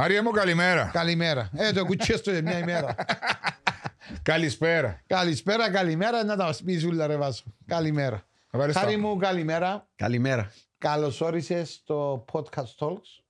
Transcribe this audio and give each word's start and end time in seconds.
Μαρία 0.00 0.22
μου, 0.22 0.30
καλημέρα. 0.30 0.90
Καλημέρα. 0.92 1.50
Ε, 1.54 1.72
το 1.72 1.84
κουτσέ 1.84 2.16
στο 2.16 2.30
για 2.30 2.42
μια 2.42 2.58
ημέρα. 2.58 2.94
Καλησπέρα. 4.22 5.00
Καλησπέρα, 5.06 5.70
καλημέρα. 5.70 6.24
Να 6.24 6.36
τα 6.36 6.54
πει 6.64 6.78
ζούλα, 6.78 7.06
ρε 7.06 7.16
Βάσο. 7.16 7.44
Καλημέρα. 7.66 8.26
Ευχαριστώ. 8.50 8.80
Χάρη 8.80 8.96
μου, 8.96 9.16
καλημέρα. 9.16 9.86
Καλημέρα. 9.96 10.52
Καλώ 10.78 11.12
όρισε 11.20 11.64
στο 11.64 12.24
Podcast 12.32 12.74
Talks 12.78 13.22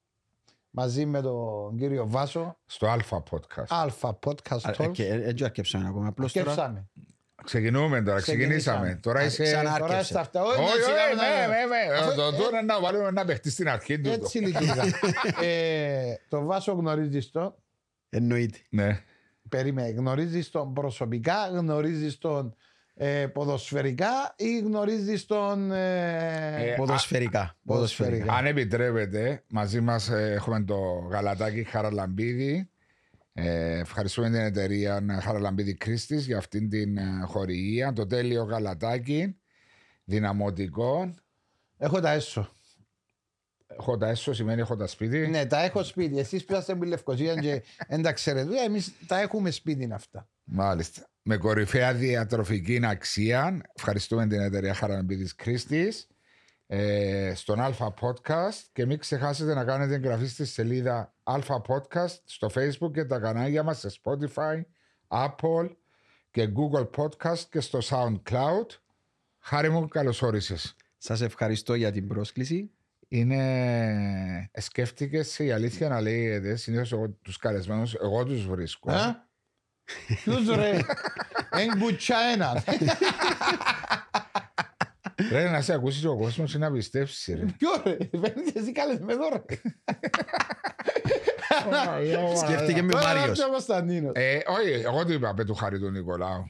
μαζί 0.71 1.07
με 1.07 1.21
τον 1.21 1.77
κύριο 1.77 2.09
Βάσο. 2.09 2.57
Στο 2.67 2.87
Αλφα 2.87 3.23
Podcast. 3.31 3.67
Αλφα 3.69 4.19
Podcast 4.27 4.75
Talks. 4.77 4.99
Έτσι 4.99 5.45
αρκεψαμε 5.45 5.89
ακόμα. 5.89 6.07
Απλώς 6.09 6.33
τώρα... 6.33 6.89
Σκέψαμε. 7.45 7.69
Ξεκινούμε 7.71 8.03
τώρα, 8.03 8.21
ξεκινήσαμε. 8.21 8.99
Τώρα 9.03 9.25
είσαι. 9.25 9.43
Ξανά- 9.43 9.63
Τώρα 9.79 9.85
Άρκεψε. 9.85 10.05
στα 10.05 10.21
αυτά. 10.21 10.43
Όχι, 10.43 10.59
Όχι, 10.61 10.71
όχι, 10.73 10.83
σιγά 10.83 10.95
ναι, 10.95 11.15
να- 11.15 11.47
ναι, 11.47 11.65
ναι. 11.65 11.97
Αφού- 11.99 12.15
Το- 12.15 12.23
ε, 12.35 12.37
Τώρα 12.39 12.63
να 12.63 12.81
βάλουμε 12.81 13.09
ένα 13.09 13.25
παιχτή 13.25 13.51
στην 13.51 13.69
αρχή 13.69 14.01
του. 14.01 14.11
Έτσι 14.11 14.39
λειτουργά. 14.39 14.85
Ε, 15.43 16.15
Το 16.29 16.45
Βάσο 16.45 16.73
γνωρίζεις 16.73 17.31
το; 17.31 17.59
Εννοείται. 18.11 18.59
Ναι. 18.71 19.01
Περίμενε, 19.49 19.89
γνωρίζεις 19.89 20.51
τον 20.51 20.73
προσωπικά, 20.73 21.49
γνωρίζεις 21.53 22.19
τον 22.19 22.55
ε, 22.95 23.27
ποδοσφαιρικά 23.27 24.35
ή 24.37 24.59
γνωρίζεις 24.59 25.27
τον. 25.27 25.73
Ε, 25.73 26.71
Ε, 26.71 26.75
Ποδοσφαιρικά. 26.77 27.57
Ποδοσφαιρικά. 27.65 28.33
Αν 28.33 28.47
επιτρέπετε, 28.47 29.45
μαζί 29.49 29.81
μας 29.81 30.09
έχουμε 30.11 30.63
το 30.65 30.77
γαλατάκι 31.11 31.63
Χαραλαμπίδη. 31.65 32.71
Ε, 33.41 33.79
ευχαριστούμε 33.79 34.31
την 34.31 34.39
εταιρεία 34.39 35.21
Χαραλαμπίδη 35.23 35.75
Κρίστης 35.75 36.27
για 36.27 36.39
αυτήν 36.39 36.69
την 36.69 36.97
ε, 36.97 37.23
χορηγία. 37.25 37.93
Το 37.93 38.07
τέλειο 38.07 38.43
γαλατάκι, 38.43 39.37
δυναμωτικό. 40.05 41.15
Έχω 41.77 42.01
τα 42.01 42.11
έσω. 42.11 42.53
Έχω 43.67 43.97
τα 43.97 44.09
έσω, 44.09 44.33
σημαίνει 44.33 44.61
έχω 44.61 44.77
τα 44.77 44.87
σπίτι. 44.87 45.29
Ναι, 45.29 45.47
τα 45.47 45.65
έχω 45.65 45.83
σπίτι. 45.83 46.19
Εσείς 46.19 46.45
που 46.45 46.55
είστε 46.55 46.73
από 46.73 46.83
τη 46.83 46.89
Λευκοσία 46.89 47.35
και 47.35 47.63
δεν 47.89 48.03
τα 48.03 48.13
ξέρετε, 48.13 48.63
εμείς 48.65 48.93
τα 49.07 49.21
έχουμε 49.21 49.51
σπίτι 49.51 49.89
αυτά. 49.93 50.29
Μάλιστα. 50.45 51.09
Με 51.23 51.37
κορυφαία 51.37 51.95
διατροφική 51.95 52.81
αξία. 52.85 53.61
Ευχαριστούμε 53.77 54.27
την 54.27 54.41
εταιρεία 54.41 54.75
Χαραλαμπίδη 54.75 55.35
Κρίστης. 55.35 56.07
Ε, 56.71 57.33
στον 57.35 57.61
Αλφα 57.61 57.95
Podcast 58.01 58.63
και 58.73 58.87
μην 58.87 58.99
ξεχάσετε 58.99 59.55
να 59.55 59.65
κάνετε 59.65 59.95
εγγραφή 59.95 60.27
στη 60.27 60.45
σελίδα 60.45 61.15
Αλφα 61.23 61.63
Podcast 61.69 62.19
στο 62.25 62.51
Facebook 62.55 62.93
και 62.93 63.05
τα 63.05 63.19
κανάλια 63.19 63.63
μας 63.63 63.79
σε 63.79 63.91
Spotify, 64.03 64.61
Apple 65.09 65.71
και 66.31 66.49
Google 66.57 66.89
Podcast 66.97 67.39
και 67.51 67.61
στο 67.61 67.79
SoundCloud. 67.83 68.67
Χάρη 69.39 69.71
μου, 69.71 69.89
καλώς 69.89 70.23
όρισες. 70.23 70.75
Σας 70.99 71.21
ευχαριστώ 71.21 71.75
για 71.75 71.93
την 71.93 72.07
πρόσκληση. 72.09 72.71
Είναι... 73.09 74.49
ε, 74.51 74.61
Σκέφτηκες 74.61 75.39
η 75.39 75.53
αλήθεια 75.53 75.89
να 75.89 76.01
λέγεται, 76.01 76.57
συνήθως 76.57 76.93
εγώ 76.93 77.09
τους 77.11 77.37
καλεσμένους, 77.37 77.95
εγώ 77.95 78.25
τους 78.25 78.47
βρίσκω. 78.47 78.93
Ε; 78.93 79.23
Ποιους 80.07 80.49
ρε, 80.49 80.81
εν 81.51 81.77
μπουτσά 81.79 82.17
ένα. 82.33 82.65
Ρε 85.31 85.51
να 85.51 85.61
σε 85.61 85.73
ακούσει 85.73 86.07
ο 86.07 86.17
κόσμος 86.17 86.55
ή 86.55 86.59
να 86.59 86.71
πιστέψει. 86.73 87.35
ρε. 87.35 87.45
Ποιο 87.59 87.69
ρε, 87.85 87.97
φαίνεται 88.11 88.53
εσύ 88.61 88.73
καλεσμένο 88.73 89.29
ρε. 89.29 89.57
Σκέφτηκε 92.37 92.83
με 92.83 92.95
ο 92.95 92.99
Τώρα 92.99 93.05
Μάριος. 93.15 93.29
έρθει 93.29 93.43
ο 93.43 93.49
Κωνσταντίνος. 93.51 94.13
Ε, 94.15 94.41
όχι, 94.47 94.71
εγώ 94.85 95.05
του 95.05 95.13
είπα, 95.13 95.35
πε 95.35 95.45
του 95.45 95.55
χάρη 95.55 95.79
του 95.79 95.91
Νικολάου. 95.91 96.45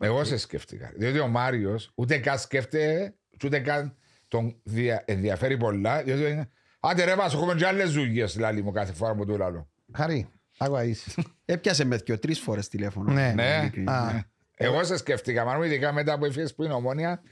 Εγώ 0.00 0.24
σε 0.24 0.36
σκέφτηκα. 0.36 0.92
Διότι 0.96 1.18
ο 1.18 1.28
Μάριος 1.28 1.92
ούτε 1.94 2.18
καν 2.18 2.38
σκέφτεται, 2.38 3.14
ούτε 3.44 3.58
καν 3.58 3.96
τον 4.28 4.60
δια- 4.62 5.02
ενδιαφέρει 5.06 5.56
πολλά. 5.56 6.02
Διότι 6.02 6.22
είναι. 6.30 6.48
Άντε 6.80 7.04
ρε, 7.04 7.14
βάζω, 7.14 7.38
έχουμε 7.38 7.54
και 7.54 7.66
άλλες 7.66 7.88
ζουγίε, 7.90 8.26
λάλη 8.38 8.62
μου 8.62 8.70
κάθε 8.72 8.92
φορά 8.92 9.14
που 9.14 9.24
του 9.26 9.36
λάλο. 9.38 9.68
Χαρή, 9.96 10.28
άκουα 10.58 10.84
είσαι. 10.84 11.10
Έπιασε 11.44 11.84
με 11.84 11.96
δυο 11.96 12.18
τρεις 12.18 12.38
φορές 12.40 12.68
τηλέφωνο. 12.68 13.12
Ναι. 13.12 13.32
Ναι, 13.34 13.58
Ειλικρινά. 13.60 13.92
Α. 13.98 14.12
ναι. 14.12 14.20
Εγώ 14.54 14.84
σε 14.84 14.96
σκέφτηκα, 14.96 15.44
μάλλον 15.44 15.62
ειδικά 15.64 15.92
μετά 15.92 16.18
που 16.18 16.24
έφυγες 16.24 16.54
που 16.54 16.62
είναι 16.64 16.72
ομόνια. 16.72 17.22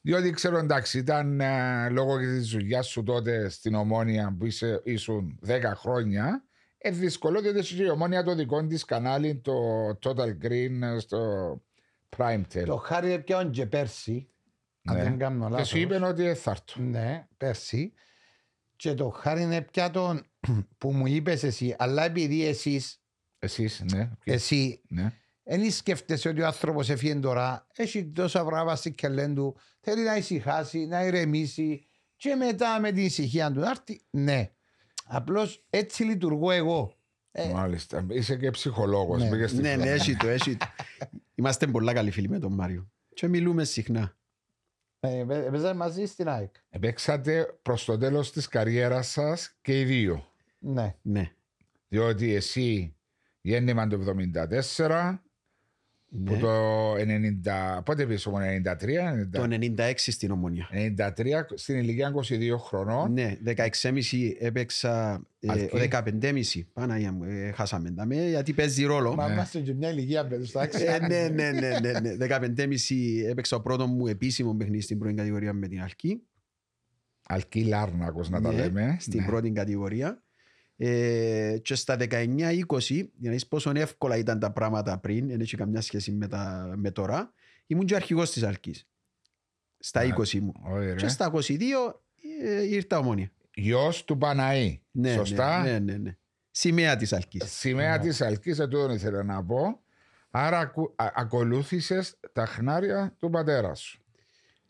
Διότι 0.00 0.30
ξέρω 0.30 0.58
εντάξει, 0.58 0.98
ήταν 0.98 1.40
ε, 1.40 1.88
λόγω 1.90 2.18
της 2.18 2.48
δουλειά 2.50 2.82
σου 2.82 3.02
τότε 3.02 3.48
στην 3.48 3.74
ομόνια 3.74 4.36
που 4.38 4.46
είσαι, 4.46 4.80
ήσουν 4.84 5.38
10 5.46 5.60
χρόνια. 5.74 6.44
Ε, 6.78 6.90
δύσκολο, 6.90 7.40
διότι 7.40 7.58
έχει 7.58 7.74
και 7.76 7.82
η 7.82 7.88
ομόνια 7.88 8.22
το 8.22 8.34
δικό 8.34 8.66
της 8.66 8.84
κανάλι, 8.84 9.36
το 9.36 9.52
Total 10.02 10.36
Green 10.44 10.80
ε, 10.82 10.98
στο 10.98 11.18
Prime 12.16 12.42
Tel. 12.54 12.62
Το 12.66 12.76
χάρη 12.76 13.12
έπιαν 13.12 13.50
και 13.50 13.66
πέρσι, 13.66 14.28
αν 14.84 14.96
Ναι. 14.96 15.02
δεν 15.02 15.18
κάνω 15.18 15.44
Και 15.44 15.50
λάθος. 15.50 15.68
σου 15.68 15.78
είπε 15.78 15.94
ότι 16.04 16.34
θα 16.34 16.50
έρθω. 16.50 16.82
Ναι, 16.82 17.26
πέρσι. 17.36 17.92
Και 18.76 18.94
το 18.94 19.08
χάρη 19.08 19.42
είναι 19.42 19.60
πια 19.62 19.90
τον 19.90 20.26
που 20.78 20.92
μου 20.92 21.06
είπες 21.06 21.42
εσύ, 21.42 21.74
αλλά 21.78 22.04
επειδή 22.04 22.46
εσείς, 22.46 23.00
Εσείς, 23.38 23.82
ναι. 23.92 24.10
εσύ, 24.24 24.80
ναι. 24.88 25.12
Δεν 25.58 25.70
σκέφτεσαι 25.70 26.28
ότι 26.28 26.40
ο 26.40 26.46
άνθρωπος 26.46 26.90
έφυγε 26.90 27.14
τώρα, 27.14 27.66
έχει 27.76 28.04
τόσα 28.06 28.44
πράγματα 28.44 28.76
στην 28.76 28.94
κελέν 28.94 29.34
του, 29.34 29.56
θέλει 29.80 30.02
να 30.02 30.16
ησυχάσει, 30.16 30.86
να 30.86 31.04
ηρεμήσει 31.04 31.86
και 32.16 32.34
μετά 32.34 32.80
με 32.80 32.92
την 32.92 33.04
ησυχία 33.04 33.52
του 33.52 33.60
να 33.60 33.70
έρθει. 33.70 34.00
Ναι. 34.10 34.50
Απλώς 35.04 35.64
έτσι 35.70 36.02
λειτουργώ 36.04 36.50
εγώ. 36.50 36.94
Ε, 37.32 37.48
Μάλιστα. 37.48 38.06
Είσαι 38.10 38.36
και 38.36 38.50
ψυχολόγος. 38.50 39.22
Ναι. 39.22 39.28
Πήγες 39.30 39.50
στη 39.50 39.60
Ναι, 39.60 39.68
ναι, 39.68 39.74
φλόγα. 39.76 39.90
έχει 39.92 40.16
το, 40.16 40.28
έχει 40.28 40.56
το. 40.56 40.66
Είμαστε 41.34 41.66
πολλά 41.66 41.92
καλοί 41.92 42.10
φίλοι 42.10 42.28
με 42.28 42.38
τον 42.38 42.52
Μάριο. 42.52 42.90
Και 43.14 43.28
μιλούμε 43.28 43.64
συχνά. 43.64 44.16
ε, 45.00 45.24
Παίζαμε 45.28 45.74
μαζί 45.74 46.06
στην 46.06 46.28
ΑΕΚ. 46.28 46.54
Παίξατε 46.80 47.58
προς 47.62 47.84
το 47.84 47.98
τέλος 47.98 48.32
της 48.32 48.48
καριέρας 48.48 49.08
σας 49.10 49.56
και 49.62 49.80
οι 49.80 49.84
δύο. 49.84 50.26
Ναι. 50.58 50.94
Ναι. 51.02 51.32
Διότι 51.88 52.34
εσύ 52.34 52.96
γέννημα 53.40 53.86
το 53.86 53.98
74, 56.10 56.24
που 56.26 56.32
ναι. 56.32 56.38
το 56.38 56.92
90, 57.78 57.82
πότε 57.84 58.06
πήγες 58.06 58.26
όμως, 58.26 58.40
93, 58.40 59.28
Το 59.30 59.46
96 59.50 59.92
στην 59.96 60.30
Ομονία. 60.30 60.68
93, 60.72 61.12
στην 61.54 61.76
ηλικία 61.76 62.12
22 62.14 62.58
χρονών. 62.58 63.12
Ναι, 63.12 63.36
16,5 63.44 64.34
έπαιξα, 64.38 65.22
ε, 65.40 65.50
Αλκή. 65.50 65.88
15,5 65.90 66.66
Παναγία 66.72 67.12
μου, 67.12 67.24
ε, 67.24 67.52
χάσαμε 67.52 67.90
τα 67.90 68.06
με, 68.06 68.28
γιατί 68.28 68.52
παίζει 68.52 68.84
ρόλο. 68.84 69.14
Μα 69.14 69.32
είμαστε 69.32 69.60
και 69.60 69.74
μια 69.74 69.90
ηλικία 69.90 70.26
παιδί, 70.26 70.46
εντάξει. 70.48 70.84
Ε, 70.84 70.98
ναι, 71.06 71.28
ναι, 71.28 71.50
ναι, 71.50 71.78
ναι, 71.80 72.00
ναι. 72.00 72.26
15,5 72.28 73.28
έπαιξα 73.28 73.56
ο 73.56 73.60
πρώτο 73.60 73.86
μου 73.86 74.06
επίσημο 74.06 74.54
παιχνίδι 74.54 74.82
στην 74.82 74.98
πρώτη 74.98 75.14
κατηγορία 75.14 75.52
με 75.52 75.68
την 75.68 75.82
Αλκή. 75.82 76.22
Αλκή 77.26 77.64
Λάρνακος 77.64 78.30
να 78.30 78.40
τα 78.40 78.52
Ναι, 78.52 78.56
λέμε. 78.56 78.96
Στην 79.00 79.20
Ναι. 79.20 79.26
πρώτη 79.26 79.50
κατηγορία. 79.50 80.22
Ε, 80.82 81.58
και 81.62 81.74
στα 81.74 81.96
19-20, 81.96 82.04
για 82.88 83.06
να 83.20 83.30
δεις 83.30 83.46
πόσο 83.46 83.72
εύκολα 83.74 84.16
ήταν 84.16 84.38
τα 84.38 84.52
πράγματα 84.52 84.98
πριν, 84.98 85.28
δεν 85.28 85.40
έχει 85.40 85.56
καμιά 85.56 85.80
σχέση 85.80 86.12
με, 86.12 86.28
τα, 86.28 86.72
με 86.76 86.90
τώρα, 86.90 87.32
ήμουν 87.66 87.86
και 87.86 87.94
αρχηγός 87.94 88.30
της 88.30 88.42
Αλκής. 88.42 88.88
Στα 89.78 90.00
Α, 90.00 90.14
20 90.18 90.38
μου. 90.38 90.52
Ωραία. 90.62 90.94
Και 90.94 91.08
στα 91.08 91.32
22 91.34 91.50
ε, 92.44 92.62
ήρθα 92.62 92.98
ομόνια. 92.98 93.30
Γιος 93.54 94.04
του 94.04 94.18
Παναή. 94.18 94.80
Ναι, 94.90 95.12
Σωστά. 95.12 95.62
Ναι, 95.62 95.70
ναι, 95.70 95.78
ναι, 95.78 95.96
ναι. 95.96 96.16
Σημαία 96.50 96.96
της 96.96 97.12
Αλκής. 97.12 97.58
Σημαία 97.58 97.98
της 97.98 98.20
Αλκής, 98.20 98.60
αυτό 98.60 98.92
ήθελα 98.92 99.22
να 99.22 99.44
πω. 99.44 99.80
Άρα 100.30 100.58
ακου, 100.58 100.92
α, 100.96 101.06
ακολούθησες 101.14 102.20
τα 102.32 102.46
χνάρια 102.46 103.14
του 103.18 103.30
πατέρα 103.30 103.74
σου. 103.74 104.02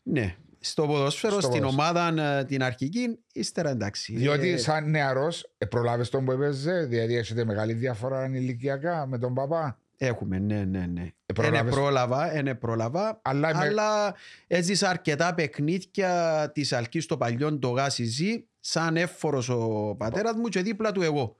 Ναι. 0.03 0.35
Στο 0.63 0.85
ποδόσφαιρο, 0.87 1.31
Στο 1.33 1.41
στην 1.41 1.61
ποδόσφαιρο. 1.61 1.83
ομάδα 1.97 2.37
ε, 2.39 2.43
την 2.45 2.63
αρχική, 2.63 3.19
ύστερα 3.33 3.69
εντάξει. 3.69 4.13
Διότι 4.15 4.49
Ε, 4.49 4.57
σαν 4.57 4.89
νεαρός 4.89 5.49
ε, 5.57 5.65
προλάβες 5.65 6.09
τον 6.09 6.25
που 6.25 6.31
έπαιζε, 6.31 6.85
δηλαδή 6.85 7.15
έχετε 7.15 7.45
μεγάλη 7.45 7.73
διαφορά 7.73 8.25
ηλικιακά 8.25 9.05
με 9.07 9.17
τον 9.17 9.33
παπά. 9.33 9.77
Έχουμε, 9.97 10.39
ναι, 10.39 10.63
ναι, 10.63 10.85
ναι. 10.85 11.07
Ε, 11.25 11.33
προλάβες- 11.33 11.61
Είναι 11.61 11.71
πρόλαβα, 11.71 12.37
είναι 12.37 12.55
πρόλαβα. 12.55 13.19
Αλλά, 13.21 13.55
με- 13.57 13.65
Αλλά 13.67 14.15
έζησα 14.47 14.89
αρκετά 14.89 15.33
παιχνίδια 15.33 16.51
της 16.53 16.73
Αλκής 16.73 17.03
στο 17.03 17.17
παλιό 17.17 17.59
το 17.59 17.69
Γάσιζι, 17.69 18.45
σαν 18.59 18.97
εύφορο 18.97 19.43
ο 19.49 19.95
πατέρας 19.95 20.33
μου 20.35 20.47
και 20.47 20.61
δίπλα 20.61 20.91
του 20.91 21.01
εγώ. 21.01 21.35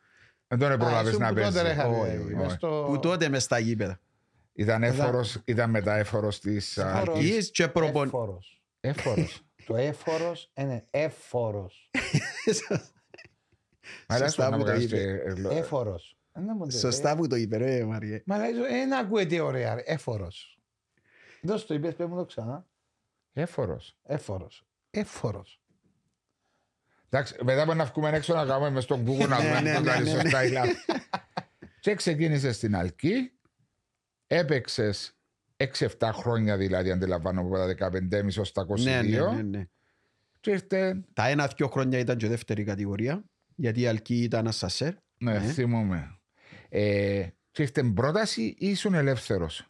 δεν 0.48 0.60
τον 0.70 0.78
προλάβες 0.80 1.18
να 1.18 1.34
παίζεις. 1.34 1.62
Όχι, 1.62 2.36
όχι. 2.46 2.58
Που 2.86 3.00
τότε 3.02 3.30
μες 3.30 3.44
στα 3.44 3.60
γήπεδα. 3.60 4.00
Ήταν, 4.54 4.84
έφορος, 4.84 5.38
ήταν 5.46 5.70
μετά 5.70 5.96
έφορος 5.96 6.40
της 6.40 6.78
Έφορος. 6.78 6.98
Αλκής. 6.98 7.32
Αλκής 7.32 7.52
και 7.52 7.68
προπον... 7.68 8.08
Έφορος. 8.08 8.61
Έφορος. 8.82 9.42
Το 9.66 9.76
έφορος 9.76 10.52
είναι 10.56 10.88
έφορος. 10.90 11.90
Μα 14.08 14.18
λες 14.20 14.34
Σωστά 14.34 14.50
να 14.50 14.58
που 14.58 14.64
το 14.64 14.70
βγάζεις 14.70 14.86
είπε. 14.92 14.96
και, 14.96 15.30
ε, 15.30 15.36
λο- 15.36 15.50
Έφορος. 15.50 16.18
Ε, 16.32 16.40
να 16.40 16.56
μου 16.56 16.66
το 16.66 16.72
Σωστά 16.78 17.16
που 17.16 17.28
το 17.28 17.36
είπε, 17.36 17.58
ρε 17.58 17.86
Μαριέ. 17.86 18.24
Μα 18.26 18.38
λέει, 18.38 18.52
δεν 18.54 18.94
ακούεται 18.94 19.40
ωραία, 19.42 19.74
ρε. 19.76 19.82
έφορος. 19.86 20.60
Δώσ' 21.42 21.66
το 21.66 21.74
είπες, 21.74 21.96
πες 21.96 22.08
μου 22.08 22.16
το 22.16 22.26
ξανά. 22.26 22.66
Έφορος. 23.34 23.98
Έφορος. 24.04 24.66
Έφορος. 24.92 25.62
Εντάξει, 27.10 27.36
μετά 27.44 27.62
από 27.62 27.74
να 27.74 27.86
βγούμε 27.86 28.10
έξω 28.10 28.34
να 28.34 28.46
κάνουμε 28.46 28.70
μες 28.70 28.84
στον 28.84 29.06
Google 29.08 29.28
να 29.28 29.40
Ναι, 29.42 29.48
δούμε 29.48 29.62
ναι, 29.62 29.70
αν 29.72 29.76
το 29.76 29.82
ναι, 29.90 29.96
κάνεις 29.96 30.14
ναι, 30.14 30.22
σωστά 30.22 30.44
ή 30.46 30.52
λάθος. 30.52 30.86
Και 31.80 31.96
ξεκίνησες 31.96 32.56
στην 32.56 32.76
Αλκή, 32.76 33.32
έπαιξες 34.28 35.16
6-7 36.00 36.10
χρόνια 36.14 36.58
δηλαδή, 36.58 36.92
αντιλαμβάνω 36.92 37.42
από 37.42 37.56
τα 37.56 37.90
15,5 37.92 38.40
ως 38.40 38.52
τα 38.52 38.66
22. 38.70 38.84
Ναι, 38.84 39.02
ναι, 39.02 39.20
ναι, 39.20 39.42
ναι. 39.42 39.64
Και 40.40 40.52
ήρθε 40.52 41.04
Τα 41.14 41.28
ένα-δυο 41.28 41.68
χρόνια 41.68 42.00
ήταν 42.00 42.18
και 42.18 42.28
δεύτερη 42.28 42.64
κατηγορία, 42.64 43.24
γιατί 43.56 43.82
η 43.82 43.88
Αλκή 43.88 44.16
ήταν 44.16 44.48
ασασέρ. 44.48 44.94
Ναι, 45.18 45.32
Ναι. 45.32 45.40
θυμούμαι. 45.40 46.20
Ε, 46.70 47.28
και 47.52 47.64
έχετε 47.64 47.84
πρόταση 47.84 48.42
ή 48.42 48.56
ήσουν 48.70 48.94
ελεύθερος; 48.94 49.66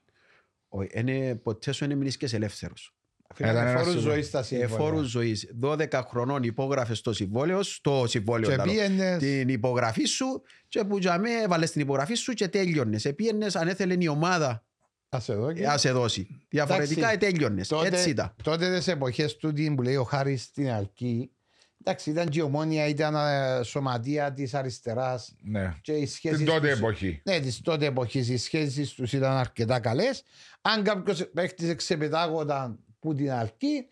Όχι, 0.68 0.90
είναι- 0.94 1.36
ποτέ 1.36 1.72
σου 1.72 1.88
δεν 1.88 1.98
μείνεις 1.98 2.18
και 2.18 2.30
ελεύθερος. 2.32 2.96
Ήταν 3.38 3.56
ένα 3.56 3.66
Φόρους 3.72 3.84
συμβόλαιο. 3.88 4.12
ζωής 4.14 4.28
στα 4.28 4.40
Ε, 4.40 4.44
σύμφωνα. 4.44 4.84
φόρους 4.84 5.08
ζωής. 5.10 5.50
12 5.60 6.02
χρονών 6.10 6.44
υπόγραφες 6.44 7.02
το 7.02 7.14
συμβόλαιο, 7.14 7.64
στο 7.64 8.04
συμβόλαιο 8.08 8.50
Και 8.50 8.56
λαλώ. 8.56 8.72
πήγαινες- 8.72 9.18
την 9.20 9.50
υπογραφή 9.50 10.04
σου 10.06 10.42
και 10.68 10.84
που 10.84 10.98
για 10.98 11.20
με 11.20 11.30
έβαλες 11.32 11.72
την 11.72 11.82
υπογραφή 11.82 12.14
σου 12.14 12.34
και 12.34 12.48
τέλειωνες. 12.48 13.06
Επίενες 13.06 13.56
αν 13.56 13.68
έθελε 13.68 13.96
η 14.00 14.08
ομάδα 14.08 14.66
Ας 15.14 15.30
εδώ 15.30 15.54
και- 15.54 15.64
ε, 15.64 15.66
ας 15.66 15.82
σε 15.82 15.92
δώσει. 15.92 16.28
Διαφορετικά 16.50 17.10
ε, 17.10 17.14
Εντάξει, 17.14 17.32
τέλειωνες. 17.32 17.68
τότε, 17.68 17.88
Έτσι 17.88 18.10
ήταν. 18.10 18.34
τότε 18.44 18.78
τις 18.78 18.88
εποχές 18.88 19.36
του 19.38 19.54
τι 19.54 19.72
που 19.76 19.82
λέει 19.82 19.96
ο 19.96 20.04
Χάρης 20.04 20.44
στην 20.44 20.70
Αλκή 20.72 21.32
εντάξει 21.82 22.10
ήταν 22.10 22.30
και 22.30 22.40
η 22.40 22.42
ομόνια, 22.42 22.88
ήταν 22.88 23.16
ε, 23.16 23.64
σωματεία 23.64 24.34
της 24.34 24.54
αριστεράς 24.54 25.36
Ναι. 25.42 25.76
και 25.82 25.92
οι 25.92 26.06
σχέσεις 26.06 26.38
Την 26.38 26.46
τότε 26.48 26.70
τους- 26.70 26.78
εποχή. 26.80 27.22
Ναι, 27.24 27.40
τις 27.40 27.62
τότε 27.62 27.86
εποχής 27.86 28.30
οι 28.30 28.38
σχέσεις 28.38 28.92
τους 28.94 29.14
ήταν 29.14 29.32
αρκετά 29.32 29.80
καλές. 29.80 30.24
Αν 30.62 30.84
κάποιος 30.84 31.30
παίχτης 31.34 31.70
εξεπετάγονταν 31.70 32.80
που 33.00 33.14
την 33.14 33.32
Αλκή, 33.32 33.86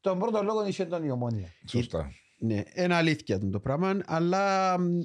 τον 0.00 0.18
πρώτο 0.18 0.42
λόγο 0.42 0.66
είχε 0.66 0.84
τον 0.84 1.04
η 1.04 1.10
ομόνια. 1.10 1.48
Σωστά. 1.68 2.10
Ναι, 2.38 2.62
είναι 2.74 2.94
αλήθεια 2.94 3.38
το 3.50 3.60
πράγμα, 3.60 3.98
αλλά 4.06 4.78
μ, 4.78 5.00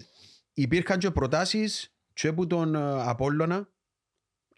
υπήρχαν 0.54 1.00
και 1.00 1.12
προτάσεις 1.12 1.94
και 2.14 2.28
από 2.28 2.48
τον 2.48 2.76
ε, 2.76 2.80
Απόλλωνα 3.02 3.70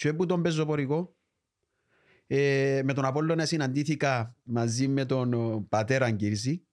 και 0.02 0.08
από 0.10 0.26
τον 0.26 0.42
Πεζοπορικό. 0.42 1.16
Ε, 2.28 2.82
με 2.84 2.94
τον 2.94 3.06
Απόλλωνα 3.06 3.46
συναντήθηκα 3.46 4.36
μαζί 4.44 4.88
με 4.88 5.06
τον 5.06 5.34
ε, 5.34 5.66
πατέρα 5.70 6.12
Γκύρζη. 6.12 6.64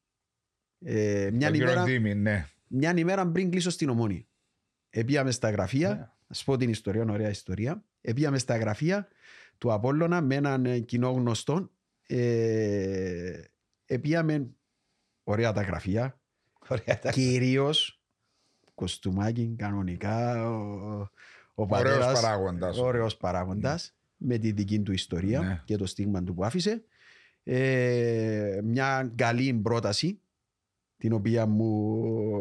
Ε, 0.79 1.31
μια, 1.33 1.47
Τον 1.49 1.57
κύριο 1.57 1.71
ημέρα, 1.73 1.85
Δήμη, 1.85 2.15
ναι. 2.15 2.47
μια 2.67 2.93
ημέρα 2.97 3.29
πριν 3.29 3.51
κλείσω 3.51 3.71
στην 3.71 3.89
Ομόνη. 3.89 4.29
Επίαμε 4.91 5.31
στα 5.31 5.51
γραφεία, 5.51 5.89
Ναι. 5.89 6.09
να 6.27 6.35
σου 6.35 6.45
πω 6.45 6.57
την 6.57 6.71
ιστορία, 6.71 7.03
είναι 7.03 7.13
ωραία 7.13 7.29
ιστορία. 7.29 7.85
Επίαμε 8.01 8.39
στα 8.39 8.57
γραφεία 8.57 9.09
του 9.59 9.73
Απόλλωνα 9.73 10.21
με 10.21 10.35
έναν 10.35 10.67
ε, 10.67 10.79
κοινό 10.79 11.11
γνωστό. 11.11 11.71
Ε, 12.07 13.41
επίαμε 13.85 14.51
ωραία 15.23 15.53
τα 15.53 15.63
γραφεία, 15.63 16.21
Ωραία. 16.69 16.99
τα- 16.99 17.11
Κυρίως 17.11 18.03
κοστούμάκι, 18.75 19.55
κανονικά. 19.59 20.49
Ο, 20.51 21.09
ο 21.59 21.63
Ωραίος 21.63 21.97
πατέρας, 21.97 22.21
παράγοντας. 22.21 22.79
Ωραίος 22.79 23.17
παράγοντας, 23.17 23.97
με 24.17 24.39
τη 24.39 24.53
δική 24.53 24.81
του 24.81 24.93
ιστορία 24.93 25.41
Ναι. 25.41 25.63
και 25.65 25.77
το 25.77 25.87
στίγμα 25.87 26.23
του 26.23 26.35
που 26.35 26.45
άφησε. 26.45 26.85
Ε, 27.43 28.61
μια 28.65 29.13
καλή 29.15 29.55
πρόταση 29.55 30.21
την 30.97 31.13
οποία 31.13 31.47
μου, 31.47 31.65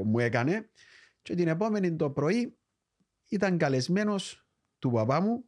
μου 0.06 0.20
έκανε 0.20 0.70
και 1.22 1.36
την 1.36 1.48
επόμενη 1.48 1.96
το 1.96 2.10
πρωί 2.10 2.58
ήταν 3.30 3.58
καλεσμένος 3.58 4.48
του 4.80 4.92
παπά 4.92 5.22
μου 5.22 5.44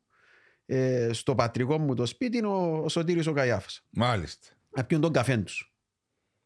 ε, 0.66 1.10
στο 1.14 1.36
πατρικό 1.36 1.78
μου 1.78 1.96
το 1.96 2.06
σπίτι 2.06 2.46
ο, 2.46 2.82
ο 2.84 2.90
Σωτήρης 2.90 3.28
ο 3.28 3.34
Καϊάφας 3.34 3.86
Μάλιστα. 3.90 4.48
να 4.70 4.86
πιούν 4.86 5.02
τον 5.02 5.12
καφέ 5.14 5.38
τους. 5.38 5.74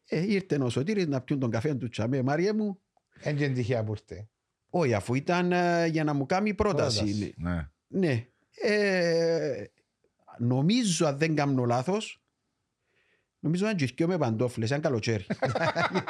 Ε, 0.04 0.32
ήρθε 0.32 0.56
ο 0.62 0.68
Σωτήρης 0.68 1.06
να 1.06 1.20
πιούν 1.20 1.38
τον 1.38 1.50
καφέ 1.50 1.74
τους 1.74 1.90
τσαμέ 1.90 2.22
Μάρια 2.22 2.54
μου 2.54 2.78
Εν 3.20 3.36
και 3.36 3.48
τυχαία 3.48 3.84
που 3.84 3.90
ήρθε. 3.92 4.28
Όχι, 4.76 4.94
αφού 4.94 5.14
ήταν 5.14 5.52
ε, 5.52 5.86
για 5.86 6.04
να 6.04 6.12
μου 6.12 6.26
κάνει 6.26 6.54
πρόταση. 6.54 6.98
Πρόταση. 6.98 7.34
Ναι. 7.36 7.68
Ναι. 7.86 8.26
Ε, 8.62 9.64
νομίζω, 10.38 11.06
αν 11.06 11.18
δεν 11.18 11.34
κάνω 11.34 11.64
λάθος, 11.64 12.22
νομίζω 13.38 13.66
να 13.66 13.74
τζιρκιώ 13.74 14.06
με 14.06 14.18
παντόφλες, 14.18 14.68
ήταν 14.68 14.80
καλοκαίρι. 14.80 15.26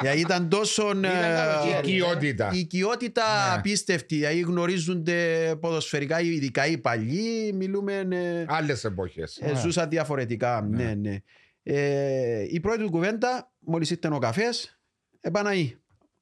Γιατί 0.01 0.19
ήταν 0.25 0.49
τόσο... 0.49 0.89
ε, 0.89 0.93
καλοκαίρι. 1.01 1.91
Οικειότητα. 1.91 2.51
η 2.53 2.59
οικειότητα 2.59 3.23
Ναι. 3.23 3.57
απίστευτη. 3.57 4.15
Δηλαδή 4.15 4.39
γνωρίζονται 4.39 5.51
ποδοσφαιρικά, 5.59 6.21
ειδικά 6.21 6.65
οι 6.65 6.77
παλιοί. 6.77 7.51
Μιλούμε... 7.55 8.07
ε, 8.11 8.45
Άλλες 8.47 8.83
εποχές. 8.83 9.37
ε, 9.41 9.51
Ναι. 9.51 9.59
ζούσα 9.59 9.87
διαφορετικά. 9.87 10.61
Ναι. 10.61 10.83
Ναι, 10.83 10.93
ναι. 10.93 11.17
Ε, 11.63 12.45
η 12.49 12.59
πρώτη 12.59 12.79
του 12.83 12.89
κουβέντα, 12.89 13.51
μόλις 13.59 13.89
ήρθε 13.89 14.07
ο 14.07 14.17
καφές, 14.19 14.79
επαναεί. 15.21 15.75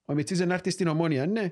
Ο 0.06 0.14
Μιτσής 0.14 0.40
να 0.40 0.54
έρθει 0.54 0.70
στην 0.70 0.88
ομόνια, 0.88 1.26
ναι. 1.26 1.52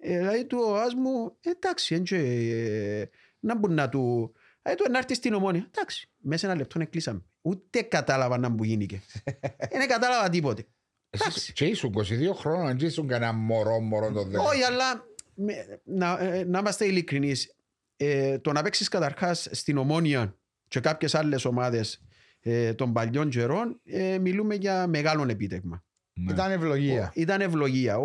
Ε, 0.00 0.18
δηλαδή 0.18 0.44
του 0.44 0.58
ο 0.66 0.74
ας 0.76 0.94
μου, 0.94 1.36
εντάξει, 1.40 1.94
έντια, 1.94 2.18
ε, 2.18 3.10
να 3.40 3.56
μπουν 3.58 3.74
να 3.74 3.88
του... 3.88 4.32
Ε, 4.62 4.74
του 4.74 4.90
να 4.90 4.98
έρθει 4.98 5.14
στην 5.14 5.34
ομόνια. 5.34 5.68
Εντάξει, 5.74 6.10
μέσα 6.16 6.46
ένα 6.46 6.56
λεπτό 6.56 6.86
κλείσαμε. 6.86 7.24
Ούτε 7.42 7.82
κατάλαβα 7.82 8.38
να 8.38 8.48
μου 8.48 8.62
γίνηκε. 8.62 9.02
Δεν 9.78 9.88
κατάλαβα 9.88 10.28
τίποτε. 10.28 10.66
Εσείς 11.10 11.52
και 11.52 11.64
ήσουν 11.64 11.94
22 11.96 12.34
χρόνων, 12.34 12.66
αν 12.66 12.76
και 12.76 12.86
ήσουν 12.86 13.06
κανένα 13.08 13.32
μωρό, 13.32 13.80
μωρό 13.80 14.12
το 14.12 14.24
δέκα. 14.24 14.42
Όχι, 14.42 14.62
αλλά 14.62 15.04
με- 15.34 15.80
να, 15.84 16.18
ε, 16.18 16.44
να 16.44 16.58
είμαστε 16.58 16.84
ειλικρινείς. 16.84 17.54
Ε, 17.96 18.38
το 18.38 18.52
να 18.52 18.62
παίξεις 18.62 18.88
καταρχάς 18.88 19.48
στην 19.50 19.78
Ομόνια 19.78 20.38
και 20.68 20.80
κάποιες 20.80 21.14
άλλες 21.14 21.44
ομάδες 21.44 22.02
ε, 22.40 22.74
των 22.74 22.92
παλιών 22.92 23.28
καιρών, 23.30 23.80
ε, 23.84 24.18
μιλούμε 24.18 24.54
για 24.54 24.86
μεγάλο 24.86 25.26
επίτευγμα. 25.28 25.84
Ναι. 26.24 26.32
Ήταν 26.32 26.50
ευλογία. 26.50 27.12
Ήταν 27.14 27.40
ευλογία. 27.40 27.96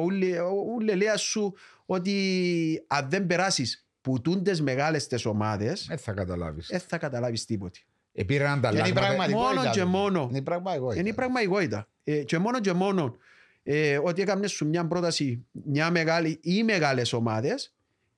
Ούλε 0.75 0.95
λέει 0.95 1.07
σου 1.17 1.53
ότι 1.85 2.83
αν 2.87 3.09
δεν 3.09 3.25
περάσεις 3.27 3.87
που 4.01 4.21
τούντε 4.21 4.55
μεγάλες 4.61 5.07
τι 5.07 5.27
ομάδες, 5.27 5.85
Δεν 5.87 5.97
θα 5.97 6.11
καταλάβεις. 6.13 6.67
δεν 6.71 6.79
θα 6.79 6.97
καταλάβεις 6.97 7.45
τίποτε. 7.45 7.79
Επήραν 8.13 8.61
τα 8.61 8.69
Είναι 8.69 8.77
η 8.77 8.81
λάγματα. 8.81 9.05
πραγματικότητα. 9.05 9.59
Μόνο 9.61 9.71
και 9.71 9.83
μόνο. 9.83 10.27
Είναι 10.29 10.37
η 10.37 10.41
πραγματικότητα. 10.41 10.99
Είναι 10.99 11.09
η 11.09 11.13
πραγματικότητα. 11.13 11.87
Ε, 12.03 12.23
και 12.23 12.37
μόνο 12.37 12.59
και 12.59 12.73
μόνο 12.73 13.15
ε, 13.63 13.99
ότι 14.03 14.21
έκαμε 14.21 14.47
σου 14.47 14.67
μια 14.67 14.87
πρόταση 14.87 15.45
μια 15.51 15.91
μεγάλη 15.91 16.39
ή 16.41 16.63
μεγάλες 16.63 17.13
ομάδες, 17.13 17.73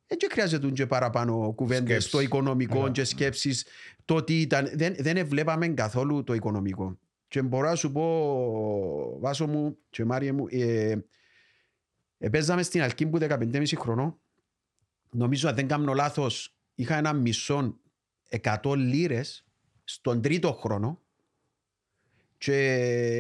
δεν 0.08 0.18
χρειάζεται 0.32 0.68
και 0.70 0.86
παραπάνω 0.86 1.54
κουβέντες 1.56 1.84
Σκέψεις. 1.88 2.10
στο 2.10 2.20
οικονομικό 2.20 2.84
Ναι. 2.84 2.92
και 2.92 3.04
σκέψεις 3.04 3.66
το 4.06 4.24
τι 4.24 4.42
ήταν. 4.42 4.70
Δεν, 4.74 4.96
δεν 5.00 5.28
βλέπαμε 5.28 5.68
καθόλου 5.68 6.24
το 6.24 6.34
οικονομικό. 6.34 6.98
Και 7.28 7.42
μπορώ 7.42 7.70
να 7.70 7.76
σου 7.76 7.92
πω, 7.92 9.20
Βάσο 9.20 9.48
μου 9.48 9.78
και 9.90 10.06
Μάρια 10.06 10.34
μου, 10.34 10.48
ε, 10.50 10.96
ε, 12.18 12.30
παίζαμε 12.30 12.64
στην 12.64 12.82
Αλκή 12.82 13.06
που 13.06 13.18
15,5 13.20 13.74
χρονών. 13.78 14.20
Νομίζω, 15.12 15.50
αν 15.50 15.56
δεν 15.56 15.68
κάνω 15.68 15.94
λάθος, 15.94 16.58
είχα 16.76 16.96
ένα 16.96 17.14
μισό 17.14 17.80
100 18.42 18.76
λίρες 18.78 19.46
στον 19.84 20.22
τρίτο 20.22 20.54
χρόνο 20.54 21.02
και 22.38 22.56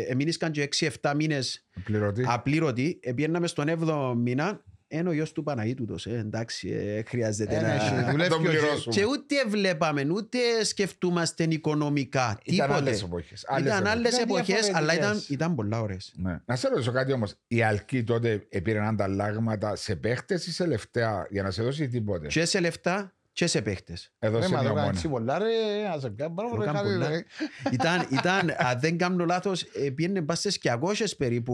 εμείνησαν 0.07 0.51
και 0.51 0.69
6-7 1.01 1.13
μήνες 1.15 1.67
Πληρωτή. 1.83 2.23
απλήρωτοι. 2.27 2.99
Επιέναμε 3.01 3.47
στον 3.47 3.67
7ο 3.69 4.13
μήνα. 4.17 4.63
Είναι 4.89 5.09
ο 5.09 5.11
γιος 5.11 5.31
του 5.31 5.43
Παναγίτουτος. 5.43 6.05
Ε, 6.05 6.17
εντάξει, 6.17 6.69
ε, 6.69 7.01
χρειάζεται 7.07 7.55
Ε, 7.55 7.61
ναι, 7.61 7.67
να... 7.67 7.73
εσύ, 7.73 7.93
Να 7.93 8.11
δουλεύει 8.11 8.29
τον 8.29 8.41
και 8.41 8.47
ο- 8.47 8.51
πληρώσουμε. 8.51 8.95
Και 8.95 9.05
ούτε 9.05 9.35
βλέπαμε, 9.47 10.05
ούτε 10.11 10.37
σκεφτούμαστε 10.63 11.43
οικονομικά. 11.49 12.39
Ήταν 12.43 12.71
άλλες 12.71 12.95
Τίποτε. 12.95 13.05
εποχές. 13.15 13.45
Ήταν 13.59 13.87
άλλες 13.87 14.11
Ήταν 14.13 14.23
εποχές, 14.29 14.67
αλλά 14.73 14.77
ήταν, 14.93 14.93
διαφορετικές. 14.99 15.29
ήταν 15.29 15.55
πολλά 15.55 15.81
ωραίες. 15.81 16.13
Ναι. 16.15 16.39
Να 16.45 16.55
σε 16.55 16.67
ρωτήσω 16.69 16.91
κάτι 16.91 17.11
όμως. 17.11 17.33
Η 17.47 17.63
Αλκή 17.63 18.03
τότε 18.03 18.45
επήραν 18.49 18.85
ανταλλάγματα 18.87 19.75
σε 19.75 19.95
παίχτες 19.95 20.47
ή 20.47 20.51
σε 20.51 20.65
λεφτά 20.65 21.27
για 21.29 21.43
να 21.43 21.51
σε 21.51 21.63
δώσει 21.63 21.87
τίποτε; 21.87 22.27
Και 22.27 22.45
σε 22.45 22.59
λεφτά 22.59 23.15
και 23.37 23.47
σε 23.47 23.61
παίχτες. 23.61 24.11
Εδώ 24.19 24.37
Ε, 24.37 24.41
σε 24.41 24.49
μα 24.49 24.59
μια 24.61 24.69
το 24.69 24.73
κάνει 24.73 24.79
ομόνια. 24.79 24.91
έτσι 24.91 25.07
πολλά, 25.07 25.37
ρε, 25.37 25.45
ας 25.93 26.01
το 26.01 26.11
κάνω, 26.17 26.33
μπράβο, 26.33 26.55
Το 26.55 26.59
ρε, 26.61 26.65
κάνω 26.65 26.77
Χάρη, 26.77 26.89
πολλά. 26.91 27.09
ρε. 27.09 27.23
ήταν, 27.71 28.07
ήταν, 28.19 28.55
αν 28.57 28.79
δεν 28.79 28.97
κάνω 28.97 29.25
λάθος, 29.25 29.61
ε, 29.61 29.89
πήγαινε 29.89 30.21
πας 30.21 30.39
στις 30.39 30.59
200 30.63 31.17
περίπου 31.17 31.53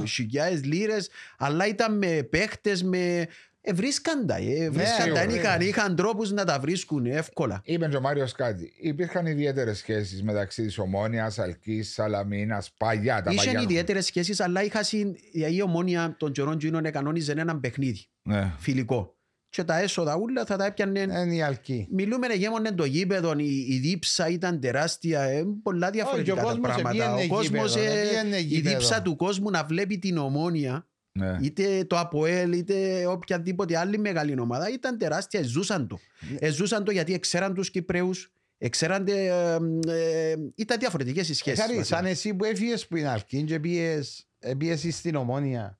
Ω. 0.00 0.04
χιλιάδες 0.04 0.64
λίρες, 0.64 1.10
αλλά 1.38 1.66
ήταν 1.66 1.98
με 1.98 2.22
παίχτες, 2.22 2.82
με... 2.82 3.26
Ε, 3.60 3.72
βρίσκαντα, 3.72 4.36
ε, 4.36 4.70
βρίσκαντα. 4.70 5.02
σίγουρα. 5.02 5.24
είχαν, 5.34 5.60
είχαν 5.60 5.96
τρόπους 5.96 6.30
να 6.30 6.44
τα 6.44 6.58
βρίσκουν 6.58 7.06
εύκολα. 7.06 7.60
Είπε 7.64 7.88
και 7.88 7.96
ο 7.96 8.00
Μάριος 8.00 8.32
κάτι. 8.32 8.72
Υπήρχαν 8.80 9.26
ιδιαίτερες 9.26 9.78
σχέσεις 9.78 10.22
μεταξύ 10.22 10.62
της 10.62 10.78
Ομόνιας, 10.78 11.38
Αλκής, 11.38 11.92
Σαλαμίνας, 11.92 12.72
παλιά. 12.76 13.22
Τα 13.22 13.30
Είχαν 13.32 13.44
παλιά. 13.44 13.60
ιδιαίτερες 13.62 14.04
σχέσεις, 14.06 14.40
αλλά 14.40 14.62
είχα 14.62 14.82
συν, 14.82 15.14
η 15.32 15.62
ομόνια 15.62 16.14
των 16.18 16.32
καιρών 16.32 16.58
γίνων 16.58 16.90
κανόνιζε 16.90 17.32
έναν 17.32 17.60
παιχνίδι 17.60 18.06
Ναι. 18.22 18.52
φιλικό. 18.58 19.16
Και 19.50 19.64
τα 19.64 19.78
έσοδα 19.78 20.16
ούλα 20.16 20.44
θα 20.44 20.56
τα 20.56 20.64
έπιανε. 20.64 21.00
Είναι 21.00 21.34
η 21.34 21.42
Αλκή. 21.42 21.86
Μιλούμε 21.90 22.26
γέμονε 22.26 22.72
το 22.72 22.84
γήπεδο, 22.84 23.34
η, 23.36 23.66
η 23.68 23.78
δίψα 23.78 24.28
ήταν 24.28 24.60
τεράστια, 24.60 25.22
ε, 25.22 25.44
πολλά 25.62 25.90
διαφορετικά 25.90 26.32
Όχι, 26.32 26.40
ο 26.40 26.44
τα 26.44 26.50
κόσμος 26.50 26.72
πράγματα. 26.72 27.04
επήγαινε 27.04 27.34
Ο 27.34 27.36
κόσμος, 27.36 27.74
γήπεδο, 27.74 27.96
ε, 27.96 28.00
επήγαινε 28.00 28.36
η 28.36 28.42
γήπεδο. 28.42 28.76
δίψα 28.76 29.02
του 29.02 29.16
κόσμου 29.16 29.50
να 29.50 29.64
βλέπει 29.64 29.98
την 29.98 30.18
ομόνια, 30.18 30.86
ναι. 31.12 31.36
είτε 31.40 31.84
το 31.84 31.98
ΑΠΟΕΛ, 31.98 32.52
είτε 32.52 33.06
οποιαδήποτε 33.06 33.78
άλλη 33.78 33.98
μεγάλη 33.98 34.40
ομάδα, 34.40 34.70
ήταν 34.70 34.98
τεράστια, 34.98 35.42
ζούσαν 35.42 35.88
το. 35.88 35.98
Ε, 36.38 36.50
ζούσαν 36.50 36.84
το 36.84 36.90
γιατί 36.90 37.18
ξέραν 37.18 37.54
τους 37.54 37.70
Κυπρέους, 37.70 38.32
ξέραν, 38.70 39.06
ε, 39.08 39.54
ε, 39.88 40.34
ήταν 40.54 40.78
διαφορετικές 40.78 41.28
οι 41.28 41.34
σχέσεις. 41.34 41.60
Χάρη, 41.60 41.76
βασικά. 41.76 41.96
σαν 41.96 42.06
εσύ 42.06 42.34
που 42.34 42.44
έφυγες 42.44 42.86
που 42.86 42.96
είναι 42.96 43.08
Αλκή 43.08 43.42
και 43.42 43.60
πήγες, 43.60 44.26
ε, 44.38 44.54
πήγες 44.54 44.86
στην 44.90 45.14
Ομόνια, 45.14 45.78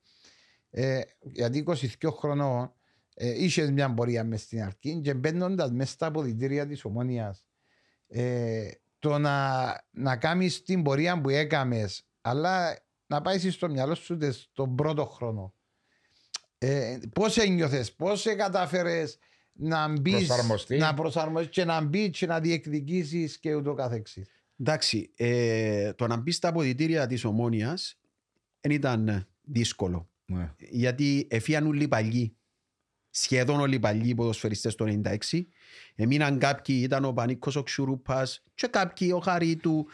ε, 0.71 1.01
γιατί 1.33 1.59
22 1.59 2.11
χρονών 2.11 2.73
ε, 3.21 3.45
είχες 3.45 3.71
μια 3.71 3.95
πορεία 3.95 4.25
μες 4.25 4.41
στην 4.43 4.63
Αλκή 4.63 5.01
και 5.01 5.15
μπαίνοντας 5.15 5.71
μέσα 5.71 5.93
στα 5.93 6.07
αποδητήρια 6.07 6.67
της 6.67 6.85
Ομόνιας, 6.85 7.45
ε, 8.09 8.71
το 8.99 9.19
να, 9.19 9.65
να 9.91 10.17
κάνεις 10.17 10.63
την 10.63 10.83
πορεία 10.83 11.21
που 11.21 11.29
έκαμες, 11.29 12.07
αλλά 12.21 12.79
να 13.07 13.21
πάεις 13.23 13.55
στο 13.55 13.69
μυαλό 13.69 13.95
σου 13.95 14.17
τες- 14.17 14.51
τον 14.53 14.75
πρώτο 14.75 15.05
χρόνο. 15.07 15.55
Ε, 16.59 16.99
πώς 17.15 17.37
ένιωθες, 17.37 17.93
πώς 17.93 18.23
κατάφερες 18.37 19.19
να 19.53 19.89
μπεις, 19.89 20.27
Προσαρμοστεί. 20.27 20.77
να 20.77 20.95
προσαρμοστείς 20.95 21.51
και 21.51 21.65
να 21.65 21.81
μπεις 21.81 22.11
και 22.19 22.27
να 22.27 22.41
διεκδικήσεις 22.41 23.39
και 23.39 23.55
ούτω 23.55 23.75
καθεξής. 23.75 24.29
Εντάξει, 24.61 25.13
ε, 25.17 25.93
το 25.93 26.07
να 26.07 26.17
μπεις 26.17 26.37
στα 26.37 26.49
αποδητήρια 26.49 27.07
της 27.07 27.25
ομόνοια 27.25 27.79
δεν 28.61 28.71
ήταν 28.73 29.29
δύσκολο. 29.43 30.09
Ναι. 30.27 30.55
Γιατί 30.59 31.27
εφίαν 31.31 31.67
όλοι 31.67 31.89
παλιοί. 31.89 32.37
Σχεδόν 33.23 33.61
όλοι 33.61 33.75
οι 33.75 33.79
παλιοί 33.79 34.15
ποδοσφαιριστές 34.15 34.75
το 34.75 35.01
96. 35.31 35.47
Έμειναν 35.95 36.39
κάποιοι, 36.39 36.81
ήταν 36.83 37.05
ο 37.05 37.13
Πανίκος 37.13 37.57
ο 37.57 37.63
Ξουρούπας 37.63 38.43
και 38.55 38.67
κάποιοι 38.67 39.11
ο 39.15 39.19
Χαρίτου. 39.19 39.87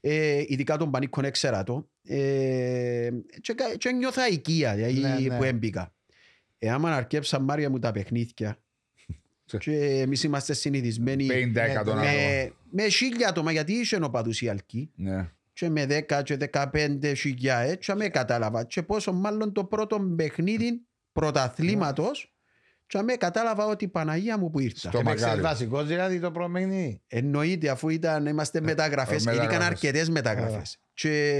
Ε, 0.00 0.42
ειδικά 0.46 0.76
τον 0.76 0.90
Πανίκον 0.90 1.24
έξερα 1.24 1.62
το. 1.62 1.88
Ε, 2.02 3.10
και, 3.40 3.52
κα- 3.54 3.76
και 3.76 3.90
νιώθα 3.92 4.28
οικία 4.28 4.74
δηλαδή, 4.74 5.00
Ναι, 5.22 5.28
ναι. 5.28 5.36
που 5.36 5.44
έμπηκα. 5.44 5.94
Ε, 6.58 6.70
άμα 6.70 6.94
αρκέψαν 6.96 7.42
Μάρια 7.44 7.70
μου 7.70 7.78
τα 7.78 7.92
παιχνίδια 7.92 8.58
και 9.58 9.72
εμείς 10.00 10.22
είμαστε 10.22 10.52
συνηθισμένοι 10.54 11.26
50 11.30 11.58
άτομα. 11.58 12.00
με, 12.00 12.52
με 12.70 12.88
χίλια 12.88 13.28
άτομα 13.28 13.52
γιατί 13.52 13.72
είσαι 13.72 13.98
οπαδούς 14.02 14.40
οι 14.42 14.48
Αλκοί 14.48 14.90
Ναι. 14.94 15.30
και 15.52 15.68
με 15.68 15.86
10 16.08 16.22
και 16.24 16.36
15 16.52 17.12
χιλιά 17.16 17.58
έτσι 17.58 17.94
με 17.94 18.08
κατάλαβα 18.08 18.64
και 18.64 18.82
πόσο 18.82 19.12
μάλλον 19.12 19.52
το 19.52 19.64
πρώτο 19.64 20.00
παιχνίδι 20.16 20.80
πρωταθλήματος 21.12 22.29
και 22.90 23.02
με 23.02 23.14
κατάλαβα 23.14 23.66
ότι 23.66 23.88
Παναγία 23.88 24.38
μου 24.38 24.50
που 24.50 24.60
ήρθα. 24.60 24.88
Στο 24.88 24.98
Έπαιξες 24.98 25.20
Μακάριο. 25.22 25.42
βασικός 25.42 25.86
δηλαδή 25.86 26.20
το 26.20 26.30
προμενή. 26.30 27.02
Εννοείται 27.06 27.68
αφού 27.68 27.88
ήταν, 27.88 28.26
είμαστε 28.26 28.60
μεταγραφές, 28.60 29.26
ε, 29.26 29.32
ήταν 29.32 29.34
μεταγραφές. 29.44 29.66
αρκετές 29.66 30.08
μεταγραφές 30.08 30.78
και 30.94 31.38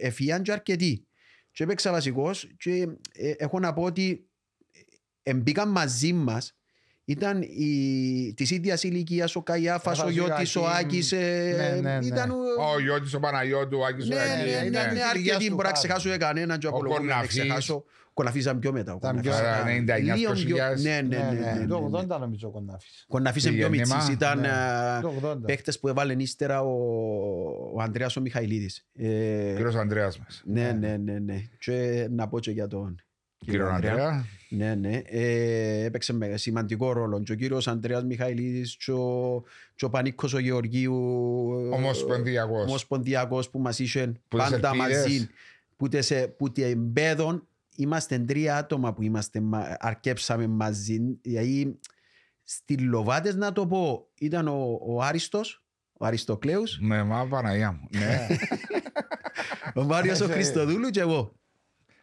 εφιάν 0.00 0.42
και 0.42 0.52
αρκετοί 0.52 1.06
και 1.50 1.62
έπαιξα 1.62 1.90
βασικός 1.92 2.48
και 2.58 2.86
ε, 3.12 3.30
έχω 3.36 3.58
να 3.58 3.72
πω 3.72 3.82
ότι 3.82 4.28
ε, 5.22 5.30
εμπήκαν 5.30 5.70
μαζί 5.70 6.12
μας 6.12 6.54
ήταν 7.04 7.42
η, 7.42 8.34
της 8.36 8.50
ίδιας 8.50 8.82
ηλικίας 8.82 9.36
ο 9.36 9.42
Καϊάφας, 9.42 9.98
ο 9.98 10.02
Καϊάφας, 10.02 10.26
ο 10.26 10.34
Γιώτης, 10.34 10.56
ο 10.56 10.60
Ιωάκη. 10.60 10.84
Άκης 10.84 11.12
ε, 11.12 11.54
Ναι, 11.56 11.80
ναι, 11.90 11.98
ναι. 11.98 12.06
ήταν 12.06 12.30
ο, 12.30 12.34
Ο 12.74 12.80
Γιώτης, 12.80 13.14
ο 13.14 13.20
Παναγιώτου, 13.20 13.78
ο 13.78 13.84
Άκης, 13.84 14.04
ο 14.04 14.08
ναι, 14.14 14.20
Άκης, 14.20 14.52
ναι, 14.52 14.60
ναι, 14.60 14.66
ήταν 14.66 14.94
ναι, 14.94 15.00
της 15.00 15.12
ηλικίας 15.14 15.34
αρκετοί 15.36 15.48
του 15.48 15.54
μπορεί 15.54 15.68
να 15.68 15.74
Χάρη. 15.74 15.88
ξεχάσω 15.88 16.16
κανέναν 16.18 16.58
και 16.58 16.66
Ο 16.66 16.70
απολογούμε 16.70 17.12
να 18.24 18.30
Κορναφής. 18.30 18.42
ξεχάσω. 18.42 18.42
Ο 18.42 18.42
Κοναφής 18.42 18.42
ήταν 18.42 18.58
πιο 18.58 18.72
μετά. 18.72 18.92
ο 18.92 18.96
Ήταν 18.96 19.10
Κοναφής. 19.10 19.40
πιο- 19.40 19.48
Άρα, 19.48 19.64
99 19.70 20.14
Λίγο 20.16 20.32
πιο- 20.32 20.56
2000. 20.56 20.82
Ναι, 20.82 21.00
ναι, 21.00 21.16
ναι, 21.16 21.40
ναι, 21.52 21.58
ναι, 21.60 21.66
Το 21.66 21.78
ναι. 21.80 21.84
80 21.98 22.18
νομίζω 22.18 22.48
ο 22.48 22.50
Κονάφης. 22.50 23.04
Κοναφής 23.08 23.44
είναι 23.44 23.56
πιο 23.56 23.66
Γέννημα. 23.68 23.94
μίτσις. 23.96 24.14
Ήταν 24.14 24.40
Ναι, 24.40 24.48
α, 24.48 25.00
Το 25.00 25.08
80. 25.08 25.46
παίχτες 25.46 25.78
που 25.80 25.88
έβαλε 25.88 26.12
ύστερα 26.18 26.60
ο, 26.62 26.72
ο 27.74 27.80
Ανδρέας 27.80 28.16
ο 28.16 28.20
Μιχαηλίδης. 28.20 28.86
Ε, 28.94 29.06
Κύριος 29.54 29.74
Ανδρέας 29.74 30.18
μας. 30.18 30.42
ναι, 30.46 30.72
ναι, 30.80 30.96
ναι, 30.96 31.18
ναι. 31.18 31.42
Και 31.58 32.06
να 32.10 32.28
πω 32.28 32.40
και 32.40 32.50
για 32.50 32.66
τον 32.66 33.00
Κύριος 33.44 33.70
Ανδρέα. 33.70 34.24
Ναι, 34.50 34.74
ναι. 34.74 35.00
Ε, 35.04 35.84
έπαιξε 35.84 36.12
με 36.12 36.36
σημαντικό 36.36 36.92
ρόλο. 36.92 37.22
Και 37.22 37.32
ο 37.32 37.34
κύριος 37.34 37.68
Ανδρέας 37.68 38.04
Μιχαηλίδης 38.04 38.76
και 38.76 38.92
ο, 38.92 39.42
και 39.74 39.84
ο 39.84 39.90
Πανίκος 39.90 40.34
ο 40.34 40.38
Γεωργίου. 40.38 40.94
Ομοσπονδιακός. 41.72 42.66
Ομοσπονδιακός 42.68 43.50
που 43.50 43.58
μας 43.58 43.78
είχε 43.78 44.06
Που 44.28 44.38
τις 44.38 44.48
πάντα 44.50 44.70
ελπίδες. 44.72 45.02
μαζί. 45.02 45.28
Που 45.76 45.88
τις, 45.88 46.10
ε, 46.10 46.26
που 46.26 46.52
τις 46.52 46.64
εμπέδων 46.64 47.48
είμαστε 47.82 48.18
τρία 48.18 48.56
άτομα 48.56 48.92
που 48.94 49.02
είμαστε, 49.02 49.40
μα- 49.40 49.76
αρκέψαμε 49.78 50.46
μαζί. 50.46 51.00
Δηλαδή, 51.22 51.78
στη 52.42 52.78
Λοβάτες 52.78 53.34
να 53.34 53.52
το 53.52 53.66
πω, 53.66 54.08
ήταν 54.20 54.48
ο, 54.48 54.78
ο 54.86 55.02
Άριστος, 55.02 55.64
ο 55.92 56.06
Αριστοκλέους, 56.06 56.78
Ναι, 56.80 57.02
μα 57.02 57.26
Παναγία 57.26 57.72
μου. 57.72 57.88
Ναι. 57.90 58.26
ο 59.74 59.82
Μάριος 59.84 60.20
ο 60.20 60.24
Ε, 60.24 60.32
Χριστοδούλου 60.32 60.90
και 60.90 61.00
εγώ. 61.00 61.34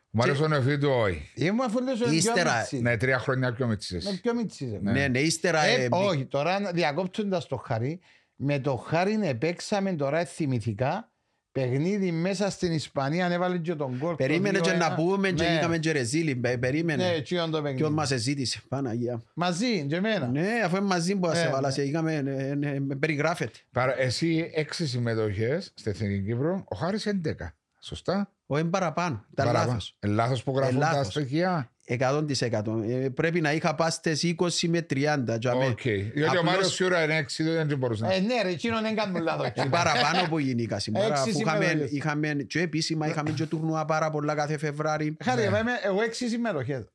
Μ' 0.09 0.21
άρεσε 0.21 0.43
ο 0.43 0.47
νεφί 0.47 0.77
του 0.77 0.89
όχι. 0.89 1.31
Ήμουν 1.35 1.61
αφού 1.65 1.79
λες 1.83 2.01
ο 2.01 2.11
Ύστερα, 2.11 2.57
Μίτσης. 2.57 2.81
Ναι, 2.81 2.97
τρία 2.97 3.19
χρόνια 3.19 3.53
πιο 3.53 3.67
μίτσις. 3.67 4.05
Με 4.05 4.19
πιο 4.21 4.33
μίτσις. 4.33 4.73
ε. 4.73 4.79
Ναι, 4.81 5.07
ναι, 5.07 5.19
ύστερα... 5.19 5.63
Ε, 5.63 5.83
ε, 5.83 5.87
όχι, 5.91 6.25
τώρα 6.25 6.71
διακόπτοντας 6.73 7.47
το 7.47 7.55
χάρι, 7.57 7.99
με 8.35 8.59
το 8.59 8.75
χάρι 8.75 9.35
παίξαμε 9.39 9.93
τώρα 9.93 10.25
θυμηθικά 10.25 11.11
παιχνίδι 11.61 12.11
μέσα 12.11 12.49
στην 12.49 12.71
Ισπανία, 12.71 13.31
έβαλε 13.31 13.57
και 13.57 13.75
τον 13.75 13.97
κόλ. 13.99 14.15
Περίμενε 14.15 14.59
και 14.59 14.71
να 14.71 14.95
πούμε 14.95 15.31
και 15.31 15.43
ναι. 15.43 15.49
είχαμε 15.55 15.77
και 15.77 15.91
ρεζίλι. 15.91 16.35
Πε- 16.35 16.51
Ναι, 16.51 16.57
Περίμενε. 16.57 17.07
έτσι 17.07 17.33
είναι 17.35 17.43
το 17.43 17.49
Ποιος 17.49 17.63
παιχνίδι. 17.63 17.93
μας 17.93 18.11
εζήτησε. 18.11 18.61
Παναγία. 18.67 19.13
μου. 19.13 19.23
Μαζί, 19.33 19.85
και 19.85 19.95
εμένα. 19.95 20.27
Ναι, 20.27 20.47
αφού 20.65 20.75
είναι 20.75 20.85
μαζί 20.85 21.15
που 21.15 21.27
Ναι, 21.27 21.35
σε 21.35 21.43
ναι. 21.43 21.49
βάλα, 21.51 21.71
σε 21.71 21.83
είχαμε, 21.83 22.13
ε, 22.15 22.67
ε, 22.69 22.79
με 22.79 22.95
περιγράφεται. 22.95 23.57
Παρα- 23.71 23.99
Εσύ 23.99 24.51
έξι 24.53 24.87
συμμετοχές 24.87 25.71
στην 25.75 25.91
Εθνική 25.91 26.23
Κύπρο, 26.25 26.63
ο 26.67 26.75
Χάρης 26.75 27.05
11. 27.05 27.53
Σωστά; 27.79 28.31
Όχι 28.49 28.61
είναι 28.61 28.69
παραπάνω. 28.69 29.25
Ήταν 29.31 29.45
Παραπάνω. 29.45 29.67
λάθος. 29.67 29.95
Ε, 29.99 30.07
Λάθος 30.07 30.43
που 30.43 30.55
γράφουν 30.57 30.75
Ε, 30.77 30.79
τα 30.79 30.91
λάθος. 30.91 31.13
στοιχεία. 31.13 31.71
100%. 31.85 32.81
Ε, 32.89 33.09
πρέπει 33.09 33.41
να 33.41 33.53
είχα 33.53 33.75
πάει 33.75 33.89
στις 33.89 34.23
20 34.23 34.67
με 34.69 34.81
30. 34.81 35.37
για 35.39 35.55
με. 35.55 35.65
Οκ. 35.65 35.81
Διότι 35.81 36.19
ο 36.21 36.25
Απλώς- 36.27 36.43
Μάριος 36.43 36.73
σίγουρα 36.73 37.03
είναι 37.03 37.15
έξι, 37.15 37.43
δεν 37.43 37.77
μπορούσε 37.77 38.05
να... 38.05 38.13
Ε, 38.13 38.19
ναι 38.19 38.41
ρε, 38.41 38.49
εκείνον 38.49 38.81
δεν 38.81 38.95
κάνουν 38.95 39.21
λάθος. 39.23 39.47
Ε, 39.47 39.65
παραπάνω 39.69 40.27
που 40.29 40.39
γενικά 40.39 40.79
σήμερα. 40.79 41.05
Έξι 41.07 41.29
Αφού 41.29 41.39
είχαμε, 41.39 41.65
συμμετοχές. 41.65 41.91
είχαμε 41.91 42.33
και 42.33 42.61
επίσημα 42.61 43.07
είχαμε 43.07 43.31
και 43.31 43.45
τουρνουά 43.45 43.85
πάρα 43.85 44.11
πολλά 44.11 44.35
κάθε 44.35 44.57
Φεβράρι. 44.57 45.17
Χάρη, 45.23 45.41
Ναι. 45.41 45.47
εγώ 45.47 45.57
είμαι- 45.57 45.79
εγώ 45.83 46.01
έξι 46.01 46.29
συμμετοχές. 46.29 46.91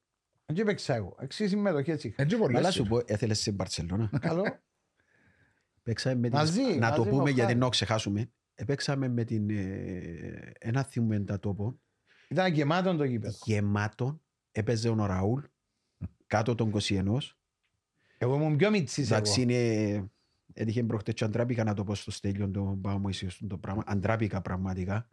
Δεν 0.46 0.64
παίξα 0.64 0.94
εγώ. 0.94 1.16
Έξι 1.20 1.48
συμμετοχές 1.48 2.04
είχα. 2.04 2.22
Έτσι 2.22 2.36
πολλές. 2.36 2.58
Αλλά 2.58 2.70
σου 2.70 2.84
πω, 2.84 3.02
έθελες 3.06 3.38
σε 3.40 3.50
Μπαρτσελώνα. 3.52 4.10
Καλό. 4.20 4.42
Παίξαμε 5.82 6.14
με 6.14 6.28
την... 6.28 6.38
Μαζί, 6.38 6.60
να 6.62 6.78
μαζί 6.88 6.94
το 6.96 7.04
με 7.04 7.10
πούμε 7.10 7.22
ο 7.22 7.26
γιατί 7.26 7.40
Χάρης. 7.40 7.56
να 7.56 7.62
το 7.62 7.68
ξεχάσουμε. 7.68 8.30
Επέξαμε 8.62 9.08
με 9.08 9.24
την... 9.24 9.50
Ε, 9.50 10.52
ένα 10.58 10.82
θυμούμε 10.82 11.20
τα 11.20 11.38
τόπο. 11.38 11.80
Ήταν 12.28 12.52
γεμάτο 12.52 12.96
το 12.96 13.04
γήπεδο. 13.04 13.36
Γεμάτο. 13.44 14.20
Έπαιζε 14.52 14.88
ο 14.88 15.06
Ραούλ. 15.06 15.42
Κάτω 16.26 16.54
των 16.54 16.72
21. 16.80 17.04
Εγώ 18.18 18.34
ήμουν 18.34 18.56
πιο 18.56 18.70
μίτσις 18.70 19.10
εγώ. 19.10 19.16
Εντάξει, 19.16 19.42
είναι... 19.42 20.10
Έτυχε 20.54 20.82
προχτές 20.82 21.14
και 21.14 21.24
αντράπηκα 21.24 21.64
να 21.64 21.74
το 21.74 21.84
πω 21.84 21.94
στο 21.94 22.10
στέλιο 22.10 22.50
το 22.50 22.78
πάω 22.82 22.98
μου 22.98 23.10
το 23.48 23.58
πράγμα. 23.58 23.82
Αντράπηκα 23.86 24.40
πραγματικά. 24.40 25.08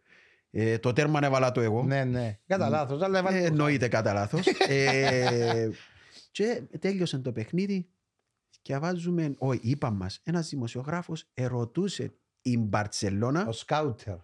Ε, 0.51 0.77
το 0.77 0.93
τέρμα 0.93 1.19
έβαλα 1.23 1.51
το 1.51 1.61
εγώ. 1.61 1.83
Ναι, 1.83 2.03
ναι. 2.03 2.39
Κατά 2.47 2.69
λάθος, 2.69 3.01
αλλά 3.01 3.17
Ε, 3.17 3.21
έβαλε 3.21 3.39
το 3.39 3.45
εννοείται 3.45 3.87
κατά 3.87 4.13
λάθος. 4.13 4.47
ε, 4.67 5.69
και 6.31 6.63
τέλειωσε 6.79 7.17
το 7.17 7.31
παιχνίδι 7.31 7.89
και 8.61 8.77
βάζουμε, 8.77 9.35
όχι, 9.37 9.59
είπα 9.63 9.89
μας, 9.89 10.19
ένας 10.23 10.49
δημοσιογράφος 10.49 11.29
ερωτούσε 11.33 12.13
η 12.41 12.57
Μπαρτσελώνα, 12.57 13.45
Ο 13.47 13.51
σκάουτερ. 13.51 14.15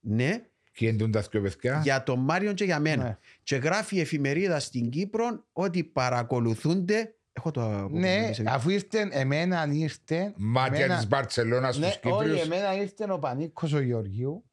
ναι, 0.00 0.42
Και 0.72 0.88
εντούν 0.88 1.10
τα 1.10 1.20
δυο 1.20 1.40
παιδιά. 1.40 1.80
για 1.82 2.02
τον 2.02 2.18
Μάριον 2.18 2.54
και 2.54 2.64
για 2.64 2.78
μένα. 2.80 3.02
Ναι. 3.04 3.18
Και 3.42 3.56
γράφει 3.56 3.96
η 3.96 4.00
εφημερίδα 4.00 4.60
στην 4.60 4.90
Κύπρο 4.90 5.44
ότι 5.52 5.84
παρακολουθούνται. 5.84 7.14
Έχω 7.32 7.50
το 7.50 7.88
Ναι, 7.88 8.30
αφού 8.46 8.70
ήρθε, 8.70 9.08
εμένα 9.10 9.68
ήρθε. 9.72 10.32
Μάτια 10.36 10.78
εμένα- 10.78 10.96
της 10.96 11.08
Μπαρτσελώνας 11.08 11.78
Ναι, 11.78 11.90
στους 11.90 12.00
όχι, 12.04 12.16
Κύπριους. 12.24 12.40
εμένα 12.44 12.74
ήρθε 12.74 13.12
ο 13.12 13.18
Πανίκος 13.18 13.72
ο 13.72 13.80
Γεωργίου. 13.80 14.44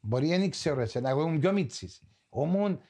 Μπορεί 0.00 0.26
δεν 0.28 0.50
ξέρω 0.50 0.80
εσένα, 0.80 1.08
εγώ 1.10 1.22
ήμουν 1.22 1.38
πιο 1.40 1.52
μίτσις. 1.52 2.02
Ήμουν, 2.36 2.80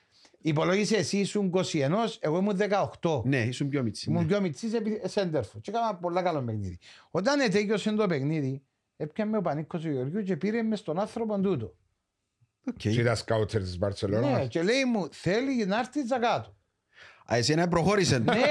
υπολόγισε 0.40 0.96
εσύ 0.96 1.18
ήσουν 1.18 1.50
21, 1.50 2.16
εγώ 2.20 2.38
ήμουν 2.38 2.56
18. 2.56 3.22
Ναι, 3.24 3.38
ήσουν 3.42 3.68
πιο 3.68 3.82
μίτσι. 3.82 4.10
Ήμουν 4.10 4.22
Ναι. 4.22 4.28
πιο 4.28 4.40
μιτσής 4.40 4.72
επί 4.72 5.00
σέντερφο. 5.04 5.58
Και 5.60 5.70
έκανα 5.70 5.94
πολλά 5.94 6.22
καλό 6.22 6.42
παιχνίδι. 6.42 6.78
Όταν 7.10 7.40
ετέγιωσε 7.40 7.92
το 7.92 8.06
παιχνίδι, 8.06 8.62
έπιαμε 9.02 9.36
ο 9.36 9.40
Πανίκος 9.40 9.84
ο 9.84 9.88
Γεωργίου 9.90 10.22
και 10.22 10.36
πήρε 10.36 10.62
μες 10.62 10.78
στον 10.78 10.98
άνθρωπο 11.00 11.40
τούτο. 11.40 11.74
Οκ. 12.66 12.76
Και 12.76 12.88
ήταν 12.90 13.16
σκάουτερ 13.16 13.60
της 13.62 13.70
Ναι, 13.72 13.76
Μπαρτσελώνας. 13.78 14.48
και 14.48 14.62
λέει 14.62 14.84
μου, 14.84 15.08
θέλει 15.12 15.66
να 15.66 15.78
έρθει 15.78 16.00
κάτω. 16.06 16.54
Α, 17.32 17.36
εσένα 17.36 17.68
προχώρησες. 17.68 18.20
ναι, 18.20 18.42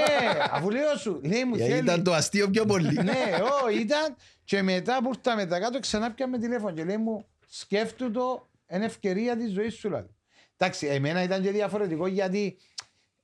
αφού 0.50 0.70
λέω 0.70 0.96
σου, 0.96 1.20
λέει 1.24 1.44
μου, 1.44 1.54
Γιατί 1.54 1.70
θέλει. 1.72 1.82
ήταν 1.84 2.02
το 2.02 2.12
αστείο 2.12 2.50
πιο 2.50 2.64
πολύ. 2.64 2.92
ναι, 2.94 3.20
ό, 3.64 3.70
ήταν 3.80 4.16
και 4.44 4.62
μετά 4.62 4.98
που 5.02 5.10
ήρθαμε 5.14 5.46
τα 5.46 5.58
κάτω 5.60 5.80
ξανά 5.80 6.12
πιάμε 6.12 6.38
τηλέφωνο 6.38 6.72
και 6.74 6.84
λέει 6.84 6.96
μου 6.96 7.24
σκέφτου 7.46 8.10
το 8.10 8.48
είναι 8.72 8.84
ευκαιρία 8.84 9.36
της 9.36 9.52
ζωής 9.52 9.74
σου 9.74 9.88
δηλαδή. 9.88 10.08
Εντάξει, 10.56 10.86
εμένα 10.86 11.22
ήταν 11.22 11.42
και 11.42 11.50
διαφορετικό 11.50 12.06
γιατί 12.06 12.56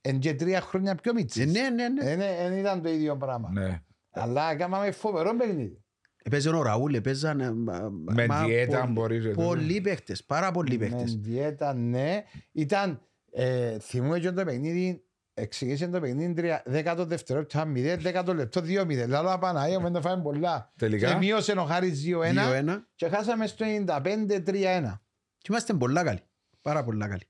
εν 0.01 0.19
και 0.19 0.33
τρία 0.33 0.61
χρόνια 0.61 0.95
πιο 0.95 1.11
Ε, 1.11 1.13
μίτσις. 1.13 1.51
Ναι, 1.51 1.69
ναι, 1.69 1.89
ναι. 1.89 2.15
Δεν 2.15 2.57
ήταν 2.57 2.81
το 2.81 2.89
ίδιο 2.89 3.17
πράγμα. 3.17 3.49
Ναι. 3.53 3.81
Αλλά 4.11 4.51
έκαναμε 4.51 4.91
φοβερό 4.91 5.35
παιχνίδι. 5.35 5.81
Έπαιζε 6.27 6.49
ο 6.49 6.61
Ραούλ, 6.61 6.93
έπαιζαν 6.93 7.39
ε, 7.39 7.51
μα- 7.51 7.89
Με 7.89 8.25
μα- 8.27 8.43
διέτα 8.45 8.81
πο- 8.85 8.91
μπορείς, 8.91 9.23
ρε, 9.25 9.31
Πολλοί 9.31 9.81
παίχτες, 9.81 10.23
πάρα 10.23 10.51
πολλοί 10.51 10.77
Με 10.77 10.85
παίχτες. 10.87 11.15
διέτα, 11.15 11.73
ναι. 11.73 12.23
Ήταν, 12.51 13.01
ε, 13.31 13.79
θυμούμαι 13.79 14.19
και 14.19 14.31
το 14.31 14.43
παιχνίδι, 14.43 15.03
εξηγήσε 15.33 15.87
το 15.87 15.99
παιχνίδι 15.99 16.33
τρία- 16.33 16.63
δέκατο 16.65 17.05
δευτερόλεπτο, 17.05 17.57
ήταν 17.57 17.71
μηδέν, 17.71 18.01
δέκατο 18.01 18.33
λεπτό, 18.33 18.61
δύο 18.61 18.85
μηδέν. 18.85 19.09
Λάλο 19.09 19.31
απαναία, 19.31 19.79
μην 19.79 19.93
το 19.93 20.01
φάμε 20.01 20.21
πολλά. 20.23 20.73
Τελικά; 20.77 21.09
Και 21.11 21.17
μείωσε 21.17 21.51
ο 21.51 21.63
Χάρης 21.65 22.01
2-1 22.03 22.47
2-1. 22.47 22.87
και 22.95 23.07
χάσαμε 23.07 23.47
στο 23.47 23.65
95-3-1. 23.65 25.01
Και 25.37 25.47
είμαστε 25.49 25.73
πολλά 25.73 26.03
καλοί. 26.03 26.19
Πάρα 26.61 26.83
πολλά 26.83 27.07
καλοί. 27.07 27.23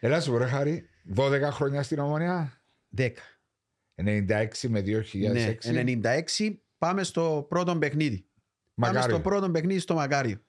Έλα 0.00 0.20
σου 0.20 0.30
πω 0.30 0.38
ρε 0.38 0.44
Χάρη, 0.46 0.88
12 1.16 1.50
χρόνια 1.50 1.82
στην 1.82 1.98
Ομονία, 1.98 2.62
10. 2.96 3.10
96 3.94 4.68
με 4.68 4.80
2006. 4.80 5.70
Ναι, 5.70 5.82
96 5.82 6.62
πάμε 6.80 7.02
στο 7.02 7.46
πρώτο 7.48 7.76
παιχνίδι. 7.78 8.26
Πάμε 8.74 8.92
Μακάριο. 8.92 9.16
στο 9.16 9.28
πρώτο 9.28 9.50
παιχνίδι 9.50 9.78
στο 9.78 9.94
Μακάριο. 9.94 10.40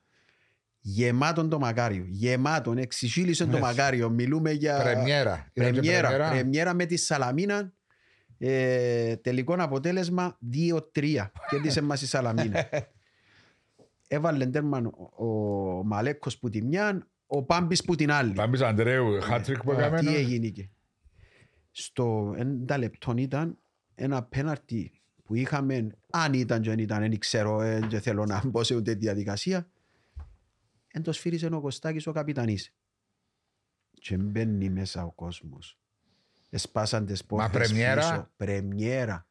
Γεμάτον 0.79 1.49
το 1.49 1.59
Μακάριο. 1.59 2.05
Γεμάτον. 2.07 2.77
Εξισύλισε 2.77 3.45
το 3.45 3.51
Ναι. 3.51 3.59
Μακάριο. 3.59 4.09
Μιλούμε 4.09 4.51
για 4.51 4.79
Πρεμιέρα. 4.81 5.49
Ήταν 5.53 5.73
και 5.73 5.79
πρεμιέρα. 5.79 6.29
Πρεμιέρα; 6.29 6.73
Με 6.73 6.85
τη 6.85 6.97
Σαλαμίνα. 6.97 7.73
Ε, 8.37 9.15
τελικό 9.15 9.55
αποτέλεσμα 9.59 10.37
2-3. 10.53 11.29
Κέρδισε 11.49 11.81
μας 11.81 12.01
η 12.01 12.07
Σαλαμίνα. 12.07 12.69
Έβαλε 14.07 14.45
τέρμα 14.45 14.81
ο, 15.15 15.25
ο 15.25 15.83
Μαλέκος 15.83 16.37
που 16.37 16.49
τη 16.49 16.61
μια, 16.63 17.07
ο 17.25 17.43
Πάμπης 17.43 17.83
που 17.83 17.95
την 17.95 18.11
άλλη. 18.11 18.33
Πάμπης 18.33 18.61
Αντρέου, 18.61 19.21
χάτρικ 19.21 19.63
που 19.63 19.71
έκαμε. 19.71 19.99
Τι 19.99 20.15
έγινε 20.15 20.47
και. 20.47 20.69
Στο 21.71 22.35
90 22.67 22.77
λεπτό 22.77 23.13
ήταν 23.17 23.57
ένα 23.95 24.23
πέναρτι 24.23 25.00
που 25.31 25.37
είχαμε, 25.37 25.87
αν 26.09 26.33
ήταν 26.33 26.61
και 26.61 26.71
αν 26.71 26.79
ήταν, 26.79 26.99
δεν 26.99 27.19
ξέρω, 27.19 27.57
δεν 27.57 28.01
θέλω 28.01 28.25
να 28.25 28.41
μπω 28.45 28.63
σε 28.63 28.75
ούτε 28.75 28.93
διαδικασία. 28.93 29.67
Εν 30.87 31.03
το 31.03 31.11
σφύριζε 31.11 31.45
ο 31.45 31.61
Κωστάκης 31.61 32.07
ο 32.07 32.11
καπιτανής. 32.11 32.73
Και 33.91 34.17
μπαίνει 34.17 34.69
μέσα 34.69 35.03
ο 35.05 35.11
κόσμος. 35.11 35.79
Εσπάσαν 36.49 37.05
τις 37.05 37.25
πόρτες 37.25 37.49
πρεμιέρα; 37.49 38.09
πίσω. 38.09 38.29
Πρεμιέρα. 38.37 39.27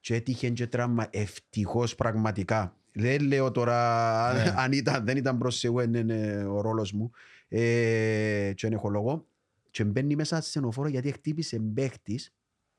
Και 0.00 0.14
έτυχε 0.14 0.50
και 0.50 0.66
τραύμα. 0.66 1.06
Ευτυχώς 1.10 1.94
πραγματικά. 1.94 2.76
Δεν 2.92 3.22
λέω 3.22 3.50
τώρα 3.50 4.32
Ναι. 4.32 4.54
αν 4.56 4.72
ήταν, 4.72 5.04
δεν 5.04 5.16
ήταν 5.16 5.38
προς 5.38 5.64
εγώ 5.64 5.82
είναι, 5.82 5.98
είναι 5.98 6.44
ο 6.44 6.60
ρόλος 6.60 6.92
μου. 6.92 7.10
Ε, 7.48 8.52
και 8.54 8.66
δεν 8.68 8.72
έχω 8.72 8.88
λόγο. 8.88 9.26
Και 9.70 9.84
μπαίνει 9.84 10.16
μέσα 10.16 10.36
στο 10.36 10.36
ασθενοφόρο 10.36 10.88
γιατί 10.88 11.12
χτύπησε 11.12 11.58
παίχτης 11.58 12.34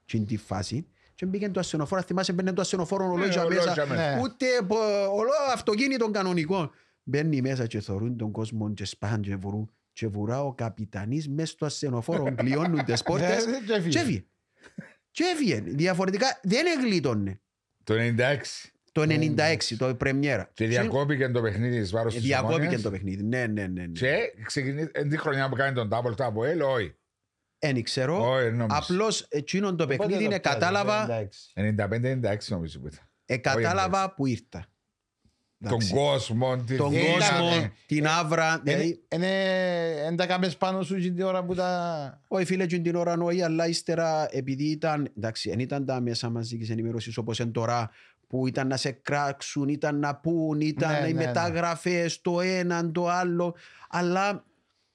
στην 0.05 0.25
τη 0.25 0.37
φάση. 0.37 0.87
Και 1.19 1.25
μπήκε 1.25 1.49
το 1.49 1.59
ασθενοφόρο. 1.59 2.01
Θυμάσαι 2.01 2.33
μπαίνει 2.33 2.53
το 2.53 2.61
ασθενοφόρο 2.61 3.05
Ναι, 3.05 3.11
ολόγια 3.11 3.43
ολόγια 3.43 3.65
μέσα. 3.65 3.85
μέσα. 3.85 4.15
Ναι. 4.15 4.21
Ούτε 4.21 4.45
πο- 4.67 4.77
ολό 5.13 5.31
αυτοκίνητο 5.53 6.11
κανονικό. 6.11 6.71
Μπαίνει 7.03 7.41
μέσα 7.41 7.65
και 7.67 7.79
θωρούν 7.79 8.17
τον 8.17 8.31
κόσμο 8.31 8.73
και 8.73 8.85
σπάν 8.85 9.21
και 9.21 9.35
βουρούν. 9.35 9.71
Και 9.93 10.07
βουρά 10.07 10.43
ο 10.43 10.53
καπιτανής 10.53 11.29
μέσα 11.29 11.51
στο 11.51 11.65
ασθενοφόρο. 11.65 12.35
Κλειώνουν 12.35 12.85
τις 12.85 13.03
πόρτες. 13.07 13.45
Ναι, 13.45 13.57
και 13.65 13.73
έφυγε. 13.73 13.89
Και 13.89 13.99
έφυγε. 13.99 14.25
Και 15.11 15.23
έφυγε. 15.33 15.61
Διαφορετικά 15.65 16.39
δεν 16.43 16.65
εγλίτωνε. 16.77 17.39
Το 17.83 17.93
96. 17.97 18.35
Το 18.91 19.01
96, 19.01 19.57
το 19.77 19.95
πρεμιέρα. 19.95 20.49
Και 20.53 20.67
διακόπηκε 20.67 21.29
το 21.29 21.41
παιχνίδι 21.41 21.79
της 21.79 21.91
βάρος 21.91 22.13
Ε, 22.13 22.17
της 22.17 22.25
Διακόπηκε 22.25 22.59
Ομόνιας. 22.59 22.81
το 22.81 22.91
παιχνίδι. 22.91 23.23
Ναι, 23.23 23.45
ναι, 23.47 23.67
ναι. 23.67 23.81
ναι. 23.81 23.87
Και 23.87 24.15
ξεκινήσει, 24.45 24.89
εν 24.93 25.09
τη 25.09 25.17
χρονιά 25.17 25.49
που 25.49 25.55
κάνει 25.55 25.73
τον 25.75 25.89
double 25.91 26.15
tap 26.25 26.33
ο 26.33 26.45
Ελ, 26.45 26.61
όχι. 26.61 26.95
Εν 27.59 27.83
ξέρω. 27.83 28.31
Όχι, 28.31 28.51
νόμιζα. 28.51 28.77
Απλώς 28.77 29.25
εκείνον 29.29 29.77
το 29.77 29.83
Πότε 29.85 29.97
παιχνίδι 29.97 30.23
είναι 30.23 30.33
το 30.39 30.39
πιάσε, 30.41 30.57
κατάλαβα, 30.59 31.07
96. 31.55 32.33
95-96 32.33 32.37
νομίζω 32.47 32.79
που 32.79 32.87
ήταν. 32.87 33.09
ε, 33.25 33.37
κατάλαβα 33.37 34.13
που 34.13 34.25
ήρθα. 34.25 34.65
Τον 35.63 35.71
Εντάξει. 35.71 35.93
κόσμο, 35.93 36.57
τη 36.57 36.75
Τον 36.77 36.89
δύναμη. 36.89 37.11
κόσμο, 37.13 37.69
την 37.85 38.07
άβρα. 38.07 38.61
δηλαδή, 38.63 39.01
Δεν 39.07 40.15
τα 40.15 40.25
κάμες 40.25 40.57
πάνω 40.57 40.81
σου 40.81 40.95
την 40.95 41.21
ώρα 41.21 41.43
που 41.43 41.55
τα... 41.55 42.21
Όχι 42.27 42.45
φίλε 42.45 42.65
και 42.65 42.79
την 42.79 42.95
ώρα 42.95 43.13
όχι, 43.21 43.41
αλλά 43.41 43.67
ύστερα 43.67 44.27
επειδή 44.31 44.63
ήταν, 44.63 45.11
εντάξει, 45.17 45.49
δεν 45.49 45.59
ήταν 45.59 45.85
τα 45.85 46.01
μέσα 46.01 46.29
μαζικής 46.29 46.69
ενημέρωσης 46.69 47.17
όπως 47.17 47.39
είναι 47.39 47.51
τώρα 47.51 47.89
που 48.27 48.47
ήταν 48.47 48.67
να 48.67 48.77
σε 48.77 48.91
κράξουν, 48.91 49.67
ήταν 49.69 49.99
να 49.99 50.15
πούν, 50.15 50.59
ήταν 50.61 50.91
Ναι, 50.91 51.07
οι 51.07 51.13
ναι, 51.13 51.19
ναι. 51.19 51.25
μεταγραφές, 51.25 52.21
το 52.21 52.41
ένα, 52.41 52.91
το 52.91 53.07
άλλο, 53.07 53.55
αλλά 53.89 54.45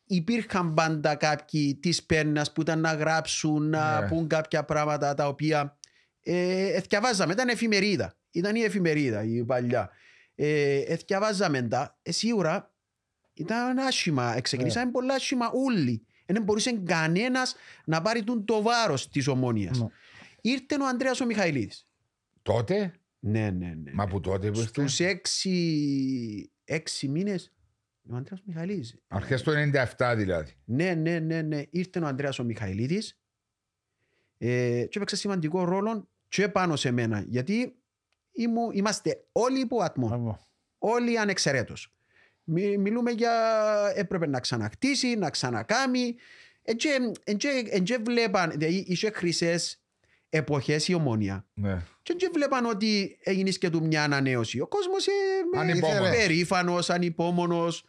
υπήρχαν 0.06 0.74
πάντα 0.74 1.14
κάποιοι 1.14 1.74
της 1.74 2.02
πένας 2.04 2.52
που 2.52 2.60
ήταν 2.60 2.80
να 2.80 2.92
γράψουν, 2.92 3.68
να 3.68 4.00
Ναι. 4.00 4.08
πούν 4.08 4.28
κάποια 4.28 4.64
πράγματα 4.64 5.14
τα 5.14 5.26
οποία 5.28 5.78
ε, 6.20 6.66
εθιαβάζαμε, 6.66 7.32
ήταν 7.32 7.48
εφημερίδα, 7.48 8.14
ήταν 8.30 8.54
η 8.56 8.60
εφημερίδα 8.60 9.24
η 9.24 9.44
παλιά. 9.44 9.90
Ε, 10.34 10.78
εθιαβάζαμε 10.78 11.62
τα, 11.62 11.98
ε, 12.02 12.12
σίγουρα 12.12 12.72
ήταν 13.34 13.78
άσχημα, 13.78 14.40
ξεκινήσαμε 14.40 14.90
πολλά 14.90 15.14
άσχημα 15.14 15.50
όλοι. 15.50 16.06
Δεν 16.26 16.42
μπορούσε 16.42 16.72
κανένας 16.72 17.54
να 17.84 18.02
πάρει 18.02 18.22
τον 18.22 18.44
το 18.44 18.62
βάρος 18.62 19.08
της 19.08 19.26
ομόνιας. 19.26 19.78
Ναι. 19.78 19.86
Ήρθε 20.40 20.74
ο 20.80 20.86
Ανδρέας 20.86 21.20
ο 21.20 21.26
Μιχαηλίδης. 21.26 21.86
Τότε, 22.42 22.92
Ναι, 23.18 23.50
ναι, 23.50 23.74
ναι. 23.82 23.92
μα 23.94 24.06
που 24.06 24.20
τότε 24.20 24.50
που 24.50 24.58
ήρθε; 24.58 24.70
Στους 24.86 25.00
έξι, 25.00 26.52
έξι 26.64 27.08
μήνες 27.08 27.52
ο 28.10 28.16
Ανδρέας 28.16 28.40
ο 28.40 28.44
Μιχαηλίδης. 28.46 28.96
Αρχές 29.08 29.42
του 29.42 29.50
97 29.96 30.14
δηλαδή. 30.16 30.52
Ναι, 30.64 30.94
ναι, 30.94 31.18
ναι, 31.18 31.42
ναι. 31.42 31.62
Ήρθε 31.70 31.98
ο 32.00 32.06
Ανδρέας 32.06 32.38
ο 32.38 32.44
Μιχαηλίδης 32.44 33.18
ε, 34.38 34.84
και 34.88 34.96
έπαιξε 34.98 35.16
σημαντικό 35.16 35.64
ρόλο 35.64 36.08
και 36.28 36.48
πάνω 36.48 36.76
σε 36.76 36.90
μένα. 36.90 37.24
Γιατί 37.26 37.76
ήμου, 38.32 38.70
είμαστε 38.72 39.24
όλοι 39.32 39.60
υπό 39.60 39.82
ατμό. 39.82 40.06
Μπράβο. 40.08 40.38
Όλοι 40.78 41.18
ανεξαιρέτως. 41.18 41.94
Μι- 42.44 42.78
μιλούμε 42.78 43.10
για 43.10 43.32
έπρεπε 43.94 44.26
να 44.26 44.40
ξανακτήσει, 44.40 45.14
να 45.14 45.30
ξανακάμει. 45.30 46.14
Εν 46.62 46.76
και 47.84 47.98
βλέπαν, 48.04 48.50
δηλαδή 48.50 48.84
είχε 48.88 49.10
χρυσές 49.10 49.82
εποχές 50.28 50.88
η 50.88 50.94
ομόνια. 50.94 51.46
Ναι. 51.54 51.82
Και 52.02 52.16
δεν 52.18 52.30
βλέπαν 52.34 52.66
ότι 52.66 53.18
έγινε 53.22 53.50
και 53.50 53.70
του 53.70 53.86
μια 53.86 54.02
ανανέωση. 54.02 54.60
Ο 54.60 54.66
κόσμος 54.66 55.06
ε, 55.06 55.10
Ανυπόμονος. 55.58 56.10
περήφανος, 56.10 56.90
ανυπόμονος 56.90 57.84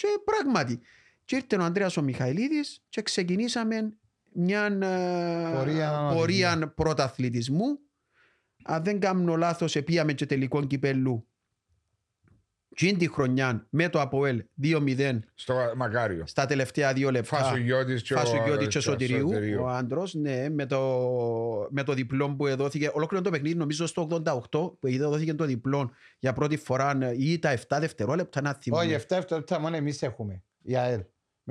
και 0.00 0.06
πράγματι. 0.24 0.80
Και 1.24 1.36
ήρθε 1.36 1.56
ο 1.56 1.62
Ανδρέας 1.64 1.96
ο 1.96 2.02
Μιχαηλίδης 2.02 2.84
και 2.88 3.02
ξεκινήσαμε 3.02 3.92
μια 4.32 4.64
ε, 4.64 5.56
Πορεία 5.56 5.88
ανωδική. 5.90 6.18
πορεία 6.18 6.72
πρωταθλητισμού. 6.76 7.78
Αν 8.64 8.84
δεν 8.84 9.00
κάνω 9.00 9.36
λάθος, 9.36 9.76
επίαμε 9.76 10.12
και 10.12 10.26
τελικό 10.26 10.64
κυπέλου. 10.64 11.28
Και 12.78 12.96
τη 12.96 13.08
χρονιά 13.08 13.66
με 13.70 13.88
το 13.88 14.00
ΑΠΟΕΛ 14.00 14.42
2-0 14.62 15.18
Στο 15.34 15.54
Μακάριο. 15.76 16.26
στα 16.26 16.46
τελευταία 16.46 16.92
δύο 16.92 17.10
λεπτά. 17.10 17.36
Φασουγιώτης 17.36 18.02
και 18.02 18.14
ο- 18.14 18.16
Φασουγιώτη 18.16 18.58
και 18.64 18.66
και 18.66 18.78
ο 18.78 18.80
Σωτηρίου. 18.80 19.18
Σωτηρίου. 19.28 19.62
Ο 19.62 19.68
άντρος, 19.68 20.14
ναι, 20.14 20.48
με 20.48 20.66
το, 20.66 20.80
με 21.70 21.82
το 21.82 21.92
διπλό 21.92 22.34
που 22.34 22.46
έδωθηκε. 22.46 22.90
Ολόκληρο 22.94 23.22
το 23.24 23.30
παιχνίδι, 23.30 23.54
νομίζω 23.54 23.86
στο 23.86 24.02
88, 24.02 24.76
που 24.80 24.86
έδωθηκε 24.86 25.34
το 25.34 25.44
διπλό 25.44 25.90
για 26.18 26.32
πρώτη 26.32 26.56
φορά 26.56 26.98
ή 27.16 27.38
τα 27.38 27.50
7 27.68 27.78
δευτερόλεπτα 27.80 28.40
να 28.40 28.52
θυμούμε. 28.62 28.82
Όχι, 28.84 28.92
7 29.08 29.22
λεπτά 29.30 29.60
μόνο 29.60 29.76
εμείς 29.76 30.02
έχουμε. 30.02 30.42
Η 30.62 30.76
ΑΕΛ. 30.76 31.00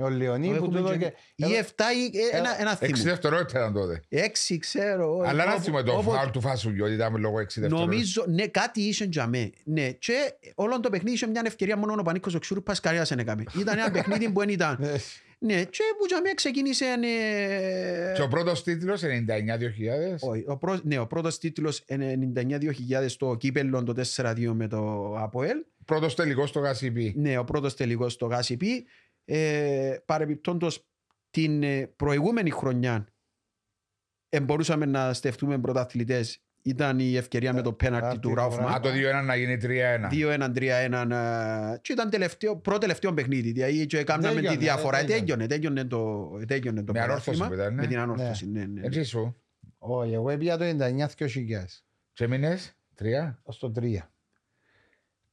Με 0.00 0.04
ο 0.04 0.08
Λεωνί 0.10 0.46
Το 0.48 0.54
που 0.58 0.64
έχουμε 0.64 0.78
του 0.80 0.86
και- 0.86 0.92
έδωκε... 0.92 1.14
Ή 1.34 1.44
7 1.44 1.82
ή 2.12 2.18
ε, 2.32 2.36
ένα, 2.36 2.60
ένα 2.60 2.70
Έξι 2.70 2.84
θυμούμε. 2.92 3.10
δευτερόλεπτα 3.10 3.58
ήταν 3.58 3.72
τότε. 3.72 4.00
Έξι, 4.08 4.58
ξέρω. 4.58 5.16
όχι. 5.16 5.28
Αλλά 5.30 5.44
να 5.44 5.52
Όπου- 5.52 5.62
θυμούμε 5.62 5.82
το 5.82 5.92
όπου- 5.92 6.10
φάουλ 6.10 6.28
του 6.30 6.40
Φασουγιώτη 6.40 6.92
ήταν 6.92 7.16
λόγω 7.16 7.38
έξι 7.40 7.60
δευτερόλεπτα. 7.60 7.94
Νομίζω, 7.94 8.24
ναι, 8.28 8.46
κάτι 8.46 8.80
είσαι 8.80 9.04
για 9.10 9.26
μέ. 9.26 9.50
Ναι, 9.64 9.90
και 9.90 10.34
όλο 10.54 10.80
το 10.80 10.90
παιχνίδι 10.90 11.14
είχε 11.16 11.26
μια 11.26 11.42
ευκαιρία 11.44 11.76
μόνο 11.76 11.94
ο 11.98 12.02
Πανίκος 12.02 12.34
ο 12.34 12.38
Ξούρπας 12.38 12.80
κανένας 12.80 13.08
δεν 13.08 13.18
έκαμε. 13.18 13.42
Ήταν 13.60 13.78
ένα 13.78 13.90
παιχνίδι 13.90 14.30
που 14.30 14.40
δεν 14.40 14.48
ήταν. 14.48 14.78
Ε, 14.82 14.94
Ναι, 15.40 15.54
και 15.64 15.82
που 15.98 16.04
για 16.08 16.20
μέ 16.24 16.30
ξεκίνησε... 16.34 16.84
ε, 16.84 18.12
Και 18.14 18.22
ο 18.22 18.28
πρώτος 18.28 18.62
τίτλος 18.62 19.02
99-2000. 19.02 19.06
Όχι, 20.20 20.44
ο, 20.46 20.56
πρω... 20.56 20.78
ναι, 20.82 20.98
ο 20.98 21.06
πρώτος 21.06 21.38
τίτλος 21.38 21.84
99-2000 21.88 23.04
στο 23.06 23.36
κύπελλο 23.38 23.82
το 23.82 23.94
4-2 24.16 24.34
με 24.54 24.68
το 24.68 25.14
ΑΠΟΕΛ. 25.18 25.56
Πρώτος 25.84 26.14
τελικός 26.14 26.48
στο 26.48 26.60
Γασιπί. 26.60 27.14
Ναι, 27.16 27.38
ο 27.38 27.44
πρώτος 27.44 27.74
τελικός 27.76 28.12
στο 28.12 28.26
ΓΑΣΙΠ. 28.26 28.60
Ε, 29.30 29.96
παρεμπιπτόντως 30.04 30.86
την 31.30 31.62
ε, 31.62 31.86
προηγούμενη 31.96 32.50
χρονιά 32.50 33.06
ε, 34.28 34.40
μπορούσαμε 34.40 34.86
να 34.86 35.12
στεφτούμε 35.12 35.58
πρωταθλητές. 35.58 36.42
Ήταν 36.62 36.98
η 36.98 37.16
ευκαιρία 37.16 37.52
με 37.52 37.62
το 37.62 37.72
πέναρτι 37.72 38.06
Άρτη, 38.06 38.18
του 38.18 38.28
το 38.28 38.34
Ράουφμαν. 38.34 38.74
Α, 38.74 38.80
το 38.80 38.88
2-1 38.88 39.24
να 39.24 39.36
γίνει 39.36 39.58
3-1. 39.62 39.66
2-1-3-1 40.12 41.10
ε, 41.10 41.78
και 41.80 41.92
ήταν 41.92 42.10
τελευταίο, 42.10 42.56
πρώτο 42.56 42.78
τελευταίο 42.78 43.14
παιχνίδι. 43.14 43.52
Δηλαδή 43.52 43.86
και 43.86 44.04
κάναμε 44.04 44.28
τη 44.28 44.34
Τέλειωνε, 44.34 44.56
διαφορά. 44.56 44.98
ε, 44.98 45.04
τέλειωνε. 45.04 45.46
Τέλειωνε, 45.46 45.46
τέλειωνε 45.46 45.84
το, 45.84 46.30
τέλειωνε 46.46 46.82
το 46.82 46.92
Με 46.92 47.00
ανόρθωση 47.00 47.38
πρωτάθλημα. 47.38 47.48
που 47.48 47.54
ήταν, 47.54 47.74
ναι. 47.74 47.80
Με 47.80 47.86
την 47.86 47.98
ανόρθωση, 47.98 48.50
ναι, 48.50 48.60
ναι. 48.60 48.66
ναι. 48.80 48.86
Έτσι 48.86 49.02
σου. 49.02 49.36
Όχι, 49.78 50.12
εγώ 50.12 50.30
έπια 50.30 50.56
το 50.56 50.64
99-2000. 50.64 51.04
Και 52.12 52.26
μήνες, 52.28 52.76
τρία. 52.94 53.40
Ως 53.42 53.58
το 53.58 53.72
3. 53.80 53.82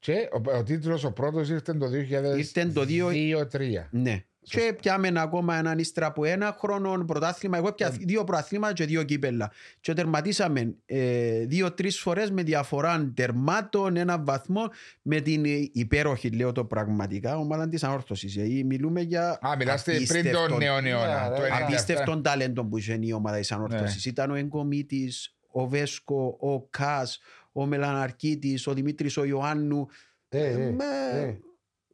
Και 0.06 0.30
ο, 0.52 0.58
ο 0.58 0.64
τίτλος 0.64 1.04
ο 1.04 1.12
πρώτος 1.12 1.50
ήρθε 1.50 1.74
το 1.74 1.86
2000. 1.86 2.38
Ήρθε 2.38 2.66
το 2.66 2.82
2-3. 2.82 3.60
Ναι. 3.92 4.24
Και 4.48 4.76
πιάμε 4.82 5.12
ακόμα 5.16 5.56
έναν 5.58 5.80
ύστερα 5.80 6.06
από 6.06 6.26
ένα 6.26 6.56
χρόνο 6.60 7.04
πρωτάθλημα. 7.06 7.58
Εγώ 7.58 7.68
Ε. 7.68 7.72
πια 7.76 7.90
δύο 7.90 8.24
πρωτάθλημα 8.24 8.74
και 8.74 8.86
δύο 8.86 9.04
κύπελα. 9.04 9.52
Και 9.80 9.94
τερματίσαμε 9.94 10.76
ε, 10.86 11.46
δύο-τρεις 11.46 12.00
φορές 12.00 12.32
με 12.32 12.44
διαφορά 12.44 13.12
τερμάτων, 13.16 13.96
ένα 13.98 14.20
βαθμό 14.24 14.62
με 15.02 15.20
την 15.22 15.46
ε, 15.46 15.70
υπέροχη, 15.72 16.30
λέω 16.30 16.52
το 16.52 16.66
πραγματικά, 16.66 17.38
ομάδα 17.38 17.70
της 17.70 17.84
ανόρθωσης. 17.84 18.38
Ε, 18.38 18.44
μιλούμε 18.66 19.02
για 19.02 19.40
Α, 19.42 19.56
μιλάστε 19.58 19.92
πριν 19.92 20.04
απίστευτον- 20.04 20.48
τον 20.50 20.58
νέο 20.58 20.76
αιώνα. 20.78 21.30
Ναι, 21.30 21.36
το 21.36 21.42
ρε, 21.42 21.48
97. 21.50 21.64
απίστευτον 21.64 22.22
ταλέντο 22.22 22.66
που 22.66 22.78
είχε 22.78 22.98
η 23.02 23.12
ομάδα 23.12 23.38
της 23.38 23.50
Ναι. 23.50 23.56
ανόρθωσης. 23.58 24.06
Ήταν 24.06 24.32
ο 24.32 24.36
Εγκομίτης, 24.36 25.36
ο 25.52 25.68
Βέσκο, 25.68 26.38
ο 26.40 26.62
Κάς, 26.70 27.20
ο 27.58 27.66
Μελαναρκίτης, 27.66 28.68
ο 28.68 28.74
Δημήτρης 28.74 29.18
ο 29.18 29.24
Ιωάννου. 29.24 29.88
Ε, 30.30 30.46
ε, 30.46 30.56
Με- 30.72 30.84
ε. 31.14 31.38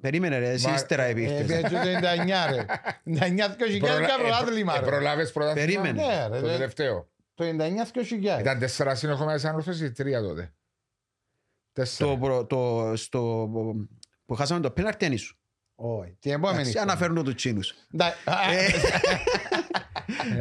Περίμενε 0.02 0.38
ρε, 0.38 0.50
εσύ 0.50 0.68
Μα- 0.68 0.74
ύστερα 0.74 1.04
Ε, 1.04 1.10
υπήρχες. 1.10 1.50
έπια 1.50 1.70
το 1.70 1.78
99 1.78 2.50
ρε. 2.52 2.66
99-2000 3.04 3.80
Προλα- 3.80 4.06
και 4.06 4.12
ε, 4.20 4.22
πρωτάθλημα 4.22 4.76
ε, 4.76 4.80
ρε. 4.80 4.86
Προλάβες 4.86 5.32
πρωτάθλημα. 5.32 5.82
Περίμενε. 5.82 6.06
Ναι, 6.08 6.28
ρε, 6.28 6.40
Το 6.40 6.46
ρε. 6.48 6.52
τελευταίο. 6.52 7.10
Το 7.34 7.44
99-2000. 7.44 8.40
Ήταν 8.40 8.60
τέσσερα 8.60 8.96
συνεχόμενες 8.96 9.46
ανόρθωσεις 9.46 9.82
ή 9.88 9.92
τρία 9.92 10.22
τότε. 10.22 10.42
το, 10.44 11.82
Τέσσερα. 11.82 12.18
προ- 12.18 12.48
το, 12.48 12.92
στο, 12.96 13.50
που 14.26 14.36
χάσαμε 14.36 14.60
το 14.62 14.72
πέναρτι 14.72 15.06
είναι 15.06 15.16
σου. 15.18 15.40
Όχι. 15.76 16.18
Την 16.20 16.32
επόμενη. 16.32 16.54
Εντάξει, 16.60 16.72
χρονιά. 16.72 16.92
Αναφέρνω 16.92 17.24
τους 17.24 17.36
Τσίνους. 17.36 17.74
Εντά- 17.94 18.14
Ε, 18.26 18.68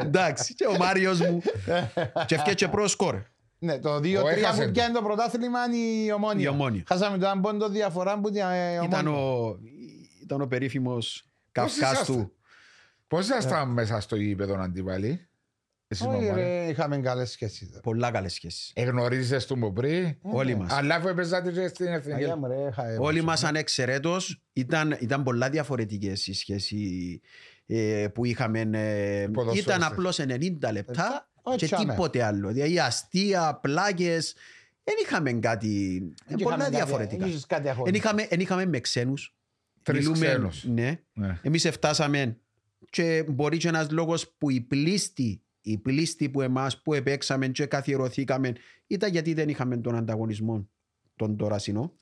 Εντάξει, 0.00 0.54
και 0.54 0.66
ο 0.66 0.76
Μάριος 0.76 1.20
μου. 1.20 1.42
Και 2.26 2.34
ευκαιρία 2.34 2.54
και 2.54 2.68
πρώτο 2.68 2.88
σκορ. 2.88 3.22
Ναι, 3.62 3.78
το 3.78 3.94
Ο 3.94 3.96
2-3 3.98 4.04
έχασε 4.26 4.60
που 4.60 4.66
το. 4.66 4.70
πιάνει 4.72 4.94
το 4.94 5.02
πρωτάθλημα 5.02 5.64
είναι 5.64 5.76
η 5.76 6.10
ομόνια. 6.12 6.44
Η 6.44 6.48
Ομόνια. 6.48 6.82
Χάσαμε 6.86 7.18
το 7.18 7.24
έναν 7.26 7.40
πόντο 7.40 7.68
διαφορά 7.68 8.20
που 8.20 8.30
την 8.30 8.40
ε, 8.52 8.80
Ήταν 8.84 9.06
ομόνια. 9.06 9.24
ο, 9.24 9.56
ήταν 10.22 10.40
ο 10.40 10.46
περίφημος 10.46 11.24
Πώς 11.52 11.72
καυκάς 11.72 11.92
είσαστε; 11.92 12.12
του. 12.12 12.32
Πώς 13.06 13.24
ήσασταν 13.24 13.68
μέσα 13.68 14.00
στο 14.00 14.16
γήπεδο 14.16 14.54
αντιβαλή. 14.60 15.24
Εσύ 15.88 16.02
με 16.08 16.14
Όχι 16.14 16.24
ομόνια. 16.24 16.44
ρε, 16.44 16.66
είχαμε 16.68 16.98
καλές 16.98 17.30
σχέσεις. 17.30 17.80
Πολλά 17.82 18.10
καλές 18.10 18.32
σχέσεις. 18.32 18.72
Εγνωρίζεις 18.74 19.46
τον 19.46 19.58
από 19.58 19.72
πριν. 19.72 20.14
Όλοι 20.22 20.54
μας. 20.56 20.72
Αλλά 20.72 20.94
αφού 20.94 21.08
έπαιζατε 21.08 21.50
και 21.52 21.68
στην 21.68 21.86
εθνική. 21.86 22.12
Αγία 22.22 22.36
μου, 22.36 22.46
ρε, 22.46 22.68
είχα- 22.68 22.96
Όλοι 23.00 23.22
μας 23.22 23.44
ανεξαιρέτως 23.44 24.42
ήταν, 24.52 24.96
ήταν 25.00 25.22
πολλά 25.22 25.50
διαφορετικές 25.50 26.26
η 26.26 26.34
σχέση 26.34 27.20
ε, 27.66 28.06
που 28.14 28.24
είχαμε. 28.24 28.60
ε, 28.60 29.26
Ποδοσφαιριστές. 29.32 29.74
ήταν 29.76 29.82
απλώς 29.92 30.18
90 30.18 30.72
λεπτά 30.72 31.04
Όχι, 31.14 31.24
και 31.56 31.66
τσάμε. 31.66 31.84
τίποτε 31.92 32.22
άλλο. 32.22 32.48
Δηλαδή 32.48 32.78
αστεία, 32.78 33.58
πλάκες. 33.62 34.34
Δεν 34.84 34.94
είχαμε 35.02 35.32
κάτι. 35.32 35.98
Δεν 36.26 36.38
πολλά 36.38 36.54
είχαμε 36.54 36.62
κάτι- 36.64 36.76
διαφορετικά. 36.76 37.18
δεν 37.20 37.28
είχες 37.28 37.46
κάτι 37.46 37.62
Δεν 37.62 37.70
αγχώδη. 37.70 37.96
είχαμε, 37.96 38.26
εν 38.28 38.40
είχαμε 38.40 38.66
με 38.66 38.80
ξένους. 38.80 39.34
Τρεις 39.82 40.06
Μιλούμε- 40.08 40.26
ξένους. 40.26 40.64
Ναι. 40.64 41.00
Ναι. 41.12 41.38
Εμείς 41.42 41.64
εφτάσαμε 41.64 42.36
και 42.90 43.24
μπορεί 43.28 43.56
και 43.56 43.68
ένας 43.68 43.90
λόγος 43.90 44.28
που 44.38 44.50
οι 44.50 44.60
πλήστοι, 44.60 45.42
οι 45.60 45.78
πλήστοι 45.78 46.28
που 46.28 46.40
εμάς 46.40 46.82
που 46.82 46.94
επέξαμε 46.94 47.48
και 47.48 47.66
καθιερωθήκαμε 47.66 48.52
ήταν 48.86 49.10
γιατί 49.10 49.34
δεν 49.34 49.48
είχαμε 49.48 49.76
τον 49.76 49.96
ανταγωνισμό 49.96 50.68
τον 51.16 51.36
τωρασινό 51.36 51.92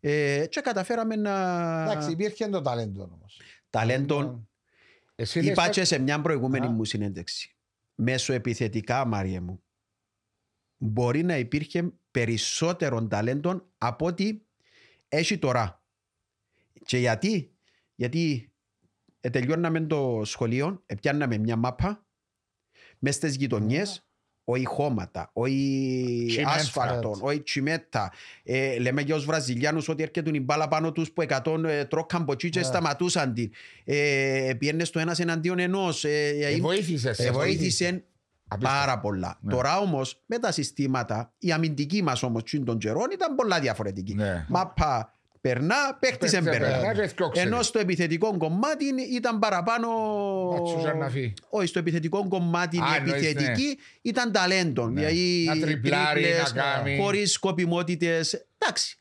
ε, 0.00 0.46
και 0.48 0.60
καταφέραμε 0.60 1.16
να 1.16 1.30
Εντάξει, 1.82 2.10
υπήρχε 2.10 2.46
το 2.48 2.60
ταλέντο 2.60 3.02
όμως. 3.12 3.40
ταλέντον 3.70 4.48
Εσύ 5.14 5.38
λες 5.40 5.46
είπα 5.50 5.62
κάτι- 5.62 5.74
και 5.74 5.84
σε 5.84 5.98
μια 5.98 6.20
προηγούμενη 6.20 6.66
Α. 6.66 6.70
μου 6.70 6.84
συνέντευξη 6.84 7.53
μέσω 7.94 8.32
επιθετικά 8.32 9.04
Μάριε 9.04 9.40
μου 9.40 9.64
μπορεί 10.76 11.22
να 11.22 11.36
υπήρχε 11.38 11.92
περισσότερων 12.10 13.08
ταλέντων 13.08 13.72
από 13.78 14.06
ό,τι 14.06 14.40
έχει 15.08 15.38
τώρα. 15.38 15.84
Και 16.84 16.98
γιατί; 16.98 17.56
Γιατί 17.94 18.52
ε, 19.20 19.30
τελειώναμε 19.30 19.80
το 19.80 20.22
σχολείο, 20.24 20.82
ε, 20.86 20.94
πιάνναμε 20.94 21.38
μια 21.38 21.56
μάπα 21.56 22.06
μες 22.98 23.14
στις 23.14 23.36
γειτονιές, 23.36 24.08
όχι 24.44 24.64
χώματα, 24.66 25.30
όχι 25.32 26.24
Τσιμέντα. 26.28 26.50
άσφαλτο, 26.50 27.16
όχι 27.20 27.40
τσιμέτα. 27.42 28.12
Ε, 28.44 28.78
λέμε 28.78 29.00
για 29.02 29.14
τους 29.14 29.24
Βραζιλιάνους 29.24 29.88
ότι 29.88 30.02
έρχεται 30.02 30.30
η 30.34 30.40
μπάλα 30.42 30.68
πάνω 30.68 30.92
τους 30.92 31.10
που 31.12 31.22
100 31.22 31.64
ε, 31.64 31.84
τρώκαν 31.84 32.22
από 32.22 32.32
εκεί 32.32 32.48
και 32.48 32.58
Ναι. 32.58 32.64
σταματούσαν 32.64 33.34
την. 33.34 33.50
Ε, 33.84 34.52
πιένες 34.58 34.90
το 34.90 34.98
ένας 34.98 35.18
εναντίον 35.18 35.58
ενός. 35.58 36.04
Ε, 36.04 36.28
Ε, 36.28 36.46
ε, 36.54 36.56
βοήθησες. 36.56 37.18
ε, 37.18 37.30
βοήθησες 37.30 37.88
Απίστευτο. 38.48 38.78
πάρα 38.86 38.98
πολλά. 39.00 39.38
Ναι. 39.40 39.52
Τώρα 39.52 39.78
όμως 39.78 40.22
με 40.26 40.38
τα 40.38 40.52
συστήματα, 40.52 41.32
η 41.38 41.52
αμυντική 41.52 42.02
μας 42.02 42.22
όμως 42.22 42.42
των 42.64 42.78
καιρών 42.78 43.06
ήταν 43.12 43.34
πολλά 43.34 43.60
διαφορετική. 43.60 44.14
Ναι. 44.14 44.44
Μάπα 44.48 45.12
περνά, 45.48 45.96
παίχτης 46.00 46.18
Παίχτης 46.18 46.30
δεν 46.30 46.42
περνά. 46.44 46.76
περνά 46.78 46.94
και 46.94 47.06
θκιόξε. 47.08 47.40
Ενώ 47.40 47.62
στο 47.62 47.78
επιθετικό 47.78 48.36
κομμάτι 48.36 48.84
ήταν 49.14 49.38
παραπάνω. 49.38 49.88
Ματσούζα 50.58 50.94
να 50.94 51.08
φύγει. 51.08 51.34
Όχι, 51.48 51.66
στο 51.66 51.78
επιθετικό 51.78 52.28
κομμάτι 52.28 52.78
Α, 52.78 52.84
η 52.92 52.96
εννοείς, 52.96 53.26
επιθετική 53.26 53.78
ήταν 54.02 54.32
ταλέντο. 54.32 54.88
Ναι. 54.88 55.00
Δηλαδή, 55.00 55.44
Να 55.46 55.66
τριπλάρει, 55.66 56.22
τρίπλες, 56.22 56.54
να 56.54 56.62
κάνει. 56.62 56.98
Χωρίς 57.00 57.32
σκοπιμότητες. 57.32 58.46
Εντάξει. 58.58 58.98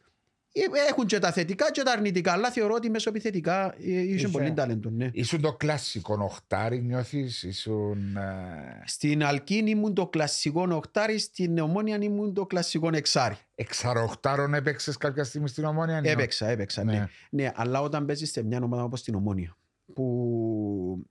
Ε, 0.56 0.62
Έχουν 0.89 1.06
και 1.06 1.20
τα 1.20 1.32
θετικά 1.32 1.72
και 1.72 1.82
τα 1.82 1.92
αρνητικά, 1.92 2.32
αλλά 2.32 2.52
θεωρώ 2.52 2.74
ότι 2.74 2.89
μέσω 2.89 3.10
επιθετικά 3.10 3.74
ε, 3.78 3.78
είχε 4.02 4.13
Είσαι. 4.13 4.28
πολύ 4.28 4.54
ταλέντο. 4.54 4.89
Ναι. 4.89 5.10
Ήσουν 5.13 5.42
το 5.42 5.54
κλασικό 5.54 6.18
οχτάρι 6.24 6.82
νιώθεις, 6.82 7.44
ήσουν... 7.44 8.16
ε, 8.16 8.84
Στην 8.86 9.24
Αλκίν 9.24 9.68
ήμουν 9.68 9.94
το 9.94 10.08
κλασικό 10.08 10.68
οχτάρι, 10.72 11.20
στην 11.20 11.60
Ομόνια 11.60 11.98
ήμουν 12.02 12.34
το 12.34 12.46
κλασικό 12.46 12.89
εξάρι. 12.94 13.36
Εξαροχτάρων 13.56 14.54
έπαιξες 14.54 14.98
κάποια 14.98 15.24
στιγμή 15.24 15.48
στην 15.48 15.63
Ομόνια. 15.66 16.02
ναι. 16.02 16.10
Έπαιξα, 16.10 16.48
έπαιξα, 16.48 16.84
ναι. 16.84 16.92
Ναι. 16.94 17.08
ναι. 17.30 17.52
αλλά 17.56 17.82
όταν 17.82 18.06
παίζεις 18.06 18.32
σε 18.32 18.44
μια 18.44 18.60
ομάδα 18.63 18.84
όπως 18.84 19.04
την 19.04 19.16
Ομόνια, 19.16 19.58
που 19.94 21.06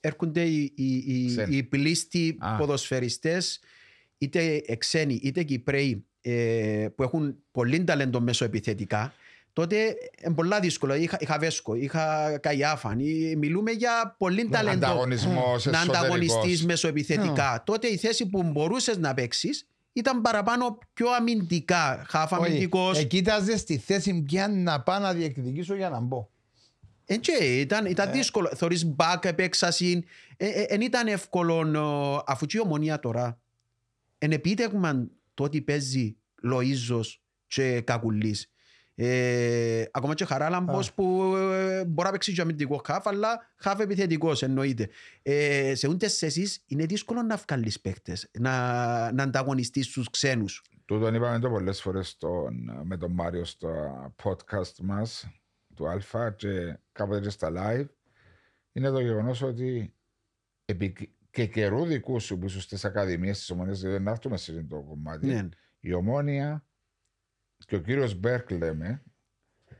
έρχονται 0.00 0.42
οι, 0.42 0.72
οι, 0.76 0.96
οι, 0.96 1.26
Ξένοι. 1.26 1.56
οι 1.56 1.62
πλήστοι 1.62 2.36
Α. 2.38 2.56
ποδοσφαιριστές, 2.56 3.60
είτε 4.18 4.62
ξένοι 4.78 5.20
είτε 5.22 5.42
Κυπρέοι, 5.42 6.04
ε, 6.26 6.86
που 6.94 7.02
έχουν 7.02 7.36
πολύ 7.52 7.84
ταλέντο 7.84 8.20
μέσω 8.20 8.44
επιθετικά, 8.44 9.12
τότε 9.52 9.76
είναι 10.24 10.34
πολλά 10.34 10.60
δύσκολο. 10.60 10.94
Είχα, 10.94 11.16
είχα 11.20 11.38
Βέσκο, 11.38 11.74
είχα 11.74 12.38
Καϊάφαν, 12.38 12.98
ή- 13.00 13.34
μιλούμε 13.36 13.70
για 13.70 14.14
πολύ 14.18 14.48
ταλέντο. 14.48 14.86
Ανταγωνισμός 14.86 15.64
να 15.66 15.80
ανταγωνιστείς 15.80 16.34
εσωτερικός. 16.34 16.64
μέσω 16.64 16.88
επιθετικά. 16.88 17.62
Τότε 17.66 17.86
η 17.88 17.96
θέση 17.96 18.26
που 18.26 18.42
μπορούσες 18.42 18.98
να 18.98 19.14
παίξεις 19.14 19.68
ήταν 19.92 20.20
παραπάνω 20.20 20.78
πιο 20.92 21.10
αμυντικά, 21.10 22.04
χαφ 22.08 22.32
Όχι, 22.32 22.44
αμυντικός. 22.44 22.98
ε, 22.98 23.02
κοίταζες 23.04 23.64
τη 23.64 23.78
θέση 23.78 24.22
πια 24.22 24.48
να 24.48 24.80
πάω 24.80 24.98
να 24.98 25.12
διεκδικήσω 25.12 25.74
για 25.74 25.88
να 25.88 26.00
μπω. 26.00 26.28
Ε, 27.06 27.16
και 27.16 27.32
ήταν, 27.32 27.86
ήταν 27.86 28.12
δύσκολο. 28.12 28.50
Θωρείς 28.56 28.84
μπακ 28.86 29.24
επέξαση. 29.24 30.04
Δεν 30.68 30.80
ήταν 30.80 31.06
εύκολο 31.06 31.60
ε, 32.18 32.22
αφού 32.26 32.46
και 32.46 32.56
η 32.56 32.60
ομονία 32.60 33.00
τώρα. 33.00 33.38
Εν 34.18 34.32
επίτευγμα 34.32 35.06
το 35.34 35.44
ότι 35.44 35.62
παίζει 35.62 36.16
Λοΐζος 36.42 37.04
και 37.46 37.80
Κακουλής. 37.80 38.48
Ε, 38.96 39.84
ακόμα 39.90 40.14
και 40.14 40.24
Χαράλαμπος 40.24 40.92
που 40.92 41.34
ε, 41.36 41.84
μπορεί 41.84 42.06
να 42.06 42.12
παίξει 42.12 42.32
και 42.32 42.40
αμυντικός 42.40 42.80
χαφ 42.84 43.06
αλλά 43.06 43.46
χαφ 43.56 43.80
επιθετικός 43.80 44.42
εννοείται. 44.42 44.88
Ε, 45.22 45.74
σε 45.74 45.88
ούντες 45.88 46.18
θέσεις 46.18 46.64
είναι 46.66 46.84
δύσκολο 46.86 47.22
να 47.22 47.36
βγάλεις 47.36 47.80
παίκτες, 47.80 48.30
να, 48.38 49.12
να 49.12 49.22
ανταγωνιστείς 49.22 49.88
τους 49.88 50.10
ξένους; 50.10 50.62
Τούτον 50.84 51.14
είπαμε 51.14 51.38
το 51.38 51.50
πολλές 51.50 51.80
φορές 51.80 52.08
στον, 52.08 52.70
με 52.84 52.96
τον 52.96 53.12
Μάριο 53.12 53.44
στο 53.44 53.70
podcast 54.22 54.76
μας 54.82 55.28
του 55.74 55.88
Αλφα 55.88 56.30
και 56.30 56.78
κάποτε 56.92 57.20
και 57.20 57.30
στα 57.30 57.52
live 57.56 57.86
είναι 58.72 58.90
το 58.90 59.00
γεγονός 59.00 59.42
ότι 59.42 59.94
επί 60.64 61.13
και 61.34 61.46
καιρού 61.46 61.84
δικούς 61.84 62.24
σου 62.24 62.38
που 62.38 62.46
ήσουν 62.46 62.60
στις 62.60 62.84
ακαδημίες 62.84 63.38
της 63.38 63.50
Ομονίας 63.50 63.80
δεν 63.80 64.02
να 64.02 64.10
έρθουμε 64.10 64.36
σε 64.36 64.52
αυτό 64.52 64.66
το 64.76 64.82
κομμάτι 64.82 65.26
Ναι. 65.26 65.48
η 65.80 65.92
Ομόνια 65.92 66.64
και 67.66 67.76
ο 67.76 67.78
κύριος 67.80 68.14
Μπέρκ 68.14 68.50
λέμε 68.50 69.02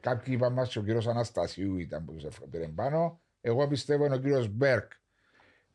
κάποιοι 0.01 0.35
είπαν 0.37 0.53
μας 0.53 0.69
και 0.73 0.79
ο 0.79 0.83
κύριος 0.83 1.07
Αναστασίου 1.07 1.79
ήταν 1.79 2.05
που 2.05 2.13
τους 2.13 2.25
έφερε 2.25 2.69
πάνω 2.69 3.23
εγώ 3.41 3.69
πιστεύω 3.69 4.05
είναι 4.05 4.15
ο 4.15 4.19
κύριος 4.19 4.49
Μπέρκ 4.49 4.93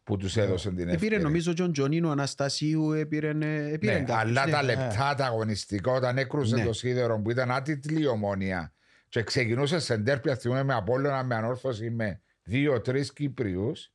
που 0.03 0.17
τους 0.17 0.37
έδωσε 0.37 0.69
την 0.69 0.79
Επήρε 0.79 0.93
ευκαιρία. 0.95 1.19
νομίζω 1.19 1.53
τον 1.53 1.71
Τζονίνο 1.71 2.09
Αναστασίου, 2.09 2.91
επήρε, 2.91 3.29
ε, 3.41 3.73
επήρε 3.73 3.93
Ναι, 3.99 4.03
κάποιους, 4.05 4.15
αλλά 4.17 4.45
ναι. 4.45 4.51
τα 4.51 4.63
λεπτά 4.63 5.15
τα 5.15 5.25
αγωνιστικά 5.25 5.91
όταν 5.91 6.17
έκρουσε 6.17 6.55
Ναι. 6.55 6.65
το 6.65 6.73
σίδερο 6.73 7.21
που 7.21 7.31
ήταν 7.31 7.51
άτιτλη 7.51 8.01
η 8.01 8.05
ομόνια 8.05 8.73
και 9.09 9.23
ξεκινούσε 9.23 9.79
σε 9.79 9.97
ντέρπια 9.97 10.35
θυμούμε 10.35 10.63
με 10.63 10.73
Απόλλωνα 10.73 11.23
με 11.23 11.35
ανόρθωση 11.35 11.89
με 11.89 12.21
δύο-τρει 12.43 13.13
Κύπριους 13.13 13.93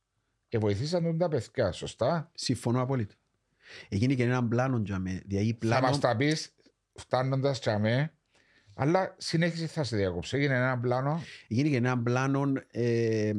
και 0.55 0.61
βοηθήσαν 0.61 1.03
τον 1.03 1.17
τα 1.17 1.27
παιδιά, 1.27 1.71
σωστά; 1.71 2.31
Συμφωνώ 2.33 2.81
απόλυτα. 2.81 3.13
Έγινε 3.89 4.13
και 4.13 4.23
έναν 4.23 4.47
πλάνο 4.47 4.81
για 4.85 4.99
με. 4.99 5.21
Δηλαδή 5.25 5.51
Θα 5.51 5.57
πλάνο... 5.57 5.87
μας 5.87 5.99
τα 5.99 6.15
πεις 6.15 6.55
φτάνοντας 6.93 7.59
τσαμέ, 7.59 8.13
αλλά 8.73 9.15
συνέχισε 9.17 9.67
θα 9.67 9.83
σε 9.83 9.95
διακόψω. 9.97 10.37
Έγινε 10.37 10.55
ένα 10.55 10.79
πλάνο. 10.79 11.21
Έγινε 11.47 11.69
και 11.69 11.75
έναν 11.75 12.03
πλάνο 12.03 12.53
ε, 12.71 13.33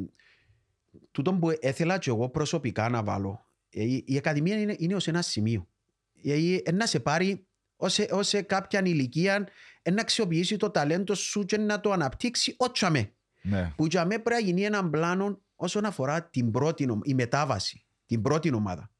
τούτο 1.10 1.34
που 1.34 1.56
έθελα 1.60 1.98
και 1.98 2.10
εγώ 2.10 2.28
προσωπικά 2.28 2.88
να 2.88 3.02
βάλω. 3.02 3.46
Ε, 3.70 3.82
η, 3.82 4.04
η 4.06 4.16
Ακαδημία 4.16 4.60
είναι, 4.60 4.74
είναι 4.78 4.94
ως 4.94 5.08
ένα 5.08 5.22
σημείο. 5.22 5.68
Δηλαδή, 6.12 6.62
ε, 6.64 6.72
να 6.72 6.86
σε 6.86 7.00
πάρει 7.00 7.46
ως, 7.76 7.98
ως 8.10 8.28
σε 8.28 8.42
κάποια 8.42 8.82
ηλικία 8.84 9.48
ε, 9.82 9.90
να 9.90 10.00
αξιοποιήσει 10.00 10.56
το 10.56 10.70
ταλέντο 10.70 11.14
σου 11.14 11.44
και 11.44 11.58
να 11.58 11.80
το 11.80 11.90
αναπτύξει 11.90 12.54
ό 12.58 12.70
τσαμέ. 12.70 13.10
Ναι. 13.42 13.72
Που 13.76 13.86
για 13.86 14.04
μέ 14.04 14.18
πρέπει 14.18 14.42
να 14.42 14.48
γίνει 14.48 14.62
έναν 14.62 14.90
πλάνο 14.90 15.40
όσον 15.56 15.84
αφορά 15.84 16.22
την 16.22 16.50
πρώτη, 16.50 16.86
νομ- 16.86 17.00
η 17.04 17.14
μετάβαση, 17.14 17.84
την 18.06 18.22
πρώτη 18.22 18.54
ομάδα. 18.54 18.90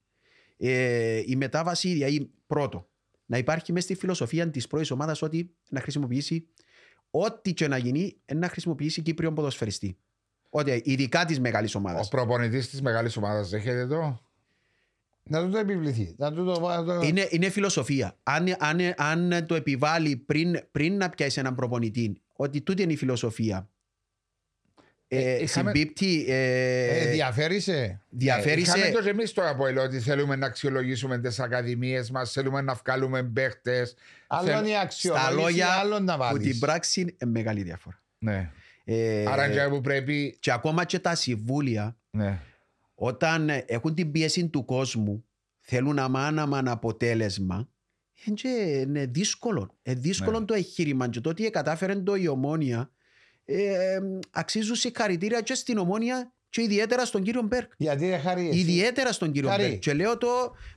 Ε, 0.57 1.23
η 1.27 1.37
μετάβαση, 1.37 1.93
δηλαδή, 1.93 2.31
πρώτο, 2.47 2.89
να 3.27 3.39
υπάρχει 3.39 3.73
μέσα 3.73 3.87
στη 3.87 3.95
φιλοσοφία 3.95 4.51
της 4.51 4.67
πρώτη 4.67 4.93
ομάδας 4.93 5.23
ότι 5.23 5.55
να 5.69 5.81
χρησιμοποιήσει 5.81 6.49
ό,τι 7.11 7.55
και 7.55 7.69
να 7.69 7.77
γίνει, 7.77 8.17
ε, 8.25 8.35
να 8.35 8.49
χρησιμοποιήσει 8.49 9.03
Κύπριον 9.03 9.35
ποδοσφαιριστή. 9.35 9.99
Ότι 10.51 10.83
ειδικά 10.85 11.25
της 11.25 11.41
μεγάλης 11.41 11.75
ομάδας. 11.75 12.07
Ο 12.07 12.09
προπονητής 12.09 12.71
της 12.71 12.83
μεγάλης 12.83 13.17
ομάδας 13.17 13.49
δέχεται 13.49 13.87
το; 13.87 14.21
Να 15.23 15.45
του 15.45 15.51
το 15.51 15.59
επιβληθεί. 15.59 16.15
Να 16.19 16.33
του 16.33 16.45
το, 16.45 16.61
να 16.61 16.85
το... 16.85 17.01
Είναι, 17.01 17.29
είναι 17.31 17.51
φιλοσοφία. 17.51 18.19
Αν, 18.23 18.57
αν, 18.59 18.79
αν 18.97 19.47
το 19.47 19.55
επιβάλλει 19.55 20.17
πριν, 20.17 20.59
πριν 20.71 20.97
να 20.97 21.11
πιάσει 21.11 21.41
έναν 21.41 21.55
προπονητή, 21.55 22.23
ότι 22.37 22.61
τούτη 22.61 22.83
είναι 22.83 22.93
η 22.93 22.97
φιλοσοφία. 22.97 23.69
Ε, 25.09 25.19
Ε, 25.19 25.43
είχαμε- 25.43 25.75
συμπίπτει, 25.77 26.25
ε, 26.29 26.99
Ε, 26.99 27.11
διαφέρει 27.11 27.61
σε. 27.61 28.01
διαφέρει 28.09 28.61
Είχαμε 28.61 28.85
σε- 28.85 28.93
το 28.93 29.03
και 29.03 29.09
εμείς 29.09 29.33
το 29.33 29.49
Αποέλ 29.49 29.79
ότι 29.79 30.01
θέλουμε 30.01 30.37
να 30.37 30.47
αξιολογήσουμε 30.47 31.19
τις 31.19 31.41
ακαδημίες 31.41 32.11
μας, 32.11 32.33
θέλουμε 32.33 32.61
να 32.61 32.75
βγάλουμε 32.75 33.23
παίχτε. 33.23 33.87
Άλλο 34.27 34.51
είναι 34.51 34.69
η 34.69 34.71
στα 34.71 34.81
αξιολόγηση, 34.81 35.35
λόγια 35.41 35.69
άλλο 35.69 35.99
να 35.99 36.17
που 36.17 36.23
την 36.33 36.43
βάλεις. 36.43 36.59
πράξη 36.59 37.01
είναι 37.01 37.31
μεγάλη 37.31 37.63
διαφορά. 37.63 38.03
Ναι. 38.19 38.51
Ε, 38.85 39.25
Άρα 39.27 39.49
και 39.51 39.69
που 39.69 39.81
πρέπει. 39.81 40.37
και 40.41 40.53
ακόμα 40.53 40.85
και 40.85 40.99
τα 40.99 41.15
συμβούλια 41.15 41.97
Ναι. 42.11 42.39
όταν 42.95 43.49
ε, 43.49 43.65
έχουν 43.67 43.95
την 43.95 44.11
πίεση 44.11 44.47
του 44.49 44.65
κόσμου 44.65 45.25
θέλουν 45.61 45.99
αμάναμαν 45.99 46.69
αποτέλεσμα 46.69 47.69
ε, 48.27 48.31
και 48.31 48.49
είναι 48.49 49.07
δύσκολο. 49.07 49.75
Ε, 49.83 49.95
δύσκολο 49.95 50.39
Ναι. 50.41 50.45
το 50.45 50.55
εγχείρημα 50.55 51.09
και 51.09 51.21
το 51.21 51.29
ότι 51.31 51.51
κατάφερε 51.51 51.95
το 51.95 52.15
η 52.15 52.29
ομόνια 52.29 52.91
ε, 53.49 53.99
αξίζουν 54.31 54.75
συγχαρητήρια 54.77 55.41
και 55.41 55.55
στην 55.55 55.79
ομόνια 55.79 56.33
και 56.51 56.63
ιδιαίτερα 56.63 57.05
στον 57.05 57.23
κύριο 57.23 57.43
Μπέρκ. 57.43 57.73
Γιατί 57.77 58.09
ρε 58.09 58.19
Χαρή, 58.19 58.49
εσύ. 58.49 58.59
Ιδιαίτερα 58.59 59.13
στον 59.13 59.33
κύριο 59.33 59.49
Χαρή. 59.49 59.63
Μπέρκ. 59.63 59.79
Και 59.79 59.93
λέω 59.95 60.19
το 60.19 60.29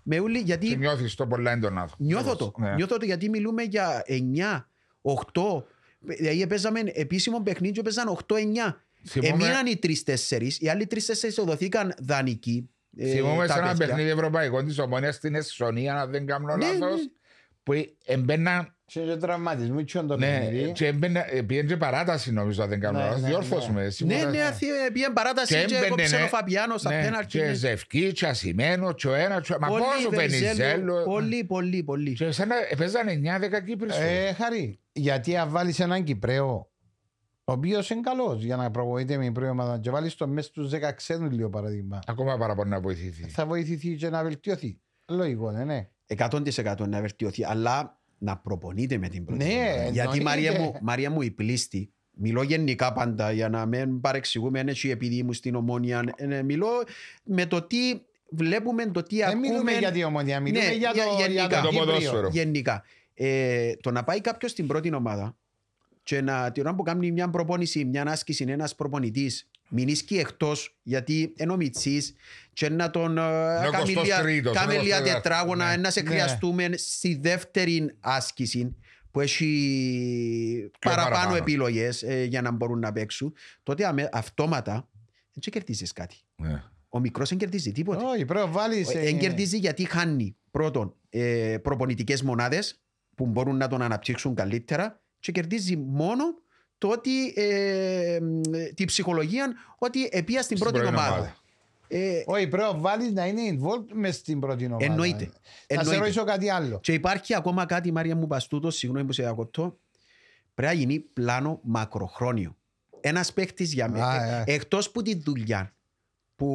με 0.03 0.19
ούλη 0.19 0.37
Και 0.37 0.43
γιατί 0.45 0.75
νιώθεις 0.77 1.15
το 1.15 1.27
πολλά 1.27 1.51
έντονα. 1.51 1.89
νιώθω 1.97 2.35
το. 2.35 2.51
Ναι. 2.57 2.73
Νιώθω 2.75 2.97
το 2.97 3.05
γιατί 3.05 3.29
μιλούμε 3.29 3.63
για 3.63 4.03
9, 4.07 4.69
8. 5.01 5.63
Δηλαδή 5.99 6.47
παίζαμε 6.47 6.79
επίσημο 6.93 7.41
παιχνίδι 7.41 7.73
και 7.73 7.81
παίζαν 7.81 8.07
8-9. 8.27 8.83
Θυμούμαι- 9.07 9.41
Εμείναν 9.43 9.65
οι 9.65 9.77
τρει-τέσσερι, 9.77 10.51
οι 10.59 10.69
άλλοι 10.69 10.87
τρει-τέσσερι 10.87 11.33
δοθήκαν 11.33 11.93
δανεικοί. 11.99 12.69
ε, 12.97 13.09
Θυμούμαι 13.11 13.47
τα 13.47 13.53
σε 13.53 13.59
ένα 13.59 13.67
παιδιά. 13.69 13.85
παιχνίδι 13.87 14.09
ευρωπαϊκό 14.09 14.63
της 14.63 14.79
Ομόνιας 14.79 15.15
στην 15.15 15.35
Εσσονία, 15.35 15.95
αν 16.01 16.11
δεν 16.11 16.25
κάνω 16.25 16.55
Ναι, 16.55 16.65
λάθος. 16.65 16.79
ναι. 16.79 17.07
Που 17.63 17.73
έμπαιναν. 18.05 18.75
Σε 18.91 18.99
και 19.01 19.15
τραυματισμού 19.15 19.83
και 19.83 19.99
το 19.99 20.17
Ναι, 20.17 20.39
παιχνίδι. 20.39 20.71
και 20.71 20.87
έμπαιναν. 20.87 21.23
Πήγαινε 21.45 21.67
και 21.67 21.77
παράταση 21.77 22.31
νομίζω, 22.33 22.63
αν 22.63 22.69
δεν 22.69 22.79
κάνω 22.79 22.97
Ναι, 22.97 23.03
λάθος. 23.03 23.21
ναι, 23.21 23.27
Διόρθωσου 23.27 23.73
με. 23.73 23.83
Ναι, 23.83 23.89
σίγουρα. 23.89 24.29
ναι, 24.29 24.41
αθή- 24.41 24.91
πήγαινε 24.93 25.13
παράταση 25.13 25.53
Και 25.53 25.59
και 25.59 25.73
έμπαινε, 25.75 25.85
έκοψε 25.85 26.17
ναι. 26.17 26.23
ο 26.23 26.27
Φαπιάνο 26.27 26.77
στα 26.77 26.89
Ναι, 26.89 27.01
πέναλτι. 27.01 27.27
Και 27.39 27.53
Ζευκή, 27.53 28.11
και 28.11 28.25
Ασημένο, 28.27 28.91
και 28.93 29.07
ο 29.07 29.13
ένας. 29.13 29.47
και- 29.47 29.55
Μα 29.59 29.67
Πολύ 29.67 29.81
πόσο 29.83 30.09
Βενιζέλο, 30.09 30.53
Βενιζέλο. 30.55 31.03
Πολύ, 31.03 31.43
πολύ, 31.43 31.83
πολύ. 31.83 32.13
Και 32.13 32.31
σαν 32.31 32.47
να 32.47 32.55
παίζαν 32.77 33.07
9-10 33.07 33.59
Κύπρους. 33.61 33.95
Ε, 33.97 34.33
Χαρή, 34.37 34.79
γιατί 34.91 35.37
αν 35.37 35.49
βάλεις 35.49 35.79
έναν 35.79 36.03
Κυπρέο 36.03 36.69
ο 37.43 37.51
οποίος 37.51 37.89
είναι 37.89 38.01
καλός 38.01 38.43
για 38.43 38.55
να 38.55 38.71
προβοείται 38.71 39.17
με 39.17 39.23
την 39.23 39.33
πρώτη 39.33 39.49
ομάδα 39.49 39.77
και 39.79 39.89
βάλεις 39.89 40.15
το 40.15 40.27
μέσα 40.27 40.47
στους 40.47 40.69
10 40.69 40.91
ξένου, 40.95 41.29
λίγο 41.31 41.49
παράδειγμα, 41.49 41.99
Ακόμα 42.07 42.37
παραπάνω 42.37 42.69
να 42.69 42.79
βοηθηθεί. 42.79 43.23
θα 43.29 43.45
βοηθηθεί 43.45 43.95
και 43.95 44.09
να 44.09 44.23
βελτιωθεί. 44.23 44.79
Λογικό, 45.11 45.51
ναι, 45.51 45.63
ναι. 45.63 45.87
100% 46.07 46.87
να 46.87 47.01
βελτιωθεί, 47.01 47.45
αλλά 47.45 47.98
να 48.19 48.37
προπονείται 48.37 48.97
με 48.97 49.07
την 49.09 49.25
πρώτη 49.25 49.43
Ναι, 49.45 49.53
ομάδα. 49.53 49.83
Γιατί 49.83 49.99
εννοείται. 49.99 50.23
Μαρία 50.23 50.59
μου, 50.59 50.73
Μαρία 50.81 51.09
μου 51.11 51.21
η 51.21 51.31
πλήστη, 51.31 51.91
μιλώ 52.11 52.41
γενικά 52.43 52.93
πάντα 52.93 53.31
για 53.31 53.49
να 53.49 53.65
μην 53.65 54.01
παρεξηγούμε 54.01 54.59
έτσι 54.59 54.89
επειδή 54.89 55.23
μου 55.23 55.33
στην 55.33 55.55
ομόνια. 55.55 56.03
Ε, 56.15 56.41
μιλώ 56.41 56.67
με 57.23 57.45
το 57.45 57.61
τι 57.61 57.77
βλέπουμε, 58.29 58.85
το 58.85 59.03
τι 59.03 59.15
Δεν 59.15 59.27
ακούμε. 59.27 59.47
μιλούμε 59.47 59.71
για 59.71 59.91
την 59.91 60.03
ομονία, 60.03 60.39
μιλούμε 60.39 60.65
Ναι, 60.65 60.71
για 60.73 60.91
για- 60.93 61.03
το, 61.05 61.15
για 61.17 61.27
γενικά. 61.27 61.47
το 61.61 61.61
Το 61.61 61.67
Κύπριο. 61.69 61.85
ποδόσφαιρο. 61.85 62.29
Γενικά. 62.31 62.83
Ε, 63.13 63.75
το 63.75 63.91
να 63.91 64.03
πάει 64.03 64.21
κάποιος 64.21 64.51
στην 64.51 64.67
πρώτη 64.67 64.93
ομάδα 64.93 65.37
και 66.03 66.21
να 66.21 66.51
την 66.51 66.65
ώρα 66.65 66.75
που 66.75 66.83
κάνει 66.83 67.11
μια 67.11 67.29
προπόνηση, 67.29 67.85
μια 67.85 68.03
άσκηση, 68.07 68.45
ένας 68.47 68.75
προπονητής, 68.75 69.49
μείνει 69.69 69.95
εκτός 70.09 70.77
γιατί 70.83 71.33
ενώ 71.37 71.55
μητσής 71.55 72.13
και 72.53 72.69
να 72.69 72.89
τον 72.89 73.17
ε, 73.17 73.21
ο 73.67 73.71
κάνει 73.71 73.91
λια- 73.91 74.21
23ος, 74.23 74.51
κάνει 74.53 74.73
είναι 74.73 74.81
ο 74.81 74.83
λια 74.83 74.99
23ος. 75.01 75.03
τετράγωνα, 75.03 75.69
Ναι. 75.69 75.77
να 75.77 75.89
σε 75.91 76.01
Ναι. 76.01 76.09
χρειαστούμε 76.09 76.69
στη 76.75 77.15
δεύτερη 77.21 77.95
άσκηση 77.99 78.75
που 79.11 79.19
έχει 79.21 80.71
παραπάνω, 80.79 81.09
παραπάνω. 81.09 81.35
επιλογές 81.35 82.03
για 82.27 82.41
να 82.41 82.51
μπορούν 82.51 82.79
να 82.79 82.91
παίξουν, 82.91 83.33
τότε 83.63 83.85
αμε- 83.85 84.09
αυτόματα 84.11 84.73
δεν 85.33 85.53
κερδίζεις 85.53 85.93
κάτι. 85.93 86.15
Ναι. 86.35 86.63
Ο 86.89 86.99
μικρός 86.99 87.29
δεν 87.29 87.37
κερδίζει 87.37 87.71
τίποτα. 87.71 88.09
Όχι, 88.09 88.25
πρέπει 88.25 88.45
να 88.45 88.51
βάλεις... 88.51 88.93
ε, 88.95 88.99
Δεν 88.99 89.19
κερδίζει 89.19 89.57
γιατί 89.57 89.83
χάνει 89.85 90.35
πρώτον 90.51 90.95
ε, 91.09 91.57
προπονητικές 91.61 92.21
μονάδες 92.23 92.81
που 93.15 93.25
μπορούν 93.25 93.57
να 93.57 93.67
τον 93.67 93.81
αναπτύξουν 93.81 94.35
καλύτερα 94.35 95.01
και 95.19 95.31
κερδίζει 95.31 95.75
μόνο 95.77 96.23
το 96.79 96.87
ότι 96.87 97.33
ε, 97.35 98.19
μ, 98.21 98.41
τη 98.75 98.85
ψυχολογία 98.85 99.53
ότι 99.77 100.09
επία 100.11 100.41
στην 100.41 100.57
πρώτη 100.59 100.73
πρώτη 100.79 100.87
ομάδα. 100.95 101.13
ομάδα. 101.13 101.37
Ε, 101.87 102.23
Όχι, 102.25 102.47
πρέπει 102.47 102.63
να 102.73 102.77
βάλεις 102.79 103.11
να 103.11 103.25
είναι 103.25 103.41
involved 103.51 103.85
μες 103.93 104.15
στην 104.15 104.39
πρώτη 104.39 104.65
ομάδα. 104.65 104.85
Εννοείται. 104.85 105.23
Να 105.25 105.31
σε 105.31 105.65
Εννοείται. 105.67 105.97
ρωτήσω 105.99 106.23
κάτι 106.23 106.49
άλλο. 106.49 106.79
και 106.79 106.93
υπάρχει 106.93 107.35
ακόμα 107.35 107.65
κάτι, 107.65 107.91
Μαρία 107.91 108.15
μου 108.15 108.27
Παστούτο, 108.27 108.71
συγγνώμη 108.71 109.05
που 109.05 109.11
σε 109.13 109.21
διακοπτώ, 109.23 109.77
πρέπει 110.53 110.73
να 110.73 110.79
γίνει 110.79 110.99
πλάνο 110.99 111.59
μακροχρόνιο. 111.63 112.55
Ένας 113.01 113.33
παίχτη 113.33 113.63
για 113.63 113.85
Α, 113.85 113.89
μένα, 113.89 114.25
ε. 114.25 114.43
εκτός 114.45 114.91
που 114.91 115.01
τη 115.01 115.15
δουλειά, 115.15 115.73
που 116.35 116.47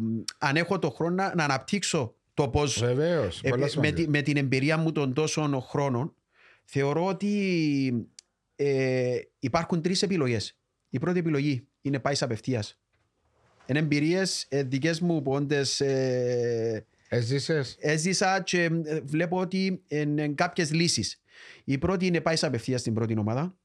μ, 0.00 0.22
αν 0.38 0.56
έχω 0.56 0.78
το 0.78 0.90
χρόνο 0.90 1.14
να, 1.14 1.34
να 1.34 1.44
αναπτύξω 1.44 2.14
το 2.34 2.48
πώς 2.48 2.78
Βεβαίως. 2.80 3.40
Ε, 3.42 3.48
πολλά 3.48 3.62
με, 3.62 3.68
σημαντικά. 3.68 3.94
τη- 4.02 4.08
με 4.08 4.22
την 4.22 4.36
εμπειρία 4.36 4.76
μου 4.76 4.92
των 4.92 5.12
τόσων 5.14 5.60
χρόνων, 5.62 6.14
θεωρώ 6.64 7.04
ότι 7.06 8.08
ε, 8.56 9.18
υπάρχουν 9.38 9.82
τρεις 9.82 10.02
επιλογές. 10.02 10.56
Η 10.88 10.98
πρώτη 10.98 11.18
επιλογή 11.18 11.66
είναι 11.82 11.98
πάεις 11.98 12.22
απευθείας. 12.22 12.78
Είναι 13.66 13.78
εμπειρίες 13.78 14.46
ε, 14.48 14.62
δικές 14.62 15.00
μου 15.00 15.22
που 15.22 15.32
όντες 15.32 15.80
ε, 15.80 16.86
Έζησες; 17.08 17.76
έζησα 17.80 18.42
και 18.42 18.62
ε, 18.84 19.00
βλέπω 19.00 19.38
ότι 19.38 19.82
είναι 19.88 20.28
κάποιες 20.28 20.72
λύσεις. 20.72 21.20
Η 21.64 21.78
πρώτη 21.78 22.06
είναι 22.06 22.20
πάεις 22.20 22.44
απευθείας 22.44 22.80
στην 22.80 22.94
πρώτη 22.94 23.18
ομάδα 23.18 23.56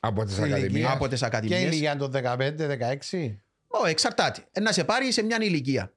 Από 0.00 0.24
τις 0.24 0.36
Ηλικία. 0.38 0.56
ακαδημίες. 0.56 0.90
από 0.90 1.08
τις 1.08 1.18
Και 1.20 1.26
είναι 1.26 1.36
ακαδημίες. 1.36 1.74
για 1.78 1.96
το 1.96 2.10
15-16. 2.12 3.38
Ω, 3.66 3.86
εξαρτάται. 3.86 4.44
Ε, 4.52 4.60
Να 4.60 4.72
σε 4.72 4.84
πάρει 4.84 5.12
σε 5.12 5.22
μια 5.22 5.38
ηλικία. 5.40 5.92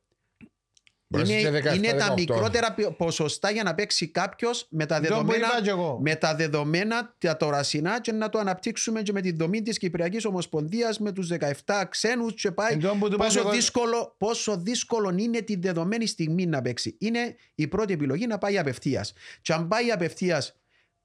Μπορείς 1.14 1.30
Είναι, 1.30 1.60
και 1.60 1.70
17, 1.70 1.76
είναι 1.76 1.94
τα 1.94 2.08
18. 2.12 2.14
μικρότερα 2.18 2.74
πι- 2.74 2.90
ποσοστά 2.90 3.52
για 3.52 3.64
να 3.64 3.76
παίξει 3.76 4.08
κάποιος 4.08 4.68
με 4.70 4.86
τα 4.86 4.96
Το 4.96 5.02
που 5.02 5.08
δεδομένα 5.08 5.48
είπα 5.48 5.62
και 5.62 5.70
εγώ. 5.70 6.00
με 6.02 6.16
τα 6.16 6.36
δεδομένα 6.36 7.16
τα 7.18 7.38
τωρασινά 7.38 8.02
και 8.02 8.12
να 8.12 8.30
το 8.30 8.40
αναπτύξουμε 8.40 9.02
και 9.02 9.12
με 9.12 9.22
τη 9.22 9.32
δομή 9.32 9.62
της 9.62 9.78
Κυπριακής 9.78 10.26
Ομοσπονδίας 10.26 11.00
με 11.00 11.12
τους 11.12 11.28
17 11.28 11.86
ξένους 11.90 12.34
και 12.34 12.52
πάει 12.52 12.74
Εν 12.74 12.80
τω 12.80 12.88
που 13.00 13.08
του 13.10 13.14
είπα 13.14 13.16
και 13.16 13.18
πόσο 13.24 13.40
εγώ- 13.40 13.50
δύσκολο, 13.52 14.16
πόσο 14.18 14.58
δύσκολο 14.58 15.14
είναι 15.18 15.42
τη 15.42 15.56
δεδομένη 15.56 16.06
στιγμή 16.08 16.46
να 16.46 16.62
παίξει. 16.62 16.96
Είναι 17.00 17.36
η 17.56 17.68
πρώτη 17.68 17.94
επιλογή 17.94 18.28
να 18.28 18.38
πάει 18.38 18.58
απευθείας. 18.58 19.14
Και 19.42 19.54
αν 19.54 19.68
πάει 19.68 19.92
απευθείας 19.92 20.56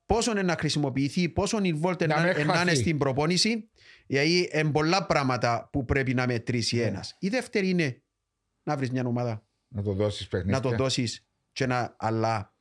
πόσο 0.06 0.30
είναι 0.30 0.42
να 0.42 0.56
χρησιμοποιηθεί, 0.58 1.28
πόσο 1.28 1.58
involved 1.62 2.06
Να 2.06 2.06
να, 2.06 2.20
μην 2.22 2.32
να 2.34 2.40
είναι 2.40 2.52
χαθεί. 2.52 2.74
στην 2.76 2.98
προπόνηση, 2.98 3.68
γιατί 4.06 4.50
είναι 4.52 4.70
πολλά 4.70 5.06
πράγματα 5.06 5.68
που 5.72 5.84
πρέπει 5.84 6.14
να 6.14 6.26
μετρήσει 6.26 6.76
Ναι. 6.76 6.82
ένας. 6.82 7.16
Η 7.18 7.28
δεύτερη 7.28 7.68
είναι 7.68 8.02
να 8.62 8.76
βρεις 8.76 8.90
μια 8.90 9.02
ομάδα, 9.06 9.45
Να 9.76 9.82
το 9.82 9.92
δώσεις 9.92 10.28
παιχνίδια. 10.28 10.60
να 10.60 10.70
το 10.70 10.76
δώσεις 10.76 11.26
και 11.52 11.66
να, 11.66 11.96
αλλά 11.98 12.54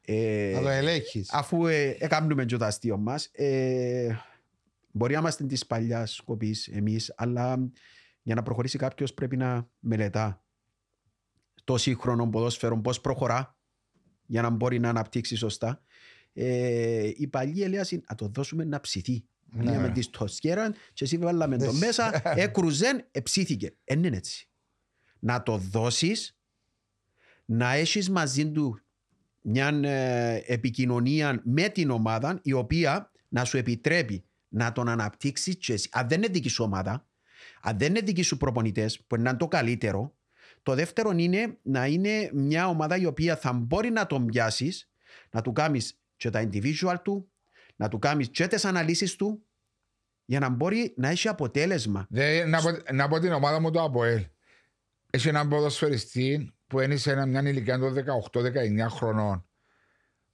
ε, 0.00 0.52
Να 0.54 0.60
το 0.60 0.68
ελέγχεις. 0.68 1.32
αφού 1.32 1.66
ε, 1.66 1.96
έκανουμε 1.98 2.44
και 2.44 2.56
το 2.56 2.64
αστείο 2.64 2.96
μας, 2.96 3.28
ε, 3.32 4.16
μπορεί 4.90 5.12
να 5.12 5.18
είμαστε 5.18 5.44
της 5.44 5.66
παλιάς 5.66 6.14
σκοπής 6.14 6.68
εμείς, 6.68 7.12
αλλά 7.16 7.70
για 8.22 8.34
να 8.34 8.42
προχωρήσει 8.42 8.78
κάποιος 8.78 9.14
πρέπει 9.14 9.36
να 9.36 9.68
μελετά 9.78 10.44
το 11.64 11.76
σύγχρονο 11.76 12.28
ποδόσφαιρο, 12.28 12.80
πώς 12.80 13.00
προχωρά 13.00 13.56
για 14.26 14.42
να 14.42 14.50
μπορεί 14.50 14.78
να 14.78 14.88
αναπτύξει 14.88 15.36
σωστά. 15.36 15.82
Ε, 16.32 17.10
η 17.16 17.26
παλιή 17.26 17.60
ελέαση 17.64 18.02
να 18.08 18.14
το 18.14 18.28
δώσουμε 18.28 18.64
να 18.64 18.80
ψηθεί. 18.80 19.24
Ναι. 19.50 19.70
Ναι. 19.70 19.78
Με 19.78 19.90
τη 19.90 20.02
στοσιέρα 20.02 20.72
και 20.92 21.04
εσύ 21.04 21.18
βάλαμε 21.18 21.58
το 21.58 21.64
Δες. 21.64 21.78
μέσα, 21.78 22.22
έκρουζεν, 22.44 23.06
εψήθηκε. 23.10 23.76
Δεν 23.84 24.04
είναι 24.04 24.16
έτσι. 24.16 24.48
Να 25.18 25.42
το 25.42 25.56
δώσεις, 25.56 26.37
να 27.50 27.72
έχεις 27.72 28.10
μαζί 28.10 28.50
του 28.50 28.80
μια 29.40 29.68
ε, 29.82 30.42
επικοινωνία 30.46 31.40
με 31.44 31.68
την 31.68 31.90
ομάδα 31.90 32.38
η 32.42 32.52
οποία 32.52 33.10
να 33.28 33.44
σου 33.44 33.56
επιτρέπει 33.56 34.24
να 34.48 34.72
τον 34.72 34.88
αναπτύξεις 34.88 35.56
και 35.56 35.72
εσύ. 35.72 35.88
Αν 35.92 36.08
δεν 36.08 36.18
είναι 36.18 36.32
δική 36.32 36.48
σου 36.48 36.64
ομάδα, 36.64 37.06
αν 37.62 37.78
δεν 37.78 37.88
είναι 37.88 38.00
δικοί 38.00 38.22
σου 38.22 38.36
προπονητές, 38.36 39.00
που 39.06 39.16
είναι 39.16 39.34
το 39.34 39.48
καλύτερο, 39.48 40.16
το 40.62 40.74
δεύτερο 40.74 41.10
είναι 41.10 41.58
να 41.62 41.86
είναι 41.86 42.30
μια 42.32 42.68
ομάδα 42.68 42.96
η 42.96 43.06
οποία 43.06 43.36
θα 43.36 43.52
μπορεί 43.52 43.90
να 43.90 44.06
τον 44.06 44.26
πιάσεις, 44.26 44.90
να 45.30 45.40
του 45.40 45.52
κάνεις 45.52 46.00
και 46.16 46.30
τα 46.30 46.48
individual 46.48 46.96
του, 47.02 47.30
να 47.76 47.88
του 47.88 47.98
κάνεις 47.98 48.28
και 48.28 48.46
τις 48.46 48.64
αναλύσεις 48.64 49.16
του, 49.16 49.42
για 50.24 50.38
να 50.40 50.48
μπορεί 50.48 50.94
να 50.96 51.08
έχει 51.08 51.28
αποτέλεσμα. 51.28 52.06
Δε, 52.10 52.44
να, 52.44 52.60
πω, 52.60 52.68
να 52.92 53.08
πω 53.08 53.18
την 53.18 53.32
ομάδα 53.32 53.60
μου 53.60 53.70
το 53.70 53.82
ΑΠΟΕΛ. 53.82 54.24
Έχει 55.10 55.28
έναν 55.28 55.48
ποδοσφαιριστή 55.48 56.52
που 56.68 56.80
είναι 56.80 56.96
σε 56.96 57.10
ένα- 57.12 57.26
μια 57.26 57.40
ηλικία 57.42 57.78
των 57.78 57.92
18-19 57.94 58.88
χρονών. 58.88 59.44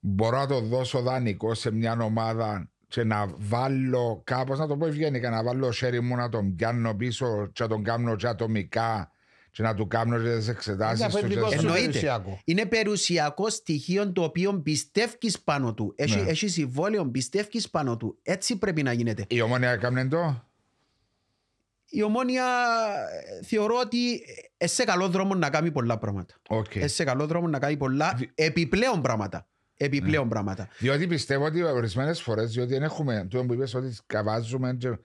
Μπορώ 0.00 0.38
να 0.38 0.46
το 0.46 0.60
δώσω 0.60 1.00
δανεικό 1.00 1.54
σε 1.54 1.70
μια 1.70 1.98
ομάδα 2.00 2.70
και 2.88 3.04
να 3.04 3.26
βάλω 3.38 4.20
κάπως, 4.24 4.58
να 4.58 4.66
το 4.66 4.76
πω 4.76 4.86
ευγενικά, 4.86 5.30
να 5.30 5.42
βάλω 5.42 5.70
χέρι 5.70 6.00
μου 6.00 6.16
να 6.16 6.28
τον 6.28 6.54
πιάνω 6.56 6.94
πίσω 6.94 7.46
και 7.52 7.62
να 7.62 7.68
τον 7.68 7.82
κάνω 7.82 8.16
και 8.16 8.26
ατομικά 8.26 9.08
και 9.50 9.62
να 9.62 9.74
του 9.74 9.86
κάνω 9.86 10.16
και 10.18 10.34
τις 10.36 10.44
Είναι 10.46 10.54
εξετάσεις 10.56 10.98
του. 11.06 11.18
αφεντικό 11.18 11.48
και- 11.48 11.54
σου 11.54 11.60
Εννοείται. 11.60 11.80
περιουσιακό. 11.86 12.40
Είναι 12.44 12.66
περιουσιακό 12.66 13.48
στοιχείο 13.50 14.12
το 14.12 14.22
οποίο 14.22 14.60
πιστεύεις 14.60 15.40
πάνω 15.40 15.74
του. 15.74 15.92
Έχει, 15.96 16.16
Ναι. 16.20 16.30
έχει 16.30 16.48
συμβόλαιο, 16.48 17.06
πιστεύεις 17.10 17.70
πάνω 17.70 17.96
του. 17.96 18.18
Έτσι 18.22 18.58
πρέπει 18.58 18.82
να 18.82 18.92
γίνεται. 18.92 19.24
Η 19.28 19.40
ομόνια 19.40 19.70
έκαμνε 19.70 20.08
το; 20.08 20.44
Η 21.88 22.02
ομόνια 22.02 22.44
ε, 23.40 23.44
θεωρώ 23.44 23.74
ότι 23.84 23.96
είναι 24.58 24.70
σε 24.70 24.84
καλό 24.84 25.08
δρόμο 25.08 25.34
να 25.34 25.50
κάνει 25.50 25.70
πολλά 25.70 25.98
πράγματα. 25.98 26.34
Οκ. 26.48 26.74
Είναι 26.74 26.86
σε 26.86 27.04
καλό 27.04 27.26
δρόμο 27.26 27.48
να 27.48 27.58
κάνει 27.58 27.76
πολλά 27.76 28.18
επιπλέον 28.34 29.02
πράγματα. 29.02 29.48
Επιπλέον 29.76 30.28
πράγματα. 30.28 30.68
Διότι 30.78 31.06
πιστεύω 31.06 31.44
ότι 31.44 31.62
ορισμένες 31.62 32.22
φορές, 32.22 32.50
διότι 32.52 32.72
δεν 32.72 32.82
έχουμε 32.82 33.26
το 33.30 33.44
που 33.44 33.54
είπες 33.54 33.74
ότι 33.74 33.92
σκαβάζουμε 33.94 34.74
και 34.74 34.98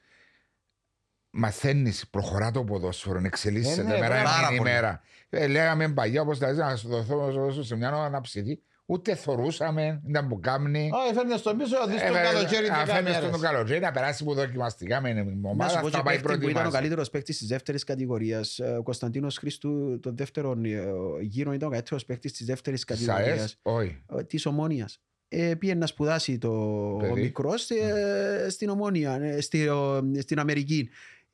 μαθαίνεις, 1.30 2.10
προχωρά 2.10 2.52
το 2.52 2.64
ποδόσφαιρο, 2.64 3.22
εξελίσσεται 3.24 3.82
Ε, 3.82 3.84
ναι, 3.84 3.98
μέρα 4.00 4.24
πάρα 4.24 4.48
την 4.48 4.58
πολύ. 4.58 4.70
ημέρα. 4.70 5.02
Ε, 5.30 5.48
λέγαμε 5.48 5.90
παλιά, 5.94 6.22
όπως 6.22 6.40
τα 6.40 6.48
λέτε, 6.50 6.64
να 6.64 6.76
σου 6.76 6.88
δοθώ 6.88 7.26
να 7.26 7.32
σου 7.32 7.40
δώσω 7.40 7.64
σε 7.64 7.76
μια 7.76 7.90
αναψηθεί. 7.90 8.60
Ούτε 8.92 9.16
θορούσαμε, 9.16 10.02
ήταν 10.08 10.28
που 10.28 10.40
κάμνη. 10.40 10.90
Όχι, 10.94 11.14
φέρνε 11.14 11.38
στον 11.38 11.58
πίσω, 11.58 11.76
δεις 11.88 12.02
τον 12.02 12.16
Ε, 12.16 12.22
καλοκαίρι 12.22 12.68
α, 12.70 12.74
δέκα 12.78 12.94
φέρνεις 12.94 13.14
τον 13.14 13.22
μέρες. 13.24 13.40
το 13.42 13.48
καλοκαίρι 13.48 13.80
να 13.80 13.92
περάσει 13.92 14.24
που 14.24 14.34
δοκιμαστικά 14.34 15.02
με 15.02 15.14
την 15.14 15.40
Να 15.42 15.50
ομάδα, 15.50 15.70
σου 15.70 15.80
πω 15.82 15.90
θα 15.90 15.98
και 15.98 16.04
πάει 16.04 16.14
παίκτη 16.16 16.28
πρώτη 16.28 16.40
που 16.44 16.50
ήταν 16.50 16.62
ο 16.62 16.66
βάση. 16.66 16.76
καλύτερος 16.78 17.10
παίκτης 17.10 17.38
της 17.38 17.48
δεύτερης 17.48 17.84
κατηγορίας. 17.84 18.60
Ε, 18.60 18.64
Ο 18.80 18.84
Κωνσταντίνος 18.84 19.38
Χρήστου, 19.38 20.00
το 20.00 20.12
δεύτερο 20.14 20.52
ε, 20.64 20.82
γύρο, 21.22 21.54
ήταν 21.54 21.68
ο 21.68 21.72
καλύτερος 21.72 22.06
παίκτης 22.06 22.34
της 22.34 22.46
δεύτερης 22.46 22.86
Της 22.86 22.96
κατηγορίας. 23.06 23.40
ΑΕΣ, 23.40 23.58
όχι. 23.62 24.04
ε, 24.18 24.24
της 24.24 24.46
Ομόνιας. 24.46 25.00
Ε, 25.28 25.54
πήγε 25.56 25.76
να 25.76 25.86
σπουδάσει 25.86 26.38
το 26.38 26.52
Παιδί. 27.00 27.12
ο 27.12 27.16
μικρός 27.16 27.70
ε, 27.70 28.48
στην 28.50 28.70
Ομόνια, 28.70 29.20
ε, 29.22 29.42
στη, 29.42 29.68
ο, 29.68 30.02
στην 30.20 30.40
Αμερική. 30.40 30.90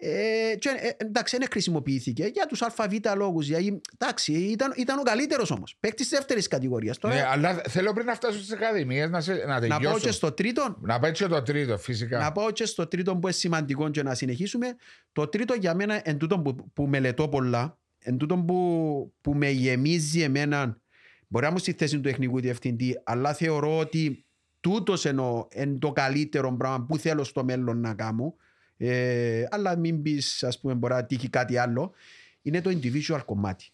Ε, 0.07 0.55
και, 0.55 0.69
ε, 0.69 0.89
εντάξει, 1.05 1.37
δεν 1.37 1.47
χρησιμοποιήθηκε 1.51 2.25
για 2.33 2.45
τους 2.45 2.61
ΑΒ 2.61 2.93
λόγους. 3.15 3.47
Γιατί, 3.47 3.81
εντάξει, 3.97 4.33
ήταν, 4.33 4.73
ήταν 4.77 4.99
ο 4.99 5.01
καλύτερος 5.01 5.51
όμως. 5.51 5.77
Παίκτης 5.79 6.07
της 6.07 6.17
δεύτερης 6.17 6.47
κατηγορίας. 6.47 6.97
Τώρα, 6.97 7.15
Ναι, 7.15 7.25
αλλά 7.27 7.61
θέλω 7.69 7.93
πριν 7.93 8.05
να 8.05 8.13
φτάσω 8.13 8.37
στις 8.37 8.51
ακαδημίες 8.51 9.09
να, 9.09 9.21
σε, 9.21 9.33
να 9.33 9.45
να 9.45 9.59
πάω 9.59 9.69
τελειώσω. 9.69 9.99
και 9.99 10.11
στο 10.11 10.31
τρίτο, 10.31 10.77
Να 10.81 10.99
πάει 10.99 11.11
και 11.11 11.27
το 11.27 11.41
τρίτο, 11.41 11.77
φυσικά. 11.77 12.19
να 12.19 12.31
πάω 12.31 12.51
και 12.51 12.65
στο 12.65 12.87
τρίτο 12.87 13.11
που 13.11 13.19
είναι 13.27 13.31
σημαντικό 13.31 13.89
και 13.89 14.03
να 14.03 14.15
συνεχίσουμε. 14.15 14.75
Το 15.11 15.27
τρίτο 15.27 15.53
για 15.53 15.75
μένα, 15.75 16.01
εν 16.03 16.17
τούτο 16.17 16.39
που, 16.39 16.71
που 16.73 16.87
μελετώ 16.87 17.27
πολλά, 17.27 17.77
εν 17.99 18.17
τούτο 18.17 18.37
που, 18.37 19.13
που 19.21 19.33
με 19.33 19.49
γεμίζει 19.49 20.21
εμένα, 20.21 20.81
μπορεί 21.27 21.45
να 21.45 21.51
μου 21.51 21.57
στη 21.57 21.73
θέση 21.77 21.95
του 21.95 22.01
τεχνικού 22.01 22.39
διευθυντή, 22.39 23.01
αλλά 23.03 23.33
θεωρώ 23.33 23.77
ότι 23.77 24.25
τούτος 24.59 25.05
εννοώ 25.05 25.47
εν 25.49 25.79
το 25.79 25.91
καλύτερο 25.91 26.55
πράγμα 26.57 26.85
που 26.85 26.97
θέλω 26.97 27.23
στο 27.23 27.43
μέλλον 27.43 27.79
να 27.79 27.93
κάνω, 27.93 28.35
ε, 28.77 29.45
αλλά 29.49 29.75
μην 29.77 30.01
πεις, 30.01 30.43
ας 30.43 30.59
πούμε, 30.59 30.73
μπορεί 30.73 30.93
να 30.93 31.05
τύχει 31.05 31.29
κάτι 31.29 31.57
άλλο, 31.57 31.93
είναι 32.41 32.61
το 32.61 32.69
individual 32.69 33.21
κομμάτι. 33.25 33.69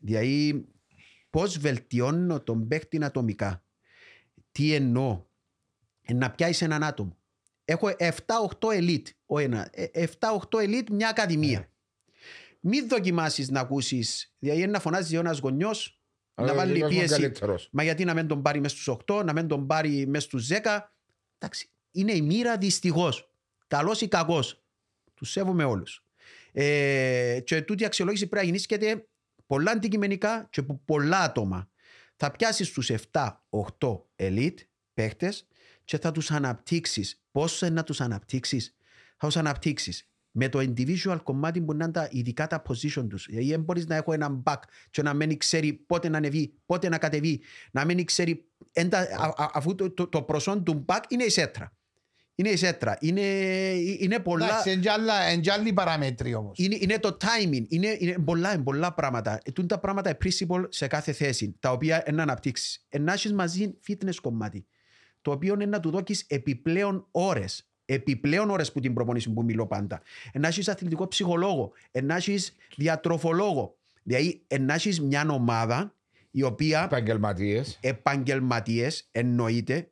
Δηλαδή, 0.00 0.64
πώς 1.30 1.58
βελτιώνω 1.58 2.40
τον 2.40 2.68
παίκτη 2.68 3.04
ατομικά. 3.04 3.62
Τι 4.52 4.74
εννοώ. 4.74 5.24
Ε, 6.02 6.12
να 6.14 6.30
πιάσεις 6.30 6.62
έναν 6.62 6.84
άτομο. 6.84 7.16
Έχω 7.64 7.88
7-8 7.98 8.68
elite. 8.68 9.06
Ο 9.26 9.38
ένα. 9.38 9.68
ε, 9.72 10.04
7-8 10.18 10.58
elite 10.58 10.90
μια 10.90 11.08
ακαδημία. 11.08 11.70
Μην 12.60 12.88
δοκιμάσεις 12.88 13.50
να 13.50 13.60
ακούσεις. 13.60 14.34
Δηλαδή 14.38 14.66
να 14.66 14.80
φωνάζεις 14.80 15.18
ένας 15.18 15.38
γονιός, 15.38 16.00
να 16.34 16.50
Ε, 16.50 16.54
βάλει 16.54 16.72
δικός 16.72 16.90
μου 16.92 16.98
πίεση. 16.98 17.20
καλύτερος. 17.20 17.68
Μα 17.72 17.82
γιατί 17.82 18.04
να 18.04 18.14
μην 18.14 18.26
τον 18.26 18.42
πάρει 18.42 18.60
μέσα 18.60 18.74
στους 18.74 18.88
8, 18.88 19.22
να 19.24 19.32
μην 19.32 19.46
τον 19.48 19.66
πάρει 19.66 20.06
μέσα 20.06 20.26
στους 20.26 20.46
10. 20.46 20.92
Εντάξει, 21.38 21.70
είναι 21.90 22.12
η 22.12 22.22
μοίρα 22.22 22.58
δυστυχώς. 22.58 23.32
Καλός 23.68 24.00
ή 24.00 24.08
κακός. 24.08 24.62
Τους 25.14 25.30
σέβομαι 25.30 25.64
όλους. 25.64 26.04
Ε, 26.52 27.40
και 27.44 27.62
τούτη 27.62 27.82
η 27.82 27.86
αξιολόγηση 27.86 28.26
πρέπει 28.26 28.36
να 28.46 28.50
γεννήσκεται 28.50 29.08
πολλά 29.46 29.70
αντικειμενικά 29.70 30.48
και 30.50 30.60
από 30.60 30.80
πολλά 30.84 31.18
άτομα. 31.20 31.70
Θα 32.16 32.30
πιάσεις 32.30 32.72
τους 32.72 32.90
7-8 32.90 34.06
elite 34.16 34.54
παίχτες 34.94 35.46
και 35.84 35.98
θα 35.98 36.12
τους 36.12 36.30
αναπτύξεις. 36.30 37.22
Πώς 37.30 37.62
να 37.72 37.82
τους 37.84 38.00
αναπτύξεις, 38.00 38.76
θα 39.16 39.26
τους 39.26 39.36
αναπτύξεις 39.36 40.10
με 40.30 40.48
το 40.48 40.58
individual 40.58 41.18
κομμάτι 41.22 41.60
που 41.60 41.74
να 41.74 41.84
είναι 41.84 41.92
τα 41.92 42.08
ειδικά 42.10 42.46
τα 42.46 42.62
position 42.68 43.06
τους. 43.08 43.26
Δηλαδή 43.26 43.48
δεν 43.48 43.60
μπορείς 43.60 43.86
να 43.86 43.94
έχω 43.96 44.12
έναν 44.12 44.42
back 44.46 44.58
και 44.90 45.02
να 45.02 45.14
μην 45.14 45.38
ξέρει 45.38 45.72
πότε 45.72 46.08
να 46.08 46.16
ανεβεί, 46.16 46.54
πότε 46.66 46.88
να 46.88 46.98
κατεβεί, 46.98 47.40
να 47.72 47.84
μην 47.84 48.04
ξέρει. 48.04 48.44
εν 48.72 48.88
τα- 48.88 48.98
α- 48.98 49.42
α- 49.42 49.50
αφού 49.54 49.74
το, 49.74 49.90
το, 49.90 50.06
το 50.06 50.22
προσόν 50.22 50.64
του 50.64 50.84
back 50.88 51.00
είναι 51.08 51.24
η 51.24 51.28
σέτρα. 51.30 51.72
Είναι 52.40 52.48
η 52.48 52.56
σέτρα. 52.56 52.96
Είναι, 53.00 53.20
είναι 53.98 54.18
πολλά. 54.18 54.46
Εντάξει, 54.46 54.70
εν 54.70 54.80
κι 54.80 54.88
άλλα- 54.88 55.22
εν 55.22 55.40
κι 55.40 55.50
άλλοι 55.50 55.72
παραμέτροι 55.72 56.34
όμως. 56.34 56.58
Είναι, 56.58 56.76
είναι 56.80 56.98
το 56.98 57.16
timing. 57.20 57.64
Είναι, 57.68 57.96
είναι 57.98 58.18
πολλά, 58.18 58.54
είναι 58.54 58.62
πολλά 58.62 58.94
πράγματα. 58.94 59.40
Ε, 59.44 59.50
τούν 59.50 59.66
τα 59.66 59.78
πράγματα 59.78 60.08
είναι 60.10 60.18
principle 60.24 60.64
σε 60.68 60.86
κάθε 60.86 61.12
θέση, 61.12 61.56
τα 61.60 61.70
οποία 61.72 62.04
είναι 62.06 62.16
να 62.16 62.22
αναπτύξεις. 62.22 62.86
Να 63.00 63.12
έχεις 63.12 63.32
μαζί 63.32 63.78
fitness 63.88 64.14
κομμάτι, 64.22 64.66
το 65.22 65.30
οποίο 65.30 65.54
είναι 65.54 65.66
να 65.66 65.80
του 65.80 65.90
δώσει 65.90 66.24
επιπλέον 66.28 67.06
ώρες. 67.10 67.68
Επιπλέον 67.84 68.50
ώρες 68.50 68.72
που 68.72 68.80
την 68.80 68.94
προπονήση 68.94 69.32
που 69.32 69.42
μιλώ 69.42 69.66
πάντα. 69.66 70.02
Να 70.32 70.48
έχεις 70.48 70.68
αθλητικό 70.68 71.08
ψυχολόγο, 71.08 71.72
να 72.02 72.16
έχεις 72.16 72.56
διατροφολόγο. 72.76 73.76
Δηλαδή, 74.02 74.46
να 74.60 74.74
έχεις 74.74 75.00
μια 75.00 75.26
ομάδα 75.30 75.94
η 76.30 76.42
οποία 76.42 76.82
Επαγγελματίες. 76.84 77.78
επαγγελματίες, 77.82 79.08
εννοείται. 79.12 79.90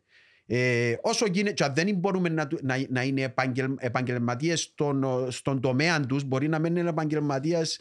Ε, 0.49 0.95
όσο 1.03 1.27
γίνεται, 1.27 1.55
και 1.55 1.65
αν 1.65 1.75
δεν 1.75 1.97
μπορούμε 1.97 2.29
να, 2.29 2.47
του- 2.47 2.59
να, 2.63 2.85
να 2.89 3.03
είναι 3.03 3.21
επαγγελ, 3.21 3.75
επαγγελματίες 3.79 4.61
στον, 4.61 5.27
στον 5.31 5.61
τομέα 5.61 6.01
τους, 6.01 6.25
μπορεί 6.25 6.49
να 6.49 6.59
μένουν 6.59 6.87
επαγγελματίες 6.87 7.81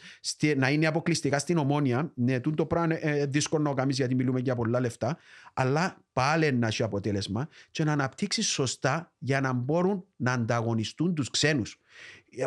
να 0.56 0.70
είναι 0.70 0.86
αποκλειστικά 0.86 1.38
στην 1.38 1.56
ομόνια. 1.58 2.12
Ναι, 2.14 2.40
τούτο 2.40 2.56
το 2.56 2.66
πράγμα 2.66 2.98
είναι 3.00 3.18
ε, 3.18 3.26
δύσκολο 3.26 3.62
να 3.62 3.74
κάνεις 3.74 3.96
γιατί 3.96 4.14
μιλούμε 4.14 4.40
για 4.40 4.54
πολλά 4.54 4.80
λεφτά. 4.80 5.18
Αλλά 5.54 6.04
πάλι 6.12 6.52
να 6.52 6.66
έχει 6.66 6.82
αποτέλεσμα 6.82 7.48
και 7.70 7.84
να 7.84 7.92
αναπτύξεις 7.92 8.46
σωστά 8.46 9.12
για 9.18 9.40
να 9.40 9.52
μπορούν 9.52 10.04
να 10.16 10.32
ανταγωνιστούν 10.32 11.14
τους 11.14 11.30
ξένους. 11.30 11.80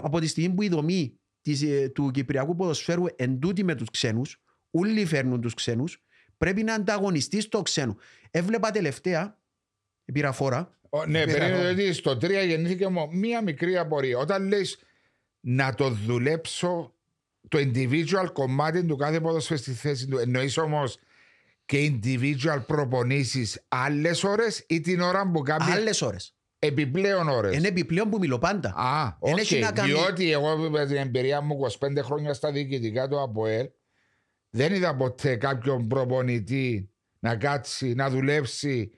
Από 0.01 0.19
τη 0.19 0.27
στιγμή 0.27 0.55
που 0.55 0.61
η 0.61 0.69
δομή 0.69 1.19
της, 1.41 1.61
ε, 1.61 1.89
του 1.89 2.11
Κυπριακού 2.11 2.55
ποδοσφαίρου 2.55 3.03
εντούτοι 3.15 3.63
με 3.63 3.75
τους 3.75 3.89
ξένους, 3.89 4.41
όλοι 4.71 5.05
φέρνουν 5.05 5.41
τους 5.41 5.53
ξένους, 5.53 6.03
πρέπει 6.37 6.63
να 6.63 6.73
ανταγωνιστείς 6.73 7.43
στο 7.43 7.61
ξένο. 7.61 7.97
Έβλεπα 8.31 8.71
τελευταία, 8.71 9.38
πήρα 10.11 10.31
φόρα, 10.31 10.77
Ο, 10.89 11.05
ναι, 11.05 11.23
Πήρα 11.23 11.37
περίμενε 11.37 11.63
εγώ. 11.63 11.71
ότι 11.71 11.93
στο 11.93 12.11
3 12.11 12.45
γεννήθηκε 12.47 12.87
μου 12.87 13.09
μία 13.11 13.43
μικρή 13.43 13.77
απορία. 13.77 14.17
Όταν 14.17 14.47
λες 14.47 14.77
να 15.39 15.73
το 15.73 15.89
δουλέψω 15.89 16.93
το 17.47 17.57
individual 17.59 18.29
κομμάτι 18.33 18.83
του 18.85 18.95
κάθε 18.95 19.19
ποδοσφαίρι 19.19 19.59
στη 19.59 19.71
θέση 19.71 20.07
του, 20.07 20.17
εννοείς 20.17 20.57
όμως 20.57 20.97
και 21.65 21.91
individual 21.93 22.63
προπονήσεις 22.67 23.61
άλλες 23.67 24.23
ώρες 24.23 24.63
ή 24.67 24.81
την 24.81 24.99
ώρα 25.01 25.31
που 25.31 25.41
κάνει 25.41 25.71
άλλες 25.71 26.01
ώρες. 26.01 26.33
επιπλέον 26.59 27.27
ώρες. 27.27 27.55
Είναι 27.55 27.67
επιπλέον 27.67 28.09
που 28.09 28.17
μιλώ 28.17 28.37
πάντα. 28.39 28.73
Α, 28.75 29.17
Εν 29.21 29.33
οκ. 29.33 29.39
έχει 29.39 29.59
να 29.59 29.71
κάνει- 29.71 29.91
Διότι 29.93 30.31
εγώ 30.31 30.57
με 30.57 30.85
την 30.85 30.95
εμπειρία 30.95 31.41
μου 31.41 31.53
25 31.53 32.01
χρόνια 32.03 32.33
στα 32.33 32.51
διοικητικά 32.51 33.07
του 33.07 33.21
ΑΠΟΕΛ 33.21 33.67
δεν 34.49 34.73
είδα 34.73 34.95
ποτέ 34.95 35.35
κάποιον 35.35 35.87
προπονητή 35.87 36.89
να 37.19 37.35
κάτσει, 37.35 37.93
να 37.93 38.09
δουλέψει 38.09 38.91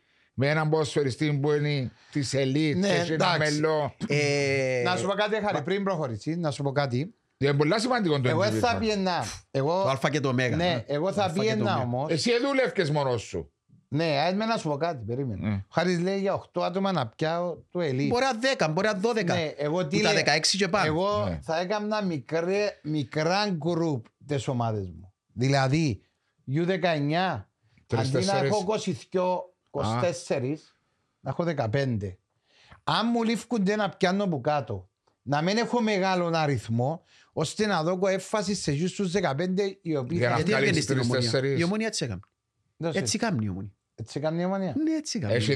με 0.44 0.50
έναν 0.50 0.70
ποδοσφαιριστή 0.70 1.34
που 1.42 1.52
είναι 1.52 1.92
της 2.12 2.34
ελίτ, 2.34 2.78
Ναι, 2.78 2.88
έχει 2.88 3.12
ένα 3.14 3.34
εντάξει. 3.36 3.54
μελό. 3.60 3.96
Ε, 4.08 4.82
Να 4.86 4.96
σου 4.96 5.08
πω 5.08 5.14
κάτι, 5.14 5.36
Χάρη, 5.46 5.62
πριν 5.64 5.84
προχωρήσεις, 5.84 6.38
να 6.38 6.52
σου 6.52 6.64
πω 6.64 6.72
κάτι. 6.72 7.16
Είναι 7.38 7.54
πολύ 7.54 7.80
σημαντικό 7.80 8.22
το 8.22 8.30
Εγώ 8.30 8.44
θα 8.46 8.76
individual. 8.76 8.80
πιένα. 8.80 9.24
Εγώ, 9.52 9.82
το 9.84 9.90
Α 9.90 10.10
και 10.10 10.20
το 10.20 10.30
Ω. 10.30 10.34
ναι, 10.34 10.84
εγώ 10.88 11.08
Το 11.08 11.14
θα 11.14 11.24
Α 11.24 11.28
και 11.28 11.36
το 11.36 11.42
πιένα 11.42 11.78
Ω. 11.78 11.82
όμω. 11.82 12.06
Εσύ 12.10 12.32
δούλευκες 12.46 12.90
μόνος 12.90 13.22
σου. 13.22 13.52
Ναι, 13.88 14.18
ας 14.28 14.34
με 14.34 14.46
να 14.46 14.58
σου 14.58 14.70
πω 14.70 14.78
κάτι, 14.78 15.04
περίμενε. 15.06 15.48
Ναι. 15.50 15.54
Ο 15.56 15.66
Χάρης 15.74 16.00
λέει 16.00 16.20
για 16.20 16.34
8 16.34 16.62
άτομα 16.64 16.92
να 16.92 17.08
πιάω 17.08 17.58
το 17.72 17.80
ελίτ. 17.82 18.10
Μπορεί 18.10 18.24
να 18.24 18.66
10, 18.68 18.72
μπορεί 18.72 18.88
να 18.88 19.00
12. 19.02 19.24
Ναι, 19.26 19.54
εγώ 19.58 19.88
τι 19.88 19.98
Που 19.98 20.04
τα 20.04 20.14
λέω, 20.14 20.22
16 20.26 20.58
και 20.58 20.68
πάνω. 20.68 20.86
Εγώ 20.86 21.26
Ναι. 21.30 21.40
θα 21.44 21.60
έκανα 21.60 22.04
μικρέ, 22.04 22.80
μικρά 22.84 23.50
γκρουπ 23.50 24.06
τις 24.28 24.48
ομάδες 24.48 24.86
μου. 24.86 25.14
Δηλαδή, 25.34 26.02
U19, 26.48 27.48
Τρεις, 27.88 28.02
αντί 28.02 28.12
να 28.12 28.20
τέσσερις. 28.20 28.50
έχω 28.52 28.64
22, 28.64 29.51
24, 29.72 30.54
να 31.20 31.30
έχω 31.30 31.44
15. 31.58 32.16
Αν 32.84 33.08
μου 33.14 33.24
λήφκονται 33.24 33.76
να 33.76 33.90
πιάνω 33.90 34.24
από 34.24 34.42
κάτω, 34.42 34.90
να 35.22 35.42
μην 35.42 35.58
έχω 35.58 35.82
μεγάλο 35.82 36.32
αριθμό, 36.34 37.04
ώστε 37.34 37.66
να 37.66 37.84
δω 37.84 38.00
έμφαση 38.08 38.56
σε 38.56 38.72
εκείνους 38.72 38.92
τους 38.94 39.12
15 39.12 39.78
οι 39.82 39.96
οποίοι 39.96 40.18
Για 40.20 40.30
να 40.30 40.36
θα... 40.36 40.42
Γιατί 40.42 40.52
βγάλεις 40.52 40.54
έβγαινε 40.54 40.82
στην 40.82 40.96
τρεις, 40.96 41.06
ομονία. 41.08 41.22
τέσσερις. 41.32 41.60
Η 41.60 41.64
ομονία 41.64 41.88
έτσι 41.88 42.04
έκανε. 42.06 42.20
Δώσε. 42.78 43.00
Έτσι 43.00 43.18
κάνει 43.18 43.46
η 43.46 43.50
ομονία. 43.50 43.72
Έτσι 43.96 44.20
κάνει 44.20 44.42
η 44.42 44.46
ομονία. 44.46 44.74
Ναι, 44.84 44.92
έτσι 44.96 45.20
κάνει. 45.20 45.34
Έχει 45.34 45.56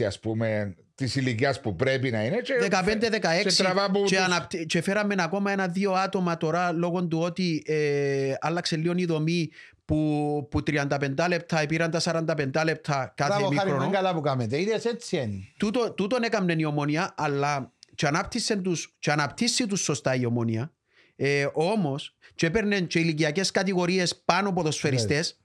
15-16 0.00 0.02
ας 0.06 0.20
πούμε 0.20 0.74
της 0.94 1.16
ηλικίας 1.16 1.60
που 1.60 1.76
πρέπει 1.76 2.10
να 2.10 2.24
είναι. 2.24 2.36
και- 2.40 2.54
15-16 2.70 3.42
και 3.42 3.52
τραβά 3.62 3.90
που 3.90 4.02
και, 4.04 4.16
τους- 4.16 4.24
αναπτύ- 4.24 4.66
και 4.66 4.80
φέραμε 4.82 5.14
ακόμα 5.18 5.52
ένα-δύο 5.52 5.92
άτομα 5.92 6.36
τώρα 6.36 6.72
λόγω 6.72 7.06
του 7.06 7.18
ότι 7.18 7.62
ε, 7.66 8.34
άλλαξε 8.40 8.76
λίγο 8.76 8.92
η 8.96 9.04
δομή 9.04 9.50
που, 9.84 10.48
που 10.50 10.62
35 10.66 11.26
λεπτά 11.28 11.66
πήραν 11.66 11.90
τα 11.90 12.00
45 12.04 12.64
λεπτά 12.64 13.12
κάθε 13.16 13.38
Μπράβο, 13.38 13.44
Χάρη, 13.44 13.54
μήχρονο. 13.54 13.84
είναι 13.84 13.92
καλά 13.92 14.14
που 14.14 14.20
κάνετε. 14.20 14.60
Είδες 14.60 14.84
έτσι 14.84 15.16
είναι. 15.16 15.48
Τούτο, 15.56 15.92
τούτον 15.92 16.22
έκαμνε 16.22 16.54
η 16.58 16.64
ομόνια, 16.64 17.14
αλλά 17.16 17.72
και, 17.94 18.06
ανάπτυσε 18.06 18.56
τους, 18.56 18.94
και 18.98 19.10
αναπτύσσει 19.10 19.66
τους 19.66 19.80
σωστά 19.80 20.14
η 20.14 20.24
ομόνια. 20.26 20.72
Ε, 21.16 21.46
Όμως, 21.52 22.16
και 22.34 22.46
έπαιρνε 22.46 22.80
και 22.80 22.98
ηλικιακές 22.98 23.50
κατηγορίες 23.50 24.22
πάνω 24.24 24.52
ποδοσφαιριστές. 24.52 25.40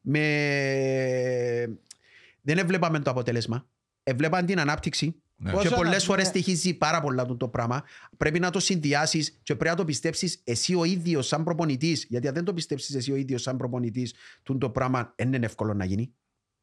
Με... 0.00 0.20
Δεν 2.42 2.58
έβλεπαμε 2.58 2.98
το 2.98 3.10
αποτέλεσμα. 3.10 3.66
Έβλεπαν 4.02 4.46
την 4.46 4.60
ανάπτυξη. 4.60 5.22
Ναι. 5.42 5.50
Και 5.50 5.56
Πόσο 5.56 5.74
πολλές 5.74 5.92
να- 5.92 5.98
φορές 6.00 6.24
ναι. 6.24 6.30
στοιχίζει 6.30 6.74
πάρα 6.74 7.00
πολλά 7.00 7.26
το, 7.26 7.36
το 7.36 7.48
πράγμα. 7.48 7.84
Πρέπει 8.16 8.38
να 8.40 8.50
το 8.50 8.60
συνδυάσεις 8.60 9.40
και 9.42 9.54
πρέπει 9.56 9.70
να 9.70 9.76
το 9.76 9.84
πιστέψεις 9.84 10.40
εσύ 10.44 10.74
ο 10.74 10.84
ίδιος 10.84 11.26
σαν 11.26 11.44
προπονητής. 11.44 12.06
Γιατί 12.08 12.28
αν 12.28 12.34
δεν 12.34 12.44
το 12.44 12.54
πιστέψεις 12.54 12.94
εσύ 12.94 13.12
ο 13.12 13.16
ίδιος 13.16 13.42
σαν 13.42 13.56
προπονητής, 13.56 14.14
το 14.58 14.70
πράγμα 14.70 15.14
δεν 15.16 15.32
είναι 15.32 15.46
εύκολο 15.46 15.74
να 15.74 15.84
γίνει. 15.84 16.14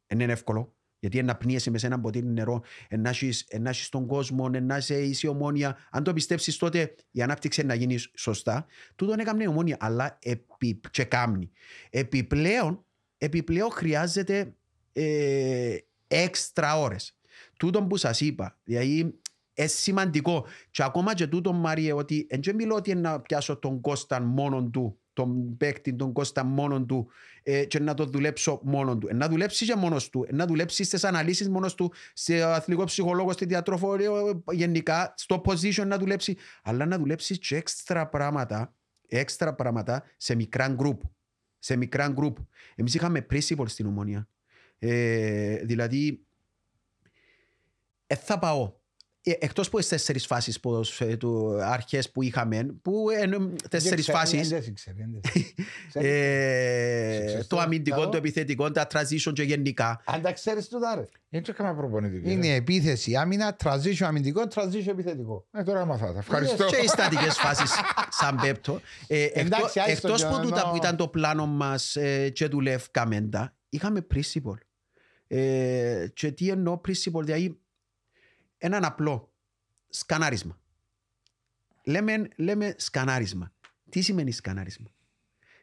Δεν 0.08 0.20
είναι 0.20 0.32
εύκολο. 0.32 0.76
Γιατί 1.00 1.24
να 1.24 1.36
πνίεσαι 1.36 1.70
μες 1.70 1.82
σε 1.82 1.88
ένα 1.88 2.00
ποτήρι 2.00 2.26
νερό, 2.26 2.64
να 3.00 3.10
έχεις 3.10 3.90
τον 3.90 4.08
κόσμο, 4.08 4.50
να 4.50 4.78
είσαι 4.78 4.96
η 5.22 5.28
ομόνια. 5.28 5.78
Αν 5.92 6.04
το 6.04 6.14
πιστέψεις 6.14 6.58
τότε 6.58 6.96
η 7.12 7.22
ανάπτυξη 7.22 7.64
να 7.64 7.74
γίνει 7.74 7.98
σωστά. 8.16 8.66
Τούτον 8.96 9.20
έκαμε 9.20 9.44
η 9.44 9.48
ομόνια, 9.48 9.78
αλλά 9.80 10.18
επί, 10.22 10.82
και 10.92 11.04
κάμνη. 11.04 11.52
Επιπλέον, 11.90 12.86
επιπλέον 13.18 13.72
χρειάζεται 13.72 14.56
ε, 14.94 15.78
έξτρα 16.08 16.80
ώρες. 16.80 17.17
Τούτον 17.58 17.88
που 17.88 17.98
σας 17.98 18.22
είπα, 18.22 18.60
δηλαδή 18.64 18.98
είναι 18.98 19.68
σημαντικό. 19.68 20.46
Και 20.72 20.84
ακόμα 20.84 21.14
και 21.14 21.28
τούτο, 21.28 21.54
Μάριε, 21.54 21.94
ότι 21.94 22.28
δεν 22.40 22.56
μιλώ 22.56 22.76
ότι 22.76 22.96
να 22.96 23.20
πιάσω 23.20 23.56
τον 23.56 23.82
Κώστα 23.82 24.22
μόνο 24.22 24.64
του, 24.64 25.00
τον 25.14 25.58
παίκτη, 25.58 25.94
τον 25.94 26.14
Κώστα 26.14 26.44
μόνο 26.44 26.86
του 26.86 27.08
ε, 27.44 27.66
και 27.66 27.80
να 27.80 27.94
το 27.94 28.06
δουλέψω 28.06 28.62
μόνο 28.64 28.98
του. 28.98 29.08
Ε, 29.08 29.14
να 29.14 29.28
δουλέψει 29.28 29.66
και 29.66 29.76
μόνος 29.76 30.10
του, 30.10 30.26
ε, 30.30 30.36
να 30.36 30.46
δουλέψει 30.46 30.84
στις 30.84 31.04
αναλύσεις 31.04 31.50
μόνος 31.50 31.76
του, 31.76 31.94
σε 32.14 32.42
αθλητικό 32.42 32.86
ψυχολόγο, 32.86 33.32
στη 33.32 33.46
διατροφορία, 33.46 34.12
γενικά, 34.52 35.14
στο 35.18 35.42
position 35.46 35.86
να 35.88 35.98
δουλέψει, 35.98 36.38
αλλά 36.64 36.86
να 36.86 36.98
δουλέψει 36.98 37.38
και 37.38 37.56
έξτρα 37.56 38.08
πράγματα, 38.08 38.76
έξτρα 39.08 39.54
πράγματα 39.54 40.04
σε 40.18 40.36
μικρά 40.36 40.68
γκρουπ. 40.68 41.02
Σε 41.60 41.76
μικρά 41.76 42.08
γκρουπ. 42.08 42.38
Εμείς 42.76 42.94
είχαμε 42.94 43.26
principal 43.32 43.66
στην 43.66 43.86
ομόνια. 43.86 44.28
Ε, 44.80 45.56
δηλαδή, 45.56 46.27
ε, 48.08 48.16
θα 48.16 48.40
πάω 48.40 48.74
ε, 49.28 49.34
Εκτός 49.40 49.68
από 49.68 49.80
τι 49.80 49.88
τέσσερις 49.88 50.26
φάσεις 50.26 50.60
αρχές 51.62 52.12
που 52.12 52.22
είχαμε, 52.22 52.76
που 52.82 53.06
είναι 53.24 53.38
τέσσερις 53.70 54.06
φάσεις. 54.06 54.54
Το 57.48 57.60
αμυντικό, 57.60 58.10
το 58.10 58.18
επιθετικό, 58.18 58.72
τα 58.72 58.88
transition 58.94 59.34
και 59.34 59.44
γενικά. 59.44 60.02
Αν 60.06 60.22
τα 60.22 60.32
ξέρεις 60.32 60.68
του 60.68 60.80
δάρε. 60.80 61.06
Έτσι 61.30 61.52
έκανα 61.52 61.76
προπονητική. 61.76 62.32
Είναι 62.32 62.48
επίθεση, 62.48 63.16
άμυνα, 63.16 63.56
transition 63.64 64.04
αμυντικό, 64.04 64.44
transition 64.54 64.88
επιθετικό. 64.88 65.48
Ε, 65.52 65.64
τώρα 65.64 65.86
μαθάτε. 65.86 66.20
Ευχαριστώ. 66.20 66.66
Και 66.66 66.76
οι 66.76 66.88
στατικές 66.88 67.38
φάσεις, 67.44 67.72
σαν 68.10 68.40
πέπτο. 68.42 68.82
Εκτό 69.88 70.14
από 70.28 70.40
τούτα 70.42 70.70
που 70.70 70.76
ήταν 70.76 70.96
το 70.96 71.08
πλάνο 71.08 71.46
μας 71.46 71.96
ε, 71.96 72.30
και 72.30 72.48
του 72.48 72.62
Λευ 72.62 72.86
Καμέντα, 72.92 73.56
είχαμε 73.70 74.06
principal. 74.14 74.58
Και 76.14 76.32
τι 76.32 76.50
εννοώ 76.50 76.82
principal, 76.88 77.22
δηλαδή 77.24 77.60
έναν 78.58 78.86
απλό 78.86 79.34
σκανάρισμα. 79.90 80.60
Λέμε, 81.84 82.28
λέμε 82.36 82.76
σκανάρισμα. 82.78 83.52
Τι 83.90 84.02
σημαίνει 84.02 84.32
σκανάρισμα; 84.32 84.88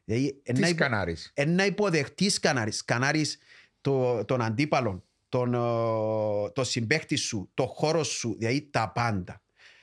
Δηλαδή, 0.04 0.32
Τι 0.42 0.50
ένα, 0.50 0.66
σκανάρεις; 0.66 1.30
Ένα 1.34 1.66
υποδεχτή 1.66 2.28
σκανάρις. 2.28 2.76
Σκανάρεις 2.76 3.38
το, 3.80 4.24
τον 4.24 4.42
αντίπαλο, 4.42 5.04
τον, 5.28 5.50
το 6.52 6.64
συμπέχτη 6.64 7.16
σου, 7.16 7.50
το 7.54 7.66
χώρος 7.66 8.08
σου, 8.08 8.34
δηλαδή 8.38 8.68
τα 8.70 8.92
πάντα. 8.92 9.42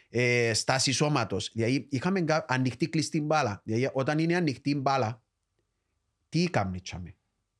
Ε, 0.09 0.53
στάση 0.53 0.91
σώματος. 0.91 1.51
Δηλαδή 1.53 1.87
είχαμε 1.89 2.25
ανοιχτή 2.47 2.89
κλειστή 2.89 3.21
μπάλα. 3.21 3.61
Δηλαδή 3.63 3.89
όταν 3.93 4.19
είναι 4.19 4.35
ανοιχτή 4.35 4.75
μπάλα, 4.75 5.21
τι 6.29 6.43
κάνουμε, 6.43 6.81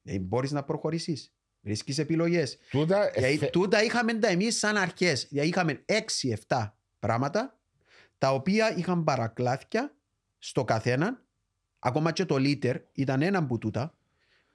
δηλαδή, 0.01 0.23
μπορείς 0.23 0.51
να 0.51 0.63
προχωρήσεις. 0.63 1.33
Βρίσκεις 1.61 1.97
επιλογές. 1.97 2.57
Τούτα, 2.69 3.11
δηλαδή, 3.15 3.49
τούτα 3.49 3.83
είχαμε 3.83 4.13
τα 4.13 4.27
εμείς 4.27 4.57
σαν 4.57 4.77
αρχές. 4.77 5.27
Δηλαδή 5.29 5.49
είχαμε 5.49 5.83
6-7 6.47 6.73
πράγματα 6.99 7.59
τα 8.17 8.33
οποία 8.33 8.77
είχαν 8.77 9.03
παρακλάθια 9.03 9.95
στο 10.37 10.63
καθένα. 10.63 11.21
Ακόμα 11.79 12.11
και 12.11 12.25
το 12.25 12.37
λίτερ 12.37 12.77
ήταν 12.93 13.21
ένα 13.21 13.37
από 13.37 13.57
τούτα. 13.57 13.93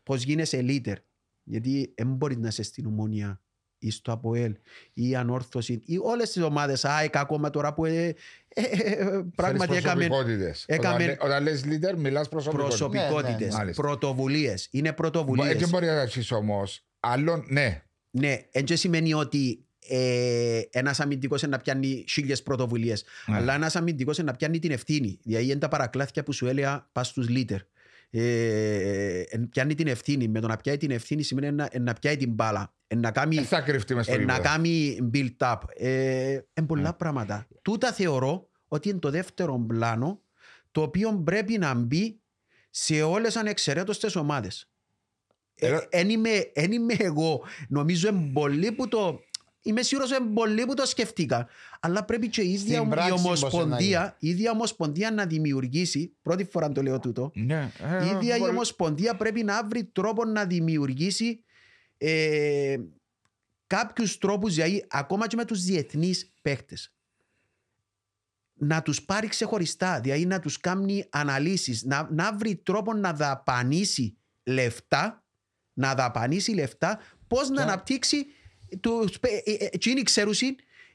Πώς 0.02 0.22
γίνεσαι 0.22 0.60
λίτερ. 0.62 0.98
Γιατί 1.42 1.92
δεν 1.96 2.06
μπορείς 2.06 2.36
να 2.36 2.48
είσαι 2.48 2.62
στην 2.62 2.86
ομόνια 2.86 3.40
ή 3.78 3.90
στο 3.90 4.12
ΑΠΟΕΛ 4.12 4.56
ή 4.92 5.08
η 5.08 5.14
Ανόρθωση 5.14 5.82
ή 5.84 5.98
όλες 6.02 6.30
τις 6.30 6.42
ομάδες 6.42 6.84
ΑΕΚ 6.84 7.16
ακόμα 7.16 7.50
τώρα 7.50 7.74
που 7.74 7.84
ε, 7.84 8.14
ε, 8.48 8.62
ε, 8.62 9.24
πράγματι 9.34 9.76
έκαμε, 9.76 10.08
έκαμε 10.66 11.04
όταν, 11.04 11.16
όταν 11.20 11.42
λες 11.42 11.64
leader 11.64 11.94
μιλάς 11.96 12.28
προσωπικότητες 12.28 12.78
προσωπικότητες, 12.78 13.54
ναι, 13.54 13.64
ναι. 13.64 13.72
πρωτοβουλίες 13.72 14.68
είναι 14.70 14.92
πρωτοβουλίες 14.92 15.48
έτσι 15.48 15.68
μπορεί 15.68 15.86
να 15.86 16.00
αρχίσει 16.00 16.34
όμως 16.34 16.84
Άλλον, 17.10 17.44
ναι. 17.48 17.82
Ναι, 18.10 18.40
έτσι 18.50 18.76
σημαίνει 18.76 19.14
ότι 19.14 19.66
ε, 19.88 20.60
ένας 20.70 21.00
αμυντικός 21.00 21.42
να 21.42 21.58
πιάνει 21.58 22.04
χίλιες 22.08 22.42
πρωτοβουλίες. 22.42 23.04
Ναι. 23.26 23.36
Αλλά 23.36 23.54
ένας 23.54 23.76
αμυντικός 23.76 24.18
να 24.18 24.32
πιάνει 24.32 24.58
την 24.58 24.70
ευθύνη. 24.70 25.18
Δηλαδή 25.22 25.44
είναι 25.44 25.58
τα 25.58 25.68
παρακλάθια 25.68 26.22
που 26.22 26.32
σου 26.32 26.46
έλεγα 26.46 26.88
πας 26.92 27.08
στους 27.08 27.28
λίτερ. 27.28 27.60
Ε, 28.10 29.20
ε, 29.20 29.38
πιάνει 29.50 29.74
την 29.74 29.86
ευθύνη. 29.86 30.28
Με 30.28 30.40
το 30.40 30.46
να 30.46 30.56
πιάνει 30.56 30.78
την 30.78 30.90
ευθύνη 30.90 31.22
σημαίνει 31.22 31.52
να, 31.52 31.68
να 31.80 31.92
πιάνει 31.92 32.16
την 32.16 32.32
μπάλα. 32.32 32.74
Να 32.96 33.10
κάνει, 33.10 33.36
θα 33.36 33.60
κρυφτεί 33.60 33.94
μες 33.94 34.08
ε, 34.08 34.16
να 34.16 34.38
κάνει 34.38 34.98
build 35.14 35.36
up. 35.38 35.56
Ε, 35.74 36.30
είναι 36.30 36.66
πολλά 36.66 36.82
ναι. 36.82 36.92
πράγματα. 36.92 37.46
Τούτα 37.62 37.92
θεωρώ 37.92 38.48
ότι 38.68 38.88
είναι 38.88 38.98
το 38.98 39.10
δεύτερο 39.10 39.64
πλάνο 39.66 40.20
το 40.72 40.82
οποίο 40.82 41.22
πρέπει 41.24 41.58
να 41.58 41.74
μπει 41.74 42.20
σε 42.70 43.02
όλες 43.02 43.36
ανεξαιρέτως 43.36 44.16
ομάδες. 44.16 44.70
Εν 45.88 46.10
είμαι, 46.10 46.50
είμαι 46.70 46.94
εγώ. 46.98 47.42
Νομίζω 47.68 48.08
είναι 48.08 48.30
πολύ 48.32 48.72
που 48.72 48.88
το... 48.88 49.20
Είμαι 49.62 49.82
σίγουρος 49.82 50.10
είναι 50.10 50.28
πολύ 50.34 50.66
που 50.66 50.74
το 50.74 50.86
σκεφτήκα. 50.86 51.48
Αλλά 51.80 52.04
πρέπει 52.04 52.28
και 52.28 52.40
η 52.40 52.52
ίδια 52.52 52.86
η 53.08 53.12
ομοσπονδία, 53.12 54.16
η 54.18 54.28
ίδια 54.28 54.50
ομοσπονδία 54.50 55.10
να 55.10 55.26
δημιουργήσει, 55.26 56.16
πρώτη 56.22 56.44
φορά 56.44 56.72
το 56.72 56.82
λέω 56.82 56.98
τούτο, 56.98 57.30
ναι, 57.34 57.72
ε, 57.78 58.04
η 58.04 58.06
ίδια 58.06 58.36
μπορεί... 58.38 58.50
η 58.50 58.54
ομοσπονδία 58.54 59.16
πρέπει 59.16 59.42
να 59.42 59.64
βρει 59.66 59.84
τρόπο 59.84 60.24
να 60.24 60.44
δημιουργήσει 60.44 61.44
ε, 61.98 62.76
κάποιους 63.66 64.18
τρόπους, 64.18 64.54
δηλαδή 64.54 64.86
ακόμα 64.88 65.26
και 65.26 65.36
με 65.36 65.44
τους 65.44 65.62
διεθνείς 65.62 66.32
παίχτες 66.42 66.96
να 68.58 68.82
τους 68.82 69.02
πάρει 69.02 69.28
ξεχωριστά, 69.28 70.00
δηλαδή 70.00 70.26
να 70.26 70.40
τους 70.40 70.60
κάνει 70.60 71.06
αναλύσεις, 71.10 71.84
να, 71.84 72.08
να 72.10 72.36
βρει 72.36 72.56
τρόπο 72.56 72.94
να 72.94 73.12
δαπανίσει 73.12 74.16
λεφτά 74.42 75.25
να 75.76 75.94
δαπανίσει 75.94 76.52
λεφτά, 76.52 76.98
πώς 77.26 77.48
να 77.48 77.62
αναπτύξει. 77.62 78.26
Εκείνοι 79.70 80.02
ξέρουν 80.02 80.34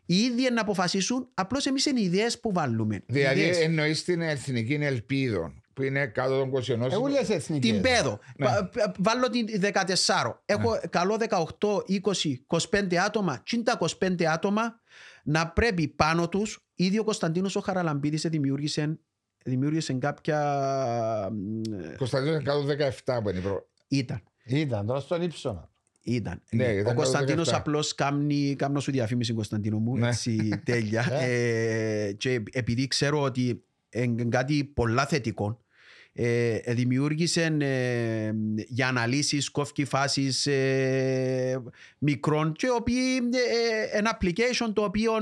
οι 0.06 0.16
ίδιοι 0.16 0.50
να 0.52 0.62
αποφασίσουν, 0.62 1.30
απλώς 1.34 1.66
εμείς 1.66 1.86
είναι 1.86 2.00
οι 2.00 2.04
ιδέες 2.04 2.40
που 2.40 2.52
βάλουμε. 2.54 3.04
Δηλαδή, 3.06 3.42
εννοείς 3.42 4.04
την 4.04 4.22
εθνική 4.22 4.74
ελπίδα 4.74 5.54
που 5.74 5.84
είναι 5.84 6.08
κάτω 6.08 6.40
των 6.40 6.50
21. 6.50 6.92
Εγώ 6.92 7.08
λέω 7.08 7.22
εθνική. 7.30 7.72
Την 7.72 7.82
πέδο. 7.82 8.20
Ναι. 8.38 8.48
Βάλω 8.98 9.30
την 9.30 9.48
14. 9.62 10.42
Έχω 10.46 10.72
ναι. 10.72 10.80
καλό 10.90 11.18
18, 11.60 11.78
20, 11.88 12.60
25 12.72 12.96
άτομα. 12.96 13.44
Τι 13.46 13.64
τα 13.64 13.78
25 14.00 14.24
άτομα; 14.24 14.80
Να 15.24 15.48
πρέπει 15.48 15.88
πάνω 15.88 16.30
τους. 16.30 16.66
Ήδη 16.76 17.00
ο 17.00 17.04
Κωνσταντίνος 17.04 17.56
ο 17.56 17.60
Χαραλαμπίδης 17.60 18.22
δημιούργησε, 18.22 19.00
δημιούργησε 19.44 19.94
κάποια. 19.94 21.32
Κωνσταντίνος 21.98 22.44
117 23.06 23.20
που 23.24 23.30
είναι 23.30 23.40
η 23.40 23.42
πρώτη. 23.42 23.66
Ήταν. 23.88 24.24
Ήταν 24.60 24.86
τώρα 24.86 25.00
στον 25.00 25.22
ύψονα. 25.22 25.70
Ήταν. 26.04 26.42
Ναι, 26.52 26.82
ο 26.86 26.94
Κωνσταντίνος 26.94 27.54
απλώς 27.54 27.96
κάνει, 27.96 28.56
κάνω 28.58 28.80
σου 28.80 28.92
διαφήμιση, 28.92 29.34
Κωνσταντίνο 29.34 29.78
μου. 29.78 29.98
Ναι. 29.98 30.08
Έτσι, 30.08 30.50
τέλεια. 30.66 31.14
ε, 31.14 32.12
και 32.18 32.44
επειδή 32.52 32.88
ξέρω 32.88 33.22
ότι 33.22 33.64
είναι 33.90 34.24
κάτι 34.24 34.64
πολλά 34.64 35.06
θετικό, 35.06 35.62
ε, 36.14 36.58
δημιούργησε 36.74 37.56
ε, 37.60 38.32
για 38.68 38.88
αναλύσεις 38.88 39.50
κόφκι 39.50 39.86
φάσεις 39.86 40.46
ε, 40.46 41.64
μικρών 41.98 42.54
και 42.54 42.70
οποίοι, 42.70 43.16
ε, 43.32 43.98
ένα 43.98 44.18
application 44.22 44.72
το 44.74 44.84
οποίο 44.84 45.14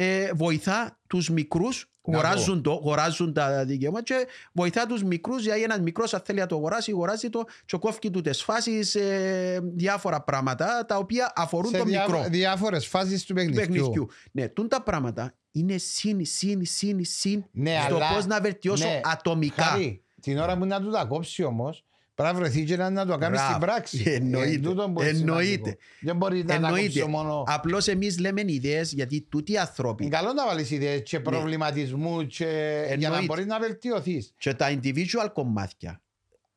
ε, 0.00 0.32
βοηθά 0.34 0.98
τους 1.06 1.30
μικρούς 1.30 1.86
Γοράζουν, 2.12 2.62
το, 2.62 2.72
γοράζουν 2.72 3.32
τα 3.32 3.64
δικαιώματα 3.64 4.02
και 4.02 4.26
βοηθά 4.52 4.86
τους 4.86 5.02
μικρούς. 5.02 5.42
Γιατί 5.42 5.62
ένας 5.62 5.80
μικρός, 5.80 6.14
αν 6.14 6.20
θέλει 6.24 6.38
να 6.38 6.46
το 6.46 6.56
αγοράσει, 6.56 6.90
αγοράζει 6.90 7.30
το 7.30 7.44
και 7.64 7.76
κόφει 7.76 8.10
του 8.10 8.20
τι 8.20 8.32
φάσεις, 8.32 8.94
ε, 8.94 9.60
διάφορα 9.62 10.22
πράγματα 10.22 10.84
τα 10.88 10.96
οποία 10.96 11.32
αφορούν 11.36 11.70
Σε 11.70 11.78
το 11.78 11.84
διά, 11.84 12.00
μικρό. 12.00 12.24
Διάφορες 12.28 12.86
φάσεις 12.86 13.24
του 13.24 13.34
παιχνιδιού. 13.34 13.60
παιχνιδιού. 13.60 14.08
Ναι, 14.32 14.48
τούν 14.48 14.68
τα 14.68 14.82
πράγματα 14.82 15.34
είναι 15.50 15.78
συν, 15.78 16.24
συν, 16.24 16.64
συν, 16.64 17.04
συν 17.04 17.44
ναι, 17.50 17.78
στο 17.84 17.98
πώς 18.14 18.26
να 18.26 18.40
βελτιώσω 18.40 18.88
ναι, 18.88 19.00
ατομικά. 19.04 19.62
Χάρη, 19.62 20.02
την 20.20 20.38
ώρα 20.38 20.58
που 20.58 20.64
να 20.64 20.80
του 20.80 20.90
τα 20.90 21.04
κόψει 21.04 21.42
όμως, 21.42 21.84
Πρέπει 22.18 22.34
να 22.34 22.40
βρεθεί 22.40 22.64
και 22.64 22.76
να 22.76 23.06
το 23.06 23.18
κάνει 23.18 23.36
στην 23.36 23.58
πράξη. 23.58 24.02
Εννοείται. 24.06 24.70
Ε, 25.00 25.08
Εννοείται. 25.08 25.76
Δεν 26.00 26.16
μπορεί 26.16 26.44
να 26.44 26.54
Εννοείται. 26.54 27.06
μόνο... 27.06 27.44
Απλώς 27.46 27.86
εμείς 27.88 28.18
λέμε 28.18 28.42
ιδέες 28.46 28.92
γιατί 28.92 29.20
τούτοι 29.22 29.52
οι 29.52 29.58
άνθρωποι... 29.58 30.04
Είναι 30.04 30.16
καλό 30.16 30.32
να 30.32 30.46
βάλεις 30.46 30.70
ιδέες 30.70 31.02
και 31.02 31.16
ναι. 31.16 31.22
προβληματισμού 31.22 32.26
και... 32.26 32.94
για 32.98 33.08
να 33.08 33.24
μπορείς 33.24 33.46
να 33.46 33.58
βελτιωθείς. 33.58 34.34
Και 34.38 34.54
τα 34.54 34.70
individual 34.70 35.28
κομμάτια. 35.32 36.02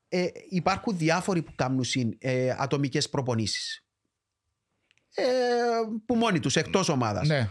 Ε, 0.08 0.28
υπάρχουν 0.50 0.98
διάφοροι 0.98 1.42
που 1.42 1.52
κάνουν 1.56 1.86
ε, 2.18 2.56
ατομικές 2.58 3.10
προπονήσεις. 3.10 3.86
Ε, 5.14 5.24
που 6.06 6.16
μόνοι 6.16 6.40
τους, 6.40 6.56
εκτός 6.56 6.90
ομάδας. 6.90 7.28
Ναι. 7.28 7.50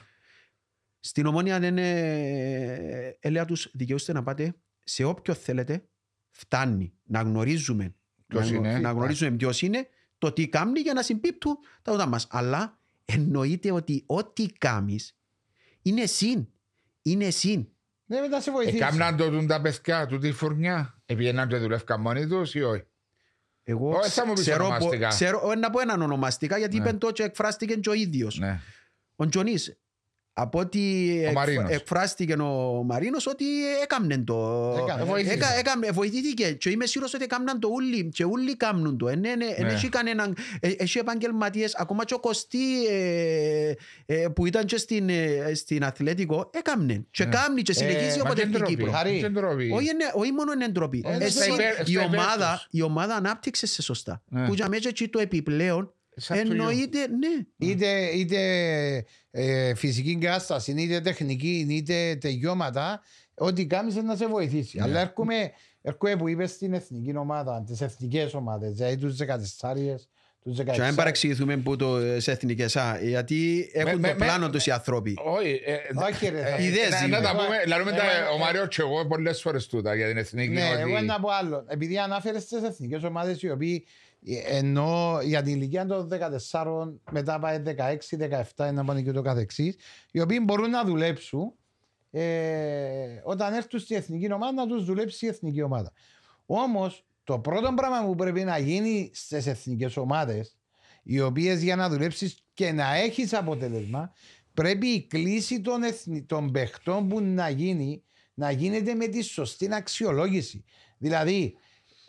Στην 1.01 1.27
ομόνια 1.27 1.59
δεν 1.59 1.77
είναι... 1.77 3.17
Έλεα 3.21 3.45
τους 3.45 3.71
δικαιούστε 3.73 4.13
να 4.13 4.23
πάτε 4.23 4.55
σε 4.85 5.05
όποιο 5.05 5.35
θέλετε 5.35 5.85
φτάνει 6.31 6.93
να 7.03 7.21
γνωρίζουμε 7.21 7.95
Ποιος 8.31 8.51
να, 8.51 8.57
είναι; 8.57 8.79
να 8.79 8.91
γνωρίζουμε 8.91 9.31
ποιος 9.31 9.63
είναι 9.63 9.89
το 10.19 10.33
τι 10.33 10.49
κάνει 10.49 10.81
για 10.81 10.93
να 10.93 11.03
συμπίπτουν 11.03 11.57
τα 11.83 11.93
ούτα 11.93 12.07
μας. 12.07 12.27
Αλλά 12.31 12.79
εννοείται 13.05 13.73
ότι 13.73 14.03
ό,τι 14.07 14.47
κάνεις 14.47 15.17
είναι 15.83 16.07
συν. 16.07 16.49
Είναι 17.03 17.31
συν. 17.31 17.69
Ναι, 18.05 18.21
μετά 18.21 18.41
σε 18.41 18.51
βοηθήσει. 18.51 18.77
Έκαναν 18.77 19.17
το 19.17 19.31
τούν 19.31 19.47
τα 19.47 19.61
παιδιά 19.61 20.07
του 20.07 20.19
τη 20.19 20.33
φουρνιά. 20.33 21.03
Επήγαιναν 21.07 21.49
και 21.49 21.57
δουλεύκαν 21.57 22.01
μόνοι 22.01 22.27
τους 22.27 22.55
ή 22.55 22.63
όχι; 22.63 22.83
Εγώ 23.63 23.91
Ω, 23.91 24.09
θα 24.09 24.27
μου 24.27 24.33
πεις 24.33 24.41
ξέρω, 24.43 24.65
ονομαστικά. 24.65 25.09
πο- 25.09 25.15
ξέρω, 25.15 25.41
όχι 25.45 25.59
να 25.59 25.71
πω 25.71 25.81
έναν 25.81 26.03
ονομαστικά 26.03 26.59
γιατί 26.59 26.79
Ναι. 26.79 26.89
είπε 26.89 26.97
το 26.99 27.11
και 27.13 27.23
εκφράστηκε 27.23 27.75
και 27.75 27.89
ο 27.89 27.93
ίδιος. 27.93 28.39
Ναι. 28.39 28.61
Ο 29.17 29.27
Τζονής, 29.27 29.79
από 30.41 30.59
ό,τι 30.59 30.81
εκφ- 31.23 31.35
Μαρίνος. 31.35 31.71
εκφράστηκε 31.71 32.33
ο 32.33 32.83
Μαρίνος 32.87 33.27
ότι 33.27 33.45
έκαμνε 33.83 34.19
το. 34.19 34.75
Έκανε. 34.85 35.05
Βοήθησε. 35.05 35.33
Έκα- 35.35 35.59
έκαμε- 35.59 35.91
βοηθήθηκε 35.93 36.53
και 36.53 36.71
είμαι 36.71 36.87
σίγουρος 36.87 37.15
ότι 37.15 37.25
έκαναν 37.25 37.61
το 37.61 37.69
ούλοι 37.73 38.09
και 38.09 38.25
ούλοι 38.25 38.57
κάνουν 38.57 38.99
το. 38.99 39.09
Εν, 39.09 39.25
εν, 39.25 39.41
εν, 39.57 39.67
Ναι. 39.67 39.73
έχει 39.73 39.89
κανέναν, 39.89 40.37
ε, 40.61 40.69
έχει 40.79 40.99
επαγγελματίες, 40.99 41.75
ακόμα 41.77 42.05
και 42.05 42.15
ο 42.15 42.19
Κωστή 42.21 42.87
ε, 42.91 43.73
ε, 44.07 44.29
που 44.35 44.47
ήταν 44.47 44.65
και 44.65 44.77
στην, 44.77 45.09
ε, 45.09 45.53
στην 45.55 45.85
Αθλέτικο, 45.85 46.51
έκαμνε 46.55 47.05
και 47.11 47.25
Ναι. 47.25 47.31
κάνει 47.31 47.63
και 47.63 47.73
συνεχίζει 47.73 48.19
Ε, 48.19 48.23
Μα 48.23 48.31
όποτε 48.31 48.35
και 48.35 48.41
έρθει 48.41 48.51
η 48.53 48.57
ντροπή. 48.59 48.75
Κύπρος. 48.75 48.95
Χαρή. 48.95 49.19
Και 49.21 49.29
ντροπή. 49.29 49.71
Όχι, 49.75 49.89
είναι- 49.91 50.11
όχι 50.15 50.33
μόνο 50.33 50.53
είναι 50.53 50.69
ντροπή. 50.69 51.05
Ε, 51.07 51.25
Εσύ, 51.25 51.31
στα 51.37 51.45
υπέρ- 51.47 51.79
η, 51.89 51.93
στα 51.93 52.03
υπέρ 52.05 52.05
ομάδα, 52.05 52.53
τους. 52.55 52.67
η 52.81 52.83
ομάδα 52.83 53.15
ανάπτυξε 53.15 53.67
σε 53.67 53.83
σωστά. 53.83 54.23
Ναι. 54.29 54.47
Που 54.47 54.55
για 54.55 54.69
μέσα 54.69 54.89
εκεί 54.89 55.09
το 55.09 55.19
επιπλέον 55.19 55.69
Σαν 55.79 55.85
του 55.85 55.91
γιου. 55.91 56.00
Εννοείται, 56.29 56.99
ναι. 57.09 57.67
Είτε, 57.69 58.07
είτε 58.15 58.41
ε, 59.31 59.75
φυσική 59.75 60.17
κατάσταση, 60.21 60.73
είτε 60.79 61.01
τεχνική, 61.01 61.67
είτε 61.71 62.17
τελειώματα, 62.21 63.01
ό,τι 63.35 63.67
κάνεις 63.67 63.95
είναι 63.95 64.03
να 64.03 64.17
σε 64.17 64.27
βοηθήσει. 64.27 64.77
Ναι. 64.79 64.83
Αλλά 64.85 65.01
έρχομαι, 65.01 65.35
έρχομαι 65.83 66.17
που 66.17 66.29
είπες 66.29 66.51
στην 66.51 66.73
εθνική 66.73 67.17
ομάδα, 67.17 67.65
τις 67.67 67.81
εθνικές 67.81 68.35
ομάδες, 68.35 68.73
δηλαδή 68.73 68.97
τους 68.97 69.17
14, 69.17 70.09
τους 70.43 70.57
16. 70.59 70.65
Και 70.73 70.79
να 70.81 70.87
μην 70.87 70.95
παρεξηγηθούμε 70.95 71.57
που 71.57 71.77
το 71.77 71.97
ε, 71.97 72.21
σε 72.21 72.31
εθνικές, 72.33 72.77
α, 72.77 72.99
γιατί 73.03 73.71
έχουν 73.73 74.01
με- 74.01 74.09
το 74.09 74.15
με- 74.19 74.25
πλάνο 74.25 74.51
τους 74.51 74.67
οι 74.67 74.71
άνθρωποι. 74.71 75.17
Όχι, 75.25 75.61
ε, 75.65 75.77
Όχι, 76.11 76.29
ρε, 76.29 76.41
θα- 76.41 76.57
ε, 76.57 76.65
Ιδέες 76.65 76.91
να- 76.91 76.99
είναι. 77.05 77.17
Να 77.17 77.23
τα 77.23 77.29
Εγώ- 77.31 77.39
πούμε, 77.45 77.57
λαλούμε 77.67 77.91
τα- 77.91 77.97
εγώ- 77.97 78.35
ο 78.35 78.39
Μάριο 78.39 78.67
και 78.67 78.83
εγώ 78.83 79.07
πολλές 79.07 79.41
φορές 79.41 79.67
τούτα 79.67 79.95
για 79.95 80.07
την 80.09 80.17
εθνική. 80.17 80.53
Ναι, 80.53 80.71
ότι- 80.73 80.81
εγώ 80.81 81.01
να 81.01 81.21
πω 81.21 81.29
άλλο. 81.31 81.65
Επειδή 81.69 81.99
ανάφερες 81.99 82.43
στι 82.43 82.57
εθνικές 82.57 83.03
ομάδες 83.03 83.43
οι 83.43 83.51
οποίοι 83.51 83.85
ε, 83.87 84.10
ενώ 84.47 85.19
για 85.23 85.43
την 85.43 85.55
ηλικία 85.55 85.87
των 85.87 86.09
14, 86.53 86.93
μετά 87.11 87.39
πάει 87.39 87.63
16, 87.67 87.97
17, 88.57 88.73
να 88.73 88.85
πάνε 88.85 89.03
και 89.03 89.13
το 89.13 89.23
καθεξής, 89.23 89.77
οι 90.11 90.21
οποίοι 90.21 90.41
μπορούν 90.43 90.71
να 90.71 90.85
δουλέψουν 90.85 91.53
ε, 92.11 93.21
όταν 93.23 93.55
έρθουν 93.55 93.81
στη 93.81 93.95
εθνική 93.95 94.33
ομάδα 94.33 94.53
να 94.53 94.67
τους 94.67 94.85
δουλέψει 94.85 95.27
η 95.27 95.29
εθνική 95.29 95.63
ομάδα. 95.63 95.93
Όμως, 96.47 97.05
το 97.25 97.39
πρώτο 97.39 97.73
πράγμα 97.75 98.05
που 98.07 98.15
πρέπει 98.15 98.45
να 98.45 98.59
γίνει 98.59 99.11
στις 99.15 99.47
εθνικές 99.47 99.97
ομάδες, 99.97 100.57
οι 101.03 101.21
οποίες 101.21 101.63
για 101.63 101.77
να 101.77 101.89
δουλέψεις 101.89 102.45
και 102.55 102.73
να 102.73 102.95
έχεις 102.95 103.33
αποτέλεσμα, 103.33 104.13
πρέπει 104.55 104.87
η 104.87 105.07
κλίση 105.07 105.61
των, 105.61 105.83
εθνι... 105.83 106.23
των 106.23 106.51
παιχτών 106.51 107.09
που 107.09 107.21
να 107.21 107.49
γίνει 107.49 108.03
να 108.35 108.51
γίνεται 108.51 108.95
με 108.95 109.07
τη 109.07 109.23
σωστή 109.23 109.69
αξιολόγηση. 109.75 110.65
Δηλαδή, 110.99 111.57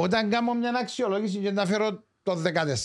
όταν 0.02 0.30
κάνω 0.30 0.54
μια 0.54 0.72
αξιολόγηση 0.82 1.38
και 1.38 1.52
να 1.52 1.66
φέρω 1.66 2.04
το 2.24 2.36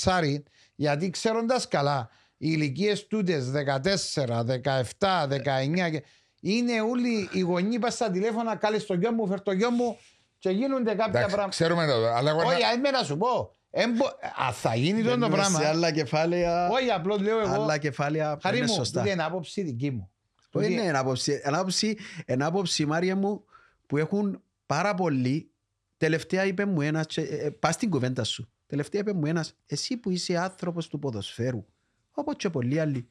14, 0.04 0.42
γιατί 0.74 1.10
ξέροντας 1.10 1.68
καλά, 1.68 2.08
οι 2.36 2.48
ηλικίες 2.52 3.06
τούτες 3.06 3.50
14, 3.50 4.44
17, 4.44 5.26
19, 5.28 5.90
και- 5.90 6.02
είναι 6.40 6.80
όλοι 6.80 7.28
οι 7.32 7.40
γονείς 7.40 7.78
πας 7.78 7.94
στα 7.94 8.10
τηλέφωνα, 8.10 8.56
κάλε 8.56 8.78
στο 8.78 8.94
γιο 8.94 9.12
μου, 9.12 9.26
φέρ 9.26 9.40
το 9.42 9.52
γιο 9.52 9.70
μου 9.70 9.96
και 10.38 10.50
γίνονται 10.50 10.90
κάποια 10.90 11.04
Εντάξει, 11.06 11.26
πράγματα. 11.26 11.48
Ξέρουμε 11.48 11.86
το, 11.86 11.92
αλλά 12.14 12.30
εγώ 12.30 12.40
Όχι, 12.40 12.62
να- 12.62 12.68
αν 12.68 12.80
να 12.92 13.02
σου 13.02 13.16
πω. 13.16 13.54
Εμπο... 13.70 14.04
Α, 14.48 14.52
θα 14.52 14.74
γίνει 14.74 15.02
το 15.02 15.08
Μπαίνουμε 15.08 15.28
πράγμα. 15.28 15.58
Σε 15.58 15.66
άλλα 15.66 15.92
κεφάλαια, 15.92 16.68
Όχι, 16.68 16.90
απλώς 16.90 17.20
λέω 17.20 17.40
εγώ. 17.40 17.52
άλλα 17.62 17.78
κεφάλαια 17.78 18.38
Χαρή 18.42 18.56
είναι 18.56 18.66
μου, 18.66 18.72
σωστά. 18.72 19.00
τούτη 19.00 19.12
είναι 19.12 19.22
άποψη 19.24 19.62
δική 19.62 19.90
μου. 19.90 20.10
Όχι, 20.36 20.48
Τούτη- 20.50 20.72
είναι 20.80 20.88
ένα 20.88 20.98
άποψη, 20.98 21.40
ένα 21.44 21.58
άποψη, 21.58 21.96
ένα 22.24 22.46
άποψη, 22.46 22.86
Μάρια 22.86 23.16
μου, 23.16 23.44
που 23.86 23.96
έχουν 23.96 24.42
πάρα 24.66 24.94
πολλοί. 24.94 25.50
Τελευταία 25.96 26.44
είπε 26.44 26.64
μου 26.64 26.80
ένας, 26.80 27.06
και, 27.06 27.20
ε, 27.20 27.36
ε, 27.46 27.50
πας 27.50 27.74
στην 27.74 27.90
κουβέντα 27.90 28.24
σου. 28.24 28.50
Τελευταία 28.66 29.00
είπε 29.00 29.12
μου 29.12 29.26
ένας, 29.26 29.54
εσύ 29.66 29.96
που 29.96 30.10
είσαι 30.10 30.36
άνθρωπος 30.36 30.88
του 30.88 30.98
ποδοσφαίρου, 30.98 31.66
όπως 32.10 32.34
και 32.36 32.50
πολλοί 32.50 32.80
άλλοι, 32.80 33.08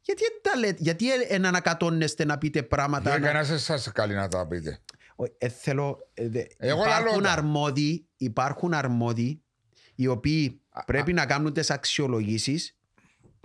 γιατί, 0.00 0.22
δεν 0.22 0.52
τα 0.52 0.58
λέτε, 0.58 0.76
γιατί 0.82 1.12
ε, 1.12 1.14
εν 1.28 1.46
ανακατώνεστε 1.46 2.24
να 2.24 2.38
πείτε 2.38 2.62
πράγματα. 2.62 3.10
δεν 3.10 3.20
να- 3.20 3.26
κανένας 3.26 3.50
εσάς 3.50 3.92
καλή 3.92 4.14
να 4.14 4.28
τα 4.28 4.46
πείτε. 4.46 4.78
Όχι, 5.16 5.32
ε, 5.38 5.48
θέλω, 5.48 5.98
ε, 6.14 6.28
δε- 6.28 6.44
Εγώ 6.56 6.80
υπάρχουν 6.80 7.06
λαλώ 7.06 7.20
τα. 7.22 7.32
αρμόδιοι, 7.32 8.06
υπάρχουν 8.16 8.74
αρμόδιοι 8.74 9.42
οι 9.94 10.06
οποίοι 10.06 10.60
πρέπει 10.86 11.12
να 11.12 11.26
κάνουν 11.26 11.52
τις 11.52 11.70
αξιολογήσεις 11.70 12.76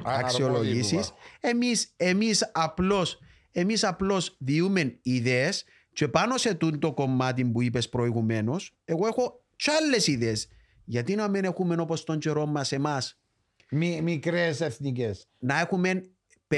Α, 0.03 0.15
αξιολογήσεις. 0.19 0.91
αρμόδιοι 0.93 1.13
Εμείς, 1.39 1.93
εμείς, 1.97 2.49
απλώς, 2.53 3.19
εμείς 3.51 3.83
απλώς 3.83 4.35
διούμε 4.39 4.99
ιδέες 5.01 5.63
και 5.95 6.07
πάνω 6.07 6.37
σε 6.37 6.53
τούτο 6.53 6.77
το 6.77 6.93
κομμάτι 6.93 7.45
που 7.45 7.61
είπες 7.61 7.89
προηγουμένως, 7.89 8.73
εγώ 8.85 9.07
έχω 9.07 9.43
κι 9.55 9.71
άλλες 9.71 10.07
ιδέες. 10.07 10.47
Γιατί 10.85 11.15
να 11.15 11.27
μην 11.27 11.43
έχουμε 11.43 11.75
όπως 11.81 12.03
τον 12.03 12.19
καιρό 12.19 12.45
μας 12.45 12.71
εμάς, 12.71 13.19
Μι, 13.69 14.01
μικρές 14.01 14.61
εθνικές. 14.61 15.27
να 15.39 15.59
έχουμε 15.59 16.01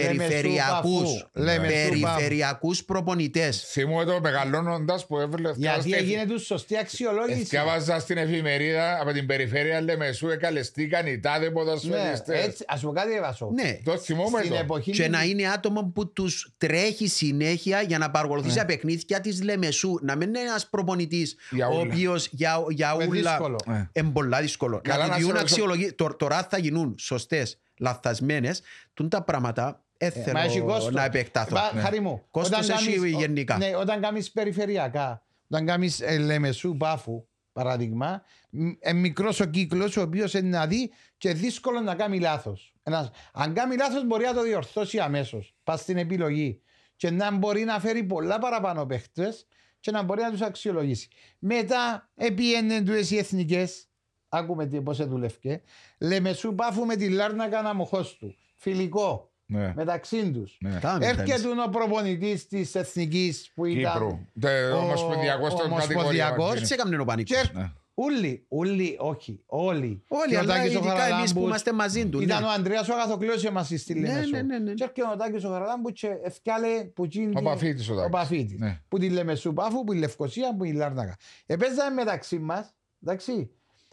Λέμε 0.02 0.24
περιφερειακούς, 0.24 1.10
σου 1.10 1.30
παφού. 1.34 1.44
Λέμε 1.44 1.68
σου 1.68 1.74
περιφερειακούς 1.90 2.84
προπονητές. 2.84 3.64
Θυμούμαι 3.72 4.06
το 4.06 4.20
μεγαλώνοντας 4.22 5.06
που 5.08 5.20
έβλεπε. 5.20 5.54
Γιατί 5.58 5.94
έγινε 5.94 6.26
τους 6.26 6.46
σωστή 6.46 6.78
αξιολόγηση. 6.78 7.42
Διάβαζα 7.44 8.00
στην 8.00 8.18
εφημερίδα 8.18 9.02
από 9.02 9.12
την 9.12 9.26
περιφέρεια 9.26 9.82
Λεμεσού 9.82 10.30
εκαλεστήκαν 10.30 11.08
οι 11.08 11.20
τάδε 11.20 11.46
Ναι, 11.46 11.52
ποδοσφαιριστές. 11.52 12.46
έτσι, 12.46 12.64
ας 12.68 12.82
πω 12.82 12.92
κάτι 12.92 13.14
έβασο. 13.16 13.50
Ναι, 13.54 13.80
Το 13.84 13.98
θυμούμαι 13.98 14.38
Στην 14.40 14.52
το. 14.52 14.58
εποχή 14.58 14.92
και 14.92 15.02
της- 15.02 15.12
να 15.12 15.24
είναι 15.24 15.48
άτομο 15.48 15.92
που 15.96 16.12
τους 16.14 16.54
τρέχει 16.58 17.08
συνέχεια 17.08 17.82
για 17.82 17.98
να 17.98 18.12
παρακολουθήσει 18.12 18.54
Ναι. 18.56 18.60
τα 18.62 18.66
παιχνίδια 18.66 19.20
της 19.22 19.44
Λεμεσού. 19.44 20.00
Να 20.02 20.16
μην 20.16 20.28
είναι 20.28 20.40
ένας 20.40 20.68
προπονητής 20.70 21.36
Για 21.50 21.68
ο 21.68 21.80
ούλα. 21.80 21.82
οποίος 21.94 22.28
για, 22.32 22.64
για 22.70 22.92
που 22.94 23.02
είναι 23.02 23.10
ούλα 23.10 23.30
δύσκολο. 23.32 23.58
Ε. 23.68 24.00
είναι 24.02 24.10
πολλά 24.12 24.42
δύσκολο. 24.42 24.80
Καλά, 24.84 24.98
να 25.04 25.08
να 25.08 25.14
τη 25.16 25.20
σε 25.20 25.26
διούν 25.26 25.38
ρωτήσω- 25.38 25.62
αξιολογή. 25.64 25.94
Τω- 25.94 26.16
Τώρα 26.18 26.48
θα 26.50 26.58
γίνουν 26.58 26.96
σωστές, 27.00 27.60
λαθασμένες. 27.78 28.62
Τούν 28.94 29.10
τα 29.10 29.22
πράγματα 29.24 29.82
δεν 29.98 30.12
Ε, 30.26 30.32
μα 30.32 30.40
έχει 30.42 30.54
θέλω 30.54 30.66
κόστος. 30.66 30.94
να 30.94 31.04
επεκταθώ. 31.04 31.56
Μα, 31.56 31.72
Ναι. 31.74 31.82
Χάρη 31.82 32.00
μου, 32.00 32.24
Κόστος 32.32 32.60
όταν 32.70 32.78
έχει 32.78 32.94
κάνεις- 32.96 33.16
ο- 33.16 33.20
γενικά. 33.20 33.58
Ναι, 33.58 33.76
όταν 33.76 34.02
κάνεις 34.02 34.32
περιφερειακά, 34.32 35.26
όταν 35.50 35.66
κάνεις 35.66 36.02
ε, 36.02 36.18
Λεμεσού 36.18 36.78
Πάφου, 36.78 37.28
παράδειγμα, 37.52 38.24
μ- 38.50 38.72
ε, 38.80 38.94
μικρός 38.94 39.40
ο 39.40 39.46
κύκλος 39.46 39.98
ο 39.98 40.02
οποίος 40.02 40.34
είναι 40.34 40.58
να 40.58 40.68
δει 40.68 40.92
και 41.18 41.34
δύσκολο 41.34 41.80
να 41.80 41.96
κάνει 41.96 42.20
λάθος. 42.20 42.74
Ένας, 42.84 43.10
αν 43.34 43.54
κάνει 43.54 43.76
λάθος 43.76 44.06
μπορεί 44.06 44.26
να 44.26 44.34
το 44.34 44.44
διορθώσει 44.44 45.00
αμέσως. 45.00 45.56
Πας 45.64 45.80
στην 45.82 45.98
επιλογή. 45.98 46.62
Και 46.96 47.10
να 47.12 47.32
μπορεί 47.38 47.64
να 47.64 47.80
φέρει 47.80 48.04
πολλά 48.04 48.40
παραπάνω 48.40 48.86
παίχτες 48.86 49.48
και 49.80 49.92
να 49.92 50.02
μπορεί 50.04 50.22
να 50.22 50.32
τους 50.32 50.42
αξιολογήσει. 50.42 51.08
Μετά, 51.40 52.10
επίενεν 52.16 52.86
του 52.86 52.94
οι 53.10 53.18
εθνικές, 53.18 53.88
άκουμε 54.30 54.66
τι, 54.68 54.82
πώς 54.82 55.08
δούλευκε, 55.08 55.62
Λεμεσού 56.00 56.56
Πάφου 56.56 56.86
με 56.86 56.96
τη 56.96 57.10
Λάρνακα 57.10 57.62
Ναμοχώς 57.62 58.18
του. 58.18 58.36
Φιλικό. 58.56 59.27
Ναι. 59.50 59.74
Μεταξύ 59.76 60.32
τους. 60.32 60.58
Ναι. 60.62 60.80
Τα 60.80 60.92
μην 60.98 61.02
θέλεις. 61.16 61.32
Έρχεται 61.34 61.48
ο 61.66 61.70
προπονητής 61.70 62.48
της 62.48 62.76
εθνικής 62.76 63.52
που 63.56 63.66
ήταν. 63.66 63.92
Κύπρου. 63.94 64.20
Τε- 64.40 64.74
ο- 64.74 64.78
Ομοσπονδιακός 64.78 65.56
των 65.56 65.72
ομοσπονδιακός. 65.72 66.20
κατηγοριών. 66.20 66.58
Έτσι 66.58 66.74
έκαμε 66.74 66.98
ο 67.02 67.06
πανικός. 67.06 67.42
Και 67.42 67.50
Ναι. 67.54 67.72
Ούλοι, 68.00 68.46
ούλοι, 68.48 68.96
όχι, 69.00 69.40
όλοι. 69.46 70.04
Όλοι, 70.08 70.30
Και 70.30 70.36
ο 70.36 70.40
αλλά 70.40 70.54
Τάκης 70.54 70.76
ο 70.76 70.78
ειδικά 70.78 70.92
εμείς 70.92 70.94
που 70.94 71.00
Χαραλάμπους, 71.00 71.32
είμαστε 71.44 71.74
μαζί 71.74 72.08
του. 72.08 72.22
Ήταν 72.22 72.42
ναι. 72.42 72.48
ο 72.48 72.52
Ανδρέας 72.52 72.90
ο 72.90 72.94
Αγαθοκλέος 72.94 73.44
εμάς 73.46 73.68
στη 73.76 73.94
Ναι, 73.94 74.08
Λεμεσό. 74.08 74.30
ναι, 74.30 74.42
ναι, 74.42 74.58
ναι. 74.60 74.74
Και 74.74 74.84
έρχεται 74.84 75.08
ο 75.14 75.16
Τάκης 75.16 75.44
ο 75.44 75.50
Χαραλάμπου 75.50 75.90
και 75.92 76.08
ευκάλε 76.24 76.84
που 76.84 77.06
γίνει. 77.06 77.34
Ο 77.36 77.42
Παφίτης 77.42 77.90
ο 77.90 77.94
Ο 77.94 77.96
Τάκης. 77.96 78.12
Παφίτης. 78.12 78.60
Ναι. 78.60 78.82
Που 78.88 78.98
τη 78.98 79.10
Λεμεσού 79.10 79.54
Πάφου, 79.54 79.84
που 79.84 79.94
η 79.94 79.98
Λευκοσία, 79.98 80.56
που 80.56 80.64
η 80.64 80.72
Λάρνακα. 80.74 81.16
Επέζαμε 81.46 81.94
μεταξύ 81.94 82.40
μας, 82.40 82.74
εντάξει. 83.04 83.50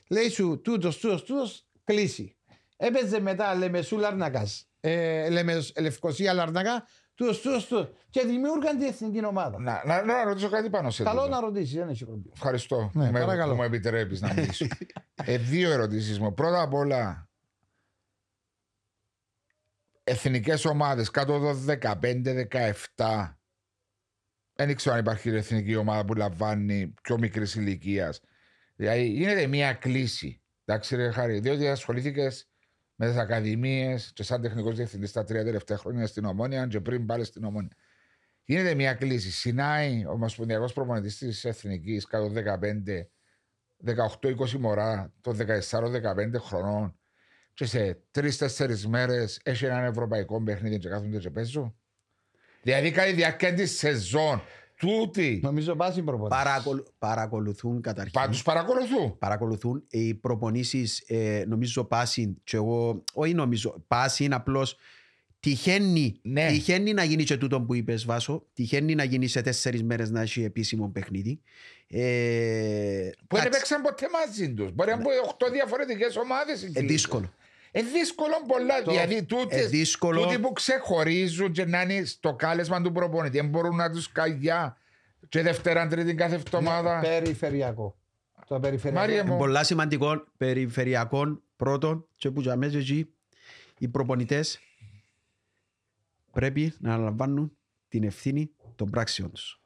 Λέει 0.08 0.28
σου 0.28 0.60
τούτος, 0.64 0.98
τούτος, 0.98 1.22
τούτος, 1.24 1.64
κλείσει. 1.84 2.34
Έπαιζε 2.76 3.20
μετά 3.20 3.54
Λεμεσού 3.54 3.98
Λάρνακας. 3.98 4.66
Ε, 4.86 5.28
Λεμεσ, 5.30 5.72
Λευκοσία 5.80 6.32
Λάρνακα, 6.32 6.86
τούτο, 7.14 7.40
τούτο, 7.40 7.66
τούτο. 7.68 7.92
Και 8.10 8.24
δημιούργαν 8.24 8.78
την 8.78 8.86
εθνική 8.86 9.24
ομάδα. 9.24 9.58
Να, 9.60 9.82
να, 9.86 10.04
να 10.04 10.24
ρωτήσω 10.24 10.48
κάτι 10.48 10.70
πάνω 10.70 10.90
σε 10.90 11.02
Καλό 11.02 11.20
τούτο. 11.22 11.30
να 11.34 11.40
ρωτήσει, 11.40 11.78
δεν 11.78 11.88
έχει 11.88 12.04
πρόβλημα. 12.04 12.30
Ευχαριστώ 12.34 12.90
Ναι, 12.94 13.06
που, 13.06 13.12
με, 13.12 13.20
παρακαλώ. 13.20 13.50
που 13.50 13.56
μου 13.56 13.62
επιτρέπεις 13.62 14.20
να 14.20 14.32
μιλήσω. 14.34 14.66
ε, 15.24 15.36
δύο 15.38 15.70
ερωτήσεις 15.70 16.18
μου. 16.18 16.34
Πρώτα 16.34 16.62
απ' 16.62 16.74
όλα, 16.74 17.28
εθνικές 20.04 20.64
ομάδες 20.64 21.10
κάτω 21.10 21.34
από 21.36 21.58
15-17 22.96 23.34
δεν 24.56 24.74
ξέρω 24.76 24.94
αν 24.94 25.00
υπάρχει 25.00 25.28
εθνική 25.28 25.76
ομάδα 25.76 26.04
που 26.04 26.14
λαμβάνει 26.14 26.94
πιο 27.02 27.18
μικρής 27.18 27.54
ηλικίας. 27.54 28.20
Δηλαδή 28.76 29.06
γίνεται 29.06 29.46
μια 29.46 29.72
κλίση. 29.72 30.42
Εντάξει, 30.64 30.96
ρε 30.96 31.10
Χάρη, 31.10 31.38
διότι 31.40 31.68
ασχολήθηκες 31.68 32.48
με 32.94 33.06
τις 33.08 33.16
ακαδημίες 33.16 34.12
και 34.14 34.22
σαν 34.22 34.40
τεχνικός 34.42 34.76
διευθυντής 34.76 35.12
τα 35.12 35.24
τρία 35.24 35.44
τελευταία 35.44 35.78
χρόνια 35.78 36.06
στην 36.06 36.24
Ομόνια 36.24 36.66
και 36.66 36.80
πριν 36.80 37.06
πάλι 37.06 37.24
στην 37.24 37.44
Ομόνια. 37.44 37.76
Γίνεται 38.44 38.74
μια 38.74 38.94
κλίση. 38.94 39.30
Συνάει 39.30 40.04
ο 40.04 40.10
Ομοσπονδιακός 40.10 40.72
Προπονητής 40.72 41.18
της 41.18 41.44
Εθνικής 41.44 42.06
κάτω 42.06 42.32
15, 42.34 43.06
18-20 43.84 44.50
μωρά 44.50 45.12
των 45.20 45.36
14-15 45.70 46.34
χρονών 46.38 46.98
και 47.54 47.64
σε 47.64 48.02
τρει-τέσσερι 48.10 48.88
μέρες 48.88 49.40
έχει 49.44 49.64
ένα 49.64 49.84
ευρωπαϊκό 49.84 50.42
παιχνίδι 50.42 50.78
και 50.78 50.88
κάθονται 50.88 51.18
και 51.18 51.30
παίζουν. 51.30 51.76
Δηλαδή 52.62 52.90
κατά 52.90 53.06
τη 53.06 53.12
διάρκεια 53.12 53.54
τη 53.54 53.66
σεζόν, 53.66 54.42
τούτη. 54.76 55.40
Νομίζω 55.42 55.74
πάση 55.76 56.02
προπονήσεις. 56.02 56.42
Παρακολου- 56.44 56.86
παρακολουθούν 56.98 57.80
καταρχήν. 57.80 58.20
Πάντως 58.20 58.42
παρακολουθούν. 58.42 59.18
παρακολουθούν 59.18 59.84
οι 59.88 60.14
προπονήσεις, 60.14 61.04
ε, 61.06 61.44
νομίζω 61.48 61.84
πάσιν, 61.84 62.34
και 62.44 62.56
εγώ, 62.56 63.04
όχι 63.14 63.34
νομίζω, 63.34 63.84
πάσιν 63.88 64.32
απλώς 64.32 64.76
τυχαίνει, 65.40 66.18
Ναι. 66.22 66.48
τυχαίνει 66.48 66.92
να 66.92 67.04
γίνει 67.04 67.24
και 67.24 67.36
τούτο 67.36 67.60
που 67.60 67.74
είπες 67.74 68.04
Βάσο, 68.04 68.46
τυχαίνει 68.52 68.94
να 68.94 69.04
γίνει 69.04 69.26
σε 69.26 69.40
τέσσερις 69.42 69.82
μέρες 69.82 70.10
να 70.10 70.20
έχει 70.20 70.42
επίσημο 70.44 70.88
παιχνίδι. 70.88 71.40
Ε, 71.88 73.10
Που 73.28 73.36
δεν 73.36 73.46
εντάξει, 73.46 73.50
παίξαν 73.50 73.82
ποτέ 73.82 74.06
μαζί 74.12 74.54
τους. 74.54 74.72
Μπορεί 74.72 74.90
να 74.90 74.96
μπουν 74.96 75.06
8 75.28 75.50
διαφορετικές 75.52 76.16
ομάδες. 76.16 76.62
ε, 76.72 76.80
δύσκολο. 76.80 77.32
Ε, 77.76 77.82
δύσκολο 77.82 78.34
πολλά. 78.46 78.82
δηλαδή, 78.82 79.24
τούτες, 79.24 79.64
ε, 79.64 79.66
δύσκολο. 79.66 80.22
τούτοι 80.22 80.38
που 80.38 80.52
ξεχωρίζουν 80.52 81.52
και 81.52 81.64
να 81.64 81.82
είναι 81.82 82.04
στο 82.04 82.34
κάλεσμα 82.34 82.82
του 82.82 82.92
προπονητή, 82.92 83.36
δεν 83.36 83.48
μπορούν 83.48 83.76
να 83.76 83.90
τους 83.90 84.12
καγιά 84.12 84.76
και 85.28 85.42
Δευτέρα, 85.42 85.86
Τρίτη 85.86 86.14
κάθε 86.14 86.34
εβδομάδα. 86.34 87.00
Ναι, 87.00 87.08
Περιφερειακό. 87.08 87.96
Το 88.46 88.60
περιφερειακό. 88.60 89.06
Μάριε 89.06 89.22
μου. 89.24 89.36
Πολλά 89.38 89.64
σημαντικών 89.64 90.28
περιφερειακών 90.36 91.42
πρώτων 91.56 92.06
και 92.16 92.30
που 92.30 92.40
για 92.40 92.56
μέσα 92.56 92.78
εκεί 92.78 93.14
οι 93.78 93.88
προπονητές 93.88 94.58
πρέπει 96.32 96.74
να 96.78 96.94
αναλαμβάνουν 96.94 97.56
την 97.88 98.04
ευθύνη 98.04 98.50
των 98.76 98.90
πράξεων 98.90 99.30
τους. 99.32 99.60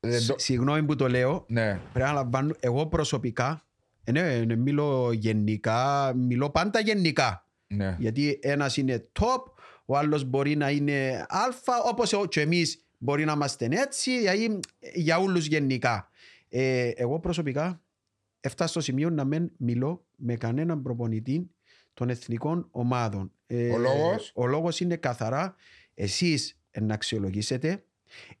Δεν 0.00 0.26
το- 0.26 0.34
Συγγνώμη 0.38 0.82
που 0.82 0.96
το 0.96 1.08
λέω, 1.08 1.44
Ναι. 1.48 1.70
πρέπει 1.72 1.98
να 1.98 2.04
αναλαμβάνουν 2.04 2.56
εγώ 2.60 2.86
προσωπικά, 2.86 3.50
ε, 3.52 3.73
ναι, 4.12 4.38
ναι, 4.44 4.56
μιλώ 4.56 5.12
γενικά, 5.12 6.12
μιλώ 6.16 6.50
πάντα 6.50 6.80
γενικά. 6.80 7.48
ναι. 7.66 7.96
Γιατί 7.98 8.38
ένας 8.42 8.76
είναι 8.76 9.08
top, 9.20 9.42
ο 9.84 9.96
άλλος 9.96 10.24
μπορεί 10.24 10.56
να 10.56 10.70
είναι 10.70 11.26
αλφα, 11.28 11.82
όπως 11.82 12.12
ο- 12.12 12.26
και 12.26 12.40
εμείς 12.40 12.84
μπορεί 12.98 13.24
να 13.24 13.32
είμαστε 13.32 13.68
έτσι, 13.70 14.18
δηλαδή 14.18 14.60
για 14.94 15.18
όλους 15.18 15.46
γενικά. 15.46 16.08
Ε, 16.48 16.88
εγώ 16.88 17.20
προσωπικά 17.20 17.82
έφτασα 18.40 18.70
στο 18.70 18.80
σημείο 18.80 19.10
να 19.10 19.24
μην 19.24 19.50
μιλώ 19.56 20.04
με 20.16 20.34
κανέναν 20.36 20.82
προπονητή 20.82 21.50
των 21.94 22.08
εθνικών 22.08 22.68
ομάδων. 22.70 23.32
Ε, 23.46 23.70
Ο 23.72 23.78
λόγος; 23.78 24.32
Ο 24.34 24.46
λόγος 24.46 24.80
είναι 24.80 24.96
καθαρά 24.96 25.54
εσείς 25.94 26.58
να 26.80 26.94
αξιολογήσετε 26.94 27.84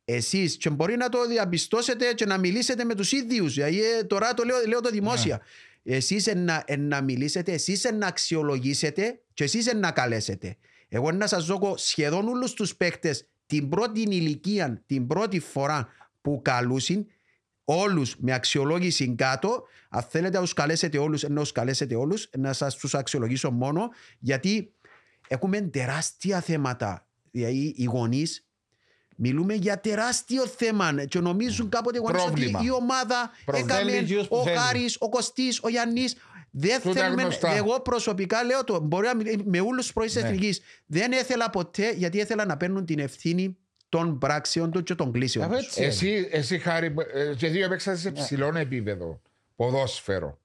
εσείς 0.04 0.56
και 0.56 0.70
μπορεί 0.70 0.96
να 0.96 1.08
το 1.08 1.26
διαπιστώσετε 1.26 2.12
και 2.12 2.26
να 2.26 2.38
μιλήσετε 2.38 2.84
με 2.84 2.94
τους 2.94 3.12
ίδιους. 3.12 3.54
Δηλαδή, 3.54 3.82
ε, 3.82 4.04
τώρα 4.04 4.34
το 4.34 4.44
λέω, 4.44 4.56
λέω 4.68 4.80
το 4.80 4.90
δημόσια. 4.90 5.40
Εσείς 5.82 6.26
εν 6.26 6.44
να, 6.44 6.62
εν 6.66 6.88
να 6.88 7.00
μιλήσετε 7.00 7.52
εσείς 7.52 7.84
εν 7.84 7.98
να 7.98 8.06
αξιολογήσετε 8.06 9.20
και 9.34 9.44
εσείς 9.44 9.66
εν 9.66 9.78
να 9.78 9.90
καλέσετε. 9.90 10.56
Εγώ 10.88 11.12
να 11.12 11.26
σας 11.26 11.46
δω 11.46 11.74
σχεδόν 11.76 12.28
όλους 12.28 12.52
τους 12.52 12.76
παίκτες 12.76 13.28
την 13.46 13.68
πρώτη 13.68 14.00
ηλικία 14.00 14.82
την 14.86 15.06
πρώτη 15.06 15.40
φορά 15.40 15.88
που 16.20 16.40
καλούσιν 16.44 17.06
όλους 17.64 18.16
με 18.18 18.32
αξιολόγηση 18.32 19.14
κάτω. 19.14 19.66
Αν 19.88 20.02
θέλετε 20.02 20.36
να 20.36 20.42
τους 20.42 20.52
καλέσετε 20.52 20.98
όλους 20.98 21.22
να 21.22 21.40
τους 21.40 21.52
καλέσετε 21.52 21.94
όλους 21.94 22.28
να 22.36 22.52
σας 22.52 22.76
τους 22.76 22.94
αξιολογήσω 22.94 23.50
μόνο 23.50 23.90
γιατί 24.18 24.72
έχουμε 25.28 25.60
τεράστια 25.60 26.40
θέματα. 26.40 27.06
Δηλαδή 27.30 27.74
οι 27.76 27.84
γονείς 27.84 28.43
Μιλούμε 29.16 29.54
για 29.54 29.80
τεράστιο 29.80 30.46
θέμα 30.46 31.04
και 31.04 31.20
νομίζουν 31.20 31.68
κάποτε 31.68 31.98
γονείς 31.98 32.22
ότι 32.22 32.30
Πρόβλημα. 32.30 32.60
η 32.64 32.70
ομάδα 32.70 33.30
Πρόβλημα. 33.44 33.74
έκαμε 33.74 33.90
Θέλει 33.90 34.02
εκείνος 34.04 34.28
που 34.28 34.36
ο 34.36 34.42
θέλει. 34.44 34.56
Χάρης, 34.56 34.96
ο 35.00 35.08
Κωστής, 35.08 35.60
ο 35.62 35.68
Γιάννης. 35.68 36.16
Δεν 36.56 36.80
Τούτα 36.80 37.00
θέλουμε, 37.00 37.22
γνωστά. 37.22 37.54
εγώ 37.54 37.80
προσωπικά 37.80 38.42
λέω 38.44 38.64
το, 38.64 38.80
μπορεί 38.80 39.06
να 39.06 39.14
μιλ- 39.16 39.42
με 39.44 39.60
όλους 39.60 39.84
τους 39.84 39.92
πρωίς 39.92 40.14
Ναι. 40.14 40.20
εθνικής. 40.20 40.60
Δεν 40.86 41.12
ήθελα 41.12 41.50
ποτέ 41.50 41.90
γιατί 41.92 42.18
ήθελα 42.18 42.44
να 42.44 42.56
παίρνουν 42.56 42.84
την 42.84 42.98
ευθύνη 42.98 43.56
των 43.88 44.18
πράξεων 44.18 44.70
του 44.70 44.82
και 44.82 44.94
των 44.94 45.12
κλήσεων 45.12 45.44
Αφού 45.44 45.54
τους. 45.56 45.66
έτσι. 45.66 45.82
Εσύ, 45.84 46.28
εσύ 46.32 46.58
χάρη, 46.58 46.94
ε, 47.14 47.34
και 47.34 47.48
δύο 47.48 47.68
παίξατε 47.68 47.96
σε 47.96 48.10
ψηλό 48.10 48.52
επίπεδο. 48.56 49.20
Ποδόσφαιρο. 49.56 50.38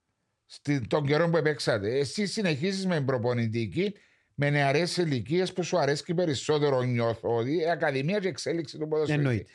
Στην, 0.46 0.88
τον 0.88 1.06
καιρό 1.06 1.30
που 1.30 1.42
παίξατε. 1.42 1.98
Εσύ 1.98 2.26
συνεχίζεις 2.26 2.86
με 2.86 2.96
την 2.96 3.06
προπονητική 3.06 3.94
με 4.42 4.50
νεαρές 4.50 4.98
ηλικίες 4.98 5.54
που 5.54 5.64
σου 5.64 5.78
αρέσει 5.78 6.14
περισσότερο, 6.14 6.82
νιώθω. 6.84 7.36
Ότι 7.36 7.56
η 7.58 7.70
Ακαδημία 7.70 8.20
και 8.20 8.26
η 8.26 8.30
εξέλιξη 8.30 8.78
του 8.78 8.88
ποδοσφαίρου. 8.88 9.20
Εννοείται. 9.20 9.46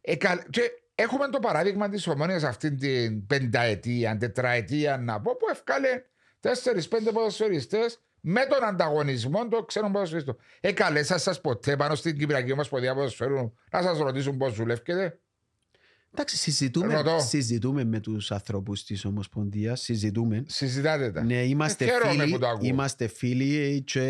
Ε, 0.00 0.16
κα- 0.16 0.44
και 0.50 0.60
έχουμε 0.94 1.28
το 1.28 1.38
παράδειγμα 1.38 1.88
της 1.88 2.06
ομόνιας 2.06 2.42
αυτή 2.42 2.74
την 2.74 3.26
πενταετία, 3.26 4.16
τετραετία 4.16 4.96
να 4.96 5.20
πω, 5.20 5.36
που 5.36 5.46
ευκάλε 5.50 6.02
τέσσερι-πέντε 6.40 7.12
ποδοσφαιριστές 7.12 8.00
με 8.20 8.46
τον 8.46 8.64
ανταγωνισμό 8.64 9.48
των 9.48 9.66
ξένων 9.66 9.92
ποδοσφαιριστών. 9.92 10.36
Ε, 10.60 10.72
καλέσα 10.72 11.18
σα 11.18 11.40
ποτέ 11.40 11.76
πάνω 11.76 11.94
στην 11.94 12.18
Κυπριακή 12.18 12.52
Ομοσπονδία 12.52 12.94
Ποδοσφαίρου 12.94 13.52
να 13.70 13.82
σας 13.82 13.98
ρωτήσουν 13.98 14.36
πώς 14.36 14.54
δουλεύετε. 14.54 15.18
Εντάξει, 16.14 16.36
συζητούμε, 16.36 16.94
Ρωτώ. 16.94 17.18
συζητούμε 17.20 17.84
με 17.84 18.00
τους 18.00 18.30
ανθρώπους 18.32 18.84
της 18.84 19.04
Ομοσπονδίας, 19.04 19.80
συζητούμε. 19.80 20.44
Συζητάτε 20.46 21.10
τα. 21.12 21.22
Ναι, 21.24 21.34
είμαστε 21.42 21.84
Ε, 21.84 21.88
χαίρομαι 21.88 22.12
φίλοι, 22.22 22.32
που 22.32 22.38
το 22.38 22.46
ακούω. 22.48 22.68
είμαστε 22.68 23.06
φίλοι 23.06 23.82
και... 23.86 24.00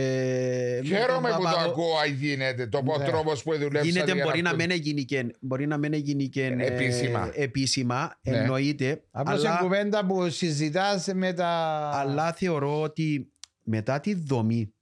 με 0.83 0.89
Χαίρομαι 0.89 1.29
τον 1.29 1.37
που 1.39 1.43
το 1.43 1.49
Παπαδο- 1.49 1.71
ακούω 1.71 1.97
αν 2.07 2.15
γίνεται, 2.15 2.67
το 2.67 2.83
Ναι. 2.99 3.05
τρόπος 3.05 3.43
που 3.43 3.59
δουλεύει. 3.59 3.89
Γίνεται, 3.89 4.15
μπορεί 4.23 4.43
να 4.43 4.55
μην 4.55 4.71
έγινε 4.71 5.01
και, 5.01 5.27
μπορεί 5.41 5.67
να 5.67 5.77
μην 5.79 5.93
έγινε 5.93 6.25
και 6.25 6.45
ε, 6.47 6.67
Επίσημα. 6.67 7.31
επίσημα 7.35 8.19
Ναι. 8.23 8.37
εννοείται, 8.37 9.03
Απλώς 9.11 9.41
είναι 9.41 9.49
αλλά, 9.49 9.59
κουβέντα 9.61 10.07
που 10.07 10.31
συζητάς 10.31 11.07
με 11.15 11.33
τα... 11.33 11.49
αλλά 11.95 12.33
θεωρώ 12.33 12.81
ότι 12.83 13.33
μετά 13.63 14.01
τη 14.01 14.15
δομή 14.15 14.73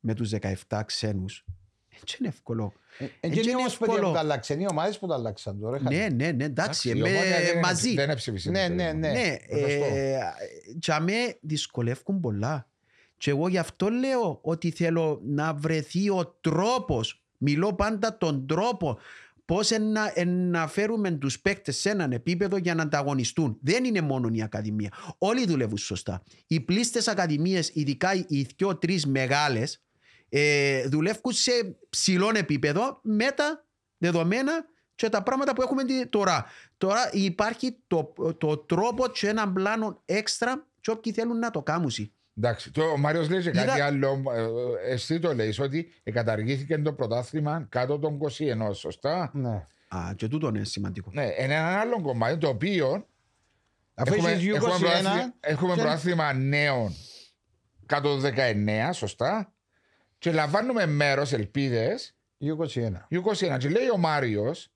με 0.00 0.14
τους 0.14 0.30
17 0.68 0.80
ξένους, 0.86 1.44
έτσι 2.02 2.16
είναι 2.20 2.28
εύκολο. 2.28 2.72
Ε, 2.98 3.04
Έτσι 3.04 3.18
και 3.20 3.26
είναι 3.28 3.40
είναι 3.50 3.54
όμως 3.60 3.76
παιδιά 3.78 3.94
εύκολο. 3.94 4.08
που 4.12 4.14
τα 4.16 4.20
αλλάξαν, 4.22 4.60
οι 4.60 4.66
ομάδες 4.70 4.98
που 4.98 5.06
τα 5.06 5.14
αλλάξαν 5.14 5.60
τώρα. 5.60 5.76
είχαν. 5.76 5.94
Ναι, 5.94 6.08
ναι, 6.24 6.32
ναι, 6.32 6.44
εντάξει, 6.44 6.88
η 6.88 6.90
εμέ, 6.90 7.08
Ομόνια 7.08 7.40
δεν- 7.40 7.58
μαζί. 7.58 7.94
Δεν 7.94 8.10
έψηφισε. 8.10 8.50
Ναι, 8.50 8.68
το 8.68 8.74
ναι, 8.74 8.84
τέλος. 8.84 9.00
ναι. 9.00 9.12
Ναι, 9.12 9.38
Σωστό. 9.60 9.94
ε, 9.94 10.18
για 10.82 11.00
με 11.00 11.12
δυσκολεύουν 11.40 12.20
πολλά. 12.20 12.68
Και 13.18 13.30
εγώ 13.30 13.48
γι' 13.48 13.58
αυτό 13.58 13.88
λέω 13.88 14.38
ότι 14.42 14.70
θέλω 14.70 15.20
να 15.24 15.54
βρεθεί 15.54 16.10
ο 16.10 16.36
τρόπος, 16.40 17.22
μιλώ 17.38 17.74
πάντα 17.74 18.18
τον 18.18 18.46
τρόπο, 18.46 18.98
πώς 19.44 19.70
να, 19.70 20.24
να 20.26 20.66
φέρουμε 20.68 21.10
τους 21.10 21.40
παίκτες 21.40 21.76
σε 21.76 21.90
έναν 21.90 22.12
επίπεδο 22.12 22.56
για 22.56 22.74
να 22.74 22.82
ανταγωνιστούν. 22.82 23.56
Δεν 23.62 23.84
είναι 23.84 24.00
μόνο 24.00 24.28
η 24.32 24.42
Ακαδημία. 24.42 24.92
Όλοι 25.18 25.46
δουλεύουν 25.46 25.76
σωστά. 25.78 26.22
Οι 26.46 26.60
πλήστες 26.60 27.08
Ακαδημίες, 27.08 27.70
ειδικά 27.74 28.14
οι 28.14 28.46
δυο-τρεις 28.56 29.06
μεγάλες, 29.06 29.83
ε, 30.36 30.84
δουλεύουν 30.88 31.32
σε 31.32 31.50
ψηλό 31.90 32.30
επίπεδο 32.34 32.98
με 33.02 33.30
τα 33.30 33.64
δεδομένα 33.98 34.52
και 34.94 35.08
τα 35.08 35.22
πράγματα 35.22 35.52
που 35.54 35.62
έχουμε 35.62 35.84
τη- 35.84 36.06
τώρα. 36.06 36.46
Τώρα 36.78 36.98
υπάρχει 37.12 37.76
το, 37.86 38.12
το 38.38 38.56
τρόπο 38.56 39.06
και 39.08 39.28
έναν 39.28 39.52
πλάνο 39.52 40.02
έξτρα 40.04 40.66
και 40.80 40.90
όποιοι 40.90 41.12
θέλουν 41.12 41.38
να 41.38 41.50
το 41.50 41.62
κάνουν. 41.62 41.90
Εντάξει, 42.36 42.70
το, 42.70 42.82
ο 42.84 42.96
Μάριος 42.96 43.28
λέει 43.30 43.42
και 43.42 43.48
Είδα- 43.48 43.64
κάτι 43.64 43.80
άλλο. 43.80 44.22
ε, 44.86 44.92
Εσύ 44.92 45.18
το 45.18 45.34
λέει 45.34 45.54
ότι 45.60 45.92
καταργήθηκε 46.12 46.78
το 46.78 46.92
πρωτάθλημα 46.92 47.66
κάτω 47.68 47.98
των 47.98 48.18
21, 48.68 48.74
σωστά; 48.74 49.30
Ναι. 49.34 49.66
Α, 49.88 50.14
και 50.16 50.28
τούτο 50.28 50.48
είναι 50.48 50.64
σημαντικό. 50.64 51.10
Ναι, 51.12 51.22
είναι 51.24 51.54
ένα 51.54 51.80
άλλο 51.80 52.00
κομμάτι 52.02 52.38
το 52.38 52.48
οποίο 52.48 53.06
Αφού 53.94 54.14
έχουμε, 54.14 54.30
έχεις 54.30 54.54
έχουμε, 54.54 54.74
21 54.74 54.78
πρωτάθλημα, 54.78 55.34
έχουμε 55.40 55.74
και- 55.74 55.80
πρωτάθλημα 55.80 56.32
νέων 56.32 56.94
κάτω 57.86 58.08
των 58.08 58.20
19, 58.22 58.92
σωστά; 58.92 59.53
Και 60.24 60.32
λαμβάνουμε 60.32 60.86
μέρος, 60.86 61.32
ελπίδες, 61.32 62.16
21. 62.38 63.06
21. 63.08 63.56
Και 63.58 63.68
λέει 63.68 63.88
ο 63.92 63.96
Μάριος 63.96 64.68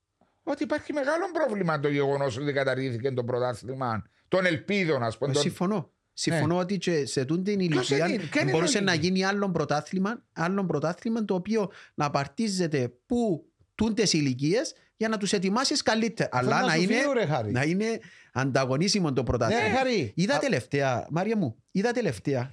ότι 0.42 0.62
υπάρχει 0.62 0.92
μεγάλο 0.92 1.24
πρόβλημα 1.32 1.80
το 1.80 1.88
γεγονός 1.88 2.36
ότι 2.36 2.52
καταργήθηκε 2.52 3.12
το 3.12 3.24
πρωτάθλημα 3.24 4.02
των 4.28 4.46
ελπίδων, 4.46 5.02
ας 5.02 5.18
πούμε. 5.18 5.30
Ε, 5.30 5.32
των- 5.34 5.42
Συμφωνώ. 5.42 5.92
Συμφωνώ 6.12 6.56
ότι 6.58 6.78
και 6.78 7.06
σε 7.06 7.24
τούτη 7.24 7.42
την 7.42 7.60
ηλικία 7.60 8.08
είναι, 8.08 8.18
ποια 8.18 8.40
είναι 8.40 8.50
η 8.50 8.52
μπορούσε 8.54 8.80
να 8.80 8.84
λογική; 8.90 9.06
γίνει 9.06 9.24
άλλο 9.24 9.50
πρωτάθλημα, 9.50 10.24
άλλο 10.32 10.66
πρωτάθλημα 10.66 11.24
το 11.24 11.34
οποίο 11.34 11.70
να 11.94 12.10
παρτίζεται 12.10 12.92
που 13.06 13.46
τούντες 13.74 14.12
ηλικίες 14.12 14.74
για 14.96 15.08
να 15.08 15.16
τους 15.16 15.32
ετοιμάσεις 15.32 15.82
καλύτερα. 15.82 16.28
Αυτό 16.32 16.46
Αλλά 16.48 16.60
να 16.60 16.66
να 16.66 16.72
σου 16.72 16.80
είναι, 16.82 16.94
φύγει, 16.94 17.12
ρε, 17.12 17.26
Χάρη. 17.26 17.50
να 17.52 17.62
είναι 17.62 18.00
ανταγωνίσιμο 18.32 19.12
το 19.12 19.20
Ναι, 19.20 19.26
πρωτάθλημα. 19.26 19.62
ρε, 19.62 19.68
Χαρή. 19.76 20.12
Είδα 20.16 20.34
Α, 20.34 20.38
τελευταία, 20.38 21.06
Μάρια 21.10 21.36
μου, 21.36 21.62
είδα 21.70 21.92
τελευταία. 21.92 22.52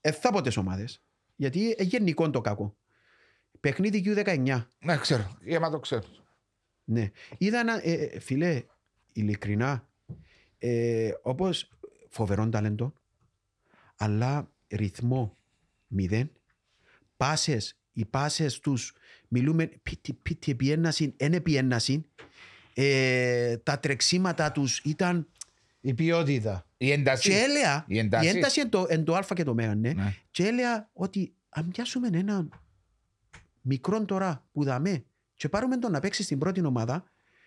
Ε, 0.00 0.10
θα 0.12 0.30
πω 0.32 0.40
τις 0.40 0.56
ομάδες. 0.56 1.02
Γιατί 1.42 1.58
είναι 1.58 1.74
γενικό 1.78 2.30
το 2.30 2.40
κακό. 2.40 2.76
Παιχνίδι 3.60 4.02
Q19. 4.06 4.64
Ναι, 4.84 4.96
ξέρω. 4.96 5.38
Για 5.44 5.58
να 5.58 5.70
το 5.70 5.78
ξέρω. 5.78 6.06
Ναι. 6.84 7.10
Είδα 7.38 7.58
ένα, 7.58 7.80
ε, 7.86 7.92
ε, 7.92 8.20
φίλε, 8.20 8.62
ειλικρινά, 9.12 9.88
ε, 10.58 11.10
όπως 11.22 11.70
φοβερό 12.08 12.48
ταλέντο, 12.48 12.94
αλλά 13.96 14.50
ρυθμό 14.68 15.36
μηδέν, 15.86 16.32
πάσες, 17.16 17.78
οι 17.92 18.04
πάσες 18.04 18.60
τους, 18.60 18.94
μιλούμε 19.28 19.66
πίτι, 19.82 20.12
πίτι 20.12 20.52
επί 20.52 20.70
ένασιν, 20.70 21.14
εν 21.16 21.32
επί 21.32 21.56
ένασιν, 21.56 22.04
ε, 22.74 23.56
τα 23.56 23.78
τρεξίματα 23.78 24.52
τους 24.52 24.78
ήταν 24.78 25.28
Η 25.80 25.94
ποιότητα. 25.94 26.66
Η 26.84 26.90
ένταση. 26.90 27.28
Και 27.30 27.36
έλεγα, 27.36 27.84
Η 27.88 27.94
η 27.94 27.98
ένταση. 27.98 28.28
ένταση 28.28 28.60
είναι 28.60 28.68
το, 28.68 28.86
είναι 28.90 29.02
το 29.02 29.14
α 29.14 29.24
και 29.34 29.42
το 29.44 29.54
μέγα, 29.54 29.74
ναι. 29.74 29.92
Ναι. 29.92 30.14
Και 30.30 30.46
έλεγα 30.46 30.90
ότι 30.92 31.34
αν 31.48 31.68
πιάσουμε 31.68 32.08
ένα 32.12 32.48
μικρό 33.60 34.04
τώρα 34.04 34.44
που 34.52 34.64
δαμε 34.64 35.04
και 35.34 35.48
πάρουμε 35.48 35.76
τον 35.76 35.90
να 35.92 36.00
παίξει 36.00 36.22
στην 36.22 36.38
πρώτη 36.38 36.64
ομάδα, 36.66 37.04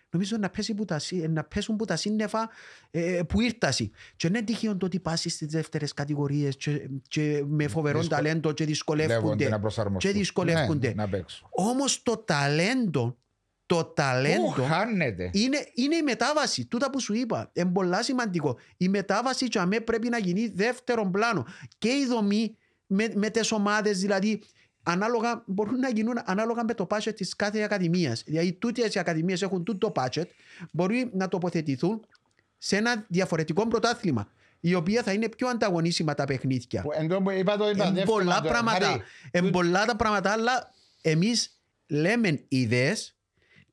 νομίζω 0.10 0.38
να, 0.38 0.50
πέσει 0.50 0.74
που 0.74 0.86
τα, 0.86 1.00
σύ- 1.00 1.28
να 1.30 1.44
πέσουν 1.44 1.76
που 1.76 1.86
τα 1.86 1.96
σύννεφα 1.96 2.50
ε, 2.92 3.22
που 3.28 3.42
ήρτασαι. 3.42 3.90
Και 4.16 4.28
είναι 4.28 4.42
τυχαίο 4.42 4.78
το 4.78 4.86
ότι 4.86 5.00
πάσεις 5.00 5.34
στις 5.34 5.48
δεύτερες 5.48 5.94
κατηγορίες 5.94 6.56
και, 6.58 6.90
και 7.08 7.44
με 7.48 7.68
φοβερό 7.68 8.00
Δυσκολ- 8.00 8.22
ταλέντο 8.22 8.52
και 8.52 8.66
Δεύονται 8.66 8.72
δυσκολεύονται. 8.72 9.50
να 9.50 9.60
προσαρμοστούν. 9.60 10.12
Και 10.12 10.18
δυσκολεύονται. 10.18 10.88
Ναι, 10.88 10.94
να 10.94 11.10
παίξουν. 11.10 11.48
Όμως 11.52 12.04
το 12.04 12.18
ταλέντο, 12.18 13.18
το 13.66 13.84
Πού 13.86 13.93
ταλέντο 13.95 14.63
χάνεται; 14.68 15.30
είναι, 15.34 15.57
είναι 15.74 15.95
η 15.95 16.01
μετάβαση. 16.01 16.66
Τούτα 16.66 16.89
που 16.89 16.99
σου 16.99 17.13
είπα. 17.13 17.49
Είναι 17.53 17.72
πολλά 17.72 18.03
σημαντικό. 18.03 18.57
Η 18.78 18.89
μετάβαση 18.89 19.45
για 19.51 19.66
μέ 19.66 19.80
πρέπει 19.80 20.09
να 20.09 20.18
γίνει 20.18 20.47
δεύτερον 20.55 21.11
πλάνο. 21.11 21.45
Και 21.78 21.89
η 21.89 22.05
δομή 22.05 22.57
με, 22.88 23.07
με 23.16 23.30
τι 23.30 23.53
ομάδες, 23.53 23.99
δηλαδή 23.99 24.41
ανάλογα, 24.84 25.43
μπορούν 25.45 25.80
να 25.80 25.89
γίνουν 25.89 26.16
ανάλογα 26.26 26.63
με 26.63 26.74
το 26.74 26.88
budget 26.89 27.16
της 27.16 27.36
κάθε 27.36 27.61
ακαδημίας. 27.61 28.24
Δηλαδή, 28.26 28.53
τούτες 28.53 28.95
οι 28.95 28.99
ακαδημίες 28.99 29.41
έχουν 29.41 29.63
τούτο 29.63 29.91
το 29.91 30.01
budget, 30.01 30.26
μπορεί 30.72 31.09
να 31.13 31.28
τοποθετηθούν 31.28 32.05
σε 32.57 32.78
ένα 32.78 33.05
διαφορετικό 33.07 33.68
πρωτάθλημα. 33.68 34.28
Η 34.59 34.74
οποία 34.74 35.03
θα 35.03 35.11
είναι 35.13 35.30
πιο 35.30 35.47
ανταγωνίσιμα 35.47 36.13
τα 36.13 36.26
παιχνίδια. 36.26 36.82
Που 36.82 36.91
εν 36.93 37.07
τω 37.07 37.22
που 37.22 37.30
είπα 37.32 37.57
το 37.57 37.70
είπα. 37.70 37.86
Είναι 37.86 37.93
δεύτερο 37.93 38.18
πολλά 38.18 38.41
τώρα. 38.41 38.49
πράγματα. 38.49 38.88
Μαρή, 38.89 39.01
Είναι 39.32 39.45
τούτο- 39.45 39.57
πολλά 39.59 39.86
τα 39.86 39.95
πράγματα, 39.95 40.32
αλλά 40.32 40.74
εμείς 41.01 41.59
λέμε 41.88 42.43
ιδέες, 42.47 43.14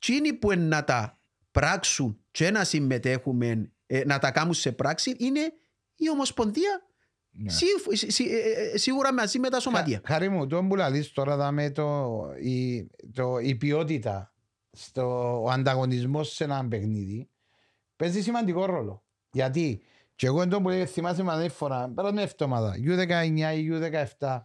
τσίνοι 0.03 0.32
που 0.32 0.53
είναι 0.53 0.64
να 0.64 0.84
τα 0.84 1.20
πράξουν 1.50 2.24
και 2.30 2.50
να 2.50 2.64
συμμετέχουμε, 2.64 3.72
ε, 3.86 4.05
να 4.05 4.18
τα 4.18 4.30
κάνουν 4.30 4.55
σε 4.55 4.72
πράξη, 4.72 5.14
είναι 5.18 5.40
η 5.96 6.11
Ομοσπονδία 6.11 6.82
Ναι. 7.30 7.50
σί- 7.50 7.66
σί- 7.92 8.11
σί- 8.11 8.30
ε, 8.30 8.70
ε, 8.72 8.76
σίγουρα 8.78 9.12
μαζί 9.12 9.38
με 9.38 9.48
τα 9.48 9.61
σωματεία. 9.61 10.00
Χα- 10.05 10.12
Χάρη 10.12 10.28
μου, 10.28 10.46
το 10.46 10.64
που 10.64 10.76
λαλείς 10.76 11.12
τώρα 11.12 11.36
δάμε 11.36 11.70
το, 11.70 12.16
η, 12.42 12.86
το, 13.14 13.38
η 13.38 13.55
ποιότητα 13.55 14.32
στο 14.72 15.36
ο 15.42 15.50
ανταγωνισμός 15.50 16.32
σε 16.34 16.44
ένα 16.44 16.68
παιχνίδι 16.68 17.28
παίζει 17.96 18.22
σημαντικό 18.22 18.64
ρόλο. 18.66 19.05
Γιατί 19.32 19.82
και 20.14 20.26
εγώ 20.26 20.42
εντό 20.42 20.62
που 20.62 20.68
λέει, 20.68 20.86
θυμάσαι 20.86 21.22
με 21.22 21.48
φορά, 21.48 21.92
πέρα 21.94 22.12
με 22.12 22.22
εβδομάδα, 22.22 22.74
U19 22.86 23.57
ή 23.57 23.68
U17, 24.18 24.40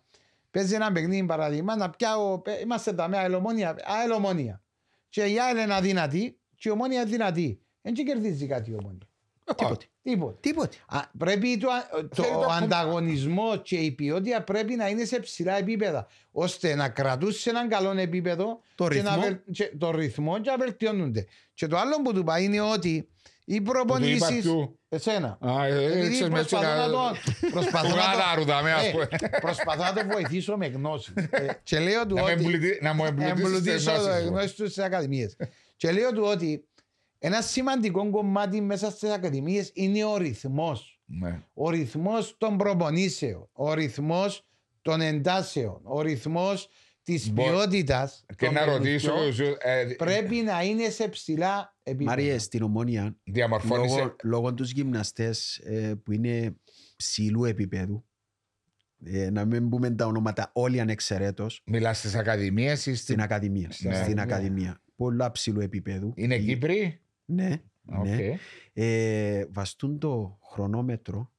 παίζει 0.51 0.75
ένα 0.75 0.91
παιχνίδι 0.91 1.25
παράδειγμα, 1.25 1.75
να 1.75 1.89
πιάω, 1.89 2.39
πε- 2.39 2.61
είμαστε 2.61 2.93
τα 2.93 3.07
με 3.07 3.17
αελομόνια, 3.17 3.75
αελομόνια. 4.01 4.61
Και 5.09 5.23
η 5.25 5.39
ΑΕΛ 5.39 5.57
είναι 5.57 5.73
αδύνατη 5.73 6.37
και 6.55 6.69
η 6.69 6.71
ομόνια 6.71 7.01
είναι 7.01 7.09
δυνατή. 7.09 7.61
Δεν 7.81 7.93
και 7.93 8.03
κερδίζει 8.03 8.45
κάτι 8.47 8.71
η 8.71 8.73
ομόνια. 8.73 9.07
Τίποτε. 9.55 9.85
Τίποτε. 10.03 10.37
Τίποτε. 10.39 10.77
Α, 10.87 10.99
πρέπει 11.17 11.57
το, 11.57 11.67
το 12.15 12.21
Θέλει 12.23 12.33
το 12.33 12.39
ο 12.39 12.43
κομ- 12.43 12.51
ανταγωνισμό 12.63 13.57
και 13.57 13.75
η 13.77 13.91
ποιότητα 13.91 14.43
πρέπει 14.43 14.75
να 14.75 14.89
είναι 14.89 15.05
σε 15.05 15.19
ψηλά 15.19 15.57
επίπεδα 15.57 16.07
ώστε 16.31 16.75
να 16.75 16.89
κρατούν 16.89 17.31
σε 17.31 17.49
έναν 17.49 17.69
καλό 17.69 17.91
επίπεδο 17.99 18.59
Το 18.75 18.87
και 18.87 19.01
να 19.01 19.09
ρυθμό. 19.15 19.21
βελ- 19.23 19.51
και, 19.51 19.71
το 19.77 19.91
ρυθμό 19.91 20.39
και 20.39 20.49
να 20.49 20.57
βελτιώνονται. 20.57 21.25
Και 21.53 21.67
το 21.67 21.77
άλλο 21.77 22.01
που 22.01 22.13
του 22.13 22.23
πάει 22.23 22.43
είναι 22.43 22.61
ότι 22.61 23.09
οι 23.49 23.61
Που 23.61 23.71
του 23.71 23.79
είπα 23.79 23.85
προπονήσεις... 23.85 24.41
ποιου. 24.41 24.79
Εσένα. 24.89 25.37
Α, 25.41 25.65
ε, 25.65 25.85
Επειδή 25.85 26.09
ξέρεις, 26.09 26.29
με 26.29 26.39
έτσι 26.39 26.55
προσπαθώ 26.55 26.75
να 26.75 26.87
να- 26.87 26.91
το, 26.91 27.17
προσπαθώ 27.51 27.87
Του 27.89 27.95
να 27.95 28.01
το, 28.01 28.07
γάδαρου 28.17 28.43
δαμε, 28.45 28.73
ας 28.73 28.85
ε, 28.87 28.91
πούμε. 28.91 29.07
προσπαθώ 29.41 29.83
να 29.83 29.93
το 29.93 30.01
βοηθήσω 30.11 30.57
με 30.57 30.67
γνώσεις. 30.67 31.13
Ε, 31.29 31.59
και 31.63 31.79
λέω 31.79 32.05
του 32.07 32.15
Να 32.15 32.23
με 32.23 32.31
ότι... 32.31 32.43
εμπλουτί- 32.45 32.81
Να 32.81 32.93
μου 32.93 33.05
εμπλουτίσεις 33.05 33.33
τις 33.61 33.87
εμπλουτίσω 33.87 33.91
γνώσεις 33.91 34.07
το 34.15 34.21
σου. 34.21 34.27
γνώσεις 34.27 34.53
τους 34.55 34.71
στις 34.71 34.83
ακαδημίες. 34.83 35.35
και 35.75 35.91
λέω 35.91 36.11
του 36.13 36.23
ότι 36.25 36.65
ένα 37.19 37.41
σημαντικό 37.41 38.09
κομμάτι 38.09 38.61
μέσα 38.61 38.91
στις 38.91 39.09
ακαδημίες 39.09 39.71
είναι 39.73 40.03
ο 40.05 40.17
ρυθμός 40.17 40.99
Ναι. 41.05 41.41
ο 41.53 41.69
ρυθμός 41.69 42.35
των 42.37 42.57
προπονήσεων, 42.57 43.49
ο 43.53 43.73
ρυθμός 43.73 44.45
των 44.81 45.01
εντάσεων, 45.01 45.79
ο 45.83 46.01
ρυθμός 46.01 46.69
της 47.07 47.31
Μπο- 47.31 47.43
ποιότητας 47.43 48.25
Και 48.35 48.45
των 48.45 48.53
να 48.53 48.65
ρωτήσω, 48.65 49.11
παιχνιδιών 49.13 49.33
σου, 49.33 49.55
ε, 49.59 49.85
πρέπει 49.97 50.35
να 50.35 50.63
είναι 50.63 50.89
σε 50.89 51.07
ψηλά 51.07 51.75
επίπεδα. 51.83 52.09
Μάριε, 52.09 52.37
στην 52.37 52.61
Ομόνια, 52.63 53.15
διαμορφώνεις 53.23 53.95
λόγω, 53.95 54.15
λόγω 54.23 54.53
τους 54.53 54.71
γυμναστές 54.71 55.57
ε, 55.57 55.95
που 56.03 56.11
είναι 56.11 56.55
ψηλού 56.95 57.45
επίπεδου, 57.45 58.05
ε, 59.05 59.29
να 59.29 59.45
μην 59.45 59.69
πούμε 59.69 59.91
τα 59.91 60.05
ονόματα 60.05 60.49
όλοι 60.53 60.79
ανεξαιρέτως, 60.79 61.61
Μιλάς 61.65 61.97
στις 61.97 62.15
ακαδημίες 62.15 62.79
ή 62.79 62.81
στην 62.81 62.95
στην... 62.95 63.21
Ακαδημία. 63.21 63.67
Ναι. 63.67 63.73
Στην 63.73 63.91
Ακαδημία. 63.93 64.23
Ακαδημία. 64.23 64.81
Πολλά 64.95 65.31
ψηλού 65.31 65.59
επίπεδου. 65.59 66.13
Είναι 66.15 66.35
Η- 66.35 66.45
Κύπροι; 66.45 67.01
Ναι. 67.25 67.61
ΟΚ. 67.85 68.05
ναι. 68.05 68.37
Ε, 68.73 69.45
βαστούν 69.49 69.99
το 69.99 70.39
χρονόμετρο 70.43 71.31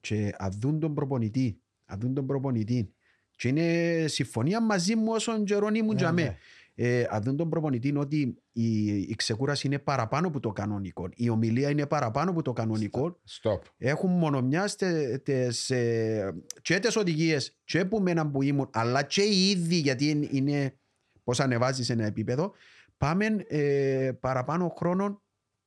και 0.00 0.34
αδούν 0.38 0.80
τον 0.80 0.94
προπονητή. 0.94 1.60
Αδούν 1.84 2.14
τον 2.14 2.26
προπονητή. 2.26 2.94
Και 3.40 3.48
είναι 3.48 4.04
συμφωνία 4.08 4.60
μαζί 4.62 4.96
μου 4.96 5.12
όσον 5.12 5.44
καιρόν 5.44 5.74
ήμουν 5.74 5.94
Ναι, 5.94 6.00
για 6.00 6.12
ναι. 6.12 6.22
μέ. 6.22 6.36
Ε, 6.74 7.06
αδούν 7.10 7.36
τον 7.36 7.48
προπονητή 7.50 7.96
ότι 7.96 8.42
η, 8.52 8.86
η 8.98 9.14
ξεκούραση 9.16 9.66
είναι 9.66 9.78
παραπάνω 9.78 10.26
από 10.28 10.40
το 10.40 10.50
κανονικό. 10.52 11.08
Η 11.14 11.28
ομιλία 11.28 11.70
είναι 11.70 11.86
παραπάνω 11.86 12.30
από 12.30 12.42
το 12.42 12.52
κανονικό. 12.52 13.20
Stop. 13.42 13.58
Έχουν 13.78 14.10
μονομιάς 14.10 14.70
στε- 14.70 15.22
τες, 15.24 15.70
ε, 15.70 16.34
και 16.62 16.78
τις 16.78 16.96
οδηγίες 16.96 17.58
και 17.64 17.84
που 17.84 18.00
μέναν 18.00 18.30
που 18.30 18.42
ήμουν 18.42 18.68
αλλά 18.72 19.02
και 19.02 19.22
οι 19.22 19.50
ίδιοι 19.50 19.74
γιατί 19.76 20.08
είναι, 20.08 20.28
είναι 20.30 20.78
πώς 21.24 21.40
ανεβάζεις 21.40 21.90
ένα 21.90 22.04
επίπεδο 22.04 22.52
πάμε 22.96 23.26
ε, 23.48 24.10
παραπάνω 24.20 24.74
χρόνο 24.78 25.22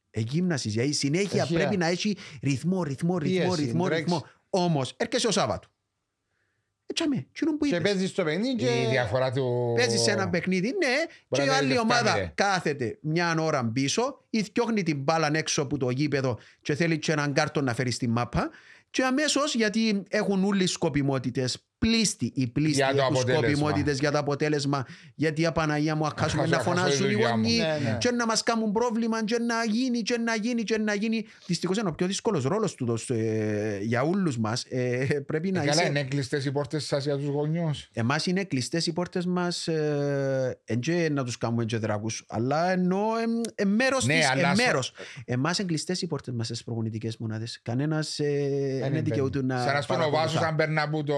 εγύμνασης 0.10 0.74
γιατί 0.74 0.92
συνέχεια 0.94 1.42
Έχει, 1.42 1.54
πρέπει 1.54 1.76
α. 1.76 1.78
να 1.78 1.86
έχει 1.88 2.18
ρυθμό, 2.42 2.84
ρυθμό, 2.84 3.18
ρυθμό, 3.18 3.46
Πίεση, 3.48 3.64
ρυθμό, 3.66 3.86
τρέξει. 3.86 4.04
ρυθμό. 4.04 4.26
Όμως 4.50 4.94
έρχεσαι 4.98 5.28
ο 5.28 5.32
Σάββατο 5.32 5.68
έτσι 6.94 7.04
αμέ, 7.04 7.26
εκείνο 7.32 7.58
που 7.58 7.66
Και 7.66 7.76
είπες 7.76 7.92
παίζεις 7.92 8.10
στο 8.10 8.24
παιχνίδι 8.24 8.56
και... 8.56 8.66
Η 8.66 8.88
διαφορά 8.90 9.32
του... 9.32 9.74
Παίζεις 9.76 10.02
σε 10.02 10.12
ένα 10.12 10.30
παιχνίδι, 10.30 10.68
ναι, 10.68 10.96
και 11.06 11.12
Μπορεί 11.30 11.44
η 11.44 11.46
να 11.46 11.56
άλλη 11.56 11.72
είναι 11.72 11.80
ομάδα 11.80 12.10
φτάμινε. 12.10 12.32
κάθεται 12.36 12.98
μια 13.02 13.36
ώρα 13.40 13.66
πίσω 13.74 14.24
ή 14.30 14.42
διώχνει 14.54 14.84
την 14.84 14.98
μπάλα 14.98 15.30
έξω 15.34 15.62
από 15.62 15.78
το 15.78 15.90
γήπεδο 15.90 16.40
και 16.62 16.76
θέλει 16.76 17.00
και 17.00 17.12
έναν 17.12 17.34
κάρτον 17.34 17.64
να 17.64 17.74
φέρει 17.74 17.92
στη 17.92 18.08
μάπα. 18.08 18.50
Και 18.90 19.04
αμέσως 19.04 19.56
γιατί 19.56 20.04
έχουν 20.10 20.44
όλοι 20.44 20.68
σκοπιμότητες, 20.68 21.66
πλήστη 21.88 22.32
οι 22.36 22.48
πλήστοι 22.48 22.74
Για 22.76 22.92
το 22.92 22.98
έχουν 22.98 23.16
αποτέλεσμα. 23.16 23.48
σκοπιμότητες 23.48 24.00
για 24.00 24.12
το 24.12 24.18
αποτέλεσμα. 24.18 24.86
Γιατί 25.16 25.42
η 25.42 25.46
Απαναγία 25.46 25.96
μου 25.96 26.06
αχάσουμε 26.06 26.42
χάσω- 26.42 26.52
να 26.58 26.64
χάσω 26.64 26.70
φωνάζουν 26.70 27.06
τη 27.06 27.12
οι 27.12 27.14
δουλειά 27.14 27.30
μου. 27.30 27.44
γονεί 27.44 27.58
Ναι, 27.58 27.90
ναι. 27.90 27.98
και 28.00 28.12
να 28.12 28.26
μας 28.26 28.44
κάνουν 28.44 28.72
πρόβλημα, 28.72 29.24
και 29.24 29.38
να 29.40 29.56
γίνει, 29.72 30.02
και 30.02 30.18
να 30.18 30.36
γίνει, 30.36 30.64
και 30.64 30.78
να 30.78 30.94
γίνει. 30.94 31.26
Δυστυχώς 31.46 31.78
είναι 31.78 31.90
ο 31.90 31.94
πιο 31.94 32.08
δύσκολος 32.08 32.44
ρόλος 32.44 32.76
του 32.76 32.98
ε, 33.08 33.78
για 33.82 34.02
όλους 34.02 34.38
μας. 34.38 34.64
Ε, 34.70 35.06
πρέπει 35.26 35.52
να 35.52 35.62
Ε, 35.62 35.66
Καλά, 35.66 35.82
είσαι. 35.82 35.90
είναι 35.90 36.04
κλειστές 36.04 36.46
οι 36.46 36.52
πόρτες 36.52 36.86
σας 36.86 37.04
για 37.04 37.18
τους 37.18 37.26
γονιούς. 37.28 37.90
Εμάς 37.94 38.26
είναι 38.26 38.44
κλειστές 38.44 38.86
οι 38.88 38.94
πόρτες 38.94 39.26
μας. 39.26 39.68
Ε, 39.68 40.60
εν 40.66 40.80
και 40.80 41.10
να 41.12 41.24
τους 41.24 41.38
κάνουμε 41.38 41.66
και 41.66 41.78
δράκους, 41.78 42.26
αλλά 42.28 42.72
ενώ 42.72 43.02
ε, 43.56 43.66
μέρος 43.66 44.06
Ναι, 44.06 44.14
τη. 44.20 44.26
αλλά 44.26 44.52
Ε, 44.52 44.56
στο- 44.56 44.64
μέρος. 44.66 44.94
Εμάς 45.26 45.58
είναι 45.58 45.68
κλειστές 45.68 46.02
οι 46.02 46.08
πόρτες 46.08 46.34
μας 46.34 46.46
στις 46.46 46.64
προπονητικές 46.64 47.18
μονάδες. 47.18 47.60
Κανένας 47.64 48.20
ε, 48.20 48.24
δεν 48.82 48.90
μπαίνει. 48.92 49.02
δικαιούται 49.02 49.44
να. 49.44 49.58
Σαν 49.64 49.74
να 49.74 49.82
στον 49.82 49.96
ο 49.96 50.00
παρακολουθά. 50.00 50.26
Βάσος 50.34 50.42
αν 50.48 50.56
περνά 50.56 50.82
από 50.82 51.04
το 51.04 51.16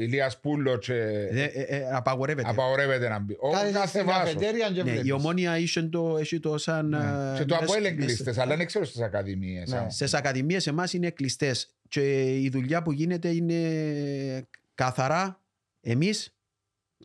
Ηλίας 0.00 0.40
Πούλος 0.40 0.86
και 0.86 0.94
Ε, 0.94 1.42
ε, 1.44 1.62
ε, 1.62 1.90
απαγορεύεται. 1.92 2.48
απαγορεύεται 2.48 3.08
να 3.08 3.18
μπει. 3.18 3.36
Ο 3.40 3.50
Κάθεσαι 3.50 3.72
κάθε 3.72 3.86
στην 3.88 4.04
Βάσος. 4.04 4.22
καφετέρια 4.22 4.70
και 4.70 4.82
Ναι, 4.82 4.90
βλέπεις. 4.90 5.08
η 5.08 5.12
ομόνια 5.12 5.58
είχε 5.58 5.82
το, 5.82 6.16
έχει 6.16 6.40
το 6.40 6.58
σαν. 6.58 6.88
Ναι. 6.88 6.96
ε, 6.96 7.38
Και 7.38 7.44
το 7.44 7.54
μες- 7.60 7.62
Αποέλ 7.70 7.84
είναι 7.84 7.94
μες- 7.94 8.04
κλειστές, 8.04 8.38
αλλά 8.38 8.56
δεν 8.56 8.66
ξέρω 8.66 8.84
στις 8.84 9.00
ακαδημίες. 9.00 9.70
Ναι. 9.70 9.78
α. 9.78 9.90
Στις 9.90 10.14
ακαδημίες 10.14 10.66
εμάς 10.66 10.92
είναι 10.92 11.10
κλειστές. 11.10 11.76
Και 11.88 12.34
η 12.40 12.48
δουλειά 12.48 12.82
που 12.82 12.92
γίνεται 12.92 13.28
είναι 13.28 13.60
καθαρά 14.74 15.42
εμείς 15.80 16.32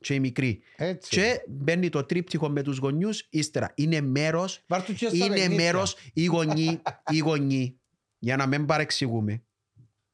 και 0.02 0.14
οι 0.14 0.20
μικροί. 0.20 0.62
Έτσι. 0.76 1.10
Και 1.10 1.42
μπαίνει 1.48 1.90
το 1.90 2.04
τρίπτυχο 2.04 2.50
με 2.50 2.62
τους 2.62 2.78
γονιούς 2.78 3.28
ύστερα. 3.30 3.72
Είναι 3.76 4.02
μέρος 4.02 4.64
Βάρ' 4.68 4.84
του 4.84 4.94
και 4.94 5.08
στα 5.08 5.16
είναι 5.16 5.28
παιχνίδια. 5.28 5.64
μέρος 5.64 5.96
οι 6.14 6.26
γονεί, 6.26 6.82
οι 7.12 7.18
γονεί, 7.18 7.80
για 8.20 8.36
να 8.36 8.46
μην 8.48 8.66
παρεξηγούμε. 8.66 9.44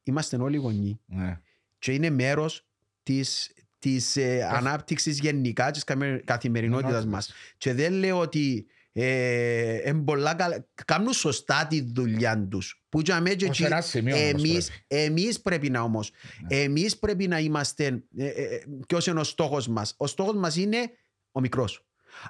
Είμαστε 0.02 0.36
όλοι 0.36 0.56
γονεί 0.56 1.00
Ναι. 1.06 1.40
Και 1.80 1.92
είναι 1.92 2.10
μέρος 2.10 2.66
της 3.02 3.54
της 3.78 4.16
ε, 4.16 4.48
ανάπτυξης 4.52 5.18
γενικά 5.18 5.70
της 5.70 5.84
καμε- 5.84 6.22
καθημερινότητας 6.24 7.04
Ναι, 7.04 7.10
μας. 7.10 7.32
Και 7.58 7.74
δεν 7.74 7.92
λέω 7.92 8.18
ότι 8.18 8.66
ε, 8.92 9.74
εν 9.74 10.04
πολλά 10.04 10.34
καλά- 10.34 10.66
κάνουν 10.86 11.12
σωστά 11.12 11.66
τη 11.68 11.80
δουλειά 11.92 12.46
τους. 12.50 12.82
Που 12.88 13.00
για 13.00 13.20
μέ 13.20 13.34
και 13.34 13.44
Ως 13.44 13.50
εκεί 13.60 13.64
ένα 13.64 13.80
σημείο 13.80 14.16
όμως 14.16 14.28
εμείς, 14.30 14.66
πρέπει. 14.88 15.02
εμείς 15.04 15.40
πρέπει 15.40 15.70
να 15.70 15.80
όμως, 15.80 16.10
Ναι. 16.50 16.56
εμείς 16.56 16.98
πρέπει 16.98 17.28
να 17.28 17.38
είμαστε, 17.38 17.84
ε, 18.16 18.26
ε, 18.26 18.42
ε, 18.42 18.60
ποιος 18.86 19.06
είναι 19.06 19.20
ο 19.20 19.24
στόχος 19.24 19.68
μας. 19.68 19.94
Ο 19.96 20.06
στόχος 20.06 20.34
μας 20.36 20.56
είναι 20.56 20.90
ο 21.32 21.40
μικρός. 21.40 21.84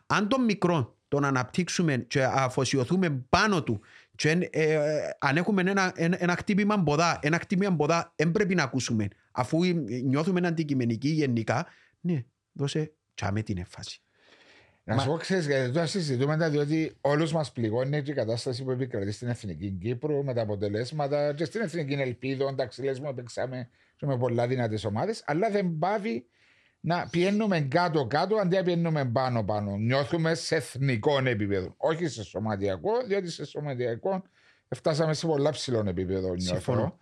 Αν 0.07 0.29
τον 0.29 0.45
μικρό 0.45 0.97
τον 1.09 1.25
αναπτύξουμε 1.25 1.97
και 1.99 2.25
αφοσιωθούμε 2.25 3.11
πάνω 3.29 3.63
του 3.63 3.81
και 4.17 4.31
ε, 4.31 4.63
ε, 4.73 5.11
αν 5.19 5.37
έχουμε 5.37 5.61
ένα, 5.61 5.93
ένα, 5.97 6.17
ένα 6.21 6.37
χτύπημα 6.37 6.77
μποδά, 6.77 7.19
ένα 7.23 7.39
χτύπημα 7.39 7.71
μποδά 7.71 8.13
δεν 8.17 8.31
πρέπει 8.31 8.55
να 8.55 8.63
ακούσουμε. 8.63 9.09
Αφού 9.41 9.65
νιώθουμε 10.05 10.47
αντικειμενικοί 10.47 11.09
γενικά, 11.09 11.67
ναι, 12.01 12.25
δώσε 12.53 12.93
τσάμε 13.15 13.43
την 13.43 13.59
έμφαση. 13.59 14.01
Να 14.85 14.99
σου 14.99 15.09
πω, 15.09 15.17
ξέρεις, 15.17 15.47
γιατί 15.47 15.73
τώρα 15.73 15.87
συζητούμε 15.87 16.37
τα 16.37 16.51
διότι 16.51 16.97
όλους 17.01 17.33
μας 17.33 17.53
πληγώνει 17.53 18.03
και 18.03 18.11
η 18.11 18.15
κατάσταση 18.15 18.65
που 18.65 18.71
επικρατεί 18.71 19.13
στην 19.13 19.29
Εθνική 19.29 19.71
Κύπρο 19.71 20.23
με 20.23 20.35
τα 20.35 20.43
αποτελέσματα 20.43 21.35
και 21.35 21.45
στην 21.45 21.61
Εθνική 21.61 21.93
Ελπίδο, 21.93 22.49
εντάξει, 22.49 22.83
λες 22.83 23.01
μου, 23.01 23.15
παίξαμε 23.15 23.69
και 23.97 24.07
με 24.07 24.19
πολλά 24.19 24.47
δυνατές 24.47 24.85
ομάδες, 24.85 25.23
αλλά 25.27 25.51
δεν 25.51 25.79
πάβει 25.79 26.27
να 26.81 27.09
πιένουμε 27.11 27.61
κάτω-κάτω 27.61 28.37
αντί 28.37 28.57
να 28.57 28.63
πιένουμε 28.63 29.05
πάνω-πάνω. 29.05 29.77
Νιώθουμε 29.77 30.35
σε 30.35 30.57
εθνικό 30.57 31.19
επίπεδο. 31.25 31.75
Όχι 31.77 32.09
σε 32.09 32.25
σωματιακό, 32.25 32.91
διότι 33.07 33.31
σε 33.31 33.45
σωματιακό 33.45 34.23
φτάσαμε 34.69 35.15
σε 35.15 35.27
πολλά 35.27 35.51
ψηλό 35.51 35.85
επίπεδο. 35.87 36.27
Νιώθω. 36.29 36.55
Συμφωνώ. 36.55 36.99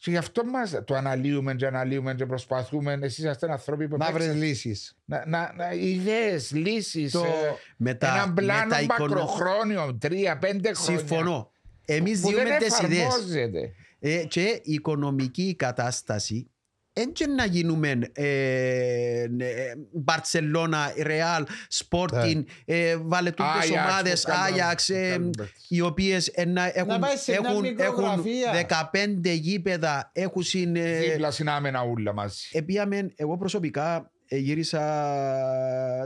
Και 0.00 0.10
γι' 0.10 0.16
αυτό 0.16 0.44
μας 0.44 0.74
το 0.84 0.94
αναλύουμε 0.94 1.54
και 1.54 1.66
αναλύουμε 1.66 2.14
και 2.14 2.26
προσπαθούμε. 2.26 2.98
Εσείς 3.02 3.24
είστε 3.24 3.50
άνθρωποι 3.50 3.88
που 3.88 3.96
Να 3.96 4.04
βρει 4.06 4.12
παίξατε- 4.14 4.38
λύσεις. 4.38 4.96
να, 5.04 5.24
να, 5.26 5.52
να, 5.56 5.72
ιδέες, 5.72 6.52
λύσεις, 6.52 7.12
Το- 7.12 7.24
ε, 7.24 7.54
Με 7.76 7.94
τα, 7.94 8.14
έναν 8.14 8.34
πλάνο 8.34 8.64
με 8.64 8.70
τα 8.70 8.80
οικονο- 8.80 9.14
μακροχρόνιο, 9.14 9.96
τρία-πέντε 10.00 10.72
χρόνια. 10.74 10.98
Συμφωνώ. 10.98 11.50
Εμείς 11.84 12.20
Που 12.20 12.30
δεν 12.30 12.44
διούμε 12.44 12.56
τις 12.58 12.78
ιδέες. 12.78 12.98
εφαρμόζεται. 13.06 13.72
Ε, 14.00 14.24
και 14.24 14.60
η 14.62 14.72
οικονομική 14.72 15.54
κατάσταση 15.58 16.50
δεν 16.98 17.12
και 17.12 17.26
να 17.26 17.44
γίνουμε 17.44 17.88
ε, 18.12 19.26
ναι, 19.30 19.44
ε, 19.44 19.72
Μπαρτσελώνα, 19.92 20.92
Ρεάλ, 21.02 21.46
Sporting, 21.84 22.44
ε, 22.64 22.96
βάλε 22.96 23.30
τούτες 23.30 23.52
Άγιαξ, 23.62 23.88
ομάδες, 23.90 24.22
που 24.22 24.30
κάνουν- 24.30 24.46
Άγιαξ, 24.46 24.88
ε, 24.88 25.08
κάνουν 25.10 25.30
παίκτες. 25.30 25.64
οι 25.68 25.80
οποίες 25.80 26.26
ε, 26.34 26.44
να 26.44 26.70
έχουν, 26.74 26.98
πάει 26.98 27.16
σε 27.16 27.30
μια 27.40 27.50
έχουν, 27.50 27.64
έχουν 27.64 27.68
μικρογραφία. 27.68 28.90
15 28.92 29.30
γήπεδα, 29.34 30.10
έχουν 30.14 30.42
συν... 30.42 30.76
ε, 30.76 30.98
Δίπλα 30.98 31.30
συνάμενα 31.30 31.82
ούλα 31.84 32.12
μαζί. 32.12 32.48
Επίαμε, 32.52 33.12
εγώ 33.16 33.36
προσωπικά 33.38 34.10
ε, 34.28 34.36
γύρισα 34.36 34.80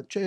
και 0.07 0.21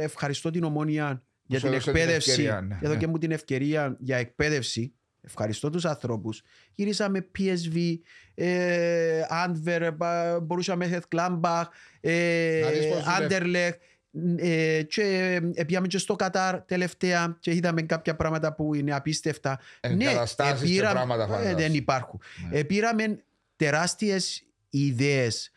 ευχαριστώ 0.00 0.50
την 0.50 0.64
ομόνια 0.64 1.22
για 1.44 1.58
Σου 1.58 1.64
την 1.64 1.74
έδωσε 1.74 1.90
την 1.90 2.00
εκπαίδευση. 2.00 2.30
ευκαιρία, 2.30 2.60
ναι. 2.60 2.78
Εδώ 2.82 2.96
και 2.96 3.06
μου 3.06 3.18
την 3.18 3.30
ευκαιρία 3.30 3.96
για 4.00 4.16
εκπαίδευση. 4.16 4.92
Ευχαριστώ 5.28 5.70
τους 5.70 5.84
ανθρώπους. 5.84 6.42
Γύρισα 6.74 7.08
με 7.08 7.26
PSV, 7.38 7.98
ε, 8.34 9.22
Antwerp, 9.46 9.96
ε, 10.00 10.40
μπορούσαμε 10.40 10.88
με 10.88 11.00
Κλάμπαχ, 11.08 11.68
ε, 12.00 12.60
Να 12.64 12.70
δεις 12.70 12.86
πώς 12.86 13.02
δουλεύει. 13.04 13.24
Άντερλεχ 13.24 13.74
ε, 14.36 14.82
και 14.82 15.02
ε, 15.54 15.64
πήγαμε 15.64 15.86
και 15.86 15.98
στο 15.98 16.16
Κατάρ 16.16 16.60
τελευταία 16.62 17.36
και 17.40 17.54
είδαμε 17.54 17.82
κάποια 17.82 18.16
πράγματα 18.16 18.54
που 18.54 18.74
είναι 18.74 18.94
απίστευτα. 18.94 19.60
Εγκαταστάσεις 19.80 20.60
και 20.60 20.66
επήραμε- 20.72 20.94
πράγματα 20.94 21.22
ε, 21.22 21.26
φαντάζομαι. 21.26 21.54
δεν 21.54 21.74
υπάρχουν. 21.74 22.20
Ναι. 22.50 22.58
Ε, 22.58 22.62
πήραμε 22.62 23.22
τεράστιες 23.56 24.44
ιδέες. 24.70 25.50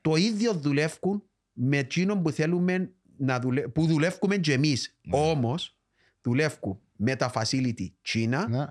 Το 0.00 0.16
ίδιο 0.16 0.52
δουλεύουν 0.52 1.22
με 1.52 1.76
εκείνον 1.78 2.22
που 2.22 2.30
θέλουμε 2.30 2.90
να 3.16 3.38
δουλε... 3.40 3.60
που 3.68 3.86
δουλεύουμε 3.86 4.36
και 4.36 4.52
εμείς. 4.52 4.96
Ναι. 5.02 5.18
Όμως 5.18 5.77
δουλεύουν 6.22 6.80
με 6.96 7.16
τα 7.16 7.32
facility 7.34 7.86
China, 8.08 8.44
Ναι. 8.48 8.66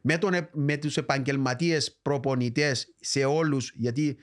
με, 0.00 0.18
τον, 0.18 0.34
ε- 0.34 0.50
με 0.52 0.76
τους 0.76 0.96
επαγγελματίες 0.96 1.98
προπονητές 2.02 2.94
σε 3.00 3.24
όλους, 3.24 3.72
γιατί 3.74 4.16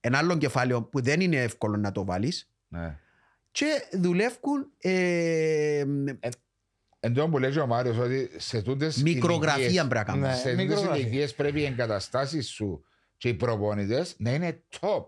ένα 0.00 0.18
άλλο 0.18 0.36
κεφάλαιο 0.38 0.82
που 0.82 1.00
δεν 1.02 1.20
είναι 1.20 1.36
εύκολο 1.42 1.76
να 1.76 1.92
το 1.92 2.04
βάλεις, 2.04 2.50
Ναι. 2.68 2.98
και 3.50 3.66
δουλεύουν 3.92 4.70
ε, 4.78 5.84
Εν 7.02 7.12
τω 7.14 7.28
που 7.28 7.38
λέει 7.38 7.50
και 7.52 7.60
ο 7.60 7.66
Μάριος 7.66 7.98
ότι 7.98 8.30
σε 8.36 8.62
τούτες 8.62 9.02
μικρογραφία 9.02 9.64
ηλικίες- 9.64 9.86
πρέπει 9.86 9.94
να 9.94 10.04
κάνουμε. 10.04 10.26
Ναι. 10.28 10.34
σε 10.34 10.50
τούτες 10.50 10.66
μικρογραφία. 10.66 11.00
ηλικίες 11.00 11.34
πρέπει 11.34 11.60
οι 11.60 11.64
εγκαταστάσεις 11.64 12.48
σου 12.48 12.84
και 13.16 13.28
οι 13.28 13.34
προπονητές 13.34 14.14
να 14.18 14.30
είναι 14.34 14.62
top. 14.80 15.04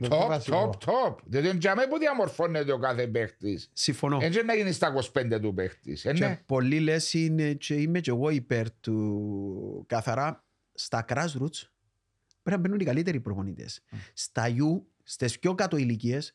Το 0.00 0.08
πιο 0.08 0.24
Top, 0.24 0.28
βασικό; 0.28 0.74
top, 0.86 0.88
top. 0.90 1.16
Διότι 1.24 1.48
είναι 1.48 1.58
για 1.60 1.74
μένα 1.74 1.88
που 1.88 1.98
διαμορφώνεται 1.98 2.72
ο 2.72 2.78
κάθε 2.78 3.06
παίχτης. 3.06 3.70
Συμφωνώ. 3.72 4.18
Έτσι 4.20 4.42
να 4.44 4.54
γίνει 4.54 4.72
στα 4.72 4.92
25 5.12 5.40
του 5.40 5.54
παίχτης. 5.54 6.04
Ε, 6.04 6.12
Και 6.12 6.26
ναι. 6.26 6.42
πολλοί 6.46 6.80
λες 6.80 7.12
είναι 7.12 7.52
και 7.54 7.74
είμαι 7.74 8.00
και 8.00 8.10
εγώ 8.10 8.30
υπέρ 8.30 8.70
του 8.80 9.84
καθαρά 9.88 10.44
στα 10.74 11.04
grassroots 11.08 11.68
πρέπει 12.42 12.56
να 12.56 12.58
μπαίνουν 12.58 12.80
οι 12.80 12.84
καλύτεροι 12.84 13.20
προπονητές. 13.20 13.80
Στα 14.12 14.44
U, 14.48 14.82
στις 15.02 15.38
πιο 15.38 15.54
κάτω 15.54 15.76
ηλικίες 15.76 16.34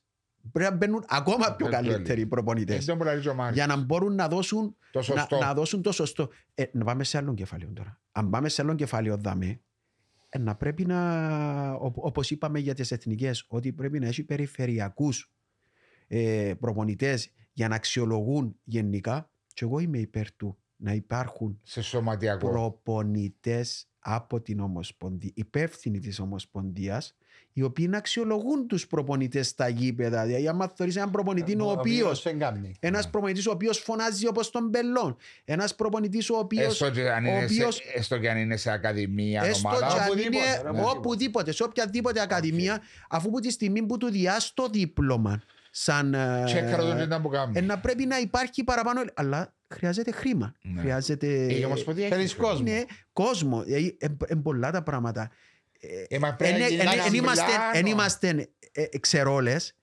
πρέπει 0.52 0.72
να 0.72 0.78
μπαίνουν 0.78 1.04
ακόμα 1.08 1.54
πιο 1.56 1.68
Ε, 1.68 1.70
τέλει. 1.70 1.88
καλύτεροι 1.88 2.22
Εν 2.22 2.28
προπονητές. 2.28 2.86
τω 2.86 2.96
που 2.98 3.04
λέει 3.04 3.20
και 3.20 3.30
ο 3.30 3.34
Μάριος. 3.34 3.56
Για 3.56 3.68
να 3.68 3.76
μπορούν 3.84 4.16
να 4.16 4.28
δώσουν 4.28 4.76
Το 4.92 5.00
να, 5.00 5.06
σωστό. 5.06 5.38
να 5.38 5.54
δώσουν 5.54 5.82
το 5.82 5.92
σωστό. 5.92 6.30
Ε, 6.56 6.64
να 6.72 6.84
πάμε 6.84 7.04
σε 7.04 7.18
άλλο 7.18 7.34
κεφάλαιο 7.34 7.70
τώρα. 7.74 8.00
Αν 8.12 8.30
πάμε 8.30 8.50
σε 8.50 8.62
άλλο 8.62 8.76
κεφάλαιο 8.76 9.18
δάμε, 9.18 9.46
ε, 9.46 9.60
να 10.40 10.56
πρέπει 10.56 10.86
να, 10.86 11.74
όπω 11.74 12.02
όπως 12.08 12.32
είπαμε 12.32 12.60
για 12.60 12.74
τις 12.74 12.92
εθνικές, 12.92 13.46
ότι 13.48 13.74
πρέπει 13.74 14.00
να 14.00 14.08
έχει 14.08 14.24
περιφερειακούς 14.24 15.34
ε, 16.08 16.54
προπονητές 16.60 17.32
για 17.54 17.68
να 17.68 17.76
αξιολογούν 17.76 18.60
γενικά 18.64 19.30
και 19.54 19.66
εγώ 19.66 19.80
είμαι 19.80 19.98
υπέρ 20.00 20.32
του 20.36 20.58
να 20.76 20.94
υπάρχουν 20.94 21.60
Σε 21.64 21.82
σωματιακό. 21.82 22.50
προπονητές 22.50 23.90
από 24.00 24.42
την 24.42 24.60
Ομοσπονδία, 24.60 25.32
υπεύθυνοι 25.34 26.00
της 26.00 26.20
Ομοσπονδίας, 26.20 27.16
οι 27.54 27.62
οποίοι 27.62 27.88
να 27.90 27.98
αξιολογούν 27.98 28.68
τους 28.68 28.88
προπονητές 28.88 29.48
στα 29.48 29.68
γήπεδα. 29.68 30.26
Δηλαδή, 30.26 30.48
άμα 30.48 30.72
θεωρείς 30.76 30.96
έναν 30.96 31.12
προπονητή 31.12 31.56
ο 31.62 31.70
οποίος 31.70 32.22
δεν 32.24 32.40
κάνει. 32.40 32.72
ένας 32.80 33.10
προπονητής 33.10 33.48
ο 33.48 33.52
οποίος 33.52 33.78
φωνάζει 33.80 34.28
όπως 34.28 34.50
τον 34.50 34.68
Μπελόν. 34.70 35.18
Ένας 35.46 35.76
προπονητής 35.76 36.30
ο 36.30 36.38
οποίο. 36.38 36.64
Έστω 36.64 36.90
και, 36.92 37.10
αν 37.12 37.26
ο 37.26 37.30
είναι 37.30 37.44
οποίος- 37.44 37.76
σε, 37.76 37.82
έστω 37.96 38.18
και 38.18 38.30
αν 38.30 38.38
είναι 38.38 38.58
σε 38.58 38.72
ακαδημία 38.72 39.44
Έστω 39.44 39.68
ομάδα. 39.68 39.88
και 39.88 39.94
αν 39.94 40.06
οπουδήποτε, 40.08 40.38
είναι 40.38 40.62
ρε, 40.62 40.70
οπουδήποτε. 40.70 40.98
οπουδήποτε, 40.98 41.52
σε 41.52 41.64
οποιαδήποτε 41.64 42.22
ακαδημία, 42.22 42.82
αφού 43.10 43.30
που 43.30 43.40
τη 43.40 43.52
στιγμή 43.52 43.84
που 43.84 43.98
του 43.98 44.10
διάσει 44.12 44.52
το 44.56 44.68
δίπλωμα, 44.72 45.42
σαν. 45.72 46.14
ε, 46.14 46.42
Τσέκαρα 46.46 46.84
τον 46.84 47.00
ήταν 47.00 47.22
που 47.22 47.30
ε, 47.34 47.36
κάνει. 47.38 47.62
να 47.62 47.80
πρέπει 47.80 48.06
να 48.06 48.20
υπάρχει 48.20 48.64
παραπάνω. 48.64 49.02
Αλλά 49.14 49.54
χρειάζεται 49.74 50.12
χρήμα. 50.12 50.54
Ναι. 50.62 50.82
Χρειάζεται. 50.82 51.28
Η 51.54 51.64
Ομοσπονδία 51.66 52.08
Θέλεις 52.08 52.32
έχει 52.32 52.42
κόσμο. 52.42 52.60
Είναι 52.68 52.86
κόσμο. 53.14 53.64
Είναι 53.68 54.42
πολλά 54.44 54.72
τα 54.72 54.84
πράγματα. 54.84 55.30
Ε, 56.10 56.20
μα 56.20 56.36
πρέπει 56.36 56.54
Εν- 56.54 56.60
να 56.60 56.68
γίνει 56.68 56.82
εν- 56.82 56.88
ένα 56.92 57.04
εν 57.06 57.14
είμαστε- 57.14 57.46
πλάνο. 57.46 57.72
εν 57.74 57.86
είμαστε 57.86 58.50
ε, 58.72 59.00
ξερόλες, 59.00 59.74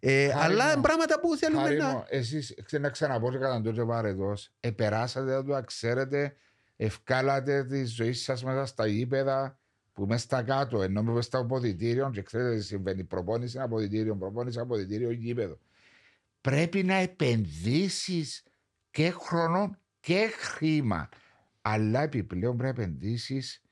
ε, 0.00 0.28
Χάρη 0.28 0.52
αλλά 0.52 0.64
μου. 0.64 0.72
είναι 0.72 0.80
πράγματα 0.80 1.20
που 1.20 1.36
θέλουμε 1.36 1.62
Χάρη 1.62 1.76
να. 1.76 1.88
μου, 1.88 2.04
εσείς 2.08 2.54
ξέρω 2.64 2.82
να 2.82 2.88
ξαναπώ 2.90 3.30
και 3.30 3.38
κατά 3.38 3.60
τότε 3.62 3.82
βαρετός, 3.82 4.52
επεράσατε 4.60 5.42
το, 5.42 5.62
ξέρετε, 5.66 6.36
ευκάλατε 6.76 7.64
τη 7.64 7.84
ζωή 7.84 8.12
σας 8.12 8.44
μέσα 8.44 8.66
στα 8.66 8.86
γήπεδα 8.86 9.58
που 9.92 10.06
μέσα 10.06 10.22
στα 10.24 10.42
κάτω, 10.42 10.82
ενώ 10.82 11.02
μέσα 11.02 11.20
στα 11.22 11.38
αποδητήριο 11.38 12.10
και 12.10 12.22
ξέρετε 12.22 12.56
τι 12.56 12.62
συμβαίνει, 12.62 13.04
προπόνηση 13.04 13.58
αποδητήριο, 13.58 14.16
προπόνηση 14.16 14.58
αποδητήριο, 14.58 15.10
γήπεδο. 15.10 15.58
Πρέπει 16.40 16.82
να 16.84 16.94
επενδύσεις 16.94 18.42
και 18.90 19.10
χρόνο 19.10 19.76
και 20.00 20.30
χρήμα. 20.38 21.08
Αλλά 21.62 22.02
επιπλέον 22.02 22.56
πρέπει 22.56 22.76
να 22.78 22.82
επενδύσεις 22.82 23.62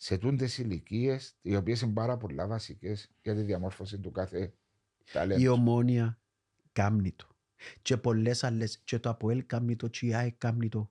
σε 0.00 0.18
τούντες 0.18 0.58
ηλικίες, 0.58 1.36
οι 1.42 1.56
οποίες 1.56 1.80
είναι 1.80 1.92
πάρα 1.92 2.16
πολλά 2.16 2.46
βασικές 2.46 3.10
για 3.22 3.34
τη 3.34 3.40
διαμόρφωση 3.42 3.98
του 3.98 4.10
κάθε 4.10 4.52
ταλέντου. 5.12 5.40
η 5.42 5.48
ομόνια 5.48 6.18
κάμνει 6.72 7.12
το. 7.12 7.26
Και 7.82 7.96
πολλές 7.96 8.44
άλλες, 8.44 8.78
και 8.84 8.98
το 8.98 9.08
ΑΠΟΕΛ 9.08 9.46
κάμνει 9.46 9.76
το, 9.76 9.88
και 9.88 10.06
η 10.06 10.14
ΑΕΚ 10.14 10.34
κάμνει 10.38 10.68
το. 10.68 10.90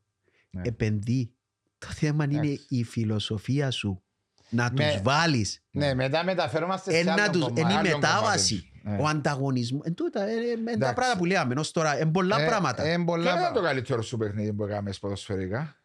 Ναι. 0.49 0.61
Επενδύει. 0.65 1.31
Το 1.77 1.87
θέμα 1.87 2.23
είναι 2.23 2.35
Εντάξει. 2.37 2.65
η 2.69 2.83
φιλοσοφία 2.83 3.71
σου. 3.71 4.01
Να 4.49 4.71
Με- 4.71 4.91
τους 4.91 5.01
βάλεις. 5.01 5.63
Ναι, 5.71 5.93
μετά 5.93 6.23
μεταφερόμαστε 6.23 6.91
σε 6.91 6.97
Ε, 6.97 7.03
να 7.03 7.13
άλλο 7.13 7.31
τους, 7.31 7.41
κομμάτι. 7.41 7.61
είναι 7.61 7.71
η 7.71 7.75
Άλλο 7.75 7.89
μετάβαση. 7.97 8.55
κομμάτι. 8.55 8.75
Ναι. 8.83 8.97
Ο 9.03 9.07
ανταγωνισμός. 9.07 9.85
Εν 9.85 9.93
τούτα, 9.93 10.23
ε, 10.23 10.31
ε, 10.33 10.51
εν 10.51 10.65
τα 10.65 10.71
Εντάξει. 10.71 10.93
πράγματα 10.93 11.17
που 11.17 11.25
λέμε 11.25 11.53
ως 11.59 11.71
τώρα. 11.71 11.97
Εν 11.97 12.11
πολλά 12.11 12.39
Ε, 12.41 12.45
πράγματα. 12.47 12.83
ε, 12.83 12.95
Ποιο 12.95 13.03
πολλά 13.05 13.31
ήταν 13.31 13.53
το 13.53 13.59
πρα- 13.59 13.69
καλύτερο 13.69 14.01
σου 14.01 14.17
παιχνίδι 14.17 14.53
που 14.53 14.63
έκαμε 14.63 14.91
ποδοσφαιρικά; 14.99 15.81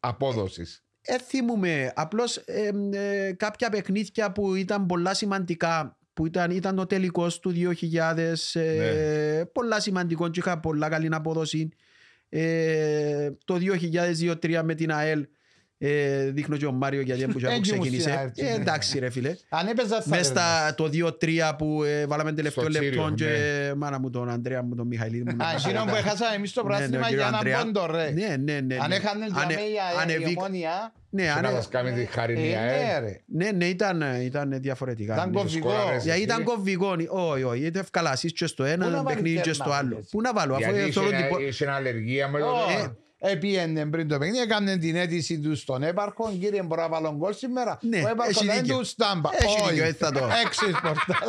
Απόδοσης. 0.00 0.85
Ε, 1.06 1.18
θυμούμε 1.18 1.92
απλώς 1.94 2.36
ε, 2.36 2.70
ε, 2.92 3.32
κάποια 3.32 3.70
παιχνίδια 3.70 4.32
που 4.32 4.54
ήταν 4.54 4.86
πολλά 4.86 5.14
σημαντικά 5.14 5.96
που 6.12 6.26
ήταν, 6.26 6.50
ήταν 6.50 6.76
το 6.76 6.86
τελικός 6.86 7.40
του 7.40 7.52
2000 7.54 8.60
ε, 8.60 9.42
πολλά 9.52 9.80
σημαντικό 9.80 10.28
και 10.28 10.38
είχα 10.38 10.60
πολλά 10.60 10.88
καλή 10.88 11.08
απόδοση. 11.10 11.68
Ε, 12.28 13.30
το 13.44 13.58
2002-2003 14.40 14.60
με 14.64 14.74
την 14.74 14.92
ΑΕΛ 14.92 15.26
ε, 15.78 16.24
δείχνω 16.30 16.56
και 16.56 16.66
ο 16.66 16.72
Μάριο 16.72 17.00
γιατί 17.00 17.20
δεν 17.20 17.30
που 17.32 17.38
Έτσι 17.46 17.54
μου 17.54 17.60
ξεκίνησε 17.80 18.30
στην 18.32 18.44
ε, 18.44 18.48
ΑΕΛ, 18.50 18.60
εντάξει 18.60 18.98
ρε 18.98 19.10
φίλε 19.10 19.36
Αν 19.48 19.66
έπαιζα 19.66 19.88
θα 19.88 20.08
Μες 20.08 20.26
έπαιρνες. 20.26 20.26
στα 20.26 20.74
το 20.74 20.90
2-3 21.52 21.52
που 21.58 21.82
ε, 21.84 22.06
βάλαμε 22.06 22.32
τελευταίο 22.32 22.70
Στο 22.70 22.72
λεπτό 22.82 23.14
Τσίριο, 23.14 23.34
και 23.36 23.72
μάνα 23.76 23.98
μου 24.00 24.10
τον 24.10 24.30
Αντρέα 24.30 24.62
μου 24.62 24.74
τον 24.74 24.86
Μιχαηλίδη 24.86 25.22
μου 25.34 25.44
Α, 25.44 25.46
εκείνο 25.58 25.84
που 25.84 25.94
έχασαμε 25.94 26.34
εμείς 26.34 26.52
το 26.52 26.62
Ναι, 26.62 26.68
ναι, 26.68 26.74
ο 26.74 26.78
πράσινο 26.78 27.02
κύριο 27.02 27.16
για 27.22 27.30
να 27.30 27.36
Ανδρέα. 27.36 27.58
πόντο 27.62 27.86
ρε. 27.86 28.10
ναι, 28.10 28.36
ναι, 28.52 28.60
ναι, 28.60 28.76
Αν 28.80 28.88
ναι. 28.88 28.94
έχανε 28.94 29.24
Ανε- 29.24 29.58
για 29.58 29.82
μένα 29.96 30.12
η 30.12 30.16
ανεβήκα- 30.16 30.40
ομόνια, 30.42 30.92
ναι, 31.10 31.22
Και 31.22 31.28
να 31.28 31.34
ανε- 31.34 31.52
μας 31.52 31.68
κάνει 31.68 31.92
τη 31.92 32.00
ε, 32.00 32.04
χαρινία. 32.04 32.60
ναι 32.60 32.94
ε. 32.96 32.98
ρε. 32.98 33.20
ναι, 33.26 33.50
ναι, 33.50 33.64
ήταν, 33.64 34.02
ήταν 34.22 34.60
διαφορετικά. 34.60 35.14
Ήταν 35.14 35.30
ναι. 35.30 35.36
κομβικό. 35.36 35.70
σκόραρες. 35.70 36.04
Για 36.04 36.12
Εσύ. 36.14 36.22
ήταν 36.22 36.42
κομβικό. 36.44 36.94
Όχι, 37.08 37.42
όχι. 37.42 37.60
Ήταν 37.64 37.82
ευκαλάσεις 37.82 38.32
και 38.32 38.46
στο 38.46 38.62
Πού 38.62 38.68
να 38.68 38.74
ένα 38.74 38.86
βάλεις 38.90 39.04
παιχνίδι 39.14 39.34
και 39.36 39.40
τέρμα, 39.42 39.64
στο 39.64 39.72
άλλο. 39.72 39.96
έτσι. 39.96 40.08
Πού 40.10 40.20
να 40.20 40.32
βάλω, 40.32 40.54
αφού 40.54 40.62
Γιατί 40.62 40.78
είχε 40.80 40.90
θέλω 40.92 41.08
ένα- 41.08 41.26
την... 41.36 41.46
είχε 41.46 41.70
αλλεργία 41.70 42.28
με 42.28 42.38
το. 42.38 42.46
Ω, 43.26 43.30
Επίενε 43.30 43.86
πριν 43.86 44.08
το 44.08 44.18
παιχνίδι, 44.18 44.40
έκανε 44.42 44.76
την 44.78 44.96
αίτηση 44.96 45.40
του 45.40 45.56
στον 45.56 45.82
έπαρχο. 45.82 46.32
Κύριε, 46.40 46.62
μπορώ 46.62 46.82
να 46.82 46.88
βάλω 46.88 47.14
γκολ 47.16 47.34
σήμερα; 47.34 47.78
Ναι, 47.82 47.96
ο 48.04 48.08
έπαρχος 48.08 48.36
έχει 48.36 48.46
δεν 48.46 48.60
δίκιο. 48.62 48.78
του 48.78 48.84
στάμπα. 48.84 49.30
Έχει 49.34 49.60
Όχι. 49.60 49.68
δίκιο, 49.70 49.84
έτσι 49.84 50.04
θα 50.04 50.12
το- 50.12 50.28
Έξι 50.44 50.64
πορτάλ. 50.70 51.28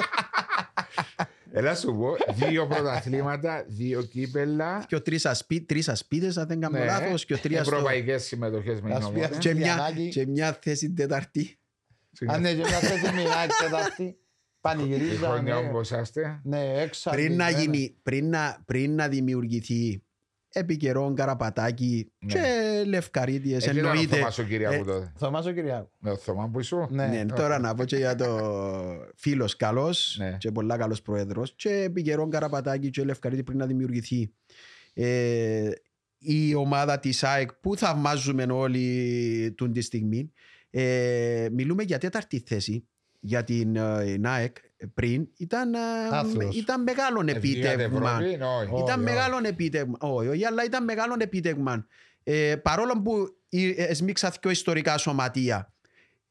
Έλα 1.52 1.76
σου 1.76 1.96
πω, 1.98 2.16
δύο 2.48 2.68
πρωταθλήματα, 2.68 3.66
δύο 3.68 4.02
κύπελα, 4.02 4.84
Και 4.88 4.96
ο 4.96 5.02
τρεις, 5.02 5.26
ασπί, 5.26 5.62
τρεις 5.62 5.90
ασπίδες, 5.90 6.38
αν 6.38 6.48
δεν 6.48 6.60
κάνω 6.60 6.78
ναι, 6.78 6.86
λάθος, 6.86 7.26
και 7.26 7.34
ο 7.34 7.38
τρίας 7.38 7.66
στο... 7.66 7.76
ευρωπαϊκές 7.76 8.24
συμμετοχές 8.24 8.82
με 8.82 8.88
την 8.90 8.98
Ασπίδες. 8.98 9.24
ομόνια. 9.26 9.38
Και 9.40 9.54
μια, 9.54 9.64
Γιαννάκη. 9.66 10.10
και 10.10 10.26
μια 10.28 10.58
θέση 10.62 10.94
τεταρτή. 10.94 11.60
Αν 12.28 12.42
ναι, 12.42 12.50
και 12.50 12.56
μια 12.56 12.80
θέση 12.80 13.14
μιλάει 13.14 13.48
τετάρτη, 13.62 14.04
Η 14.04 14.16
πανηγυρίζα. 14.62 15.28
χρονιά 15.28 15.56
ναι. 15.62 15.68
όπως 15.68 15.90
είσαστε. 15.92 16.40
Ναι, 16.44 16.74
έξω. 16.82 17.10
Πριν 17.10 17.36
να, 17.36 17.50
γίνει, 17.50 17.98
πριν, 18.04 18.30
να, 18.30 18.64
πριν 18.66 18.96
να 18.96 19.08
δημιουργηθεί 19.08 20.04
επί 20.58 20.78
καιρόν 20.78 21.16
Καραπατάκη 21.16 22.12
Ναι. 22.20 22.34
και 22.34 22.40
Λευκαρίτιες 22.86 23.68
Εκεί 23.68 23.78
ήταν 23.78 23.86
ο 23.86 23.90
εννοείται. 23.90 24.16
Θωμάς 24.16 24.38
ο 24.38 24.44
Κυριακού 24.44 24.74
ε, 24.74 24.84
τότε. 24.84 25.14
Θωμάς 25.18 25.46
ο 25.46 25.52
Κυριάκου. 25.52 25.90
Με 26.00 26.10
το 26.10 26.18
Θωμά 26.18 26.50
που 26.50 26.60
ήσουν. 26.60 26.88
Ναι. 26.90 27.08
Ναι, 27.08 27.26
τώρα 27.26 27.60
να 27.60 27.76
πω 27.76 27.84
και 27.86 27.98
για 27.98 28.16
το 28.16 28.52
φίλος 29.16 29.56
καλός 29.56 30.16
Ναι. 30.20 30.38
και 30.40 30.52
πολλά 30.52 30.78
καλός 30.78 31.02
πρόεδρος 31.02 31.54
και 31.56 31.70
επί 31.70 32.02
καιρόν 32.02 32.30
Καραπατάκη 32.30 32.90
και 32.90 33.04
Λευκαρίτη 33.04 33.44
πριν 33.44 33.58
να 33.58 33.66
δημιουργηθεί 33.66 34.34
ε, 34.94 35.70
η 36.18 36.56
ομάδα 36.56 37.00
της 37.00 37.24
ΑΕΚ 37.24 37.54
που 37.54 37.78
θαυμάζουμε 37.78 38.46
όλοι 38.50 39.54
τούν 39.58 39.72
τη 39.74 39.82
στιγμή 39.82 40.32
ε, 40.70 41.48
μιλούμε 41.52 41.84
για 41.84 41.98
τέταρτη 41.98 42.44
θέση 42.46 42.88
για 43.20 43.44
την 43.44 43.76
ε, 43.76 44.20
ΑΕΚ 44.24 44.56
πριν 44.94 45.28
ήταν, 45.38 45.74
ε, 45.74 45.78
Άθλος. 46.12 46.56
ήταν 46.56 46.82
μεγάλο 46.84 47.20
Βγήκατε 47.22 47.38
επίτευγμα. 47.38 48.10
Ευρώπη, 48.12 48.44
όχι. 48.44 48.74
Όχι, 48.74 48.84
Ήταν 48.84 48.96
όχι. 49.04 49.14
μεγάλο 49.14 49.40
επίτευγμα. 49.44 49.98
Όχι, 50.00 50.28
όχι, 50.28 50.46
αλλά 50.46 50.64
ήταν 50.64 50.84
μεγάλο 50.84 51.16
επίτευγμα. 51.20 51.86
Ε, 52.24 52.56
παρόλο 52.56 53.02
που 53.02 53.28
ε, 53.50 53.70
εσμίξα 53.84 54.34
και 54.40 54.50
ιστορικά 54.50 54.98
σωματεία. 54.98 55.72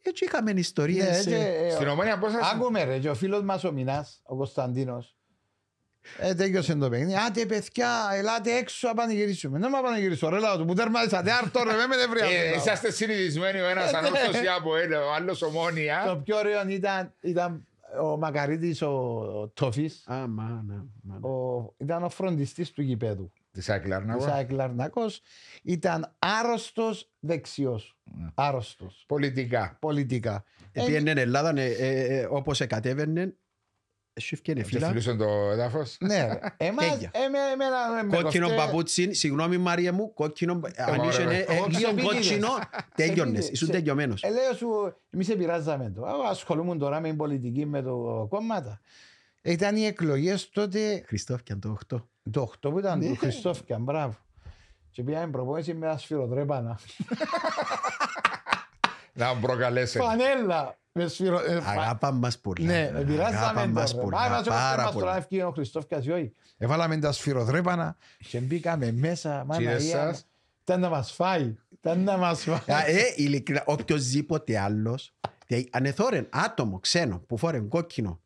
Έτσι 0.03 0.25
είχαμε 0.25 0.53
Ναι, 0.53 0.61
ιστορίες. 0.61 1.25
και, 1.25 1.35
ε, 1.35 1.67
ε, 1.67 1.71
Στην 1.71 1.89
ομόνια 1.89 2.19
πώς 2.19 2.33
σας... 2.33 2.53
Άκουμε 2.53 2.85
ρε, 2.85 2.99
και 2.99 3.09
ο 3.09 3.15
φίλος 3.15 3.43
μας 3.43 3.65
ο 3.65 3.73
Μινάς, 3.73 4.21
ο 4.23 4.37
Κωνσταντίνος, 4.37 5.17
ε, 6.19 6.35
τέλειωσε 6.35 6.75
το 6.75 6.89
παιχνίδι. 6.89 7.15
Άντε 7.27 7.47
παιδιά, 7.47 7.89
ελάτε 8.13 8.53
έξω 8.57 8.89
να 8.89 8.95
πανηγυρίσουμε. 8.95 9.59
Δεν 9.59 9.71
μα 9.73 9.81
πανηγυρίσω, 9.81 10.29
ρε 10.29 10.39
λάδω 10.39 10.59
του 10.59 10.65
που 10.65 10.75
τερμάτισατε 10.75 11.33
άρτο 11.33 11.63
ρε, 11.65 11.73
με 11.73 11.87
με 11.87 11.97
δεν 11.97 12.11
Ε, 12.11 12.13
βρειάζω. 12.13 12.55
Είσαστε 12.57 12.91
συνηθισμένοι 12.91 13.61
ο 13.61 13.69
ένας 13.69 13.89
Ε, 13.89 13.91
ναι. 13.91 13.97
ανόρθωση 13.99 14.47
από 14.59 14.77
ένα, 14.77 15.05
ο 15.07 15.13
άλλος 15.13 15.43
ομόνια. 15.43 16.05
Το 16.07 16.17
πιο 16.17 16.37
ωραίο 16.37 16.69
ήταν, 16.69 17.15
ήταν 17.21 17.67
ο 18.03 18.17
Μακαρίτης 18.17 18.83
ο, 18.83 18.89
ο 19.43 19.49
Τόφης, 19.49 20.05
Α, 20.09 20.27
μάνα, 20.29 20.87
μάνα. 21.03 21.29
ο, 21.29 21.75
ήταν 21.79 22.03
ο 22.03 22.09
φροντιστής 22.09 22.73
του 22.73 22.83
γηπέδου. 22.83 23.33
Της 23.51 23.69
Άκλαρνα. 23.71 24.17
Της 24.17 24.27
ΑΕΚ 24.27 24.51
Λαρνακός. 24.51 25.21
Ήταν 25.63 26.15
άρρωστος 26.19 27.11
δεξιός. 27.21 27.99
Ναι. 28.05 28.29
Άρρωστος. 28.35 29.05
Πολιτικά. 29.09 29.77
Πολιτικά. 29.81 30.45
Επίενε 30.73 31.11
Ελλάδα, 31.11 31.61
ε, 31.61 31.67
ε, 31.67 32.19
ε, 32.19 32.27
όπως 32.31 32.61
εκατέβαινε, 32.61 33.37
σου 34.21 34.35
έφτιανε 34.35 34.61
Και 34.61 34.67
φύλλα. 34.67 34.87
φιλούσαν 34.89 35.19
το 35.19 35.25
έδαφος. 35.51 35.97
Ναι, 36.07 36.27
ρε. 36.27 36.39
Εμάς, 36.57 36.89
Τέλεια. 36.91 37.11
εμέ, 37.13 37.39
εμένα, 37.53 38.05
με 38.05 38.17
Κόκκινο 38.23 38.47
κοστέ- 38.47 38.65
παπούτσι, 38.67 39.13
συγγνώμη 39.15 39.59
Μάρια 39.59 39.93
μου, 39.93 40.13
κόκκινο, 40.15 40.53
αν 40.77 40.99
ωραία, 40.99 41.11
είσαι 41.11 41.23
ωραία. 41.23 41.39
ε, 41.39 41.41
ε, 41.41 41.55
Εγώ 41.55 41.67
λίγο 41.67 41.69
ξεπήγαινες. 41.71 42.05
κότσινο, 42.15 42.49
τέλειωνες, 42.49 42.89
Ξεπήγαινες. 42.95 43.49
ήσουν 43.51 43.67
Σε- 43.67 43.73
τελειωμένος. 43.73 44.23
Ε, 44.23 44.29
λέω 44.31 44.53
σου, 44.55 44.97
εμείς 45.11 45.29
επηρεάζαμε 45.29 45.93
το. 45.97 46.07
Εγώ 46.07 46.23
ασχολούμουν 46.23 46.79
τώρα 46.79 47.01
με 47.01 47.09
την 47.09 47.17
πολιτική, 47.17 47.67
με 47.67 47.83
το 47.83 48.27
κόμματα. 48.31 48.81
Ήταν 49.43 49.77
οι 49.77 49.85
εκλογές 49.85 50.51
τότε, 50.51 51.03
Χριστόφ 51.07 51.41
το 51.61 51.69
8. 51.87 52.09
το 52.31 52.41
8 52.41 52.71
που 52.71 52.79
ήταν 52.79 52.99
Ναι. 52.99 53.07
του 53.09 53.17
Χριστόφκιαν, 53.17 53.83
μπράβο. 53.83 54.15
Και 54.91 55.03
πήγαμε 55.03 55.27
προπόνηση 55.31 55.75
με 55.75 55.87
ένα 55.87 55.97
σφυροτρέπανα. 55.99 56.79
Να 59.17 59.35
μου 59.35 59.41
προκαλέσετε. 59.41 60.05
Φανέλα. 60.05 60.77
Με 60.93 61.07
σφυρο... 61.09 61.39
ε, 61.47 61.61
φα- 61.61 61.71
Αγάπα 61.81 62.11
μας 62.13 62.39
πολλά. 62.39 62.65
Ναι, 62.67 62.75
Αγάπα 62.77 62.99
επηρεάζαμε 62.99 63.67
μας 63.67 63.91
το. 63.91 63.97
ρε. 63.97 64.03
πολλά, 64.03 64.17
Πάμε 64.19 64.37
να 64.37 64.43
πάρα 64.43 64.83
μας 64.83 64.93
τώρα 64.93 65.05
πολλά. 65.07 65.17
ευκεί 65.17 65.41
ο 65.41 65.51
Χριστόφκιας 65.55 66.05
ή 66.07 66.11
όχι. 66.11 66.33
Έβαλαμε 66.59 66.97
τα 66.99 67.13
σφυροτρέπανα 67.13 67.97
και 68.29 68.39
μπήκαμε 68.39 68.93
μέσα. 68.93 69.47
Και 69.57 69.63
είδες 69.63 69.85
Μαναία. 69.93 70.07
σας. 70.07 70.27
Ήταν 70.63 70.81
να 70.81 70.89
μας 70.89 71.13
φάει. 71.13 71.55
Ήταν 71.81 72.01
να 72.03 72.17
μας 72.17 72.43
φάει. 72.43 72.77
Α, 72.77 72.87
Ε, 72.87 72.97
ειλικρινά, 73.17 73.63
οποιοςδήποτε 73.67 74.59
άλλος, 74.59 75.15
δηλαδή, 75.47 75.69
ανεθώρεν 75.73 76.27
άτομο, 76.31 76.79
ξένο, 76.81 77.19
που 77.27 77.37
φόρεν 77.37 77.69
κόκκινο, 77.69 78.21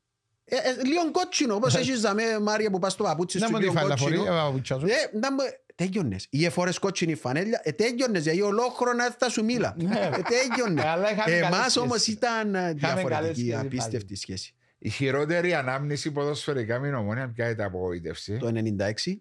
ε, 0.45 0.57
ε, 0.57 0.85
λίγο 0.85 1.11
κότσινο, 1.11 1.55
όπως 1.55 1.75
έχεις 1.81 2.01
δαμε, 2.01 2.23
Μάρια, 2.43 2.71
που 2.71 2.79
πας 2.79 2.93
στο 2.93 3.05
παπούτσι 3.05 3.39
Να 3.39 3.47
σου, 3.47 3.53
μου 3.53 3.59
τη 3.59 3.65
λίγο 3.65 3.75
φάει 3.79 3.89
να 3.89 3.97
φορεί. 3.97 4.17
κότσινο. 4.17 4.37
ε, 4.37 4.41
παπούτσια 4.41 4.79
σου. 4.79 4.87
Ε, 4.87 5.19
να 5.19 5.33
μου- 5.33 5.39
Τέλειωνες. 5.85 6.27
Ή 6.31 6.45
εφόρες 6.45 6.79
κότσινη 6.79 7.15
φανέλια, 7.15 7.61
ε, 7.65 7.73
τέλειωνες, 7.73 8.23
γιατί 8.23 8.43
ολόχρονα 8.43 9.11
θα 9.19 9.29
σου 9.29 9.45
μίλα. 9.45 9.75
Ναι. 9.79 9.99
Ε, 9.99 10.11
τέλειωνε. 10.23 10.81
Ε, 10.81 10.87
αλλά 10.89 11.13
είχαμε 11.13 11.31
καλές 11.31 11.41
Εμάς 11.47 11.59
σχέσεις. 11.59 11.77
όμως 11.77 12.07
ήταν 12.07 12.55
ε, 12.55 12.59
καλές 12.59 12.75
διαφορετική, 12.77 13.41
σχέσεις 13.41 13.59
απίστευτη 13.61 14.17
σχέση. 14.17 14.55
Η 14.79 14.89
χειρότερη 14.89 15.55
ανάμνηση 15.55 16.11
ποδοσφαιρικά 16.13 16.79
με 16.79 16.87
την 16.87 16.97
ομόνια 16.97 17.29
ποια 17.29 17.51
ήταν 17.51 17.67
απογοήτευση; 17.67 18.37
Το 18.37 18.53
96, 18.55 19.17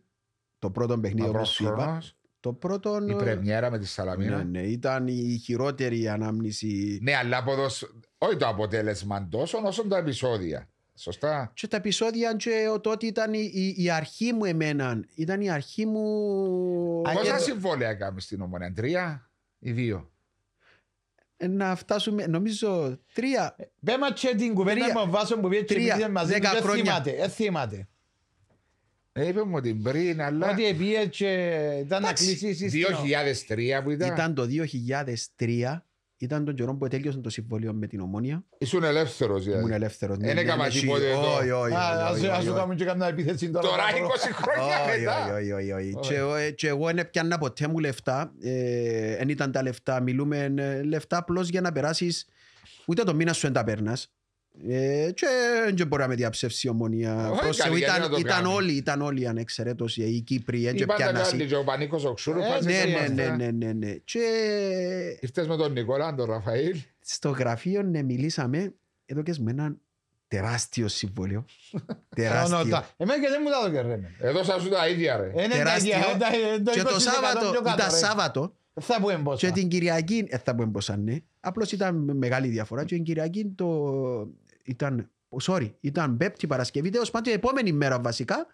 το 0.60 0.70
πρώτο 0.70 1.00
παιχνίδι 1.00 1.30
Μα 1.30 1.38
όπως 1.38 1.50
σου 1.50 1.64
είπα, 1.64 1.74
πρόσχρονος, 1.74 2.18
το 2.40 2.54
πρώτο... 2.54 3.00
Η 3.08 3.16
πρεμιέρα 3.16 3.70
με 3.70 3.78
τη 3.78 3.84
Ναι, 3.84 3.90
Σαλαμίνα. 3.90 4.44
ναι, 4.44 4.62
ήταν 4.62 5.08
η 5.08 5.42
χειρότερη 5.44 6.08
ανάμνηση. 6.08 7.00
Ναι, 7.02 7.16
αλλά 7.16 7.44
ποδοσ... 7.44 7.94
όχι 8.18 8.36
το 8.36 8.48
αποτέλεσμα 8.48 9.28
τόσο 9.28 9.62
όσο 9.64 9.88
τα 9.88 9.98
επεισόδια. 9.98 10.70
Σωστά. 11.02 11.52
Και 11.56 11.68
τα 11.68 11.78
επεισόδια 11.78 12.34
και 12.36 12.68
ο 12.74 12.80
τότε 12.80 13.06
ήταν 13.06 13.34
η, 13.34 13.50
η, 13.54 13.74
η 13.78 13.90
αρχή 13.90 14.34
μου 14.34 14.46
εμένα. 14.46 15.04
Ήταν 15.16 15.42
η 15.42 15.50
αρχή 15.50 15.86
μου... 15.86 16.00
Α, 17.06 17.12
Πόσα 17.14 17.36
και- 17.36 17.42
συμβόλαια 17.44 17.94
κάνουμε 17.94 18.22
στην 18.22 18.42
ομόνια, 18.42 18.74
τρία 18.74 19.30
ή 19.60 19.72
δύο. 19.72 20.12
Ε, 21.38 21.48
να 21.48 21.76
φτάσουμε, 21.76 22.26
νομίζω, 22.28 23.00
τρία. 23.14 23.56
Πέμα 23.86 24.14
και 24.14 24.36
την 24.36 24.54
κουβέντα 24.54 24.80
Τρία. 24.80 24.94
με 24.94 25.00
ο 25.02 25.06
Βάσο 25.10 25.40
που 25.40 25.48
πήγε 25.48 25.62
και 25.64 25.74
Τρία. 25.74 25.96
πήγε 25.96 26.08
μαζί 26.08 26.32
Δέκα 26.34 26.50
του, 26.50 26.54
δεν 26.56 26.64
χρόνια. 26.64 26.84
θυμάται, 26.84 27.16
δεν 27.16 27.30
θυμάται. 27.30 27.88
Ε, 29.12 29.28
είπε 29.28 29.44
μου 29.44 29.62
την 29.62 29.82
πριν, 29.84 30.22
αλλά 30.22 30.50
Ότι 30.52 30.74
πήγε 30.74 31.06
και 31.06 31.28
ήταν 31.86 32.02
να 32.02 32.08
Εντάξει, 32.08 32.26
κλείσει 32.26 32.48
η 32.48 32.54
συστήμα. 32.54 33.02
2003 33.80 33.84
που 33.84 33.90
ήταν. 33.90 34.14
Ήταν 34.14 34.34
το 34.36 34.48
2003, 35.38 35.82
ήταν 36.22 36.46
τον 36.46 36.56
καιρό 36.56 36.76
που 36.76 36.88
τέλειωσε 36.88 37.18
το 37.18 37.30
συμβόλαιο 37.30 37.74
με 37.74 37.88
την 37.88 38.00
Ομόνια. 38.00 38.44
Ήσουν 38.58 38.84
ελεύθερος 38.84 39.46
Ήμουν 39.46 39.58
δηλαδή. 39.58 39.74
ελεύθερος. 39.74 40.18
ναι, 40.18 40.26
Δεν 40.26 40.36
ναι, 40.36 40.42
έκανα 40.42 40.64
ναι, 40.64 40.70
τίποτε 40.70 41.06
όχι, 41.06 41.12
εδώ. 41.18 41.36
όχι, 41.38 41.50
όχι, 41.52 41.74
Α, 41.74 41.80
ας- 42.06 42.12
όχι, 42.18 42.26
Ας 42.28 42.32
όχι, 42.34 42.42
σου 42.44 42.50
όχι. 42.50 42.58
κάνουμε 42.58 42.76
και 42.76 42.86
καμιά 42.86 43.08
επίθεση 43.08 43.50
τώρα. 43.50 43.68
Τώρα 43.68 43.84
να 43.92 43.98
βρω. 43.98 44.06
20 44.08 44.32
χρόνια 44.34 44.80
Όχι, 44.92 45.00
μετά. 45.00 45.36
όχι, 45.36 45.52
όχι, 45.52 45.72
όχι, 45.72 45.94
όχι. 45.98 46.08
Και 46.10 46.16
εγώ- 46.16 46.36
ε, 46.36 46.52
Και 46.52 46.68
εγώ 46.68 46.86
δεν 46.94 47.10
πιάνα 47.10 47.38
ποτέ 47.38 47.68
μου 47.68 47.80
λεφτά. 47.80 48.32
Ε, 48.42 49.16
Δεν 49.18 49.30
ήταν 49.30 49.52
τα 49.52 49.62
λεφτά. 49.64 50.02
Μιλούμε 50.02 50.54
ε, 50.58 50.84
λεφτά 50.84 51.18
απλώς 51.18 51.50
για 51.50 51.62
να 51.62 51.72
περάσεις. 51.72 52.28
Ούτε 52.86 53.04
το 53.04 53.14
μήνα 53.16 53.34
σου 53.34 53.42
δεν 53.42 53.54
τα 53.54 53.64
παίρνα. 53.64 53.98
Ε, 54.68 55.12
και 55.14 55.28
δεν 55.76 55.88
μπορεί 55.88 56.02
να 56.02 56.08
με 56.08 56.16
διαψεύσει 56.16 56.68
η 56.68 56.70
ομονία. 56.70 57.30
Όχι, 57.32 57.40
Προς 57.40 57.58
καλή, 57.58 57.70
Θεού, 57.72 57.78
γιατί 57.78 57.92
ήταν, 57.98 58.10
να 58.10 58.10
το 58.16 58.18
ήταν 58.20 58.42
κάνει. 58.44 58.54
όλοι, 58.54 58.72
ήταν 58.74 59.02
όλοι 59.02 59.28
ανεξαιρέτως 59.28 59.98
οι 59.98 60.22
Κύπροι. 60.26 60.64
Δεν 60.64 60.76
Είπατε 60.76 61.04
πιάνασαι. 61.04 61.32
κάτι 61.32 61.46
και 61.46 61.56
ο 61.56 61.64
Πανίκος 61.64 62.06
ο 62.06 62.14
Ξούρου. 62.14 62.40
Ε, 62.40 62.48
πας 62.48 62.66
Ναι, 62.66 62.74
εσύ 62.78 62.86
ναι, 62.88 62.92
είμαστε. 62.92 63.14
ναι, 63.14 63.36
ναι, 63.36 63.52
ναι, 63.66 63.74
ναι. 63.74 63.92
Και 64.04 64.20
Ήρθες 65.20 65.48
με 65.48 65.56
τον 65.58 65.72
Νικόλα, 65.72 66.16
τον 66.16 66.26
Ραφαήλ. 66.32 66.76
στο 67.00 67.30
γραφείο 67.30 67.82
ναι, 67.84 68.02
μιλήσαμε 68.04 68.74
εδώ 69.06 69.22
και 69.22 69.36
με 69.40 69.52
έναν 69.52 69.80
τεράστιο 70.28 70.88
συμβόλαιο. 70.88 71.46
Ono, 71.78 71.80
τεράστιο. 72.16 72.68
τα- 72.70 72.90
Εμένα 72.98 73.22
και 73.22 73.28
δεν 73.30 73.42
μου 73.44 73.50
τα 73.50 73.58
έδωκε 73.80 73.96
ρε. 74.20 74.28
Εδώ 74.30 74.44
σας 74.44 74.62
σου 74.62 74.70
τα 74.70 74.88
ίδια 74.88 75.18
ρε. 75.18 75.32
Ε, 75.36 75.48
ναι, 75.48 75.54
Τεράστιο. 75.56 75.92
τα 76.20 76.28
ίδια, 76.36 76.50
ε, 76.54 76.60
το 76.60 76.72
Και 76.72 76.82
το 76.82 76.90
20% 76.96 77.00
Σάββατο, 77.00 77.52
πιο 77.52 77.62
κάτω, 77.62 77.76
ήταν 77.78 77.90
ρε. 77.92 77.98
Σάββατο 77.98 78.54
Θα 78.82 78.98
πούμε 79.02 79.20
πόσα. 79.24 79.48
και 79.48 79.54
την 79.54 79.68
Κυριακή, 79.68 80.26
ε, 80.30 80.38
θα 80.38 80.56
πούμε 80.56 80.72
πόσα 80.72 80.98
ναι, 80.98 81.18
απλώς 81.40 81.72
ήταν 81.72 81.96
μεγάλη 82.18 82.48
διαφορά 82.48 82.84
και 82.86 82.96
την 82.96 83.04
Κυριακή 83.04 83.46
το 83.56 83.68
ήταν, 84.66 85.10
sorry, 85.42 85.72
ήταν 85.80 86.18
Πέμπτη 86.18 86.48
Παρασκευή, 86.48 86.90
τέλος 86.90 87.12
πάντων 87.12 87.24
την 87.28 87.42
επόμενη 87.42 87.72
μέρα 87.72 88.00
βασικά, 88.00 88.48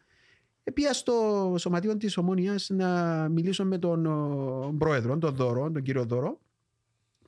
Πήγα 0.73 0.93
στο 0.93 1.55
σωματείο 1.57 1.97
της 1.97 2.17
Ομόνιας 2.17 2.69
να 2.69 2.89
μιλήσω 3.29 3.65
με 3.65 3.77
τον 3.77 4.05
ο, 4.05 4.75
πρόεδρο, 4.77 5.17
τον 5.17 5.35
Δώρο, 5.35 5.71
τον 5.71 5.81
κύριο 5.81 6.05
Δώρο. 6.05 6.39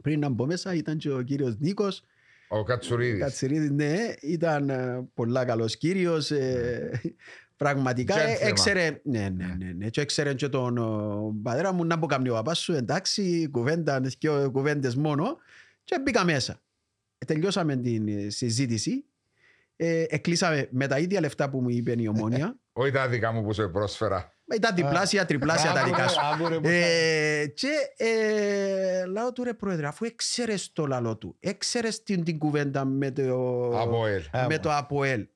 Πριν 0.02 0.20
να 0.20 0.30
μπω 0.30 0.46
μέσα 0.46 0.74
ήταν 0.74 0.98
και 0.98 1.12
ο 1.12 1.22
κύριος 1.22 1.58
Νίκος, 1.60 2.04
Ο 2.48 2.64
Κατσουρίδης. 2.64 3.20
Κατσιρίδης, 3.20 3.72
ναι, 3.72 4.14
ήταν 4.22 4.70
ε, 4.70 5.08
πολλά 5.14 5.46
καλός 5.46 5.78
κύριος. 5.78 6.32
ε, 6.32 7.02
πραγματικά 7.58 8.20
ε, 8.20 8.34
Gentleman. 8.34 8.48
έξερε, 8.48 9.02
ναι, 9.04 9.30
ναι, 9.30 9.56
ναι, 9.58 9.72
ναι, 9.72 9.90
και 9.90 10.02
έξερε 10.02 10.34
και 10.34 10.50
τον 10.50 10.78
ο, 10.78 11.36
πατέρα 11.44 11.72
μου 11.74 11.86
να 11.86 12.00
πω 12.00 12.06
καμνή 12.06 12.30
ο 12.30 12.34
παπάς 12.34 12.60
σου, 12.60 12.74
εντάξει, 12.74 13.50
κουβέντα, 13.52 14.02
και 14.18 14.30
κουβέντες 14.52 14.96
μόνο 14.96 15.38
και 15.84 16.00
μπήκα 16.04 16.26
μέσα. 16.26 16.62
Ε, 17.18 17.26
τελειώσαμε 17.26 17.76
την 17.78 18.08
ε, 18.08 18.30
συζήτηση, 18.30 19.06
ε, 19.76 20.04
εκλείσαμε 20.08 20.68
με 20.72 20.88
τα 20.88 21.00
ίδια 21.00 21.20
λεφτά 21.20 21.50
που 21.50 21.62
μου 21.62 21.70
είπε 21.70 21.96
η 21.98 22.08
ομόνια, 22.08 22.58
Όχι 22.74 22.92
τα 22.92 23.08
δικά 23.08 23.32
μου 23.32 23.44
που 23.44 23.54
σε 23.54 23.68
πρόσφερα. 23.68 24.34
ήταν 24.56 24.76
διπλάσια, 24.76 25.26
τριπλάσια 25.26 25.72
τα 25.72 25.80
Άκου, 25.80 25.90
δικά 25.90 26.02
ρε, 26.04 26.10
σου. 26.10 26.20
άκου, 26.34 26.48
ρε, 26.48 26.56
που 26.60 26.68
Ε, 26.68 27.46
και 27.56 27.70
ε, 27.98 29.06
λέω 29.06 29.32
του 29.32 29.44
ρε 29.44 29.54
πρόεδρε, 29.54 29.88
αφού 29.88 30.06
έξερες 30.06 30.72
το 30.74 30.86
λαλό 30.86 31.18
του, 31.18 31.36
έξερες 31.40 32.04
την, 32.04 32.24
την 32.24 32.38
κουβέντα 32.38 32.86
με 32.86 33.12
το, 33.12 33.80
Από 33.80 34.06
ελ. 34.08 34.22
θα- 34.32 34.46
με 34.50 34.60
το 34.60 34.72
ΑΠΟΕΛ. 34.72 35.28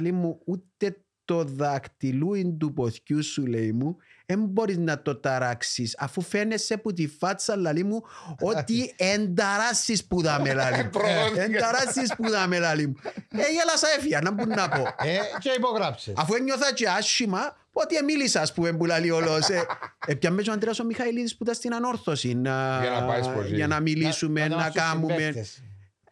Λέει 0.00 0.12
μου, 0.12 0.40
ούτε 0.44 0.96
το 1.24 1.44
δακτυλούιν 1.44 2.58
του 2.58 2.72
ποθιού 2.72 3.22
σου, 3.22 3.46
λέει 3.46 3.72
μου, 3.72 3.96
δεν 4.26 4.40
μπορείς 4.44 4.76
να 4.78 5.02
το 5.02 5.16
ταράξεις 5.16 5.94
αφού 5.98 6.22
φαίνεσαι 6.22 6.76
που 6.76 6.92
τη 6.92 7.08
φάτσα 7.08 7.56
λαλή 7.56 7.84
μου 7.84 8.02
ότι 8.40 8.94
ενταράσεις 9.14 10.04
που 10.04 10.22
δάμε 10.22 10.52
λαλή 10.52 10.82
μου. 10.84 10.90
Προδόθηκε. 10.98 11.40
Ενταράσεις 11.40 12.14
που 12.16 12.28
δάμε 12.30 12.58
λαλή 12.58 12.86
μου. 12.86 12.94
Ε, 13.14 13.50
γέλασα 13.52 13.86
έφυγα, 13.98 14.20
να 14.20 14.30
μπορώ 14.30 14.54
να 14.54 14.68
πω. 14.68 14.80
Ε, 14.98 15.18
και 15.38 15.50
υπογράψε. 15.56 16.12
Αφού 16.16 16.34
ένιωθα 16.34 16.74
και 16.74 16.88
άσχημα, 16.88 17.56
ότι 17.72 18.04
μίλησα 18.04 18.40
ας 18.40 18.52
πούμε 18.52 18.72
που 18.72 18.84
λαλεί 18.84 19.10
όλος. 19.10 19.48
Ε, 19.48 19.66
Επιάμε 20.06 20.42
και 20.42 20.50
ο 20.50 20.52
Αντρέας 20.52 20.78
ο 20.78 20.84
Μιχαηλίδης 20.84 21.36
που 21.36 21.42
ήταν 21.42 21.54
στην 21.54 21.74
ανόρθωση 21.74 22.34
να, 22.34 22.78
Για 22.82 22.90
να 22.90 23.06
πάεις 23.06 23.24
σπορτζή. 23.24 23.54
για 23.54 23.66
να 23.66 23.80
μιλήσουμε, 23.80 24.48
να, 24.48 24.56
δώσεις 24.56 24.72
κάνουμε. 24.74 25.12
συμπαίκτες. 25.14 25.62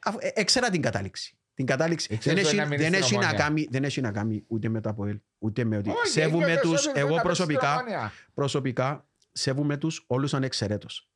Αφού- 0.05 0.23
ε, 0.25 0.31
Έξερα 0.35 0.71
την 0.71 0.83
κατάληξη. 0.83 1.37
Την 1.55 1.67
κατάληξη. 1.67 2.09
Εξέρες 2.11 2.35
Δεν 2.35 2.43
το 2.45 2.49
έχει, 2.49 2.57
να 2.59 2.65
μείνεις 2.77 2.91
δεν, 2.91 3.03
στην 3.03 3.05
έχει 3.05 3.15
να 3.15 3.21
Ομόνια. 3.21 3.39
κάνει, 3.45 3.67
δεν 3.71 3.85
έχει 3.85 4.01
να 4.01 4.13
κάνει 4.13 4.45
ούτε 4.47 4.69
με 4.69 4.81
το 4.81 4.89
ΑΠΟΕΛ, 4.89 5.21
ούτε 5.39 5.65
με 5.65 5.77
ότι 5.77 5.91
Όχι, 5.91 6.07
σέβουμε 6.07 6.45
ένιωθες 6.45 6.63
τους, 6.71 6.87
ότι 6.87 6.99
εγώ 7.01 7.09
πρέπει 7.15 7.27
να 7.27 7.31
πεις 7.33 7.37
στην 7.39 7.47
προσωπικά, 7.47 7.77
Ομόνια. 7.81 8.13
προσωπικά 8.35 9.07
σέβουμε 9.33 9.77
τους 9.77 10.05
όλους 10.07 10.35
ανεξαιρέτως. 10.35 11.09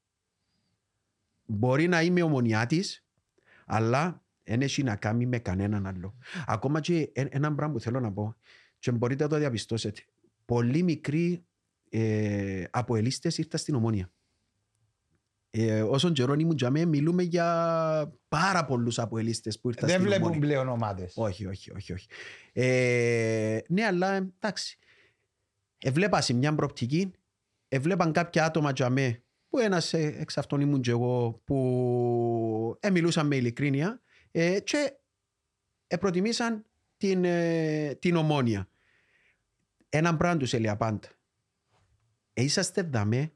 Μπορεί 1.45 1.89
να 1.89 2.03
είμαι 2.03 2.23
ομονιάτης, 2.23 3.05
αλλά 3.67 4.23
δεν 4.45 4.61
έχει 4.63 4.83
να 4.83 4.97
κάνει 4.97 5.27
με 5.27 5.39
κανέναν 5.39 5.87
άλλο. 5.87 6.17
Ακόμα 6.47 6.81
και 6.81 7.11
ε- 7.13 7.27
ένα 7.31 7.55
πράγμα 7.55 7.75
που 7.75 7.81
θέλω 7.81 8.01
να 8.01 8.13
πω, 8.13 8.37
και 8.79 8.93
μπορείτε 8.93 9.23
να 9.23 9.29
το 9.29 9.37
διαπιστώσετε, 9.39 10.03
πολύ 10.45 10.83
μικροί 10.83 11.45
ε, 11.91 12.65
αποελίστες 12.71 13.39
ήρθαν 13.39 13.61
στην 13.61 13.75
ομόνια. 13.75 14.11
Ε, 15.51 15.83
όσον 15.83 16.13
καιρό 16.13 16.33
ήμουν 16.33 16.57
για 16.57 16.71
μέ, 16.71 16.85
μιλούμε 16.85 17.23
για 17.23 18.15
πάρα 18.29 18.65
πολλούς 18.65 18.99
αποελίστες 18.99 19.61
που 19.61 19.69
ήρθαν 19.69 19.89
Δεν 19.89 19.99
στην 19.99 20.09
βλέπουν 20.09 20.27
ομόνια. 20.27 20.47
πλέον 20.47 20.69
ομάδες. 20.69 21.13
Όχι, 21.17 21.47
όχι, 21.47 21.71
όχι. 21.73 21.93
όχι. 21.93 22.07
Ε, 22.53 23.59
ναι, 23.69 23.85
αλλά 23.85 24.13
εντάξει. 24.15 24.79
Εβλέπα 25.79 26.21
σε 26.21 26.33
μια 26.33 26.55
προοπτική, 26.55 27.11
εβλέπαν 27.69 28.13
κάποια 28.13 28.45
άτομα 28.45 28.73
για 28.75 28.91
μέ, 28.91 29.23
που 29.49 29.59
ένας 29.59 29.93
ε, 29.93 30.17
εξ 30.19 30.39
αυτών 30.39 30.61
ήμουν 30.61 30.81
και 30.81 30.91
εγώ, 30.91 31.41
που 31.45 32.77
ε, 32.81 32.91
μιλούσαν 32.91 33.27
με 33.27 33.37
ειλικρίνεια 33.37 34.01
ε, 34.31 34.61
και 34.61 34.93
ε, 35.87 35.97
προτιμήσαν 35.97 36.65
την, 36.97 37.25
ε, 37.25 37.95
την 37.99 38.17
ομόνια. 38.17 38.69
Έναν 39.89 40.17
πράγμα 40.17 40.37
τους 40.37 40.53
έλεγα 40.53 40.77
πάντα. 40.77 41.09
Ε, 42.33 42.43
είσαστε 42.43 42.83
δαμέ 42.83 43.33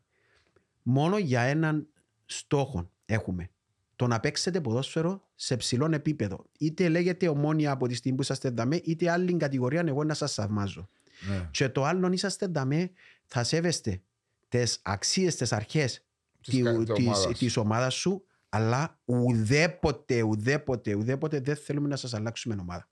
μόνο 0.83 1.19
για 1.19 1.41
έναν 1.41 1.92
στόχο 2.37 2.91
έχουμε. 3.07 3.51
Το 3.97 4.07
να 4.07 4.21
παίξετε 4.21 4.61
ποδόσφαιρο 4.61 5.23
σε 5.35 5.57
ψηλό 5.57 5.89
επίπεδο. 5.93 6.45
Είτε 6.59 6.89
λέγεται 6.89 7.29
ομόνια 7.29 7.71
από 7.71 7.87
τη 7.89 7.95
στιγμή 7.95 8.17
που 8.17 8.23
είσαστε 8.23 8.51
δαμέ, 8.51 8.77
είτε 8.77 9.11
άλλη 9.11 9.37
κατηγορία 9.37 9.85
εγώ 9.87 10.05
να 10.05 10.15
σας 10.15 10.35
θαυμάζω. 10.35 10.89
Ναι. 11.29 11.49
Και 11.51 11.69
το 11.69 11.85
άλλο 11.85 12.13
είσαστε 12.13 12.47
δαμέ, 12.47 12.91
θα 13.25 13.45
σέβεστε 13.45 14.03
τις 14.49 14.79
αξίες, 14.83 15.37
τις 15.37 15.53
αρχές 15.53 16.05
Της 16.41 16.55
της, 16.55 16.63
κα- 16.63 16.77
της 16.77 16.93
της, 16.95 17.07
ομάδας. 17.07 17.39
της 17.39 17.57
ομάδας 17.57 17.95
σου, 17.95 18.25
αλλά 18.49 18.99
ουδέποτε, 19.05 20.23
ουδέποτε, 20.23 20.95
ουδέποτε 20.95 21.41
δεν 21.41 21.57
θέλουμε 21.57 21.89
να 21.89 21.97
σας 21.97 22.15
αλλάξουμε 22.15 22.57
ομάδα. 22.61 22.89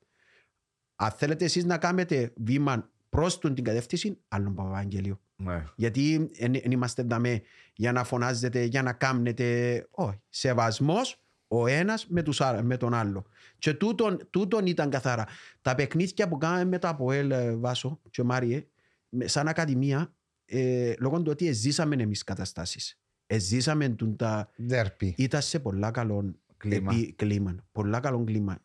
Αν 0.96 1.10
θέλετε 1.10 1.44
εσείς 1.44 1.64
να 1.64 1.78
κάνετε 1.78 2.32
βήμα 2.36 2.90
προς 3.08 3.38
τον 3.38 3.54
την 3.54 3.64
κατεύθυνση, 3.64 4.18
άλλον 4.28 4.54
Παπαγγέλιο. 4.54 5.20
Ναι. 5.44 5.64
Γιατί 5.76 6.30
δεν 6.38 6.54
είμαστε 6.54 7.02
δαμέ 7.02 7.42
για 7.74 7.92
να 7.92 8.04
φωνάζετε, 8.04 8.62
για 8.64 8.82
να 8.82 8.92
κάμνετε. 8.92 9.86
Όχι. 9.90 10.20
Σεβασμός 10.28 11.16
ο 11.48 11.66
ένας 11.66 12.06
με, 12.08 12.22
τους, 12.22 12.40
α- 12.40 12.62
με 12.62 12.76
τον 12.76 12.94
άλλο. 12.94 13.24
Και 13.58 13.74
τούτον, 13.74 14.26
τούτον 14.30 14.66
ήταν 14.66 14.90
καθαρά. 14.90 15.26
Τα 15.62 15.74
παιχνίδια 15.74 16.28
που 16.28 16.38
κάναμε 16.38 16.64
με 16.64 16.78
το 16.78 16.88
ΑΠΟΕΛ 16.88 17.30
ε, 17.30 17.54
Βάσο 17.56 18.00
και 18.10 18.22
Μάριε, 18.22 18.66
με- 19.08 19.26
σαν 19.28 19.48
ακαδημία, 19.48 20.14
ε, 20.44 20.92
λόγω 20.98 21.22
του 21.22 21.30
ότι 21.30 21.52
ζήσαμε 21.52 21.96
εμείς 22.02 22.24
καταστάσεις. 22.24 23.00
Εζήσαμε 23.26 23.88
τούν 23.88 24.16
τα... 24.16 24.50
Δέρπι. 24.56 25.14
Ήταν 25.18 25.42
σε 25.42 25.58
πολλά 25.60 25.90
καλό 25.90 26.34
Κλίμα. 26.56 26.94
επί- 26.94 27.16
κλίμα. 27.16 27.54
Πολλά 27.72 28.00
καλό 28.00 28.24
κλίμα. 28.24 28.58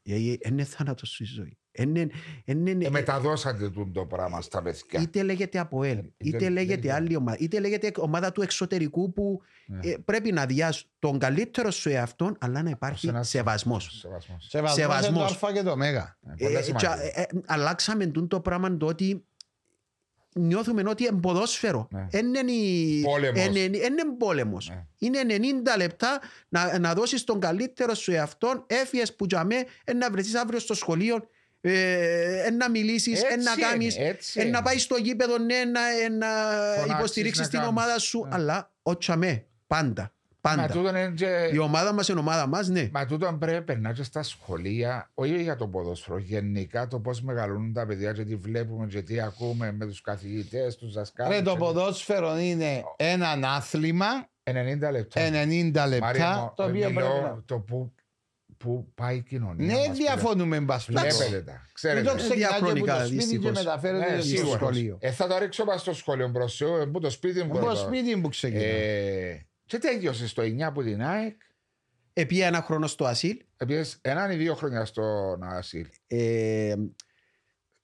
Είναι 0.48 0.64
θάνατος 0.64 1.14
στη 1.14 1.24
ζωή. 1.24 1.58
Είναι, 1.78 2.08
είναι, 2.46 2.86
Ε, 2.86 2.90
μεταδώσατε 2.90 3.70
τούτο 3.70 3.92
το 4.00 4.06
πράγμα 4.06 4.42
στα 4.42 4.62
παιδιά. 4.62 5.02
είτε 5.02 5.24
λέγεται 5.24 5.60
ΑΠΟΕΛ, 5.60 5.98
Είτε- 5.98 6.14
είτε 6.18 6.38
δεν 6.38 6.52
λέγεται 6.52 6.80
ξέρω. 6.80 6.96
άλλη 6.96 7.16
ομάδα, 7.16 7.38
είτε 7.40 7.60
λέγεται 7.60 7.92
ομάδα 7.98 8.32
του 8.32 8.42
εξωτερικού 8.42 9.14
που 9.14 9.42
Ναι. 9.68 9.80
ε, 9.90 9.96
πρέπει 10.06 10.32
να 10.32 10.46
διάσει 10.46 10.86
τον 11.00 11.20
καλύτερο 11.20 11.72
σου 11.72 11.90
εαυτόν, 11.90 12.36
αλλά 12.40 12.62
να 12.64 12.70
υπάρχει 12.70 13.08
Ένας- 13.08 13.30
σεβασμός. 13.30 13.98
Σεβασμός. 14.02 14.48
Σεβασμός 14.50 14.78
είναι 14.78 14.94
Σεβασμός. 14.94 15.38
το 15.40 15.48
α 15.48 15.52
και 15.52 15.62
το 15.64 15.76
μέγα. 15.78 16.18
Ε, 16.28 16.32
Ε, 16.32 16.44
Πολύ 16.44 16.56
ε, 16.56 16.62
σημαντικό. 16.62 16.92
τσα- 16.94 17.04
ε, 17.04 17.22
ε, 17.22 17.26
αλλάξαμε 17.46 18.06
τούν 18.06 18.28
το 18.28 18.40
πράγμα 18.40 18.78
το 18.78 18.86
ότι 18.86 19.26
νιώθουμε 20.38 20.84
ότι 20.88 21.04
είναι 21.06 21.20
ποδόσφαιρο. 21.20 21.88
Ναι. 21.92 22.08
Είναι 22.20 22.52
η- 22.52 23.02
Πόλεμος. 23.02 23.46
είναι- 23.46 23.60
είναι 23.60 24.04
πόλεμος. 24.18 24.70
Ναι. 24.70 24.86
Είναι 24.98 25.20
90 25.24 25.78
λεπτά 25.78 26.20
να, 26.50 26.80
να 26.80 26.94
δώσεις 26.94 27.24
τον 27.24 27.40
καλύτερο 27.40 27.94
σου 27.94 28.12
εαυτόν, 28.12 28.64
έφυγες 28.68 29.16
που 29.16 29.26
για 29.26 29.44
μέ, 29.44 29.56
ε, 29.84 29.94
να 29.94 30.10
βρεθείς 30.12 30.36
αύριο 30.36 30.60
στο 30.60 30.74
σχολείο, 30.74 31.28
ε, 31.70 32.46
ε, 32.46 32.50
να 32.52 32.70
μιλήσεις, 32.70 33.24
ε, 33.24 33.26
Έτσι 33.26 33.44
να 33.46 33.52
είναι, 33.52 33.62
κάνεις, 33.62 33.98
έτσι 33.98 34.40
ε, 34.40 34.44
να 34.44 34.48
είναι. 34.50 34.62
πάει 34.64 34.78
στο 34.78 34.96
γήπεδο, 34.96 35.38
ναι, 35.38 35.56
να, 35.72 35.82
ε, 36.06 36.10
να 36.10 36.28
Φωνάξεις, 36.74 36.94
υποστηρίξεις 36.98 37.44
να 37.44 37.50
την 37.50 37.60
κάνεις. 37.60 37.70
ομάδα 37.78 38.00
σου, 38.00 38.20
Ναι. 38.24 38.36
αλλά 38.36 38.72
όχι 38.82 39.18
με, 39.18 39.46
πάντα. 39.68 40.10
Μα 40.48 40.56
Πάντα. 40.56 40.74
τούτο 40.74 40.90
είναι 40.90 41.12
και- 41.16 41.50
Η 41.54 41.58
ομάδα 41.58 41.94
μας 41.94 42.08
είναι 42.08 42.20
ομάδα 42.20 42.48
μας, 42.48 42.68
ναι. 42.68 42.90
Μα 42.92 43.06
τούτο 43.06 43.38
πρέπει 43.40 43.56
να 43.58 43.64
περνάς 43.64 43.98
και 43.98 44.04
στα 44.04 44.24
σχολεία, 44.24 45.12
όχι 45.14 45.42
για 45.42 45.56
το 45.56 45.68
ποδόσφαιρο, 45.68 46.18
γενικά 46.18 46.88
το 46.88 47.00
πώς 47.00 47.22
μεγαλώνουν 47.22 47.74
τα 47.74 47.86
παιδιά 47.86 48.12
και 48.14 48.24
τι 48.24 48.36
βλέπουμε 48.36 48.88
και 48.88 49.02
τι 49.02 49.22
ακούμε 49.22 49.72
με 49.72 49.86
τους 49.86 50.02
καθηγητές, 50.02 50.76
τους 50.76 50.94
δασκάλους. 50.94 51.36
Ρε, 51.36 51.42
το 51.42 51.56
ποδόσφαιρο 51.56 52.38
είναι 52.38 52.84
ένα 52.98 53.38
άθλημα 53.56 54.06
90 54.44 54.92
λεπτά. 54.92 55.22
90 55.22 55.32
Μάρια 55.32 55.88
λεπτά 55.88 56.38
μου, 56.40 56.54
το 56.56 56.64
οποίο 56.64 56.90
μιλώ 56.90 57.08
πρέπει 57.10 57.24
να... 57.36 57.42
το 57.46 57.60
που, 57.60 57.94
που 58.66 58.92
πάει 58.96 59.16
η 59.18 59.22
κοινωνία. 59.22 59.66
Ναι, 59.76 59.88
μας 59.88 59.98
διαφωνούμε 59.98 60.60
μπας 60.60 60.86
πλέον. 60.86 61.08
πλέον. 61.08 61.18
Βλέπετε 61.30 61.44
τα. 61.52 61.52
Τούτο 61.52 61.72
Ξέρετε. 61.74 62.16
ξεκινά 62.16 62.36
και 62.38 62.46
από 62.46 62.58
διαχρονικά, 62.60 62.94
το 62.98 63.06
σπίτι 63.06 63.22
και 63.22 63.26
δυστυχώς. 63.26 63.58
μεταφέρεται 63.58 64.16
Ναι, 64.16 64.22
στο 64.22 64.28
σίγουρα. 64.36 64.58
σχολείο. 64.58 64.98
Ε, 65.02 65.12
θα 65.12 65.28
το 65.28 65.38
ρίξω 65.38 65.64
πας 65.64 65.82
στο 65.82 65.94
σχολείο 65.94 66.28
μπρος 66.28 66.54
σου, 66.54 66.66
ε, 66.66 66.86
που 66.86 67.00
το 67.00 67.10
σπίτι 67.10 67.40
μου. 67.40 67.46
Από 67.46 67.54
το 67.54 67.60
πρώτα. 67.66 67.76
σπίτι 67.80 68.18
που 68.18 68.30
ξεκινά. 68.30 68.62
Ε, 68.64 69.48
και 69.66 69.78
τέλειωσε 69.78 70.28
στο 70.28 70.42
9 70.42 70.72
που 70.74 70.84
την 70.84 71.02
ΑΕΚ; 71.04 71.36
Επία 72.14 72.48
ένα 72.48 72.62
χρόνο 72.62 72.88
στο 72.88 73.06
ασύλ, 73.06 73.38
Επίσης, 73.58 73.98
έναν 74.02 74.32
ή 74.32 74.36
δύο 74.36 74.56
χρόνια 74.56 74.86
στον 74.86 75.44
Ασίλ. 75.44 75.88
Ε, 76.08 76.76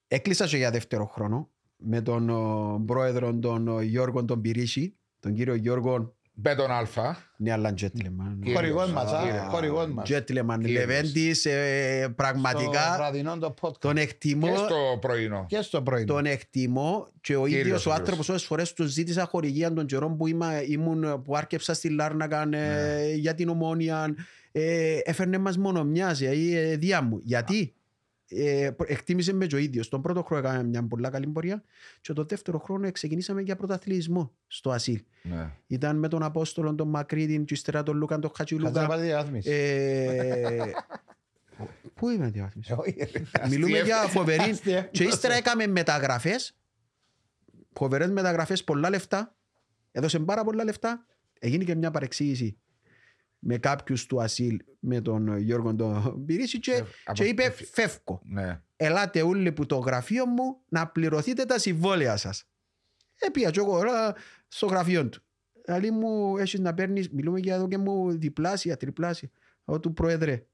έκλεισα 0.08 0.46
και 0.46 0.56
για 0.56 0.70
δεύτερο 0.70 1.06
χρόνο 1.06 1.50
με 1.76 2.00
τον 2.00 2.30
ο, 2.30 2.82
πρόεδρο 2.86 3.34
τον 3.38 3.68
ο, 3.68 3.80
Γιώργο 3.80 4.24
τον 4.24 4.40
Πυρίσι, 4.40 4.96
τον 5.20 5.34
κύριο 5.34 5.54
Γιώργο 5.54 6.16
Με 6.34 6.54
τον 6.54 6.70
Αλφα. 6.70 7.16
ναι 7.36 7.52
αλλά 7.52 7.74
gentleman. 7.80 8.36
Κύριος. 8.42 8.54
Χορηγός 8.54 8.90
μας, 8.92 9.12
α, 9.12 9.22
Κύριος. 9.22 9.46
χορηγός 9.48 9.86
μας. 9.92 10.08
Gentleman, 10.10 10.58
Κύριος. 10.60 10.80
Λεβέντης, 10.80 11.44
ε, 11.44 12.00
Στο 12.02 12.10
πραγματικά 12.10 12.94
βραδινό 12.96 13.38
το 13.38 13.54
podcast. 13.60 13.78
τον 13.78 13.96
εκτιμώ, 13.96 14.46
Και 14.46 14.56
στο 14.56 14.98
πρωινό. 15.00 15.44
Και 15.48 15.60
στο 15.60 15.82
πρωί. 15.82 16.04
τον 16.04 16.24
εκτιμώ 16.26 17.08
και 17.20 17.36
ο 17.36 17.44
Κύριος 17.46 17.60
ίδιος 17.60 17.86
ο 17.86 17.90
ο 17.90 17.92
άνθρωπος 17.92 18.28
όσες 18.28 18.44
φορές 18.44 18.72
του 18.72 18.84
ζήτησα 18.84 19.24
χορηγία 19.24 19.72
των 19.72 19.86
καιρών 19.86 20.16
που 20.16 20.26
είμαι, 20.26 20.64
ήμουν, 20.68 21.22
που 21.22 21.36
άρκεψα 21.36 21.74
στη 21.74 21.88
Λάρνακα 21.88 22.48
ε, 22.56 23.14
για 23.14 23.34
την 23.34 23.48
Ομόνια 23.48 24.14
ε, 24.52 24.98
έφερνε 25.04 25.38
μας 25.38 25.58
μόνο 25.58 25.84
μιας 25.84 26.20
ε, 26.20 26.76
διά 26.78 27.02
μου. 27.02 27.18
Γιατί; 27.22 27.74
Ε, 28.34 28.70
προ- 28.76 28.90
εκτίμησε 28.90 29.32
με 29.32 29.46
και 29.46 29.54
ο 29.54 29.58
ίδιος. 29.58 29.88
Τον 29.88 30.02
πρώτο 30.02 30.22
χρόνο 30.22 30.48
έκαμε 30.48 30.62
μια 30.64 30.86
πολύ 30.86 31.08
καλή 31.10 31.26
πορεία 31.26 31.62
και 32.00 32.12
το 32.12 32.24
δεύτερο 32.24 32.58
χρόνο 32.58 32.92
ξεκινήσαμε 32.92 33.40
για 33.40 33.56
πρωταθλητισμό 33.56 34.32
στο 34.46 34.70
Ασίλ. 34.70 35.02
Ναι. 35.22 35.50
Ήταν 35.66 35.96
με 35.98 36.08
τον 36.08 36.22
Απόστολο, 36.22 36.74
τον 36.74 36.88
Μακρύδιν, 36.88 37.44
και 37.44 37.54
ύστερα 37.54 37.82
τον 37.82 37.96
Λούκαν, 37.96 38.20
τον 38.20 38.30
Κάτσε 38.32 38.54
να 38.54 38.60
Χατσιλούκα. 38.60 38.86
πάρει 38.88 39.02
διάθμιση. 39.06 39.50
Ε, 39.50 40.70
Πού 41.94 42.08
είμαι 42.08 42.30
διαβάθμιση; 42.30 42.72
Όχι, 42.72 42.96
ρε. 43.12 43.48
Μιλούμε 43.48 43.78
για 43.80 43.96
φοβερή. 43.96 44.50
Αστεία. 44.50 44.82
και 44.82 45.04
ύστερα 45.04 45.34
έκαμε 45.34 45.66
μεταγραφές. 45.66 46.56
Φοβερές 47.72 48.10
μεταγραφές, 48.10 48.64
πολλά 48.64 48.90
λεφτά. 48.90 49.36
Έδωσε 49.92 50.18
πάρα 50.18 50.44
πολλά 50.44 50.64
λεφτά. 50.64 51.06
Έγινε 51.38 51.64
και 51.64 51.74
μια 51.74 51.90
παρεξήγηση 51.90 52.58
με 53.44 53.58
κάποιους 53.58 54.06
του 54.06 54.22
Ασίλ, 54.22 54.58
με 54.80 55.00
τον 55.00 55.36
Γιώργο 55.36 55.74
τον 55.74 56.02
Πυρίση 56.26 56.58
και, 56.60 56.72
Ε, 56.72 56.84
από- 57.04 57.12
και 57.12 57.24
είπε: 57.24 57.42
ε, 57.44 57.50
Φεύγω. 57.50 58.20
Ναι. 58.24 58.62
Ελάτε 58.76 59.22
όλοι 59.22 59.52
που 59.52 59.66
το 59.66 59.76
γραφείο 59.78 60.26
μου 60.26 60.60
να 60.68 60.88
πληρωθείτε 60.88 61.44
τα 61.44 61.58
συμβόλαια 61.58 62.16
σας. 62.16 62.44
Έπια 63.18 63.50
και 63.50 63.58
εγώ 63.60 63.76
τώρα 63.78 64.14
στο 64.48 64.66
γραφείο 64.66 65.08
του. 65.08 65.22
Δηλαδή 65.64 65.90
μου 65.90 66.36
έχεις 66.36 66.60
να 66.60 66.74
παίρνεις, 66.74 67.10
μιλούμε 67.10 67.38
για 67.38 67.54
εδώ 67.54 67.68
και 67.68 67.78
μου 67.78 68.10
διπλάσια, 68.18 68.76
τριπλάσια. 68.76 69.30
Εγώ 69.64 69.80
του 69.80 69.92
πρόεδρε, 69.92 70.46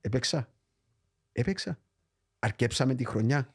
έπαιξα. 0.00 0.52
Έπαιξα. 1.32 1.78
Αρκέψαμε 2.38 2.94
τη 2.94 3.04
χρονιά. 3.04 3.54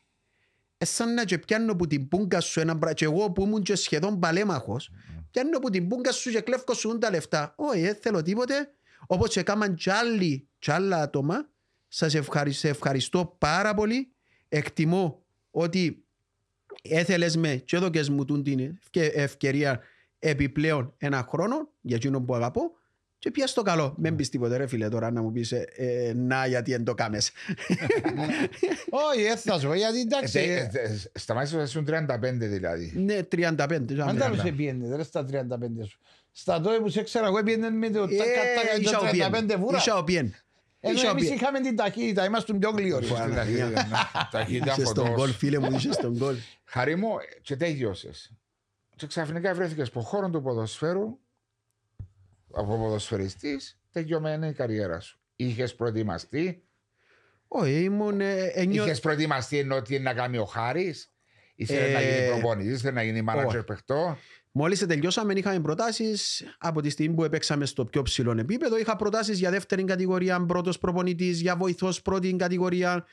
Ε, 0.77 0.85
σαν 0.85 1.13
να 1.13 1.25
και 1.25 1.37
πιάνω 1.37 1.75
που 1.75 1.87
την 1.87 2.07
πούγκα 2.07 2.39
σου 2.39 2.59
ένα 2.59 2.73
μπρα... 2.73 2.93
και 2.93 3.05
εγώ 3.05 3.31
που 3.31 3.41
ήμουν 3.41 3.61
και 3.63 3.75
σχεδόν 3.75 4.19
παλέμαχος, 4.19 4.89
πιάνω 5.31 5.59
που 5.59 5.69
την 5.69 5.87
πούγκα 5.87 6.11
σου 6.11 6.31
και 6.31 6.41
κλέφκω 6.41 6.73
σου 6.73 6.97
τα 6.97 7.09
λεφτά. 7.09 7.53
Όχι, 7.57 7.81
δεν 7.81 7.95
θέλω 7.95 8.21
τίποτε. 8.21 8.69
Όπως 9.07 9.29
και 9.29 9.43
κάμαν 9.43 9.75
κι 9.75 9.89
άλλοι, 9.89 10.49
κι 10.59 10.71
άλλα 10.71 11.01
άτομα, 11.01 11.49
σας 11.87 12.13
ευχαριστώ, 12.15 12.67
ευχαριστώ 12.67 13.35
πάρα 13.37 13.73
πολύ. 13.73 14.13
Εκτιμώ 14.49 15.25
ότι 15.51 16.05
έθελες 16.81 17.37
με 17.37 17.55
και 17.55 17.75
έδωκες 17.75 18.09
μου 18.09 18.25
τούν 18.25 18.43
την 18.43 18.59
ευκαι- 18.59 19.15
ευκαιρία 19.15 19.81
επιπλέον 20.19 20.93
ένα 20.97 21.25
χρόνο 21.29 21.69
για 21.81 21.95
εκείνο 21.95 22.21
που 22.21 22.35
αγαπώ 22.35 22.71
και 23.19 23.31
πιάσ' 23.31 23.53
το 23.53 23.61
καλό. 23.61 23.95
Μην 23.97 24.15
πεις 24.15 24.29
τίποτε 24.29 24.57
ρε 24.57 24.67
φίλε 24.67 24.89
τώρα 24.89 25.11
να 25.11 25.21
μου 25.21 25.31
πεις 25.31 25.51
ε, 25.51 25.67
ε, 25.75 26.13
να 26.15 26.45
γιατί 26.45 26.71
δεν 26.71 26.83
το 26.83 26.93
κάμες. 26.93 27.31
Όχι, 28.89 29.21
δεν 29.23 29.37
θα 29.37 29.59
σου 29.59 29.67
πω, 29.67 29.73
γιατί 29.73 29.99
εντάξει. 29.99 30.39
Ε, 30.39 30.53
ε, 30.53 30.55
τε- 30.55 30.71
τε- 30.71 31.17
Σταμάτησε 31.19 31.57
να 31.57 31.65
ζουν 31.65 31.87
35 31.89 32.05
δηλαδή. 32.33 32.91
ναι, 32.95 33.19
35. 33.35 33.47
Αν 33.99 34.17
τα 34.17 34.33
σε 34.41 34.51
πιένε, 34.51 34.95
ρε 34.95 35.03
στα 35.03 35.25
35 35.31 35.37
σου. 35.87 35.99
Στα 36.31 36.61
τότε 36.61 36.79
που 36.79 36.89
σε 36.89 37.03
ξέρα, 37.03 37.25
εγώ 37.27 37.43
πιένε 37.43 37.69
με 37.69 37.89
το 37.89 38.01
Ε, 38.03 38.05
τάκα 38.05 38.79
Ίσα 38.79 38.97
ο 38.99 39.01
τάκα 39.01 39.11
πιέν. 39.29 39.45
35 39.51 39.59
βούρα. 39.59 39.77
Ίσα 39.77 39.97
ο 39.97 40.03
πιέν. 40.03 40.33
Ενώ 40.79 40.93
Ίσα 40.97 41.07
ο 41.07 41.11
εμείς 41.11 41.23
πιέν. 41.23 41.35
είχαμε 41.35 41.59
την 41.59 41.75
ταχύτητα, 41.75 42.25
είμαστε 42.25 42.53
πιο 42.53 42.69
γλυόροι. 42.69 43.05
Στην 43.05 43.33
ταχύτητα, 43.35 43.67
ναι. 43.69 43.81
Ταχύτητα 44.31 44.71
Είσαι 44.71 44.85
στον 44.85 45.05
γκολ 45.05 45.15
φωτός. 45.15 45.37
φίλε 45.37 45.59
μου, 45.59 45.71
είσαι 45.75 45.91
στον 45.91 46.17
γκολ. 46.17 46.35
Χαρή 46.65 46.95
μου, 46.95 47.09
και 47.41 47.55
τέλειωσες. 47.55 48.31
Και 48.95 49.07
ξαφνικά 49.07 49.53
βρέθηκες 49.53 49.87
στο 49.87 49.99
χώρο 49.99 50.29
του 50.29 50.41
ποδοσφαίρου, 50.41 51.19
από 52.55 52.77
ποδοσφαιριστής, 52.77 53.79
τελειωμένη 53.91 54.47
η 54.47 54.53
καριέρα 54.53 54.99
σου. 54.99 55.19
Είχες 55.35 55.75
προετοιμαστεί, 55.75 56.63
Όχι, 57.47 57.83
ήμουν... 57.83 58.21
ε, 58.21 58.45
ένιω- 58.53 58.85
είχες 58.85 58.99
προετοιμαστεί 58.99 59.57
ενώ 59.57 59.81
τι 59.81 59.95
είναι 59.95 60.03
να 60.03 60.13
κάνει 60.13 60.37
ο 60.37 60.45
Χάρης, 60.45 61.13
ήθελε 61.55 61.91
να 61.93 61.99
Ε, 61.99 62.17
γίνει 62.17 62.27
προπονητής, 62.31 62.73
ήθελε 62.73 62.91
να 62.93 63.03
γίνει 63.03 63.23
manager 63.29 63.45
όχι. 63.47 63.63
παιχτό; 63.63 64.17
Μόλις 64.51 64.85
τελειώσαμε 64.85 65.33
είχαμε 65.33 65.59
προτάσεις 65.59 66.43
από 66.57 66.81
τη 66.81 66.89
στιγμή 66.89 67.15
που 67.15 67.23
έπαιξαμε 67.23 67.65
στο 67.65 67.85
πιο 67.85 68.01
ψηλό 68.01 68.31
επίπεδο. 68.39 68.77
Είχα 68.77 68.95
προτάσεις 68.95 69.39
για 69.39 69.51
δεύτερη 69.51 69.83
κατηγορία, 69.83 70.45
πρώτος 70.45 70.77
προπονητής, 70.79 71.41
για 71.41 71.55
βοηθός 71.55 72.01
πρώτη 72.01 72.35
κατηγορία. 72.35 73.05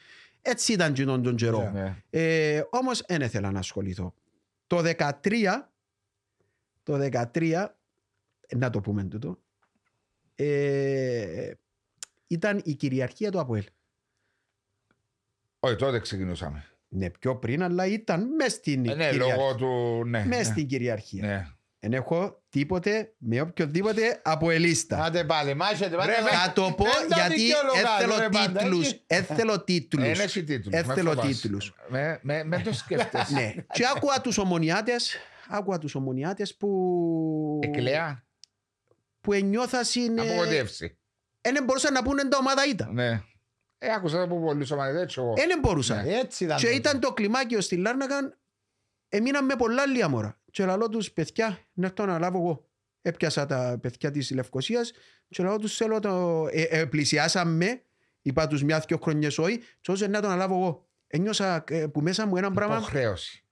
Έτσι 0.43 0.73
ήταν 0.73 0.93
κοινόν 0.93 1.23
τον 1.23 1.37
καιρό. 1.37 1.71
Ναι. 1.75 1.97
Ε, 2.11 2.63
όμως 2.71 3.03
δεν 3.07 3.21
ήθελα 3.21 3.51
να 3.51 3.59
ασχοληθώ. 3.59 4.15
Το 4.67 4.79
13, 4.79 5.71
το 6.83 6.99
13, 7.35 7.75
να 8.57 8.71
το 8.71 8.81
πούμε 8.81 9.05
τούτο, 9.05 9.39
ε, 10.35 11.51
ήταν 12.27 12.61
η 12.65 12.75
κυριαρχία 12.75 13.31
του 13.31 13.41
ΑΠΟΕΛ. 13.41 13.65
Όχι, 15.61 15.77
τότε 15.77 15.99
ξεκινούσαμε. 16.01 16.65
Ναι, 16.89 17.11
πιο 17.11 17.37
πριν, 17.37 17.63
αλλά 17.63 17.87
ήταν 17.87 18.35
μες 18.35 18.53
στην 18.53 18.89
Ε, 18.89 18.95
Ναι, 18.95 19.11
κυριαρχία. 19.11 19.37
λόγω 19.37 19.55
του. 19.55 20.05
Ναι, 20.07 20.25
Μες 20.27 20.37
ναι. 20.39 20.43
στην 20.43 20.67
κυριαρχία. 20.67 21.27
Ναι. 21.27 21.47
Δεν 21.79 21.93
έχω 21.93 22.43
τίποτε 22.49 23.13
με 23.19 23.41
οποιοδήποτε 23.41 24.21
ΑΠΟΕΛίστα. 24.25 25.05
Άντε 25.05 25.25
πάλι, 25.25 25.55
μάχεται. 25.55 25.97
Ρε, 26.05 26.13
Θα 26.13 26.53
το 26.55 26.73
πω 26.77 26.85
Δεν 26.85 27.09
τα 27.09 27.17
γιατί 27.17 27.35
δικαιολογά, 27.43 27.97
έθελω 27.99 28.19
ρε, 28.19 28.29
πάντα, 28.29 28.61
τίτλους. 28.61 28.87
έτσι. 28.91 29.03
Έθελω 29.07 29.65
τίτλους. 29.65 30.07
Ένα 30.09 30.23
εσύ 30.23 30.45
τίτλους. 30.45 30.73
με 30.73 30.79
Έθελω 30.79 31.11
φοβάσαι. 31.11 31.29
τίτλους. 31.41 31.75
Με, 31.89 32.19
με, 32.23 32.45
με 32.45 32.59
το 32.59 32.73
σκέφτεσαι. 32.73 33.35
Ναι. 33.35 33.55
Και 33.73 33.83
άκουα 33.97 34.21
τους 34.21 34.39
ομονιάτες, 34.39 35.17
άκουα 35.49 35.79
τους 35.79 35.95
ομονιάτες 35.95 36.57
που... 36.57 37.59
Εκλέα, 37.63 38.25
που 39.23 39.33
ενιώθας 39.33 39.95
είναι... 39.95 40.21
απογοητεύσει. 40.21 40.99
Δεν 41.41 41.65
μπορούσαν 41.65 41.93
να 41.93 42.03
πούνε 42.03 42.29
τα 42.29 42.37
ομάδα 42.41 42.67
ήταν. 42.67 42.95
Ναι. 42.95 43.23
Ε, 43.79 43.93
άκουσα 43.93 44.23
από 44.23 44.41
πολλούς 44.41 44.71
ομάδες 44.71 45.03
έτσι 45.03 45.21
εγώ. 45.21 45.35
Δεν 45.37 45.59
μπορούσαν. 45.61 46.07
Έτσι 46.07 46.45
ήταν. 46.45 46.57
Και 46.57 46.65
τότε. 46.65 46.77
ήταν 46.77 47.01
το 47.01 47.13
κλιμάκιο 47.13 47.61
στη 47.61 47.77
Λάρνακαν, 47.77 48.39
έμειναν 49.09 49.45
με 49.45 49.57
πολλά 49.57 49.87
λίγα 49.87 50.09
μωρά. 50.09 50.41
Και 50.51 50.65
λαλό 50.65 50.89
τους 50.89 51.13
παιδιά, 51.13 51.59
να 51.73 51.87
έρθω 51.87 52.07
να 52.07 52.19
λάβω 52.19 52.39
εγώ. 52.39 52.69
Έπιασα 53.03 53.47
τα 53.47 53.79
παιδιά 53.83 54.11
της 54.11 54.31
Λευκοσίας 54.31 54.93
και 55.29 55.43
λαλό 55.43 55.59
τους 55.59 55.77
θέλω 55.77 56.01
το... 56.01 56.47
Ε, 56.51 56.63
ε, 56.63 56.85
πλησιάσαμε, 56.85 57.83
είπα 58.23 58.47
τους 58.47 58.63
μια 58.63 58.85
δυο 58.87 58.99
χρονιές 59.03 59.39
όχι, 59.39 59.61
και 59.81 59.91
όσο 59.91 60.07
να 60.07 60.21
το 60.21 60.27
αναλάβω 60.27 60.55
εγώ. 60.55 60.89
Ένιωσα 61.07 61.65
ε, 61.69 61.87
που 61.87 62.01
μέσα 62.01 62.27
μου 62.27 62.37
ένα 62.37 62.51
πράγμα 62.51 62.77
Υποχρέωση. 62.77 63.45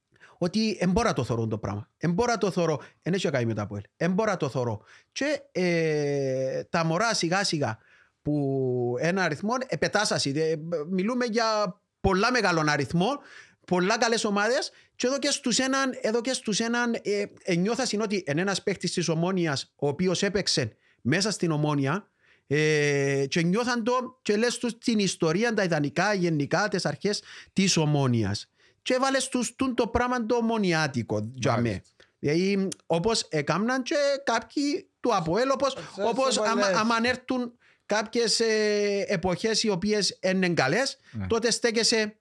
Ότι 0.42 0.76
δεν 0.80 0.90
μπορώ 0.90 1.08
να 1.08 1.14
το 1.14 1.24
θωρώ 1.24 1.46
το 1.46 1.58
πράγμα. 1.58 1.88
Δεν 1.98 2.12
μπορώ 2.12 2.32
να 2.32 2.38
το 2.38 2.50
θωρώ. 2.50 2.80
Δεν 3.02 3.12
έχει 3.12 3.30
κάνει 3.30 3.44
μετά 3.44 3.62
από 3.62 3.76
ελ. 3.76 3.82
Δεν 3.96 4.12
μπορώ 4.12 4.30
να 4.30 4.36
το 4.36 4.48
θωρώ. 4.48 4.82
Και 5.12 5.42
ε, 5.52 6.62
τα 6.64 6.84
μωρά 6.84 7.14
σιγά 7.14 7.44
σιγά 7.44 7.78
που 8.22 8.94
ένα 8.98 9.22
αριθμό 9.22 9.54
επετάσσαση. 9.66 10.32
Ε, 10.36 10.54
μιλούμε 10.90 11.24
για 11.24 11.80
πολλά 12.00 12.30
μεγάλων 12.32 12.68
αριθμών, 12.68 13.18
πολλά 13.66 13.98
καλές 13.98 14.24
ομάδες 14.24 14.70
και 14.96 15.06
εδώ 15.06 15.18
και 15.18 15.30
στους 15.30 15.58
έναν, 15.58 15.98
εδώ 16.00 16.20
και 16.20 16.32
στους 16.32 16.60
έναν 16.60 16.94
ε, 17.02 17.24
ενιώθασαν 17.42 18.00
ότι 18.00 18.24
είναι 18.26 18.40
ένας 18.40 18.62
παίχτης 18.62 18.92
της 18.92 19.08
Ομόνιας 19.08 19.72
ο 19.76 19.88
οποίος 19.88 20.22
έπαιξε 20.22 20.76
μέσα 21.00 21.30
στην 21.30 21.50
Ομόνια 21.50 22.10
ε, 22.46 23.24
και 23.28 23.42
νιώθαν 23.42 23.84
το 23.84 24.18
και 24.22 24.36
λες 24.36 24.58
τους 24.58 24.78
την 24.78 24.98
ιστορία, 24.98 25.54
τα 25.54 25.62
ιδανικά, 25.62 26.14
γενικά, 26.14 26.68
τις 26.68 26.86
αρχές 26.86 27.22
της 27.52 27.76
Ομόνιας. 27.76 28.50
Και 28.82 28.94
έβαλες 28.94 29.28
τους 29.28 29.54
τούν 29.56 29.74
το 29.74 29.86
πράγμα 29.86 30.26
το 30.26 30.34
ομονιάτικο 30.36 31.30
για 31.34 31.52
μέ. 31.56 31.68
Μάλιστα. 31.68 31.94
Δηλαδή 32.18 32.68
όπως 32.86 33.26
έκαναν 33.28 33.82
και 33.82 33.94
κάποιοι 34.24 34.88
του 35.00 35.14
ΑΠΟΕΛ 35.14 35.50
όπως, 35.50 35.72
Σε- 35.72 36.02
όπως 36.02 36.34
σε 36.34 36.40
άμα, 36.40 36.50
πολλές. 36.60 36.76
άμα 36.76 36.94
έρθουν 37.02 37.52
κάποιες 37.86 38.40
ε, 38.40 39.04
εποχές 39.08 39.62
οι 39.62 39.68
οποίες 39.68 40.18
είναι 40.22 40.48
καλές 40.48 40.98
Ναι. 41.12 41.26
τότε 41.26 41.50
στέκεσαι 41.50 42.16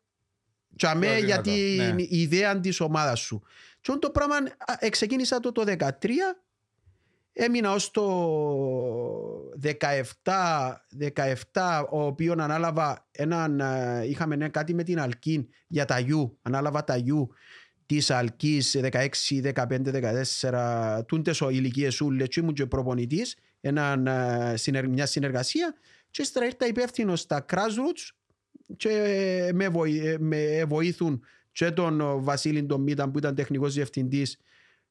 για 0.70 0.96
μέ 0.96 1.08
Πιο 1.16 1.26
για 1.26 1.42
δυνατό, 1.42 1.84
την 1.86 1.96
ναι. 1.96 2.04
ιδέα 2.10 2.60
της 2.60 2.80
ομάδας 2.80 3.20
σου. 3.20 3.42
Και 3.82 3.92
το 4.00 4.10
πράγμα 4.10 4.36
α, 4.36 4.44
εξεκίνησα 4.80 5.40
το 5.40 5.52
το 5.52 5.64
2013 5.78 6.36
Έμεινα 7.34 7.72
ως 7.74 7.92
το 7.92 8.04
17, 9.64 10.74
17 11.54 11.84
ο 11.90 12.06
οποίο 12.06 12.36
ανάλαβα 12.38 13.08
έναν, 13.12 13.60
ε, 13.60 14.06
είχαμε 14.08 14.34
ένα 14.34 14.48
κάτι 14.48 14.74
με 14.74 14.84
την 14.84 15.00
Αλκίν 15.00 15.48
για 15.68 15.86
τα 15.86 16.00
Ιου, 16.00 16.38
ανάλαβα 16.42 16.84
τα 16.84 16.98
Ιου 16.98 17.30
της 17.86 18.12
Αλκής 18.12 18.76
16, 18.82 19.42
15, 19.42 19.92
14, 19.92 21.04
τούντες 21.08 21.42
ο 21.42 21.50
ηλικίες 21.50 22.02
ούλες 22.02 22.28
και 22.28 22.40
ήμουν 22.40 22.54
και 22.54 22.66
προπονητής, 22.66 23.36
έναν, 23.62 24.08
ε, 24.08 24.54
συνεργ- 24.58 24.90
μια 24.90 25.06
συνεργασία. 25.06 25.76
Και 26.12 26.22
ύστερα 26.22 26.46
ήρθα 26.46 26.68
υπεύθυνος 26.68 27.20
στα 27.20 27.46
Grassroots 27.50 28.10
και 28.78 29.52
με, 29.54 29.70
βοη, 29.70 30.08
ε, 30.08 30.18
με 30.20 30.64
βοήθουν 30.68 31.24
και 31.52 31.72
τον 31.72 32.02
ε, 32.02 32.04
Βασίλη 32.18 32.66
τον 32.66 32.82
Μίταν 32.82 33.12
που 33.12 33.18
ήταν 33.18 33.36
τεχνικός 33.36 33.74
διευθυντής 33.74 34.34
ε, 34.34 34.40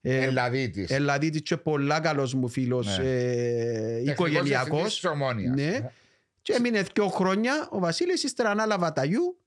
Ελλαδίτης. 0.01 0.91
Ελλαδίτης 0.91 1.43
και 1.43 1.57
πολλά 1.57 2.01
καλός 2.01 2.35
μου 2.35 2.49
φίλος 2.49 2.99
Ναι. 2.99 3.05
ε, 3.05 4.11
οικογενειακός. 4.11 4.83
Της 4.95 5.05
Ομόνιας. 5.05 5.55
Ναι. 5.55 5.91
Και 6.43 6.53
έμεινε 6.53 6.83
δύο 6.95 7.09
χρόνια 7.09 7.69
ο 7.71 7.79
Βασίλης, 7.79 8.23
ύστερα 8.23 8.51
ανάλαβα 8.51 8.93
τα 8.93 9.05
γιου. 9.05 9.41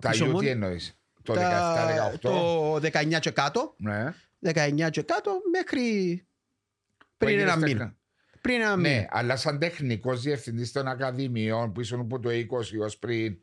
Τα 0.00 0.08
της 0.08 0.16
γιου 0.18 0.26
τι 0.26 0.32
Ομόνιας. 0.32 0.52
εννοείς. 0.52 0.98
Το 1.22 1.32
τα- 1.34 2.12
17-18. 2.14 2.18
Το 2.20 2.74
19 2.80 3.18
και 3.18 3.30
κάτω. 3.30 3.74
Ναι. 3.78 4.14
19 4.38 4.90
και 4.90 5.02
κάτω 5.02 5.40
μέχρι 5.52 6.22
Που 6.98 7.06
πριν 7.16 7.30
έγινες 7.38 7.52
ένα 7.54 7.60
τεχνα- 7.66 7.78
μήνα. 7.84 7.96
Πριν 8.40 8.60
ένα 8.60 8.76
Ναι, 8.76 8.88
μήνα. 8.88 9.06
αλλά 9.10 9.36
σαν 9.36 9.58
τεχνικός 9.58 10.20
διευθυντής 10.22 10.72
των 10.72 10.86
Ακαδημιών 10.88 11.72
που 11.72 11.80
ήσουν 11.80 12.00
από 12.00 12.20
το 12.20 12.30
20 12.30 12.78
ως 12.78 12.98
πριν 12.98 13.38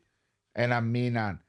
ένα 0.52 0.80
μήνα, 0.80 1.43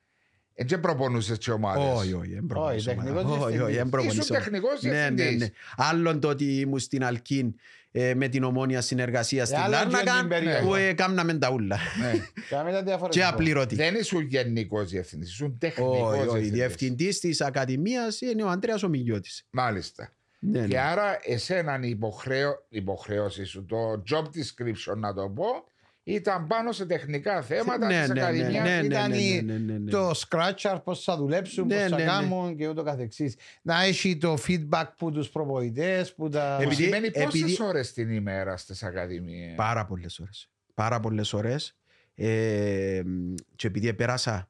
έτσι 0.58 0.78
προπονούσες 0.78 1.38
τι 1.38 1.52
ομάδες. 1.52 1.84
Όχι, 2.00 2.14
όχι, 2.14 2.34
δεν 2.34 2.46
προπονείς 2.46 2.88
Όχι, 2.88 2.98
ομάδα. 3.00 3.14
τεχνικός 3.14 3.32
Όχι, 3.38 3.44
όχι, 3.44 3.52
διευθυντής. 3.52 3.76
δεν 3.78 3.90
προπονείς 3.90 4.18
Ήσουν 4.18 4.36
ομάδα. 4.36 4.50
τεχνικός 4.50 4.82
Ναι, 4.82 4.90
ναι, 4.92 5.10
διευθυντής. 5.10 5.40
ναι. 5.48 5.54
Άλλον 5.76 6.20
το 6.20 6.28
ότι 6.28 6.60
ήμουν 6.60 6.80
στην 6.80 7.04
Αλκίν 7.04 7.54
ε, 7.92 8.14
με 8.14 8.28
την 8.28 8.44
ομόνια 8.44 8.82
συνεργασία 8.82 9.46
στην 9.46 9.58
άλλον 9.58 9.80
και 9.80 9.96
Λάρνακα 9.96 10.20
την 10.20 10.28
περίοδο. 10.28 10.68
που 10.68 10.76
έκαναμε 10.76 11.34
τα 11.34 11.52
ούλα. 11.52 11.78
Ναι. 12.02 12.12
Κάμε 12.50 12.72
τα 12.72 12.78
Και 12.78 12.84
διαφορετικά. 12.84 13.28
απλήρωτη. 13.28 13.76
Δεν 13.76 13.96
ήσουν 13.96 14.22
γενικός 14.22 14.90
διευθυντής, 14.90 15.30
ήσουν 15.30 15.58
τεχνικός 15.58 15.98
Όχι, 16.02 16.20
όχι. 16.20 16.22
διευθυντής. 16.30 16.52
Διευθυντής 16.52 17.20
της 17.20 17.42
Ακαδημίας 17.42 18.22
είναι 18.22 18.44
ο 18.44 18.48
Αντρέα 18.50 18.76
Ομιλιώτη. 18.86 19.30
Μάλιστα. 19.50 20.10
Ναι, 20.40 20.60
Και 20.68 20.76
ναι. 20.76 20.80
άρα 20.82 21.20
εσέναν 21.24 21.84
η 21.84 21.90
υποχρέω, 21.90 22.66
υποχρέωση 22.70 23.44
σου, 23.44 23.66
το 23.66 24.04
job 24.12 24.24
description 24.24 24.98
να 24.98 25.14
το 25.14 25.30
πω, 25.30 25.46
ήταν 26.08 26.48
πάνω 26.48 26.72
σε 26.72 26.86
τεχνικά 26.86 27.42
θέματα 27.42 27.88
Ναι, 27.88 28.00
της 28.00 28.08
ναι, 28.08 28.14
ναι, 28.14 28.22
Ακαδημίας. 28.22 28.64
ναι, 28.68 28.80
ναι, 28.80 28.86
Ήταν 28.86 29.10
ναι, 29.10 29.18
η- 29.18 29.42
ναι, 29.42 29.54
ναι, 29.58 29.78
ναι. 29.78 29.92
Το 29.92 30.12
scratcher, 30.12 30.78
πώς 30.84 31.04
θα 31.04 31.18
δουλέψουν, 31.18 31.68
Ναι, 31.68 31.74
πώς 31.76 31.84
θα 31.90 31.90
ναι, 31.90 32.04
ναι. 32.04 32.10
κάνουν 32.10 32.56
και 32.56 32.68
ούτω 32.68 32.84
καθεξής. 32.84 33.36
Να 33.62 33.84
έχει 33.84 34.18
το 34.18 34.38
feedback 34.48 34.86
που 34.98 35.12
τους 35.12 35.30
προπονητές, 35.30 36.14
που 36.14 36.30
τα... 36.30 36.56
Που 36.58 36.64
Επειδή- 36.64 36.84
σημαίνει 36.84 37.12
πόσες 37.12 37.42
επειδή- 37.42 37.62
ώρες 37.62 37.94
την 37.94 38.10
ημέρα 38.10 38.58
στις 38.58 38.84
Ακαδημίες; 38.84 39.56
Πάρα 39.56 39.86
πολλές 39.86 40.20
ώρες. 40.20 40.50
Πάρα 40.74 41.00
πολλές 41.00 41.34
ώρες. 41.34 41.78
Ε, 42.16 43.02
και 43.56 43.68
επειδή 43.68 43.94
πέρασα 43.94 44.50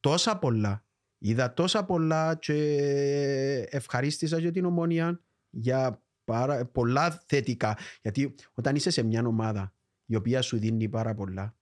τόσα 0.00 0.38
πολλά, 0.38 0.84
είδα 1.18 1.52
τόσα 1.54 1.84
πολλά 1.84 2.36
και 2.40 3.66
ευχαρίστησα 3.70 4.38
για 4.38 4.50
την 4.52 4.64
ομόνια 4.64 5.20
για 5.50 6.02
πάρα, 6.24 6.64
πολλά 6.64 7.22
θετικά. 7.26 7.76
Γιατί 8.02 8.34
όταν 8.54 8.74
είσαι 8.74 8.90
σε 8.90 9.02
μια 9.02 9.22
ομάδα 9.26 9.72
η 10.06 10.14
οποία 10.16 10.42
σου 10.42 10.58
δίνει 10.58 10.88
πάρα 10.88 11.14
πολλά, 11.14 11.54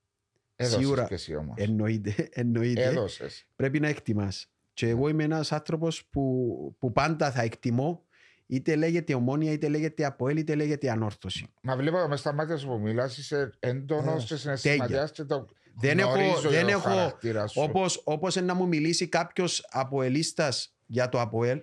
Έδωσες 0.55 0.79
σίγουρα 0.79 1.03
και 1.05 1.13
εσύ 1.13 1.35
όμως. 1.35 1.55
εννοείται, 1.57 2.15
εννοείται 2.31 2.83
Έδωσες. 2.83 3.45
πρέπει 3.55 3.79
να 3.79 3.87
εκτιμάς. 3.87 4.47
Και 4.73 4.87
εγώ 4.89 5.07
είμαι 5.09 5.23
ένας 5.23 5.51
άνθρωπος 5.51 6.05
που, 6.05 6.75
που 6.79 6.91
πάντα 6.91 7.31
θα 7.31 7.41
εκτιμώ 7.41 8.03
είτε 8.47 8.75
λέγεται 8.75 9.13
ομόνια, 9.13 9.51
είτε 9.51 9.67
λέγεται 9.67 10.05
αποέλ, 10.05 10.37
είτε 10.37 10.55
λέγεται 10.55 10.89
ανόρθωση. 10.89 11.45
Μα 11.61 11.75
βλέπω 11.75 12.07
μες 12.07 12.19
στα 12.19 12.33
μάτια 12.33 12.57
σου 12.57 12.67
που 12.67 12.79
μιλάς 12.79 13.17
είσαι 13.17 13.51
έντονος 13.59 14.23
Ε, 14.23 14.27
και 14.27 14.35
συναισθηματιάς 14.35 15.11
και 15.11 15.23
το 15.23 15.45
Δεν 15.79 15.99
έχω- 15.99 16.11
γνωρίζω 16.13 16.49
δεν 16.49 16.61
το 16.65 16.71
έχω- 16.71 16.79
χαρακτήρα 16.89 17.47
σου. 17.47 17.61
Όπως, 17.61 18.01
όπως 18.03 18.35
να 18.35 18.53
μου 18.53 18.67
μιλήσει 18.67 19.07
κάποιος 19.07 19.65
από 19.71 20.01
ελίστας 20.01 20.75
για 20.85 21.09
το 21.09 21.19
ΑΠΟΕΛ, 21.21 21.61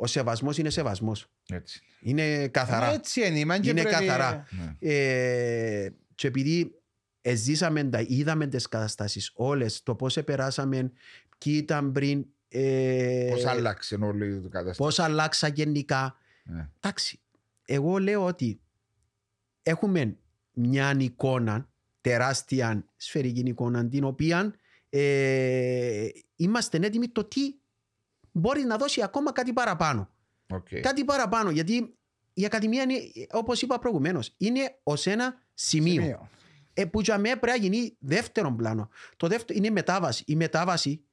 ο 0.00 0.06
σεβασμός 0.06 0.58
είναι 0.58 0.70
σεβασμός. 0.70 1.26
Έτσι. 1.48 1.80
Είναι 2.00 2.48
καθαρά. 2.48 2.86
Μα 2.86 2.92
Έτσι 2.92 3.26
είναι. 3.26 3.44
μα 3.44 3.58
και 3.58 3.70
Είναι 3.70 3.82
πρέπει- 3.82 3.96
καθαρά. 4.06 4.46
Ναι. 4.50 4.92
Ε, 4.92 5.92
και 6.14 6.26
επειδή 6.26 6.72
ζήσαμε 7.34 7.84
τα, 7.84 8.00
είδαμε 8.06 8.46
τις 8.46 8.68
καταστάσεις 8.68 9.30
όλες, 9.34 9.82
το 9.82 9.94
πώς 9.94 10.16
επεράσαμε, 10.16 10.92
ποιοι 11.38 11.54
ήταν 11.62 11.92
πριν, 11.92 12.26
ε, 12.48 13.28
Πώς 13.30 13.44
άλλαξε 13.44 13.94
όλη 14.00 14.26
η 14.34 14.40
κατάσταση. 14.40 14.78
πώς 14.78 14.98
αλλάξα 14.98 15.48
γενικά. 15.48 16.16
Ναι. 16.44 16.68
Εντάξει, 16.80 17.20
εγώ 17.64 17.98
λέω 17.98 18.24
ότι 18.24 18.60
έχουμε 19.62 20.16
μια 20.52 20.94
εικόνα, 20.98 21.68
τεράστια 22.00 22.84
σφαιρική 22.96 23.40
εικόνα, 23.40 23.88
την 23.88 24.04
οποία 24.04 24.54
ε, 24.90 26.08
είμαστε 26.36 26.78
έτοιμοι 26.82 27.08
το 27.08 27.24
τι 27.24 27.54
μπορεί 28.38 28.62
να 28.64 28.76
δώσει 28.76 29.02
ακόμα 29.02 29.32
κάτι 29.32 29.52
παραπάνω. 29.52 30.10
ΟΚ. 30.50 30.68
Κάτι 30.80 31.04
παραπάνω, 31.04 31.50
γιατί 31.50 31.94
η 32.32 32.44
Ακαδημία 32.44 32.82
είναι, 32.82 32.94
όπως 33.30 33.62
είπα 33.62 33.78
προηγουμένως, 33.78 34.34
είναι 34.36 34.78
ως 34.82 35.06
ένα 35.06 35.42
σημείο. 35.54 36.02
Σημείο. 36.02 36.28
Ε, 36.74 36.84
που 36.84 37.00
για 37.00 37.18
μένα 37.18 37.38
πρέπει 37.38 37.58
να 37.58 37.64
γίνει 37.64 37.96
δεύτερο 37.98 38.54
πλάνο. 38.54 38.88
Το 39.16 39.26
δεύτερο 39.26 39.58
είναι 39.58 39.66
η 39.66 39.70
μετάβαση. 39.70 40.22
Η 40.26 40.36
μετάβαση, 40.36 41.04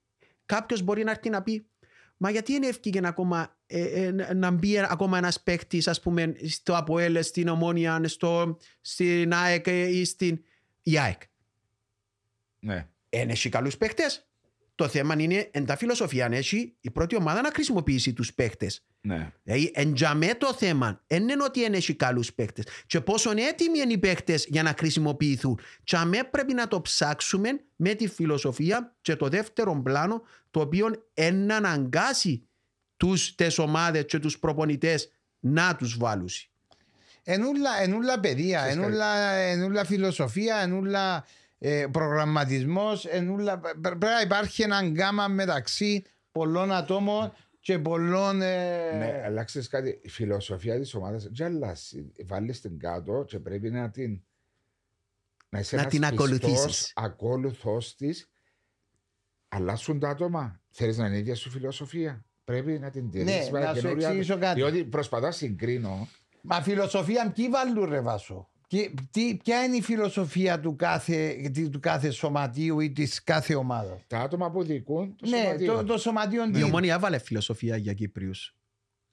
κάποιος 0.45 0.81
μπορεί 0.81 1.03
να 1.03 1.11
έρθει 1.11 1.29
να 1.29 1.41
πει, 1.43 1.69
Μα 2.17 2.29
γιατί 2.29 2.53
είναι 2.53 2.67
ευκήγεν 2.67 3.05
ακόμα 3.05 3.57
ε, 3.65 4.03
ε, 4.05 4.11
να- 4.11 4.33
να 4.33 4.51
μπει 4.51 4.79
ακόμα 4.79 5.17
ένας 5.17 5.41
παίκτης, 5.43 5.87
ας 5.87 6.01
πούμε, 6.01 6.35
στο 6.47 6.75
ΑΠΟΕΛ, 6.75 7.23
στην 7.23 7.47
Ομόνια, 7.47 8.01
στο, 8.07 8.57
στην 8.81 9.33
ΑΕΚ 9.33 9.67
ε, 9.67 9.97
ή 9.97 10.05
στην 10.05 10.43
η 10.83 10.99
ΑΕΚ. 10.99 11.21
Ναι. 12.59 12.87
Εν 13.09 13.29
έχει 13.29 13.49
καλούς 13.49 13.77
παίκτες. 13.77 14.24
Το 14.75 14.87
θέμα 14.87 15.15
είναι 15.17 15.49
εν 15.51 15.65
τα 15.65 15.77
φιλοσοφία 15.77 16.25
αν 16.25 16.33
έχει 16.33 16.75
η 16.81 16.91
πρώτη 16.91 17.15
ομάδα 17.15 17.41
να 17.41 17.49
χρησιμοποιήσει 17.53 18.13
τους 18.13 18.33
παίκτε. 18.33 18.71
Ναι. 19.01 19.31
Δηλαδή, 19.43 19.71
εν 19.73 19.93
τζαμέ 19.93 20.35
το 20.37 20.53
θέμα, 20.53 21.03
δεν 21.07 21.21
είναι 21.21 21.43
ότι 21.43 21.61
δεν 21.61 21.73
έχει 21.73 21.93
καλούς 21.93 22.33
παίκτε. 22.33 22.63
Και 22.87 23.01
πόσο 23.01 23.31
έτοιμοι 23.31 23.79
είναι 23.79 23.93
οι 23.93 23.97
παίκτε 23.97 24.39
για 24.47 24.63
να 24.63 24.73
χρησιμοποιηθούν. 24.77 25.59
Τζαμέ 25.83 26.23
πρέπει 26.23 26.53
να 26.53 26.67
το 26.67 26.81
ψάξουμε 26.81 27.49
με 27.75 27.93
τη 27.93 28.07
φιλοσοφία 28.07 28.95
και 29.01 29.15
το 29.15 29.27
δεύτερο 29.27 29.81
πλάνο, 29.81 30.21
το 30.51 30.59
οποίο 30.59 31.05
εν 31.13 31.51
αναγκάσει 31.51 32.47
τους, 32.97 33.35
τις 33.35 33.57
ομάδες 33.57 34.05
και 34.05 34.19
τους 34.19 34.39
προπονητές 34.39 35.11
να 35.39 35.75
τους 35.75 35.97
βάλουν. 35.97 36.29
Ενούλα, 37.23 37.81
ενούλα 37.81 38.19
παιδεία, 38.19 38.59
Ξέρεις 38.59 38.77
ενούλα, 38.77 39.31
ενούλα 39.31 39.85
φιλοσοφία, 39.85 40.55
ενούλα 40.55 41.25
ε, 41.57 41.85
προγραμματισμός, 41.91 43.05
ενούλα, 43.05 43.59
πρέ- 43.59 43.75
πρέπει 43.81 44.05
να 44.05 44.21
υπάρχει 44.21 44.61
ένα 44.63 44.81
γκάμα 44.81 45.27
μεταξύ 45.27 46.03
πολλών 46.31 46.71
ατόμων 46.71 47.33
και 47.59 47.79
πολλών... 47.79 48.41
ε, 48.41 48.91
Ναι, 48.97 49.21
αλλά 49.25 49.43
ξέρεις 49.43 49.67
κάτι, 49.67 49.99
η 50.03 50.09
φιλοσοφία 50.09 50.79
της 50.79 50.93
ομάδας 50.93 51.27
δεν 51.31 51.45
αλλάζει. 51.55 52.11
Βάλεις 52.27 52.61
την 52.61 52.79
κάτω 52.79 53.23
και 53.27 53.39
πρέπει 53.39 53.69
να 53.71 53.89
την 53.89 54.21
να, 55.49 55.59
είσαι 55.59 55.75
Να 55.75 55.81
ένας 55.81 55.93
την 55.93 56.01
πιστός 56.01 56.19
ακολουθήσεις. 56.19 56.91
ακόλουθος 56.95 57.95
της. 57.95 58.29
Αλλάσουν 59.47 59.99
τα 59.99 60.09
άτομα. 60.09 60.61
Θέλεις 60.69 60.97
να 60.97 61.05
είναι 61.07 61.15
η 61.15 61.19
ίδια 61.19 61.35
σου 61.35 61.49
φιλοσοφία. 61.49 62.25
Πρέπει 62.43 62.79
να 62.79 62.89
την 62.89 63.09
τηρήσεις. 63.09 63.45
Ναι, 63.45 63.59
με 63.59 63.65
να 63.65 63.73
σου 63.73 63.81
καινούρια- 63.81 64.07
εξηγήσω 64.07 64.37
κάτι. 64.37 64.59
Διότι 64.59 64.85
προσπαθώ 64.85 65.25
να 65.25 65.31
συγκρίνω. 65.31 66.07
Μα 66.41 66.61
φιλοσοφία 66.61 67.31
ποιοι 67.31 67.49
βάλουν 67.49 67.89
ρε 67.89 67.99
Βάσο; 68.01 68.49
Και 68.75 68.91
τι, 69.11 69.35
ποια 69.43 69.63
είναι 69.63 69.75
η 69.75 69.81
φιλοσοφία 69.81 70.59
του 70.59 70.75
κάθε, 70.75 71.35
του 71.71 71.79
κάθε 71.79 72.09
σωματείου 72.11 72.79
ή 72.79 72.91
της 72.91 73.23
κάθε 73.23 73.55
ομάδας; 73.55 74.01
Τα 74.07 74.19
άτομα 74.19 74.51
που 74.51 74.63
δικούν 74.63 75.15
το 75.15 75.29
Ναι, 75.29 75.37
σωματείο. 75.37 75.73
το, 75.75 75.83
το 75.83 75.97
σωματείο 75.97 76.45
Η 76.47 76.51
τι. 76.51 76.63
Ομόνια 76.63 76.93
έβαλε 76.93 77.17
φιλοσοφία 77.17 77.77
για 77.77 77.93
Κύπριους. 77.93 78.55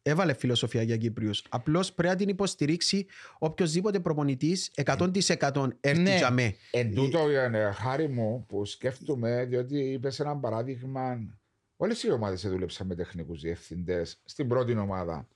Έβαλε 0.02 0.34
φιλοσοφία 0.34 0.82
για 0.82 0.96
Κύπριους. 0.96 1.44
Απλώς 1.48 1.92
πρέπει 1.92 2.12
να 2.12 2.18
την 2.18 2.28
υποστηρίξει 2.28 3.06
οποιοδήποτε 3.38 4.00
προπονητής 4.00 4.70
100% 4.84 5.68
έρθει 5.80 6.02
Ναι. 6.02 6.16
για 6.16 6.30
με. 6.30 6.54
Εν 6.70 6.94
τούτο, 6.94 7.28
ε, 7.28 7.70
χάρη 7.72 8.08
μου 8.08 8.44
που 8.48 8.64
σκέφτομαι, 8.64 9.44
διότι 9.44 9.78
είπες 9.78 10.20
ένα 10.20 10.36
παράδειγμα. 10.36 11.18
Όλες 11.76 12.02
οι 12.02 12.10
ομάδες 12.10 12.46
δούλεψαν 12.48 12.86
με 12.86 12.94
τεχνικούς 12.94 13.40
διευθυντές 13.40 14.20
στην 14.24 14.48
πρώτη 14.48 14.76
ομάδα. 14.76 15.28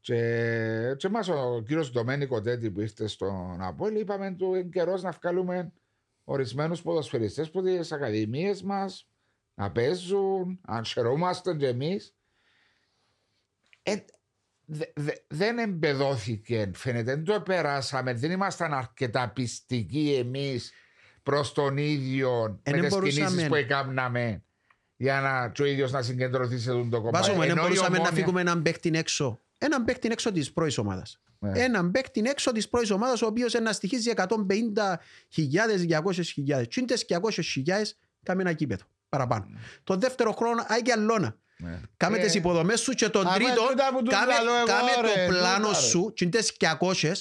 Και, 0.00 0.94
και 0.96 1.08
μας 1.08 1.28
ο 1.28 1.62
κύριος 1.66 1.92
Ντομένικο 1.92 2.40
Τέτη 2.40 2.70
που 2.70 2.80
ήρθε 2.80 3.06
στον 3.06 3.62
Απόελ, 3.62 3.96
είπαμε 4.00 4.30
του 4.30 4.54
είναι 4.54 4.68
καιρός 4.72 5.02
να 5.02 5.10
βγάλουμε 5.10 5.72
ορισμένους 6.24 6.82
ποδοσφαιριστές 6.82 7.50
που 7.50 7.62
τι 7.62 7.78
ακαδημίες 7.90 8.62
μας 8.62 9.08
να 9.54 9.70
παίζουν, 9.70 10.60
να 10.68 10.82
χαιρόμαστε 10.84 11.54
κι 11.54 11.64
εμείς. 11.64 12.14
Ε, 13.82 13.94
δε- 14.64 14.84
δε- 14.94 15.14
δεν 15.28 15.58
εμπεδόθηκε, 15.58 16.70
φαίνεται. 16.74 17.14
Δεν 17.14 17.24
το 17.24 17.40
περάσαμε. 17.40 18.14
Δεν 18.14 18.30
ήμασταν 18.30 18.74
αρκετά 18.74 19.28
πιστικοί 19.30 20.16
εμείς 20.18 20.72
προς 21.22 21.52
τον 21.52 21.76
ίδιο 21.76 22.60
Ε, 22.62 22.70
με 22.70 22.76
δεν 22.76 22.80
τις 22.80 22.90
μπορούσαμε. 22.90 23.26
κινήσει 23.28 23.48
που 23.48 23.54
έκαναμε 23.54 24.42
για 24.96 25.20
να 25.20 25.48
και 25.48 25.62
ο 25.62 25.64
ίδιος 25.64 25.92
να 25.92 26.02
συγκεντρωθεί 26.02 26.58
σε 26.58 26.70
αυτό 26.70 26.88
το 26.90 27.00
κομμάτι. 27.00 27.16
Βάζω 27.16 27.32
μου, 27.32 27.40
δεν 27.40 27.50
Ενώ 27.50 27.60
η 27.60 27.62
μπορούσαμε 27.64 27.88
να 27.88 27.96
Ομόνια- 28.02 28.12
φύγουμε 28.18 28.40
έναν 28.40 28.62
παίκτη 28.62 28.90
έξω. 28.94 29.40
Έναν 29.62 29.84
παίκτη 29.84 30.08
έξω 30.10 30.32
της 30.32 30.52
πρώτη 30.52 30.80
ομάδας. 30.80 31.20
Ναι. 31.38 31.60
Έναν 31.60 31.90
παίκτη 31.90 32.22
έξω 32.24 32.52
της 32.52 32.68
πρώτη 32.68 32.92
ομάδας, 32.92 33.22
ο 33.22 33.26
οποίος 33.26 33.52
να 33.52 33.72
στοιχίζει 33.72 34.10
150.000-200.000. 34.16 36.68
Τι 36.68 36.80
είναι 36.80 36.94
200.000, 37.08 37.82
κάμε 38.22 38.42
ένα 38.42 38.52
κήπεδο 38.52 38.84
παραπάνω. 39.08 39.46
Το 39.84 39.96
δεύτερο 39.96 40.32
χρόνο, 40.32 40.64
άγει 40.66 40.82
και 40.82 40.92
αλλόνα. 40.92 41.36
Ναι. 41.56 41.80
Κάμε 41.96 42.18
Ε, 42.18 42.20
τις 42.20 42.34
υποδομές 42.34 42.80
σου 42.80 42.92
και 42.92 43.08
τον 43.08 43.26
αφού 43.26 43.38
τρίτο, 43.38 43.66
τούτα 43.68 43.88
που 43.92 44.02
τους 44.02 44.14
κάμε, 44.14 44.32
λαλώ 44.32 44.54
εγώ, 44.56 44.66
κάμε 44.66 44.90
ρε, 45.00 45.26
το 45.26 45.32
πλάνο 45.32 45.66
τούτα, 45.66 45.80
ρε. 45.80 45.86
σου, 45.86 46.12
τι 46.16 46.24
είναι 46.24 46.38
200, 46.78 47.12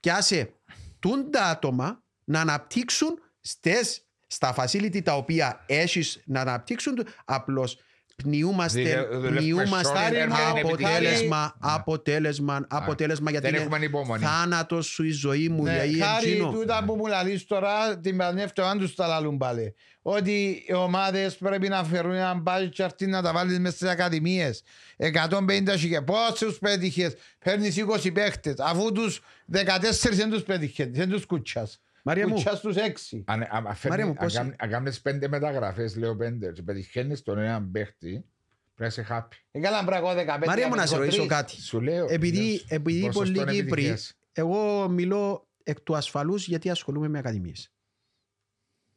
πιάσε 0.00 0.52
τούντα 0.98 1.44
άτομα 1.44 2.02
να 2.24 2.40
αναπτύξουν 2.40 3.20
στες, 3.40 4.02
στα 4.26 4.54
facility 4.56 5.02
τα 5.02 5.16
οποία 5.16 5.64
έχεις 5.66 6.22
να 6.26 6.40
αναπτύξουν, 6.40 7.06
απλώς 7.24 7.78
πνιούμαστε, 8.22 8.80
Δουλε- 8.82 9.08
δουλεύουμε 9.12 9.40
πνιούμαστε 9.40 9.98
σόρι, 9.98 10.16
έρχεται 10.16 10.60
αποτέλεσμα, 10.60 11.54
αποτέλεσμα, 11.60 12.66
αποτέλεσμα, 12.68 13.30
γιατί 13.30 13.46
Δεν 13.46 13.54
είναι 13.54 13.62
έχουμε 13.64 13.84
υπομονή. 13.84 14.24
θάνατος 14.24 14.86
σου 14.86 15.04
η 15.04 15.10
ζωή 15.10 15.48
μου, 15.48 15.62
Ναι, 15.62 15.70
δηλαδή 15.72 16.00
χάρη 16.00 16.30
εντζίνο. 16.30 16.50
τούτα 16.50 16.84
που 16.86 16.94
μου 16.94 17.06
λαλείς 17.06 17.46
τώρα 17.46 17.98
την 17.98 18.16
πανεύτω 18.16 18.62
αν 18.62 18.78
τους 18.78 18.94
τα 18.94 19.06
λαλούν 19.06 19.36
πάλι. 19.36 19.74
Ότι 20.02 20.64
οι 20.68 20.72
ομάδες 20.74 21.36
πρέπει 21.36 21.68
να 21.68 21.84
φέρουν 21.84 22.12
έναν 22.12 22.40
μπάζι 22.40 22.68
και 22.68 22.82
αυτοί 22.82 23.06
να 23.06 23.22
τα 23.22 23.32
βάλεις 23.32 23.58
μέσα 23.58 23.76
στις 23.76 23.88
ακαδημίες. 23.88 24.62
150 24.96 25.76
χιλιάδες. 25.76 26.14
Πόσους 26.14 26.58
πέτυχες; 26.58 27.14
Παίρνεις 27.44 27.76
20 27.76 28.12
παίχτες. 28.12 28.54
Αφού 28.58 28.92
τους 28.92 29.20
14 29.46 30.16
δεν 30.16 30.30
τους 30.30 30.42
πέτυχες. 30.42 30.88
Δεν 30.90 31.08
τους 31.08 31.26
κουτσάς. 31.26 31.80
Μαρία 32.08 32.28
μου. 32.28 32.34
Κουτσάς 32.34 32.60
τους 32.60 32.76
6. 32.76 33.22
Αν, 33.26 33.42
αν, 33.50 33.76
Μαρία 33.88 34.06
μου, 34.06 34.14
πώς- 34.14 34.36
αν, 34.36 34.54
αν 34.58 34.70
κάνεις 34.70 35.00
πέντε 35.00 35.28
μεταγραφές, 35.28 35.96
λέω 35.96 36.16
πέντε, 36.16 36.52
και 36.52 36.62
πετυχαίνεις 36.62 37.22
τον 37.22 37.38
έναν 37.38 37.70
παίχτη, 37.70 38.10
πρέπει 38.10 38.26
να 38.74 38.86
είσαι 38.86 39.06
happy. 39.10 39.36
Έκαναν 39.50 39.84
πράγμα 39.84 40.14
15. 40.14 40.46
Μαρία 40.46 40.68
μου 40.68 40.74
να 40.74 40.86
σε 40.86 40.96
ρωτήσω 40.96 41.22
13. 41.22 41.26
κάτι. 41.28 41.60
Σου 41.60 41.80
λέω. 41.80 42.06
Επειδή, 42.10 42.50
λες, 42.50 42.64
επειδή 42.68 43.00
ποσοστό 43.06 43.20
πολλοί 43.20 43.56
Κύπροι, 43.56 43.58
επιτυχίας. 43.60 44.18
εγώ 44.32 44.88
μιλώ 44.88 45.48
εκ 45.62 45.80
του 45.80 45.96
ασφαλούς 45.96 46.46
γιατί 46.46 46.70
ασχολούμαι 46.70 47.08
με 47.08 47.18
ακαδημίες. 47.18 47.72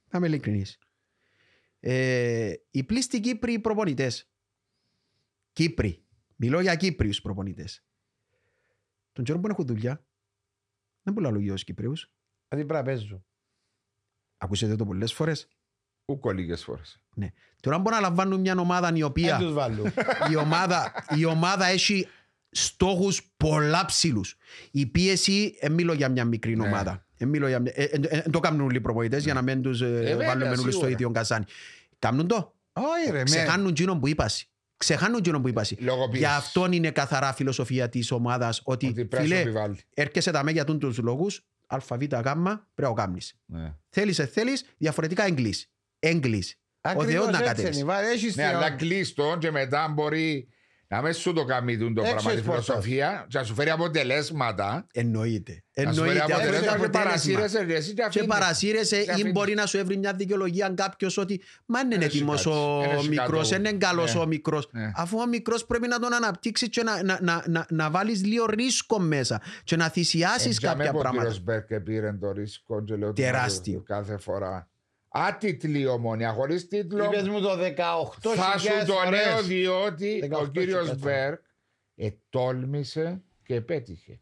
Θα 0.08 0.18
είμαι 0.18 0.28
ειλικρινής. 0.28 0.78
Ε, 1.80 2.54
οι 2.72 2.84
πλήστοι 2.84 3.20
Κύπροι 3.20 3.60
προπονητές, 3.60 4.30
Κύπροι, 5.54 6.06
μιλώ 6.36 6.60
για 6.60 6.76
Κύπριους 6.76 7.22
προπονητές, 7.22 7.84
τον 9.12 9.24
καιρό 9.24 9.40
που 9.40 9.48
έχουν 9.48 9.66
δουλειά, 9.66 10.06
δεν 11.02 11.14
πουλάω 11.14 11.32
λόγια 11.32 11.54
ως 11.54 11.64
Κυπρίους. 11.64 12.12
Δηλαδή 12.52 12.68
πρέπει 12.69 12.86
να 12.88 12.94
παίζουν. 12.95 13.26
Ακούσετε 14.38 14.76
το 14.76 14.86
πολλές 14.86 15.14
φορές. 15.14 15.48
Ούκο 16.06 16.32
λίγες 16.32 16.64
φορές. 16.64 17.02
Ναι. 17.15 17.32
Τώρα 17.61 17.80
μπορεί 17.80 17.95
να 17.95 18.02
λαμβάνουν 18.02 18.40
μια 18.40 18.56
ομάδα 18.57 18.91
η 18.95 19.03
οποία 19.03 19.38
Δεν 19.38 19.45
τους 19.45 19.53
βάλουν. 19.53 19.94
η 20.32 20.36
ομάδα, 20.36 20.94
η 21.18 21.26
ομάδα 21.26 21.65
έχει 21.65 22.07
στόχους 22.52 23.34
πολλά 23.38 23.86
ψηλούς. 23.86 24.38
Η 24.72 24.86
πίεση, 24.86 25.57
δεν 25.61 25.72
μιλώ 25.72 25.94
για 25.94 26.10
μια 26.10 26.26
μικρή 26.26 26.56
Ναι. 26.56 26.68
ομάδα. 26.68 27.06
Δεν 27.18 27.28
μιλώ 27.30 27.48
για 27.48 27.60
μια- 27.60 27.72
ε, 27.76 27.84
ε, 27.84 27.95
ε, 27.95 28.22
Δεν 28.22 28.32
το 28.32 28.40
κάνουν 28.40 28.61
όλοι 28.61 28.78
οι 28.78 28.82
προπονητές 28.82 29.23
για 29.23 29.34
να 29.34 29.41
μην 29.41 29.61
τους 29.61 29.82
ε, 29.82 29.88
βέβαια, 29.90 30.28
βάλουμε 30.28 30.48
όλοι 30.49 30.57
στο 30.57 30.72
σίγουρα. 30.72 30.90
ίδιο 30.90 31.11
καζάνι. 31.11 31.45
Κάνουν 31.99 32.28
το. 32.28 32.56
Όχι 32.73 33.06
ρε. 33.11 33.18
με- 33.18 33.23
Ξεχάνουν 33.23 33.68
εκείνο 33.68 33.99
που 33.99 34.07
είπασαι. 34.07 34.45
Ξεχάνουν 34.78 35.18
εκείνο 35.18 35.41
που 35.41 35.48
είπασαι. 35.48 35.76
Λόγω 35.80 36.10
Γι' 36.14 36.26
αυτό 36.26 36.68
είναι 36.72 36.91
καθαρά 36.91 37.34
φιλοσοφία 37.34 37.90
της 37.90 38.11
ομάδας 38.11 38.61
ότι, 38.64 38.86
Ότι 38.88 39.06
πρέπει 39.06 39.15
να 39.15 39.22
σου 39.22 39.28
φίλε, 39.28 39.40
επιβάλλει. 39.40 39.80
έρχεσαι 39.94 40.32
τα 40.32 40.44
για 40.52 40.65
τους 40.65 40.98
λόγους, 40.98 41.45
αβ, 41.76 41.84
γ, 41.93 41.98
πρέπει 42.73 42.93
να 42.93 42.93
κάνεις. 42.93 43.34
Ναι. 43.45 43.73
Θέλεις, 43.89 44.19
ε, 44.19 44.26
θέλεις, 44.26 44.65
διαφορετικά 44.77 45.23
έγκλεις. 45.23 45.72
Έγκλεις. 45.99 46.56
Ο 46.84 46.89
Ακριβώς 46.89 47.14
Θεός 47.14 47.26
να 47.26 47.31
έτσι 47.38 47.43
κατέβεις. 47.43 47.76
είναι. 47.77 47.85
Βά- 47.85 48.02
έχεις 48.02 48.35
Ναι, 48.35 48.48
την- 48.48 48.56
αλλά 48.56 48.72
κλείστον 48.72 49.39
και 49.39 49.52
μετά 49.52 49.88
μπορεί 49.88 50.48
Να 50.91 51.01
μες 51.01 51.18
σου 51.18 51.34
το 51.34 51.43
κάνει 51.45 51.77
τούτο 51.77 51.93
το 51.93 52.01
Έξω 52.01 52.13
πράγμα 52.13 52.31
τη 52.31 52.38
σπορτάς. 52.38 52.65
φιλοσοφία 52.65 53.26
και 53.30 53.38
να 53.38 53.43
σου 53.43 53.53
φέρει 53.53 53.69
αποτελέσματα. 53.69 54.88
Εννοείται. 54.93 55.63
Να 55.76 55.93
σου 55.93 56.01
φέρει 56.03 56.18
Εννοείται. 56.18 56.34
αυτό 56.34 56.47
είναι 56.47 56.59
το 56.59 56.72
αποτελέσματα 56.72 56.77
και 56.77 56.84
αποτέλεσμα. 56.85 57.03
παρασύρεσαι 57.03 57.63
ρε, 57.63 57.76
εσύ 57.76 57.88
και 57.89 57.93
Και 57.95 58.03
αφήνεις. 58.03 58.27
παρασύρεσαι 58.27 58.95
Και 58.95 59.09
ή 59.09 59.13
αφήνεις. 59.13 59.31
μπορεί 59.31 59.53
να 59.53 59.65
σου 59.65 59.77
έβρει 59.77 59.97
μια 59.97 60.13
δικαιολογία 60.13 60.73
κάποιος 60.76 61.18
ότι 61.18 61.41
μα 61.65 61.80
είναι 61.80 61.95
Ένα 61.95 62.03
έτοιμος 62.03 62.39
σηκάτς, 62.41 62.57
ο 62.57 62.81
ένα 62.84 63.03
μικρός, 63.03 63.47
σηκάτο. 63.47 63.47
δεν 63.47 63.59
είναι 63.59 63.77
καλός 63.85 64.13
Ναι. 64.15 64.19
ο 64.22 64.26
μικρός. 64.26 64.69
Ναι. 64.72 64.91
Αφού 64.95 65.18
ο 65.19 65.27
μικρός 65.27 65.65
πρέπει 65.65 65.88
να 65.88 65.99
τον 65.99 66.13
αναπτύξεις 66.13 66.69
και 66.69 66.84
να, 66.84 67.03
να, 67.03 67.19
να, 67.22 67.43
να, 67.47 67.65
να 67.69 67.89
βάλεις 67.89 68.26
λίγο 68.26 68.45
ρίσκο 68.45 68.99
μέσα 68.99 69.41
και 69.63 69.76
να 69.76 69.89
θυσιάσεις 69.89 70.55
Ε, 70.55 70.59
για 70.59 70.69
κάποια 70.69 70.84
μένα 70.85 70.97
Ο 70.97 71.01
πράγματα. 71.01 71.23
κύριος 71.23 71.43
Μπέρκε 71.43 71.80
πήρε 71.80 72.13
το 72.13 72.31
ρίσκο 72.31 72.84
και 72.84 72.95
λέω 72.95 73.07
του 73.13 73.22
Τεράστιο. 73.22 73.73
Μάριου 73.73 73.84
κάθε 73.88 74.18
φορά. 74.18 74.69
Άτιτλη 75.14 75.88
ομόνια, 75.88 76.32
χωρίς 76.34 76.68
τίτλο. 76.68 77.04
Είπες 77.06 77.28
μου 77.28 77.40
το 77.42 77.50
18 77.58 78.34
Θα 78.36 78.58
σου 78.58 78.68
το 78.88 78.94
φορές. 78.94 79.12
λέω 79.26 79.42
διότι 79.44 80.30
18 80.32 80.42
ο 80.42 80.48
κύριος 80.48 80.86
φορές. 80.88 81.00
Μπέρκ 81.00 81.40
ετόλμησε 81.96 83.22
και 83.44 83.62
πέτυχε. 83.62 84.20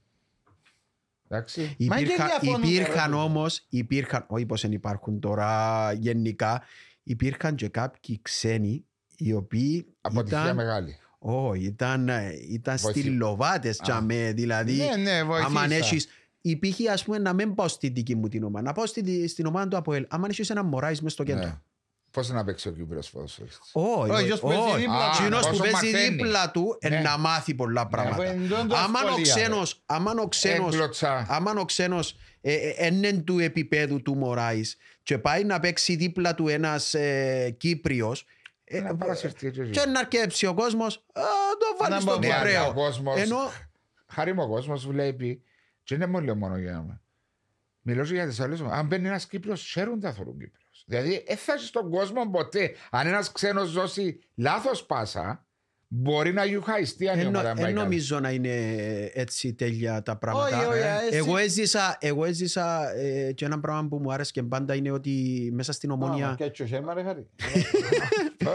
Εντάξει. 1.30 1.76
Μα 1.80 1.96
και 1.98 2.04
Υπήρχα, 2.04 2.26
διαφωνούμε, 2.26 2.68
υπήρχαν 2.68 3.12
ρε. 3.12 3.18
όμω, 3.18 3.46
υπήρχαν, 3.70 4.26
όχι 4.28 4.46
πως 4.46 4.62
δεν 4.62 4.72
υπάρχουν 4.72 5.20
τώρα 5.20 5.92
γενικά, 5.94 6.64
υπήρχαν 7.04 7.56
και 7.56 7.68
κάποιοι 7.68 8.20
ξένοι 8.22 8.86
οι 9.18 9.34
οποίοι 9.34 9.86
Αποτυχία 10.02 10.42
ήταν, 10.44 10.56
μεγάλη. 10.56 10.98
όχι, 11.20 11.64
ήταν, 11.64 12.10
ε, 12.10 12.34
ήταν 12.50 12.78
Βοηθή- 12.78 13.02
στυλοβάτες 13.04 13.80
Α. 13.80 13.84
τσαμέ, 13.84 14.32
δηλαδή 14.34 14.76
Ναι, 14.76 14.96
ναι, 14.96 15.12
άμα 15.20 15.68
βοηθήσα. 15.68 16.06
Έχεις 16.42 16.52
υπήρχε 16.56 16.90
ας 16.92 17.04
πούμε 17.04 17.18
να 17.18 17.34
μην 17.34 17.56
πάω 17.56 17.68
στη 17.68 17.88
δική 17.90 18.16
μου 18.16 18.28
την 18.28 18.44
ομάδα, 18.44 18.66
να 18.66 18.74
πάω 18.74 18.86
στη, 18.86 19.28
στην 19.28 19.46
ομάδα 19.46 19.68
του 19.68 19.78
ΑΠΟΕΛ, 19.78 20.06
άμα 20.10 20.28
έχεις 20.30 20.50
ένα 20.50 20.64
Μωράης 20.64 21.02
μες 21.02 21.12
στο 21.12 21.24
κέντρο. 21.24 21.44
Ναι. 21.44 21.58
Πώς 22.12 22.30
να 22.30 22.44
παίξει 22.44 22.68
ο 22.68 22.72
Κύπρος 22.72 23.10
ποδοσφαιριστής. 23.10 23.70
Όχι, 23.72 24.12
Όχι, 24.12 24.26
ποιος 24.26 24.40
παίζει 24.40 24.58
όχι. 24.62 24.78
δίπλα 24.78 25.10
του. 25.12 25.18
Εκείνος 25.22 25.46
Α, 25.46 25.50
που 25.50 25.56
όσο 25.62 25.62
παίζει 25.72 25.76
μαθαίνει. 25.94 26.16
δίπλα 26.16 26.52
του 26.52 26.78
ε, 26.80 26.90
Ναι. 26.90 27.00
να 27.00 27.18
μάθει 27.18 27.54
πολλά 27.54 27.88
πράγματα. 27.88 28.24
αφού 28.24 28.32
εντός 28.32 28.66
το 28.68 28.76
Άμα 28.76 29.00
ο 29.04 29.08
σχολεία, 29.08 29.34
ξένος, 29.36 29.82
άμα 29.86 30.12
ο 30.22 30.28
ξένος, 30.28 30.74
Έγκλωτσα. 30.74 31.26
άμα 31.30 31.54
ο 31.58 31.66
ξένος 31.66 32.16
ε, 32.42 32.54
ε, 32.54 32.86
είναι 32.86 33.14
του 33.14 33.40
επίπεδου 33.40 34.02
του 34.02 34.16
Μωράης 34.16 34.78
και 35.04 35.18
πάει 35.18 35.44
να 35.44 35.60
παίξει 35.60 35.96
δίπλα 35.96 36.36
του 36.36 36.48
ένας 36.48 36.94
ε, 36.94 37.56
Κύπριος 37.58 38.26
ε, 38.64 38.80
Να 38.80 38.96
παρασυρθεί 38.96 39.52
και 39.52 39.64
και 39.64 39.86
να 39.86 40.00
αρκέψει 40.00 40.46
ο 40.46 40.54
κόσμος 40.54 40.96
α, 41.14 41.22
το 41.60 41.78
βάλεις 41.80 41.96
Να 41.96 42.02
στον 42.12 42.14
μπω- 42.20 42.28
Ναι, 42.28 42.34
αλλά 42.34 42.44
ο 42.44 42.66
Κυπρέο. 42.68 42.74
κόσμος, 42.86 43.20
Ενώ 43.22 43.38
χάρη 44.08 44.34
μου 44.34 44.44
ο 44.44 44.48
κόσμος 44.48 44.88
βλέπει 44.88 45.44
και 45.90 45.98
δεν 45.98 46.10
μου 46.10 46.20
λέει 46.20 46.36
μόνο 46.36 46.58
για 46.58 46.72
μένα. 46.82 47.02
Μιλώ 47.82 48.04
και 48.04 48.14
για 48.14 48.28
τις 48.28 48.40
άλλες 48.40 48.60
ομάδες. 48.60 48.80
Αν 48.80 48.88
μπαίνει 48.88 49.08
ένας 49.08 49.28
Κύπριος, 49.28 49.64
ξέρουν 49.64 50.00
τα 50.00 50.14
θέλουν 50.14 50.38
Κύπριος. 50.40 50.84
Δηλαδή, 50.88 51.24
δεν 51.28 51.38
θα 51.38 51.54
έχει 51.54 51.66
στον 51.66 51.90
κόσμο 51.90 52.30
ποτέ. 52.30 52.72
Αν 52.92 53.08
ένας 53.08 53.32
ξένος 53.32 53.72
δώσει 53.74 54.20
λάθος 54.36 54.86
πάσα, 54.86 55.46
μπορεί 55.88 56.34
να 56.34 56.46
γιουχαϊστεί 56.46 57.10
αν 57.10 57.20
η 57.20 57.26
ομάδα 57.26 57.54
δεν 57.54 57.64
πάει 57.64 57.74
καλά. 57.74 57.84
νομίζω 57.84 58.20
να 58.20 58.30
είναι 58.32 58.50
έτσι 59.14 59.54
τέλεια 59.54 60.02
τα 60.02 60.18
πράγματα. 60.18 60.58
Όχι, 60.58 60.66
όχι, 60.68 60.80
ε. 60.80 61.08
εσύ- 61.08 61.16
Εγώ 61.18 61.38
έζησα, 61.38 61.98
εγώ 62.00 62.26
έζησα 62.26 62.92
ε, 62.96 63.32
και 63.32 63.46
ένα 63.46 63.60
πράγμα 63.60 63.88
που 63.88 63.98
μου 64.00 64.14
άρεσε 64.14 64.32
και 64.32 64.44
πάντα 64.44 64.76
είναι 64.76 64.92
ότι 64.92 65.50
μέσα 65.54 65.72
στην 65.72 65.90
Α, 65.92 65.94
ομόνια 65.94 66.34
και 66.38 66.44
έτσι 66.44 66.64
ο 66.64 66.68
Σέμα, 66.68 66.94
ρε, 66.94 67.04
χάρη. 67.04 67.28
Ε, 68.38 68.46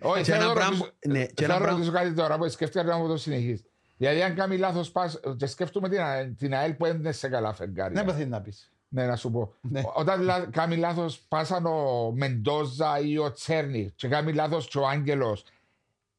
Όχι, 0.00 0.22
Και 0.22 0.32
ένα 0.32 0.40
θέλω 0.40 0.48
να 0.48 0.52
πράγμα- 0.54 0.70
ρωτήσω- 0.70 0.92
ναι, 1.06 1.24
και 1.26 1.32
θέλω 1.34 1.52
ένα 1.52 1.52
να 1.52 1.58
πράγμα- 1.60 1.70
ρωτήσω 1.70 1.92
κάτι 1.92 2.12
τώρα 2.14 2.38
που 2.38 2.48
σκέφτηκα 2.48 2.82
να 2.84 2.96
μου 2.98 3.08
το 3.08 3.16
συνεχίσει. 3.16 3.64
Δηλαδή, 3.96 4.22
αν 4.22 4.34
κάνει 4.34 4.56
λάθος 4.56 4.90
πάσα, 4.90 5.20
και 5.36 5.46
σκέφτομαι 5.46 5.88
την, 5.88 6.00
Α- 6.00 6.34
την 6.38 6.54
ΑΕΛ 6.54 6.72
που 6.72 6.86
είναι 6.86 7.12
σε 7.12 7.28
καλά 7.28 7.52
φεγγάρια. 7.52 8.00
Ναι, 8.02 8.06
παθαίνει 8.06 8.28
να 8.30 8.40
πεις. 8.40 8.68
Ναι, 8.88 9.06
να 9.06 9.16
σου 9.16 9.30
πω. 9.30 9.52
Ναι. 9.60 9.82
Όταν 9.94 10.22
λα... 10.22 10.46
κάνει 10.50 10.76
λάθος 10.76 11.18
πάσαν 11.28 11.66
ο 11.66 12.10
Μεντόζα 12.14 12.98
ή 13.00 13.18
ο 13.18 13.32
Τσέρνι 13.32 13.92
και 13.96 14.08
κάνει 14.08 14.32
λάθος 14.32 14.68
και 14.68 14.78
ο 14.78 14.86
Άγγελος, 14.88 15.44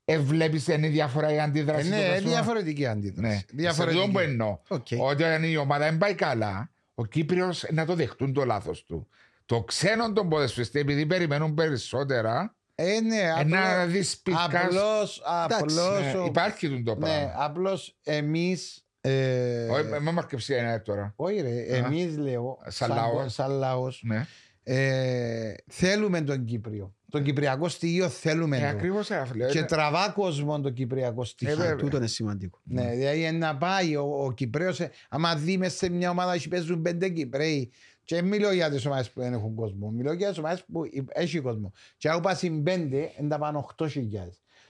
ε, 0.06 0.18
βλέπεις 0.20 0.64
την 0.64 0.82
διαφορά 0.92 1.32
η 1.32 1.36
Ε, 1.36 1.42
αντίδραση. 1.42 1.90
Ναι, 1.90 1.96
του 1.96 2.02
είναι 2.04 2.14
κόσμου; 2.14 2.30
διαφορετική 2.30 2.82
Ναι. 2.82 2.88
αντίδραση. 2.88 3.36
Σε 3.36 3.38
αυτό 3.38 3.52
που 3.54 3.58
Διαφορετική. 3.60 4.18
εννοώ. 4.18 4.58
Οκ. 4.68 4.88
Όταν 5.00 5.44
η 5.44 5.58
ομάδα 5.58 5.86
δεν 5.86 5.98
πάει 5.98 6.14
καλά, 6.14 6.70
ο 6.96 7.06
Κύπριος 7.06 7.66
να 7.72 7.86
το 7.86 7.96
δεχτούν 7.96 8.34
το 8.34 8.46
λάθος 8.46 8.84
του. 8.84 9.08
Το 9.46 9.64
ξένο 9.64 10.14
τον 10.14 10.30
ποδεσφιστή, 10.30 10.80
επειδή 10.80 11.06
περιμένουν 11.06 11.54
περισσότερα, 11.54 12.56
Ε, 12.76 13.00
ναι, 13.02 13.16
ε, 13.40 13.44
να 13.44 13.82
απλώς- 13.82 13.92
δει 13.92 14.04
πικά. 14.24 14.44
απλώς, 14.44 15.22
απλώς, 15.26 15.78
ο- 16.16 16.26
Υπάρχει 16.26 16.70
τον 16.70 16.84
το 16.84 16.94
ναι, 16.96 17.00
πράγμα. 17.00 17.34
απλώς 17.38 17.98
εμείς 18.04 18.80
ε, 19.02 19.68
Όχι, 19.70 19.84
με 20.00 20.12
μαρκεψία 20.12 20.58
είναι 20.58 20.80
τώρα. 20.80 21.14
όχι 21.16 21.42
ρε, 21.42 21.60
εμείς 21.78 22.18
λέω 22.18 22.58
Σαν 22.68 22.72
σαν- 22.72 22.98
λαός. 22.98 23.34
σαν 23.34 23.52
λαός 23.52 24.02
Ναι. 24.06 24.26
ε, 24.64 25.54
θέλουμε 25.68 26.22
τον 26.22 26.46
Κύπριο. 26.46 26.94
Τον 27.10 27.24
Κυπριακό 27.24 27.70
στοιχείο 27.70 28.10
θέλουμε 28.10 28.58
Ε, 28.58 28.60
το. 28.62 28.68
Ακριβώς 28.68 29.12
αυτό. 29.12 29.46
Και 29.46 29.64
τραβά 29.64 30.10
κόσμο 30.10 30.62
το 30.62 30.70
Κυπριακό 30.70 31.24
στοιχείο. 31.24 31.56
βέβαια. 31.56 31.76
Τούτο 31.76 31.98
είναι 31.98 32.08
σημαντικό. 32.08 32.60
Ναι, 32.64 32.90
δηλαδή 32.90 33.32
να 33.32 33.58
πάει 33.58 33.96
ο, 33.96 34.24
ο 34.26 34.32
Κυπρέος, 34.32 34.80
ε, 34.80 34.92
άμα 35.10 35.36
δει 35.36 35.58
μες 35.58 35.74
σε 35.74 35.90
μια 35.90 36.10
ομάδα 36.10 36.34
που 36.44 36.50
παίζουν 36.50 36.82
πέντε 36.82 37.10
Κυπρέοι 37.10 37.72
και 38.06 38.16
δεν 38.16 38.26
μιλώ 38.26 38.52
για 38.52 38.70
τις 38.70 38.86
ομάδες 38.86 39.12
που 39.12 39.20
δεν 39.22 39.34
έχουν 39.34 39.56
κόσμο, 39.56 39.90
μιλώ 39.90 40.14
για 40.14 40.30
τις 40.30 40.38
ομάδες 40.38 40.64
που 40.72 40.86
υ- 40.86 41.10
έχει 41.14 41.40
κόσμο. 41.40 41.72
Και 41.98 42.10
αν 42.10 42.22
πάσουν 42.22 42.64
πέντε, 42.64 43.12
δεν 43.18 43.30
τα 43.30 43.38
πάνε 43.38 43.58
8.000. 43.58 43.88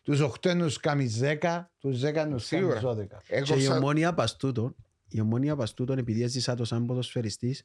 Τους 0.03 0.19
8 0.19 0.49
είναι 0.49 0.63
τους 0.63 0.77
κάνεις 0.79 1.19
10, 1.21 1.71
τους 1.79 1.99
10 1.99 2.03
είναι 2.03 2.11
τους 2.11 2.13
κάνεις 2.13 2.43
Σίγουρα. 2.45 2.79
12. 2.81 3.21
Εγώ 3.27 3.45
Και 3.45 3.53
η 3.53 3.61
σαν- 3.61 3.77
ομόνια 3.77 4.13
παστούτων, 4.13 4.75
η 5.07 5.19
ομόνια 5.21 5.55
παστούτων 5.55 5.97
επειδή 5.97 6.23
έζησα 6.23 6.55
το 6.55 6.65
σαν 6.65 6.85
ποδοσφαιριστής, 6.85 7.63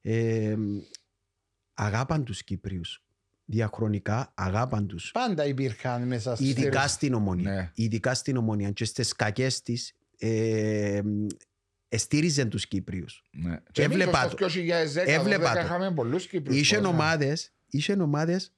ε, 0.00 0.56
αγάπαν 1.74 2.24
τους 2.24 2.44
Κύπριους. 2.44 3.02
Διαχρονικά 3.46 4.32
αγάπαν 4.34 4.86
τους. 4.86 5.10
Πάντα 5.10 5.46
υπήρχαν 5.46 6.06
μέσα 6.06 6.34
στις... 6.34 6.48
Ειδικά 6.48 6.88
στην 6.88 7.14
ομόνια. 7.14 7.52
Ναι. 7.52 7.70
Ειδικά 7.74 8.14
στην 8.14 8.36
ομόνια. 8.36 8.70
Και 8.70 8.84
στις 8.84 9.12
κακές 9.12 9.62
της 9.62 9.92
ε, 10.18 11.00
εστήριζαν 11.94 12.48
τους 12.48 12.66
Κύπριους. 12.66 13.22
Ναι. 13.32 13.60
Και 13.72 13.82
εμείς 13.82 13.96
Έβλεπα 13.98 14.18
στο 14.28 14.36
το. 14.36 14.46
2010 14.46 15.06
Έβλεπα 15.06 15.50
12 15.50 15.54
το. 15.54 15.60
είχαμε 15.60 15.92
πολλούς 15.92 16.26
Κύπριους. 16.26 16.60
Είχε 16.60 16.76
κόσμο. 16.76 16.90
ομάδες, 16.90 17.52
είχε 17.66 17.92
ομάδες 18.00 18.52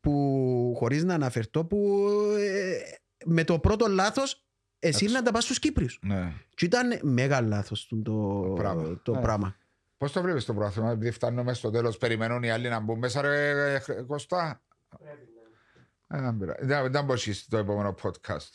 που 0.00 0.74
χωρίς 0.76 1.04
να 1.04 1.14
αναφερθώ 1.14 1.64
που 1.64 2.06
ε, 2.38 2.76
με 3.24 3.44
το 3.44 3.58
πρώτο 3.58 3.86
λάθος 3.86 4.44
εσύ 4.78 5.06
να 5.06 5.22
τα 5.22 5.30
πας 5.32 5.44
στους 5.44 5.58
Κύπριους. 5.58 5.98
Ναι. 6.02 6.32
Και 6.54 6.64
ήταν 6.64 6.98
μέγα 7.02 7.40
λάθος 7.40 7.86
το, 7.88 7.96
το, 8.02 8.52
πράγμα. 8.56 9.00
το 9.02 9.12
Ναι. 9.14 9.20
πράγμα. 9.20 9.56
Πώς 9.98 10.12
το 10.12 10.22
βλέπεις 10.22 10.44
το 10.44 10.54
πρόθυμα, 10.54 10.90
επειδή 10.90 11.10
φτάνουμε 11.10 11.54
στο 11.54 11.70
τέλος, 11.70 11.98
περιμένουν 11.98 12.42
οι 12.42 12.50
άλλοι 12.50 12.68
να 12.68 12.80
μπουν 12.80 12.98
μέσα 12.98 13.20
ρε 13.20 13.74
ε, 13.74 14.02
Κωστά. 14.06 14.62
Ε, 16.08 16.20
Δεν 16.20 16.36
πειράζει. 16.38 16.66
Δεν- 16.66 16.92
Δεν 16.92 17.04
μπορείς 17.04 17.38
στο 17.40 17.56
επόμενο 17.56 17.94
podcast. 18.02 18.50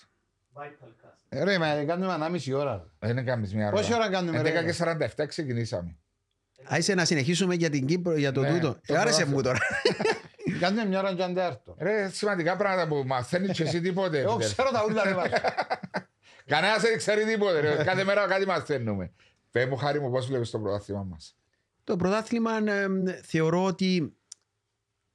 Ε, 0.55 1.08
Ρε, 1.31 1.57
μα 1.57 1.83
κάνουμε 1.83 2.13
ανάμιση 2.13 2.53
ώρα. 2.53 2.91
Δεν 2.99 3.09
είναι 3.09 3.23
κάνεις 3.23 3.53
μια 3.53 3.67
ώρα. 3.67 3.75
Πόση 3.75 3.93
ώρα 3.93 4.09
κάνουμε, 4.09 4.41
ρε; 4.41 4.59
11 4.61 4.65
και 4.65 4.73
47 5.23 5.27
ξεκινήσαμε. 5.27 5.97
Άισε 6.63 6.93
να 6.93 7.05
συνεχίσουμε 7.05 7.55
για 7.55 7.69
την 7.69 7.85
Κύπρο, 7.85 8.17
για 8.17 8.31
το 8.31 8.41
Ναι, 8.41 8.49
τούτο. 8.49 8.79
το 8.87 8.93
Ε, 8.93 8.97
άρεσε 8.97 9.15
πρόθυμα. 9.17 9.35
μου 9.37 9.41
τώρα. 9.43 9.57
Κάνουμε 10.59 10.85
μια 10.85 10.99
ώρα 10.99 11.13
και 11.13 11.23
αν 11.23 11.33
τέρτο. 11.33 11.75
Ρε, 11.79 12.09
σημαντικά 12.09 12.55
πράγματα 12.57 12.87
που 12.87 13.03
μαθαίνεις 13.07 13.51
και 13.51 13.63
εσύ 13.63 13.81
τίποτε. 13.81 14.19
Εγώ 14.19 14.35
Πίτερ. 14.35 14.51
ξέρω 14.53 14.69
τα 14.71 14.85
ούλα 14.89 15.03
ρε 15.03 15.13
βάζω. 15.19 15.33
Κανένας 16.45 16.81
δεν 16.81 16.97
ξέρει 16.97 17.23
τίποτε. 17.25 17.59
ρε. 17.59 17.83
Κάθε 17.83 18.03
μέρα 18.03 18.27
κάτι 18.27 18.45
μαθαίνουμε. 18.45 19.11
Πες 19.51 19.65
μου 19.65 19.75
χάρη 19.75 19.99
μου 20.01 20.11
πώς 20.11 20.27
βλέπεις 20.27 20.49
το 20.49 20.59
πρωτάθλημα 20.59 21.03
μας; 21.03 21.35
το 21.83 21.95
πρωτάθλημα 21.95 22.51
ε, 22.71 22.87
θεωρώ 23.23 23.63
ότι 23.63 24.13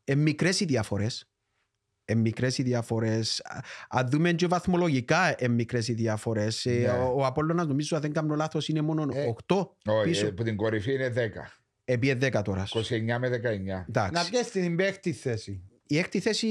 ε, 0.05 0.15
μικρές 0.15 0.61
οι 0.61 0.65
διαφορές. 0.65 1.29
Ε, 2.05 2.15
μικρές 2.15 2.59
οι 2.59 2.63
διαφορές. 2.63 3.41
Α- 3.45 3.59
Αν 3.89 4.09
δούμε 4.11 4.33
και 4.33 4.47
βαθμολογικά 4.47 5.35
ε, 5.39 5.49
μικρές 5.49 5.89
οι 5.89 5.93
διαφορές. 5.93 6.67
Ε, 6.67 6.71
Ναι. 6.71 6.89
Ο, 6.89 7.13
ο 7.17 7.25
Απόλλωνας 7.27 7.67
νομίζω 7.67 7.97
αν 7.97 8.03
δεν 8.03 8.13
κάνω 8.13 8.35
λάθος 8.35 8.69
είναι 8.69 8.81
μόνο 8.81 9.07
Ε, 9.15 9.25
8 9.47 9.57
Όχι, 9.87 10.09
πίσω. 10.09 10.27
ε, 10.27 10.31
που 10.31 10.43
την 10.43 10.57
κορυφή 10.57 10.93
είναι 10.95 11.09
10. 11.09 11.19
Επί 11.85 12.19
10 12.21 12.43
τώρας. 12.45 12.71
29 12.75 13.19
με 13.19 13.29
19. 13.29 13.85
Να 13.89 14.05
Εντάξει. 14.07 14.31
πιέσει 14.31 14.51
την 14.51 14.77
παίχτη 14.77 15.13
θέση. 15.13 15.63
Η 15.87 15.99
έκτη 15.99 16.21
θέση 16.21 16.47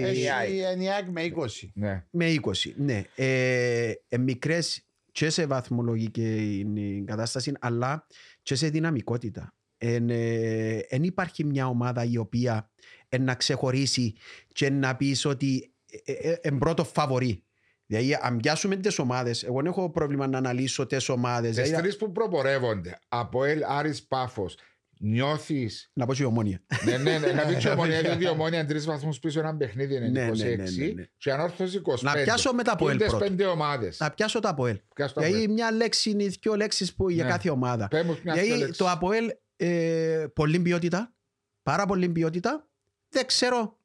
Έχει 0.00 0.24
AI. 0.46 0.50
η 0.52 0.60
ΕΝΙΑΚ 0.60 1.08
με 1.08 1.22
20. 1.22 1.70
Ναι. 1.74 2.04
με 2.10 2.26
20. 2.42 2.72
Ναι. 2.76 3.02
Ε, 3.16 3.92
ε, 4.08 4.18
μικρές 4.18 4.86
και 5.12 5.30
σε 5.30 5.46
βαθμολογική 5.46 7.02
κατάσταση, 7.06 7.52
αλλά 7.60 8.06
και 8.42 8.54
σε 8.54 8.68
δυναμικότητα. 8.68 9.54
Δεν 9.78 10.10
ε, 10.10 10.76
εν 10.88 11.02
υπάρχει 11.02 11.44
μια 11.44 11.66
ομάδα 11.66 12.04
η 12.04 12.16
οποία 12.16 12.70
ε, 13.01 13.01
να 13.18 13.34
ξεχωρίσει 13.34 14.14
και 14.52 14.70
να 14.70 14.96
πεις 14.96 15.24
ότι 15.24 15.72
ε, 16.04 16.12
ε, 16.12 16.38
ε, 16.40 16.50
πρώτο 16.50 16.84
φαβορή. 16.84 17.44
Δηλαδή, 17.86 18.18
αν 18.22 18.36
πιάσουμε 18.36 18.76
τις 18.76 18.98
ομάδες, 18.98 19.42
εγώ 19.42 19.56
δεν 19.56 19.66
έχω 19.66 19.90
πρόβλημα 19.90 20.26
να 20.26 20.38
αναλύσω 20.38 20.86
τις 20.86 21.08
ομάδες. 21.08 21.56
Τις 21.56 21.70
τρεις 21.72 21.96
που 21.96 22.12
προπορεύονται 22.12 22.98
από 23.08 23.44
Ελ 23.44 23.62
Άρης 23.64 24.02
Πάφος 24.06 24.56
νιώθεις 25.04 25.90
να 25.92 26.06
πω 26.06 26.14
και 26.14 26.22
η 26.22 26.24
ομόνια. 26.26 26.62
ναι, 26.84 26.96
ναι, 26.96 27.18
ναι, 27.18 27.32
να 27.32 27.44
πεις 27.46 27.64
η 27.64 27.68
ομονία 27.68 28.00
διότι 28.02 28.24
η 28.24 28.28
ομονία 28.28 28.58
είναι 28.58 28.68
τρεις 28.68 28.84
βαθμούς 28.84 29.18
πίσω 29.18 29.38
έναν 29.40 29.56
παιχνίδι 29.56 29.94
είναι 29.96 30.08
Ναι, 30.08 30.30
26 30.30 30.36
ναι, 30.36 30.44
ναι, 30.44 30.56
ναι, 30.56 30.86
ναι. 30.86 31.04
και 31.16 31.32
ανόρθωση 31.32 31.80
25 31.84 31.94
Να 32.00 32.12
πιάσω 32.12 32.52
μετά 32.54 32.72
από 32.72 32.88
Ελ 32.88 32.92
Τούντες 32.96 33.08
πρώτο. 33.10 33.24
πέντε 33.24 33.44
ομάδες 33.44 33.98
να 33.98 34.10
πιάσω 34.10 34.40
το 34.40 34.48
Αποέλ. 34.48 34.80
Πιάσω 34.94 35.14
το 35.14 35.20
Δηλαδή, 35.20 35.38
Αποέλ. 35.42 35.54
μια 35.54 35.72
λέξη 35.72 36.10
είναι 36.10 36.24
δύο 36.24 36.56
λέξεις 36.56 36.94
για 37.08 37.24
Ναι. 37.24 37.30
κάθε 37.30 37.50
ομάδα. 37.50 37.88
Πες 37.88 38.02
μου 38.04 38.18
μια 38.24 38.34
Δηλαδή 38.34 38.58
λέξη. 38.58 38.78
το 38.78 38.88
ΑΠΟΕΛ 38.88 39.30
ε, 39.56 40.26
πολύ 40.34 40.60
ποιότητα, 40.60 41.14
πάρα 41.62 41.86
πολύ 41.86 42.08
ποιότητα. 42.08 42.68
Δεν 43.12 43.26
ξέρω 43.26 43.78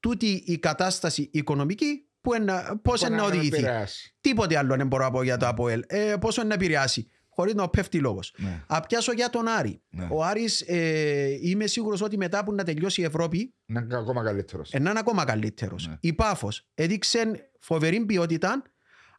τούτη 0.00 0.42
η 0.46 0.58
κατάσταση 0.58 1.28
οικονομική 1.32 2.06
που 2.20 2.34
εννα- 2.34 2.78
πώς 2.82 3.00
Μπορεί 3.00 3.12
να 3.14 3.20
με 3.20 3.26
οδηγηθεί. 3.26 3.56
επηρεάσει. 3.56 4.16
Τίποτε 4.20 4.56
άλλο 4.56 4.76
δεν 4.76 4.86
μπορώ 4.86 5.04
να 5.04 5.10
πω 5.10 5.22
για 5.22 5.36
το 5.36 5.46
ΑΠΟΕΛ. 5.46 5.82
Ε, 5.86 6.14
πόσο 6.20 6.42
να 6.42 6.54
επηρεάσει. 6.54 7.10
Χωρίς 7.28 7.54
να 7.54 7.68
πέφτει 7.68 7.98
λόγος. 7.98 8.34
Ναι. 8.36 8.62
Α 8.66 8.80
πιάσω 8.80 9.12
για 9.12 9.30
τον 9.30 9.48
Άρη. 9.48 9.82
Ναι. 9.90 10.08
Ο 10.10 10.24
Άρης 10.24 10.60
ε, 10.66 11.38
είμαι 11.40 11.66
σίγουρος 11.66 12.00
ότι 12.02 12.16
μετά 12.16 12.44
που 12.44 12.52
να 12.52 12.64
τελειώσει 12.64 13.00
η 13.00 13.04
Ευρώπη 13.04 13.54
Να 13.66 13.80
είναι 13.80 13.96
ακόμα 13.96 14.24
καλύτερος. 14.24 14.72
ε, 14.72 14.78
να 14.78 14.90
είναι 14.90 14.98
ακόμα 14.98 15.24
καλύτερος. 15.24 15.86
Ναι. 15.88 15.96
Η 16.00 16.12
Πάφος 16.12 16.66
έδειξε 16.74 17.50
φοβερή 17.60 18.00
ποιότητα 18.04 18.62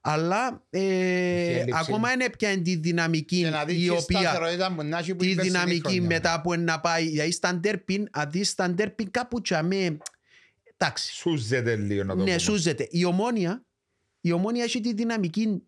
αλλά 0.02 0.66
ε, 0.70 0.80
Είχε 0.80 1.60
έλλειψη. 1.60 1.80
ακόμα 1.88 2.12
είναι 2.12 2.30
πια 2.30 2.62
τη 2.62 2.76
δυναμική 2.76 3.40
Και 3.42 3.50
να 3.50 3.66
δεις 3.66 3.76
η 3.78 3.80
τι 3.84 3.90
οποία 3.90 4.20
σταθερότητα 4.20 4.74
που 4.76 4.84
να 4.84 4.98
έχει 4.98 5.16
που 5.16 5.22
τη 5.24 5.28
την 5.28 5.36
περσινή 5.36 5.58
δυναμική 5.58 5.82
χρονιά. 5.82 6.08
μετά 6.08 6.42
που 6.42 6.54
να 6.56 6.80
πάει 6.80 7.06
γιατί 7.06 7.32
στα 7.32 7.56
ντέρπιν 7.56 8.08
αν 8.12 8.32
δεις 8.32 8.50
στα 8.50 8.70
ντέρπιν 8.70 9.12
κάπου 9.12 9.42
τσαμέ 9.42 9.98
εντάξει 10.78 11.14
Σούζεται 11.14 11.76
λίγο 11.76 12.04
να 12.04 12.10
το 12.16 12.16
ναι 12.20 12.24
πούμε. 12.26 12.38
σούζεται 12.38 12.88
η 12.92 13.06
ομόνια 13.06 13.66
η 14.22 14.32
ομόνια 14.32 14.64
έχει 14.64 14.80
τη 14.82 14.94
δυναμική 14.94 15.62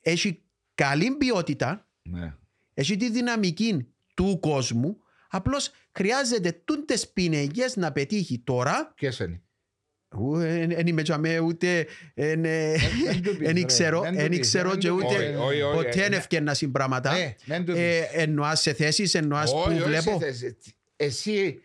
έχει 0.00 0.42
καλή 0.74 1.10
ποιότητα 1.10 1.88
Ναι. 2.02 2.34
έχει 2.74 2.96
τη 2.96 3.10
δυναμική 3.10 3.86
του 4.14 4.38
κόσμου 4.40 4.96
απλώς 5.28 5.70
χρειάζεται 5.92 6.52
τούντες 6.64 7.08
πινεγιές 7.08 7.76
να 7.76 7.92
πετύχει 7.92 8.38
τώρα 8.38 8.92
Ποιες 8.96 9.18
είναι; 9.18 9.42
Δεν 10.70 10.86
είμαι 10.86 11.02
τζαμέ 11.02 11.38
ούτε 11.38 11.86
εν, 12.14 12.44
ε, 12.44 12.74
δεν 13.04 13.22
του 13.22 13.36
πεις, 13.36 13.48
εν 13.48 13.54
ρε. 13.54 13.62
ξέρω 13.64 14.00
Δεν 14.00 14.12
του 14.12 14.18
εν 14.20 14.28
πεις, 14.28 14.40
ξέρω 14.40 14.70
δεν 14.70 14.78
και 14.78 14.88
του 14.88 14.96
πεις. 14.96 15.04
ούτε 15.04 15.14
Όχι, 15.24 15.36
όχι, 15.36 15.62
όχι, 15.62 15.74
ποτέ 15.76 15.88
ε, 15.88 15.92
δεν 16.02 16.12
ευκαιρνά 16.12 16.54
συμπράγματα 16.54 17.16
Ε, 17.16 17.36
δεν 17.44 17.64
του 17.64 17.72
πεις. 17.72 17.80
ε, 17.82 18.08
εννοάς 18.12 18.60
σε 18.60 18.72
θέσεις 18.72 19.14
εννοάς 19.14 19.52
Όχι, 19.52 19.62
που 19.64 19.70
όχι, 19.74 19.82
βλέπω 19.82 20.18
σε 20.20 20.26
θέση. 20.26 20.56
Εσύ... 20.96 21.60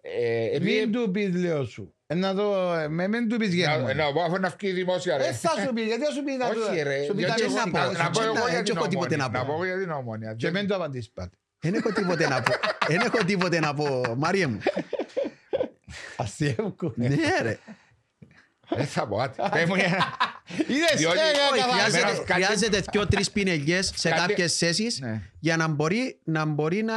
ε, 0.00 0.58
Μην 0.60 0.68
επειδή- 0.68 0.90
του 0.90 1.10
πεις 1.10 1.34
λέω 1.34 1.64
σου. 1.64 1.94
Ε, 2.06 2.14
Να 2.14 2.34
το... 2.34 2.74
ε, 2.74 2.88
με- 2.88 3.08
Μην 3.08 3.28
του 3.28 3.36
πεις 3.36 3.48
Να- 3.48 3.54
γέννημα. 3.54 3.94
Να 3.94 4.12
πω 4.12 4.22
αφού 4.22 4.38
να 4.38 4.54
βγει 4.60 4.72
δημόσια 4.72 5.16
ρε. 5.16 5.26
Ε, 5.26 5.32
θα 5.32 5.50
σου 5.66 5.72
πεις, 5.72 5.84
γιατί 5.84 6.02
θα 6.04 6.10
σου 6.10 6.22
πεις 6.24 6.36
να 6.36 6.48
το... 6.48 6.60
Όχι 6.70 6.82
ρε. 6.82 7.02
Σου 7.04 7.14
πεις 7.14 7.26
τα 7.26 7.34
διότι 7.34 7.52
τι 7.52 7.54
να 7.54 7.60
εγώ- 7.60 7.70
πω, 7.70 7.78
να- 7.78 8.02
Να 8.02 8.10
πω 8.10 8.20
δεν 8.20 8.28
εγώ 8.28 8.34
να- 8.34 8.40
για 8.44 8.54
δεν 8.54 8.64
την 8.64 8.76
έχω 8.76 8.86
τίποτε 8.88 9.14
ομόνια. 9.14 9.16
να 9.16 9.30
πω. 9.30 9.38
Να 9.38 9.44
πω 9.44 9.52
εγώ 9.52 9.64
για 9.64 9.78
την 9.78 9.90
ομόνια. 9.90 10.34
Και 10.34 10.50
μην 10.50 10.66
το 10.66 10.74
απαντήσεις 10.74 11.10
πάντα. 11.10 11.30
δεν 11.60 11.74
έχω 11.74 11.92
τίποτε 11.92 12.28
να 12.28 12.42
πω 12.42 12.52
δεν 12.88 13.00
έχω 13.00 13.24
τίποτε 13.24 13.58
να 13.60 13.74
πω 13.74 14.02
Μάρια 14.16 14.48
μου 14.48 14.58
Αστείευκο. 16.16 16.92
ναι 16.96 17.08
ρε 17.42 17.58
Δεν 18.68 18.86
θα 18.86 19.06
πω. 19.06 19.20
άτε. 19.20 19.48
Πες 19.52 19.64
μου 19.64 19.74
για- 19.74 20.14
Είδες, 20.68 20.94
Διότι- 20.96 21.18
ε, 21.18 21.22
Όχι, 21.52 21.60
καλά, 21.60 21.72
χρειάζεται- 21.72 22.02
καλά. 22.02 22.14
χρειάζεται, 22.14 22.32
χρειάζεται 22.32 22.84
δυο-τρεις 22.92 23.30
πινελιές 23.30 23.92
σε 23.94 24.08
Κάτι- 24.08 24.20
κάποιες 24.20 24.56
θέσεις 24.58 25.00
Ναι. 25.00 25.20
για 25.40 25.56
να 25.56 25.68
μπορεί 25.68 26.20
να, 26.24 26.44
μπορεί 26.44 26.82
να, 26.82 26.94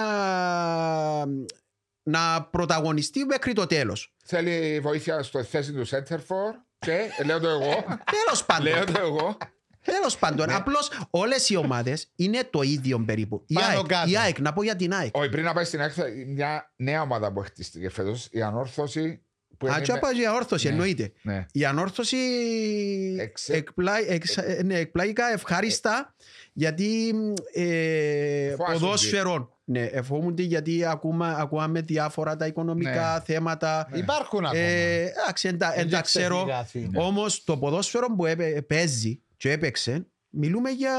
να 2.04 2.44
πρωταγωνιστεί 2.52 3.26
μέχρι 3.26 3.54
το 3.54 3.66
τέλος. 3.68 4.14
Θέλει 4.26 4.80
βοήθεια 4.80 5.24
στο 5.24 5.44
θέση 5.44 5.74
του 5.74 5.88
center 5.88 6.16
for 6.18 6.54
και 6.80 7.00
λέω 7.26 7.40
το 7.40 7.48
εγώ. 7.48 7.84
Τέλος 8.26 8.46
πάντων. 8.46 8.66
Λέω 8.66 8.84
το 8.86 9.00
εγώ. 9.00 9.38
Τέλος 9.84 10.18
πάντων. 10.18 10.50
Απλώς 10.50 10.92
όλες 11.10 11.50
οι 11.50 11.56
ομάδες 11.56 12.12
είναι 12.16 12.44
το 12.50 12.62
ίδιο 12.62 13.04
περίπου. 13.06 13.44
Η 13.48 13.54
Πάνω 13.54 13.68
ΑΕΚ, 13.68 13.86
κάτω. 13.86 14.10
η 14.10 14.18
ΑΕΚ, 14.18 14.40
να 14.40 14.54
πω 14.54 14.64
για 14.64 14.76
την 14.76 14.94
ΑΕΚ. 14.94 15.16
Όχι, 15.18 15.30
πριν 15.30 15.44
να 15.44 15.54
πάει 15.54 15.64
στην 15.64 15.80
έκθεση, 15.80 16.26
μια 16.28 16.74
νέα 16.76 17.02
ομάδα 17.02 17.32
που 17.32 17.40
χτίστηκε 17.42 17.90
φέτος, 17.90 18.28
η 18.32 18.42
ανόρθωση. 18.42 19.22
Που 19.58 19.68
Α, 19.68 19.70
είναι- 19.76 19.82
και 19.86 19.94
πάω 20.00 20.12
για 20.12 20.34
ορθώση, 20.34 20.66
Ναι. 20.68 20.72
εννοείται. 20.74 21.12
Ναι. 21.22 21.46
Η 21.52 21.66
ανόρθωση 21.66 22.18
Εξε- 23.20 23.56
εκπλά- 23.56 24.10
εξ- 24.10 24.38
ε, 24.38 24.62
ναι, 24.64 24.76
εκπλάγηκα 24.80 25.32
ευχάριστα 25.34 26.14
γιατί 26.54 27.14
ε, 27.54 28.50
Φοβάσαι 28.56 28.80
ποδόσφαιρον. 28.80 29.52
Ναι, 29.70 29.84
εφόμονται 29.84 30.42
γιατί 30.42 30.86
ακούμε, 30.86 31.36
ακούμε 31.40 31.82
διάφορα 31.82 32.36
τα 32.36 32.46
οικονομικά 32.46 33.14
Ναι. 33.14 33.34
θέματα. 33.34 33.90
Υπάρχουν 33.94 34.46
ακόμα. 34.46 34.60
Ε, 34.62 35.02
εντάξει, 35.02 35.48
εν 35.48 35.58
τα- 35.58 35.72
εν 35.76 35.82
Δεν 35.82 35.90
τα 35.90 36.02
ξέρω. 36.02 36.36
ξεφυγάθη. 36.36 36.90
Όμως 36.96 37.44
το 37.44 37.58
ποδόσφαιρο 37.58 38.08
που 38.16 38.26
έπαι- 38.26 38.62
παίζει 38.62 39.22
και 39.38 39.52
έπαιξε, 39.52 40.08
μιλούμε 40.30 40.70
για 40.70 40.94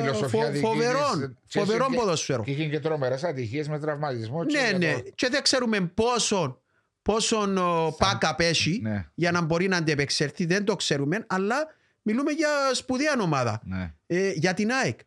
Φιλοσοφία 0.00 0.28
φο, 0.28 0.38
διοίκησης. 0.50 0.60
φοβερόν, 0.66 1.38
Και 1.46 1.58
φοβερόν 1.58 1.88
είχε- 1.92 1.98
ποδόσφαιρο. 2.00 2.42
Και 2.42 2.50
είχε 2.50 2.64
και 2.64 2.80
τρομερές 2.80 3.24
ατυχίες 3.24 3.68
με 3.68 3.78
τραυματισμό. 3.78 4.44
και 4.46 4.58
Ναι, 4.58 4.68
για 4.68 4.78
ναι. 4.78 4.92
το- 4.92 5.10
Και 5.14 5.28
δεν 5.28 5.42
ξέρουμε 5.42 5.80
πόσον, 5.80 6.59
πόσον 7.02 7.58
ο, 7.58 7.94
πάκα 7.98 8.34
πέσει 8.34 8.78
Ναι, 8.82 9.06
για 9.14 9.30
να 9.30 9.40
μπορεί 9.40 9.68
να 9.68 9.76
αντεπεξέλθει. 9.76 10.44
Δεν 10.44 10.64
το 10.64 10.76
ξέρουμε, 10.76 11.24
αλλά 11.28 11.66
μιλούμε 12.02 12.32
για 12.32 12.48
σπουδαία 12.72 13.14
ομάδα. 13.20 13.60
ναι. 13.64 13.94
Ε, 14.06 14.30
για 14.30 14.54
την 14.54 14.70
ΑΕΚ, 14.70 15.00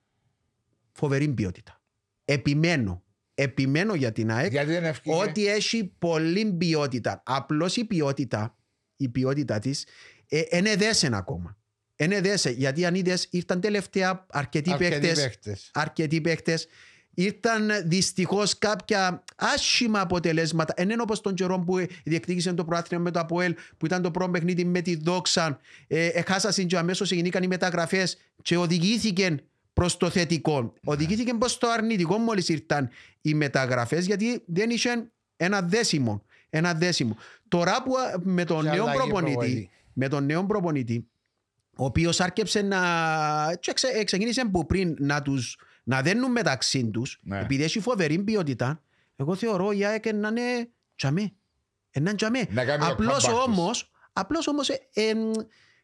φοβερή 0.92 1.28
ποιότητα. 1.28 1.82
Επιμένω. 2.26 3.04
Επιμένω 3.36 3.96
για 3.96 4.12
την 4.12 4.32
ΑΕΚ 4.32 4.52
Γιατί 4.52 4.72
δεν 4.72 4.84
ευκήγε. 4.84 5.16
ότι 5.16 5.48
έχει 5.48 5.84
πολλή 6.00 6.54
ποιότητα. 6.54 7.24
Απλώς 7.26 7.76
η 7.78 7.86
ποιότητα, 7.86 8.58
η 8.96 9.10
ποιότητα 9.10 9.60
της, 9.60 9.86
ε, 10.30 10.42
είναι 10.52 10.76
δέσεν 10.76 11.14
ακόμα. 11.14 11.58
Είναι 11.96 12.22
δέσεν, 12.22 12.54
γιατί 12.54 12.86
αν 12.86 12.96
είδες 12.96 13.28
ήρθαν 13.30 13.60
τελευταία 13.62 14.26
αρκετοί 14.30 14.72
Αρκετοί 14.72 14.90
παίχτες, 15.00 15.22
παίχτες. 15.24 15.70
αρκετοί 15.74 16.22
παίχτες, 16.22 16.68
ήρθαν 17.14 17.72
δυστυχώς 17.86 18.58
κάποια 18.58 19.24
άσχημα 19.36 20.00
αποτελέσματα. 20.02 20.74
Δεν 20.78 20.90
είναι 20.90 21.02
όπως 21.02 21.22
τον 21.22 21.34
καιρό 21.34 21.60
που 21.60 21.86
διεκδίκησε 22.04 22.54
το 22.54 22.66
προάθλημα 22.66 23.04
με 23.04 23.12
το 23.12 23.20
ΑΠΟΕΛ 23.20 23.56
που 23.78 23.86
ήταν 23.86 24.02
το 24.02 24.12
πρώτο 24.12 24.32
παιχνίδι 24.32 24.66
με 24.66 24.82
τη 24.82 24.96
Δόξα. 24.96 25.60
Ε, 25.88 26.08
εχάσασαν 26.08 26.66
και 26.68 26.78
αμέσως 26.78 27.12
έγιναν 27.12 27.44
οι 27.44 27.48
μεταγραφές 27.48 28.18
και 28.42 28.58
οδηγήθηκαν 28.58 29.42
προς 29.74 29.98
το 29.98 30.10
θετικό. 30.10 30.74
Οδηγήθηκαν 30.84 31.38
προς 31.38 31.58
το 31.58 31.68
αρνητικό 31.70 32.18
μόλις 32.18 32.50
ήρθαν 32.50 32.90
οι 33.22 33.34
μεταγραφές 33.34 34.06
γιατί 34.06 34.44
δεν 34.46 34.70
είχε 34.70 35.12
ένα 35.38 35.62
δέσιμο. 35.62 36.24
Ένα 36.50 36.74
δέσιμο. 36.74 37.18
Τώρα 37.48 37.84
που 37.84 37.98
α, 37.98 38.20
με 38.24 38.44
τον 38.44 38.64
Και 38.64 38.70
νέο 38.70 38.84
αλλαγή 38.84 38.98
προπονητή, 38.98 39.32
προπονητή. 39.34 39.70
με 39.94 40.08
τον 40.08 40.26
νέο 40.26 40.46
προπονητή, 40.46 41.08
ο 41.78 41.86
οποίος 41.86 42.20
άρκεψε 42.20 42.62
να. 42.62 42.80
και 43.60 43.74
ξε- 43.74 43.96
ε, 43.96 44.04
ξεκίνησε 44.04 44.46
που 44.52 44.66
πριν 44.66 44.96
να 45.00 45.22
τους 45.22 45.58
να 45.84 46.02
δένουν 46.02 46.32
μεταξύ 46.32 46.90
τους, 46.90 47.20
Ναι. 47.24 47.40
επειδή 47.40 47.64
έχει 47.64 47.80
φοβερή 47.80 48.20
ποιότητα, 48.20 48.82
εγώ 49.16 49.36
θεωρώ 49.36 49.72
η 49.72 49.86
ΑΕΚ 49.86 50.14
να 50.14 50.28
είναι 50.28 50.70
τζαμέ. 50.96 51.34
Ένα 51.92 52.16
τζαμέ. 52.16 52.48
Να 52.50 52.66
κάνει 52.66 52.84
το 52.86 52.92
Απλώς 52.92 53.26
comeback 53.26 53.30
της. 53.34 53.40
όμως, 53.48 53.92
απλώς 54.14 54.48
όμως, 54.48 54.70
ε, 54.70 54.80
εμ, 54.94 55.32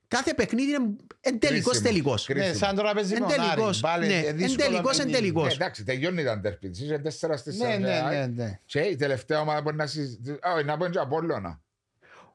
κάθε 0.07 0.33
παιχνίδι 0.33 0.71
είναι 0.71 0.95
εν 1.19 1.39
τελικό 1.39 1.69
Κρίσιμο. 1.69 1.89
τελικός. 1.89 2.25
Κρίσιμο. 2.25 2.51
Ναι, 2.51 2.57
σαν 2.57 2.75
τώρα 2.75 2.93
παίζει 2.93 3.13
Εν 3.13 3.21
με 3.21 3.27
τον 3.27 3.39
Άρη. 3.39 3.49
τελικός, 3.49 3.79
Πάλι, 3.79 4.07
ναι, 4.07 4.13
ε, 4.19 4.27
εν 4.27 4.37
δύσκολο 4.37 4.67
τελικός, 4.69 4.91
εν 4.91 5.05
παιχνίδι. 5.05 5.19
τελικός. 5.19 5.51
Ε, 5.51 5.55
εντάξει, 5.55 5.83
τελειώνει 5.83 6.23
τα 6.23 6.37
ντέρπι. 6.39 6.67
Είσαι 6.67 6.97
4 6.99 7.37
στη 7.37 7.57
Ναι, 7.57 7.77
ναι, 7.77 8.01
ναι, 8.01 8.25
ναι. 8.27 8.59
Και 8.65 8.79
η 8.79 8.95
τελευταία 8.95 9.39
ομάδα 9.41 9.61
μπορεί 9.61 9.75
να 9.75 9.87
συζητήσει. 9.87 10.37
Όχι, 10.55 10.63
να 10.65 10.77
πω 10.77 10.83
είναι 10.85 10.93
και 10.93 10.99
Απόλλωνας. 10.99 11.57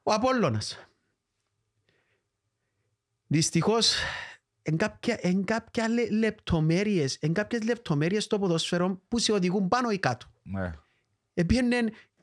Ο 0.02 0.12
Απόλλωνας. 0.12 0.78
Δυστυχώς, 3.26 3.94
εν 4.66 4.76
κάποια, 4.76 5.18
εν 5.20 5.44
κάποια 5.44 5.88
λε- 5.88 6.10
λεπτομέρειες, 6.10 7.16
εν 7.20 7.32
κάποιες 7.32 7.62
λεπτομέρειες 7.62 8.24
στο 8.24 8.38
ποδόσφαιρο 8.38 9.00
που 9.08 9.18
σε 9.18 9.32
οδηγούν 9.32 9.68
πάνω 9.68 9.90
ή 9.90 9.98
κάτω. 9.98 10.26
Ναι. 10.42 10.72
Επίενε, 11.34 11.76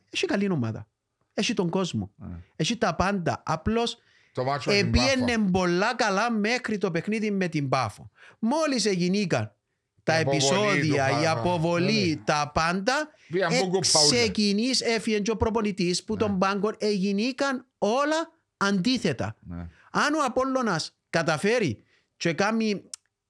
έχει 0.09 0.25
καλή 0.25 0.49
ομάδα. 0.51 0.87
Έχει 1.33 1.53
τον 1.53 1.69
κόσμο. 1.69 2.11
Ναι. 2.15 2.35
Έχει 2.55 2.77
τα 2.77 2.95
πάντα. 2.95 3.43
Απλώς 3.45 3.97
Το 4.33 4.43
μάτσο 4.43 4.69
με 4.71 4.75
την 4.77 4.87
επίενε 4.87 5.35
Πάφο. 5.37 5.49
πολλά 5.51 5.95
καλά 5.95 6.31
μέχρι 6.31 6.77
το 6.77 6.91
παιχνίδι 6.91 7.31
με 7.31 7.47
την 7.47 7.69
Πάφο. 7.69 8.09
Μόλις 8.39 8.85
εγινήκαν 8.85 9.55
τα 10.03 10.17
Η 10.17 10.21
αποβολή 10.21 10.35
επεισόδια, 10.45 11.07
του 11.07 11.19
η 11.19 11.23
Πα- 11.23 11.31
αποβολή, 11.31 12.07
ναι. 12.17 12.23
τα 12.25 12.51
πάντα, 12.53 13.09
Πήγαν 13.31 13.49
Μπούγκο 13.53 13.79
Πάουλε. 13.91 14.15
ξεκινείς, 14.17 14.81
έφυγε 14.81 15.19
και 15.19 15.31
ο 15.31 15.37
προπονητής 15.37 16.03
που 16.03 16.13
Ναι. 16.13 16.19
τον 16.19 16.37
πάγκον, 16.39 16.75
εγινήκαν 16.77 17.65
όλα 17.77 18.31
αντίθετα. 18.57 19.35
Ναι. 19.39 19.67
Αν 19.91 20.13
ο 20.13 20.23
Απόλλωνας 20.25 20.95
καταφέρει 21.09 21.83
και 22.21 22.33
κάνει 22.33 22.83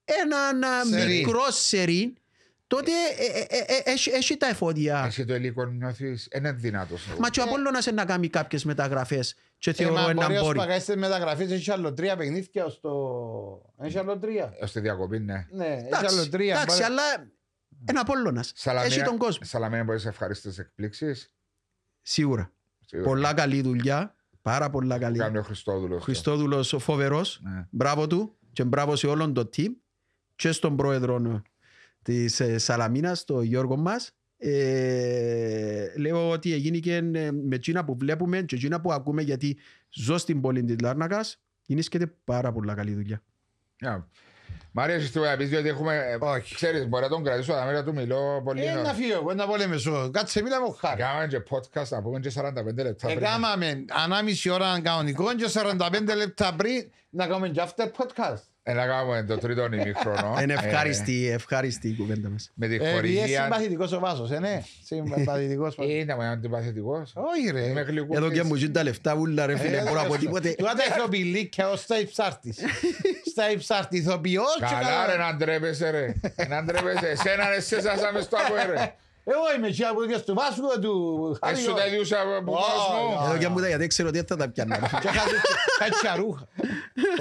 έναν 0.04 0.64
α, 0.64 0.86
Σερί. 0.86 1.18
μικρό 1.18 1.42
σερί, 1.50 2.14
τότε 2.68 2.92
ε, 3.18 3.40
ε, 3.40 3.58
ε, 3.58 3.76
ε, 3.86 3.92
έχει- 3.92 4.10
έχει 4.10 4.38
τα 4.38 4.48
εφόδια. 4.48 5.04
Εσύ 5.06 5.26
το 5.26 5.36
υλικό 5.36 5.66
νιώθεις, 5.66 6.28
είναι 6.36 6.52
δυνατός. 6.52 7.08
Μα 7.20 7.30
και 7.30 7.40
ο 7.40 7.44
Απόλλωνας 7.44 7.86
είναι 7.86 7.96
να 7.96 8.06
κάνει 8.06 8.28
κάποιες 8.30 8.64
μεταγραφές 8.64 9.36
και 9.58 9.70
Ε, 9.70 9.74
θεωρώ 9.74 9.94
μα 9.94 10.10
ένα 10.10 10.14
μπορεί 10.26 10.38
ως 10.38 10.44
μπορεί. 10.44 10.58
παγάσεις 10.58 10.84
στις 10.84 10.96
μεταγραφές, 10.96 11.52
έχει 11.52 11.72
άλλο 11.72 11.94
τρία 11.94 12.16
παιχνίδια 12.16 12.66
ως 12.66 12.80
το... 12.80 12.92
Έχει 13.82 13.98
άλλο 13.98 14.18
τρία. 14.18 14.54
Ως 14.62 14.72
τη 14.72 14.80
διακοπή, 14.80 15.20
ναι. 15.20 15.48
Ναι, 15.52 15.66
έχει 15.66 15.86
Εντάξει, 15.86 16.16
άλλο 16.16 16.30
τρία. 16.30 16.56
εντάξει, 16.56 16.76
Μπορεί- 16.82 16.84
αλλά 16.92 17.04
ένα 17.86 18.00
Απόλλωνας. 18.02 18.54
Έχει 18.84 19.02
τον 19.04 19.18
κόσμο. 19.18 19.46
Σαλαμίνα 19.46 19.84
μπορείς 19.84 20.06
ευχαριστές 20.06 20.58
εκπλήξεις. 20.60 21.34
Σίγουρα. 22.02 22.52
Σίγουρα. 22.86 23.10
Πολλά 23.10 23.34
καλή 23.34 23.62
δουλειά. 23.62 24.16
Πάρα 24.42 24.70
πολλά 24.70 24.98
καλή. 25.00 25.18
Κάνει 25.18 25.38
ο 25.38 25.44
Χριστόδουλος. 25.44 26.00
Ο 26.02 26.04
Χριστόδουλος 26.04 26.76
φοβερός. 26.80 27.40
Ναι. 27.44 27.66
Μπράβο 27.70 28.08
του 28.08 28.36
και 28.54 28.64
μπράβο 28.64 28.96
σε 28.96 29.08
όλον 29.08 29.34
το 29.34 29.50
team 29.58 29.70
και 30.36 30.52
στον 30.52 30.76
πρόεδρο 30.76 31.42
της 32.02 32.40
ε, 32.40 32.58
Σαλαμίνας, 32.58 33.26
τον 33.26 33.44
Γιώργο 33.44 33.78
μας. 33.78 34.16
Ε, 34.38 35.98
λέω 35.98 36.30
ότι 36.30 36.54
έγινε 36.54 36.78
και 36.78 36.96
ε, 36.96 37.32
με 37.32 37.56
εκείνα 37.56 37.86
που 37.86 37.98
βλέπουμε 37.98 38.42
και 38.42 38.56
εκείνα 38.56 38.82
που 38.82 38.92
ακούμε 38.92 39.22
γιατί 39.22 39.58
ζω 39.90 40.18
στην 40.18 40.42
πόλη 40.42 40.64
της 40.64 40.76
Λάρνακας 40.82 41.42
γίνησκεται 41.66 42.14
πάρα 42.24 42.52
πολλά 42.52 42.74
καλή 42.74 42.94
δουλειά. 42.94 43.24
Yeah. 43.84 44.04
Μάρια, 44.72 44.96
έχεις 44.96 45.12
τίποτα 45.12 45.32
να 45.32 45.38
πεις, 45.38 45.50
διότι 45.50 45.68
έχουμε... 45.68 45.96
ε, 45.96 46.18
Όχι. 46.26 46.56
Ξέρεις, 46.56 46.88
μπορεί 46.88 47.04
να 47.04 47.10
τον 47.10 47.24
κρατήσω 47.24 47.54
τα 47.54 47.66
μέρα 47.66 47.84
του 47.84 47.94
μιλώ 47.94 48.42
πολύ. 48.44 48.66
Ε, 48.66 48.74
να 48.74 48.94
φύγω, 48.94 49.14
εγώ 49.14 49.34
να 49.34 49.48
πολεμήσω. 49.48 50.10
Κάτσε, 50.14 50.42
μίλα 50.42 50.62
μου 50.62 50.72
χάρη. 50.80 51.02
Κάναμε 51.02 51.28
και 51.28 51.42
podcast, 51.50 51.88
να 51.90 52.02
πούμε 52.02 52.20
και 52.20 52.32
45 52.36 52.52
λεπτά 52.76 53.08
πριν. 53.08 53.18
Εκάμαμε 53.18 53.86
ανάμιση 54.04 54.50
ώρα 54.50 54.80
κανονικό 54.84 55.36
και 55.36 55.46
45 55.54 56.16
λεπτά 56.16 56.54
πριν 56.56 56.92
να 57.10 57.28
κάνουμε 57.28 57.50
και 57.50 57.62
after 57.66 57.86
podcast. 57.86 58.42
Ε, 58.64 58.74
να 58.74 58.86
κάνουμε 58.86 59.24
το 59.24 59.38
τρίτο 59.38 59.66
ημίχρονο. 59.74 60.38
Είναι 60.42 60.54
Ε, 60.54 60.66
ευχάριστη, 60.66 61.30
ευχάριστη 61.30 61.88
η 61.88 61.96
κουβέντα 61.96 62.30
μας. 62.30 62.52
Με 62.54 62.68
τη 62.68 62.74
Ε, 62.74 62.78
Επειδή 62.78 62.88
είσαι 62.88 62.96
χορηγία... 62.96 63.44
συμπαθητικός 63.44 63.92
ο 63.92 64.00
Βάσος, 64.00 64.32
ε, 64.32 64.40
ναι. 64.40 64.64
Συμπαθητικός. 64.84 65.76
Είναι 65.80 66.16
μου 66.16 66.22
αντιπαθητικός. 66.24 67.14
Όχι 67.16 67.52
ρε. 67.52 67.62
Είμαι 67.62 67.82
γλυκούλης. 67.82 68.18
Εδώ 68.18 68.32
και 68.32 68.44
μου 68.44 68.56
ζουν 68.56 68.72
τα 68.72 68.84
λεφτά 68.84 69.16
ούλα 69.16 69.46
ρε 69.46 69.58
φίλε, 69.58 69.78
Ε, 69.78 69.84
μπορώ 69.84 70.02
από 70.02 70.18
τίποτε. 70.18 70.50
Του 70.58 70.64
τα 70.64 70.96
ηθοποιηλίκια 70.96 71.70
ως 71.70 71.82
στα 71.82 72.00
υψάρτης. 72.00 72.60
Στα 73.32 73.52
υψάρτη 73.52 73.98
ηθοποιός 73.98 74.56
και 74.60 74.66
Καλά 74.66 75.06
ρε 75.12 75.18
να 75.18 75.36
ντρέπεσαι 75.36 75.90
ρε. 75.90 76.14
Να 76.48 76.64
ντρέπεσαι. 76.64 77.08
Εσένα 77.08 77.50
ρε 77.50 77.60
σε 77.62 77.82
σάσαμε 77.82 78.22
στο 78.22 78.38
από 78.46 78.72
ρε. 78.72 78.96
Εγώ 79.24 79.40
είμαι 79.58 79.68
εκεί 79.68 79.84
από 79.84 80.06
και 80.06 80.14
στο 80.18 80.34
Βάσκο 80.34 80.80
του 80.80 81.38
Χάρη. 81.44 81.58
Έσου 81.58 81.74
τα 81.74 81.86
ιδιούσα 81.88 82.22
από 82.38 82.52
Ω, 82.52 82.56
κόσμο. 82.56 83.26
Εδώ 83.26 83.38
και 83.38 83.48
μου 83.48 83.60
τα 83.60 83.68
γιατί 83.68 83.88
ξέρω 83.88 84.12
τι 84.12 84.22
θα 84.24 84.36
τα 84.36 84.50
πιάνω. 84.50 84.76
Και 85.02 85.08
είχα 85.08 85.90
τσαρούχα. 86.02 86.48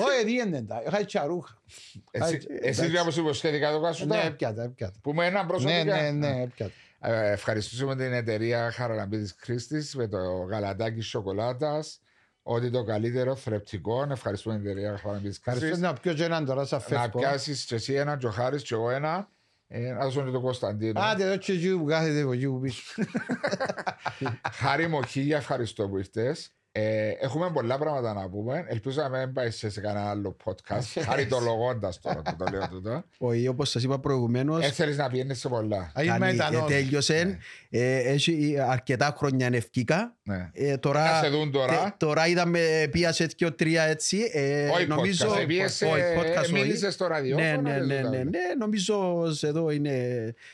Όχι, 0.06 0.24
διέντε 0.24 0.60
τα. 0.68 0.82
Είχα 0.86 1.04
τσαρούχα. 1.04 1.58
Εσύ- 2.10 2.46
Εσύ 2.60 2.90
τι 2.90 2.98
όπως 2.98 3.16
υποσχέθηκα 3.16 3.70
το 3.72 3.78
Ναι, 3.80 3.86
κάσου 3.86 4.06
τα. 4.06 4.16
έπιατα, 4.20 4.62
έπιατα. 4.62 4.98
Που 5.02 5.12
με 5.14 5.26
έναν 5.26 5.42
Ναι, 5.42 5.48
προσωπικά. 5.48 5.84
ναι, 5.84 6.10
ναι, 6.10 6.42
έπιατα. 6.42 6.72
Ε, 7.00 7.30
Ευχαριστούμε 7.32 7.96
την 7.96 8.12
εταιρεία 8.12 8.70
Χαραλαμπίδης 8.72 9.34
Κρίστης 9.34 9.94
με 9.94 10.08
το 10.08 10.18
γαλατάκι 10.50 11.00
σοκολάτας. 11.00 12.00
Ό,τι 12.42 12.70
το 12.70 12.84
καλύτερο, 12.84 13.36
θρεπτικό. 13.36 14.06
Ευχαριστούμε 14.10 14.56
την 14.58 14.66
εταιρεία 14.66 14.96
Χαραλαμπίδης 14.98 15.36
Ευχαριστώ 15.36 15.66
Κρίστης. 15.66 15.86
να 15.88 15.92
πιω 15.94 16.12
και 16.12 16.24
έναν 16.24 16.44
τώρα 16.44 16.64
σαν 16.64 16.78
Να 16.88 16.98
φεύγω. 16.98 17.18
πιάσεις 17.18 17.64
και 17.64 17.74
εσύ 17.74 17.92
ένα, 17.94 18.16
και 18.16 18.26
ο 18.26 18.30
Χάρης 18.30 18.62
και 18.62 18.74
εγώ 18.74 18.90
ένα. 18.90 19.28
Ε, 19.72 19.92
Να 19.92 20.04
δώσουμε 20.04 20.24
και 20.24 20.30
τον 20.30 20.42
Κωνσταντίνο. 20.42 21.00
Άντε 21.00 21.24
εδώ 21.24 21.36
και 21.36 21.52
εκεί 21.52 21.76
που 21.76 21.84
κάθεται 21.84 22.20
από 22.20 22.32
εκεί 22.32 22.46
που 22.46 22.60
πίσω. 22.60 22.82
Χάρη 24.52 24.88
μου, 24.88 25.02
χίλια 25.02 25.36
ευχαριστώ 25.36 25.88
που 25.88 25.98
ήρθες. 25.98 26.54
Ε, 26.72 27.08
έχουμε 27.20 27.50
πολλά 27.52 27.78
πράγματα 27.78 28.12
να 28.12 28.28
πούμε. 28.28 28.64
Ελπίζω 28.68 29.02
να 29.02 29.08
μην 29.18 29.32
πάει 29.32 29.50
σε, 29.50 29.70
σε 29.70 29.80
κανένα 29.80 30.10
άλλο 30.10 30.36
podcast. 30.44 31.00
Χαριτολογώντας 31.08 32.00
τώρα 32.00 32.22
που 32.22 32.36
το 32.38 32.44
λέω 32.50 32.68
τούτο. 32.68 33.04
Όχι, 33.18 33.48
όπως 33.48 33.70
σας 33.70 33.82
είπα 33.82 33.98
προηγουμένως, 34.00 34.64
Ε, 34.66 34.70
θέλεις 34.70 34.96
να 34.96 35.08
πιένεις 35.08 35.38
σε 35.38 35.48
πολλά. 35.48 35.92
Α, 35.94 36.02
είμαι 36.02 36.18
κάνει- 36.18 36.36
μετανός. 36.36 36.70
ε, 36.70 36.74
τέλειωσε. 36.74 37.38
Ε, 37.70 37.96
Έχει 37.98 38.56
αρκετά 38.68 39.14
χρόνια 39.18 39.48
ευκήκα. 39.52 40.16
Ναι. 40.22 40.50
Ε, 40.52 40.76
τώρα, 40.76 41.10
Να 41.12 41.18
σε 41.22 41.28
δουν 41.28 41.50
τώρα. 41.52 41.72
ε, 41.86 41.94
τώρα 41.96 42.26
είδαμε, 42.26 42.88
πίασες 42.90 43.34
και 43.34 43.50
τρία 43.50 43.82
έτσι. 43.82 44.30
Ε, 44.32 44.68
Όχι 44.68 44.86
νομίζω, 44.86 45.32
podcast. 45.34 45.40
Επίεσαι, 45.40 45.84
όχι, 45.86 46.02
podcast 46.18 46.42
όχι. 46.42 46.52
μίλησες 46.52 46.94
στο 46.94 47.06
ραδιόφωνο, 47.06 47.50
Ναι, 47.60 47.60
ναι, 47.60 47.78
δεν 47.78 47.86
ναι, 47.86 48.00
το 48.02 48.08
ναι, 48.08 48.14
είδαμε. 48.16 48.22
ναι, 48.30 48.54
νομίζω 48.58 49.24
εδώ 49.42 49.70
είναι. 49.70 49.94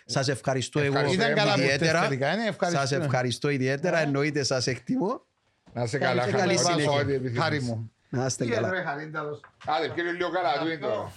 Σας 0.05 0.28
ευχαριστώ 0.28 0.78
εγώ 0.80 0.88
Ευχαριστώ. 0.88 1.22
Ήταν 1.22 1.34
καλά 1.34 1.52
που 1.55 1.60
ιδιαίτερα. 1.60 1.90
ήρθες 1.90 2.09
τελικά, 2.09 2.32
είναι 2.32 2.48
ευχαριστώ. 2.48 2.80
Σας 2.86 2.93
ευχαριστώ 2.93 3.48
ιδιαίτερα. 3.48 3.98
Εννοείται 3.98 4.43
σας 4.43 4.66
εκτιμώ. 4.66 5.26
Να 5.77 5.82
είσαι 5.82 5.98
καλά, 5.98 6.23
Καλή 6.31 6.57
Χάρη. 6.57 6.57
συνέχεια. 6.59 6.90
Ό,τι 6.90 7.12
επιθυμείς. 7.12 7.43
Χάρη 7.43 7.61
μου. 7.61 7.93
Να 8.09 8.27
είστε 8.27 8.47
καλά. 8.47 8.69
Άντε, 9.66 9.89
κύριε 9.94 10.12
λίγο 10.12 10.31
καλά 10.31 10.59
του 10.61 10.66
είναι 10.66 10.77
το. 10.77 11.11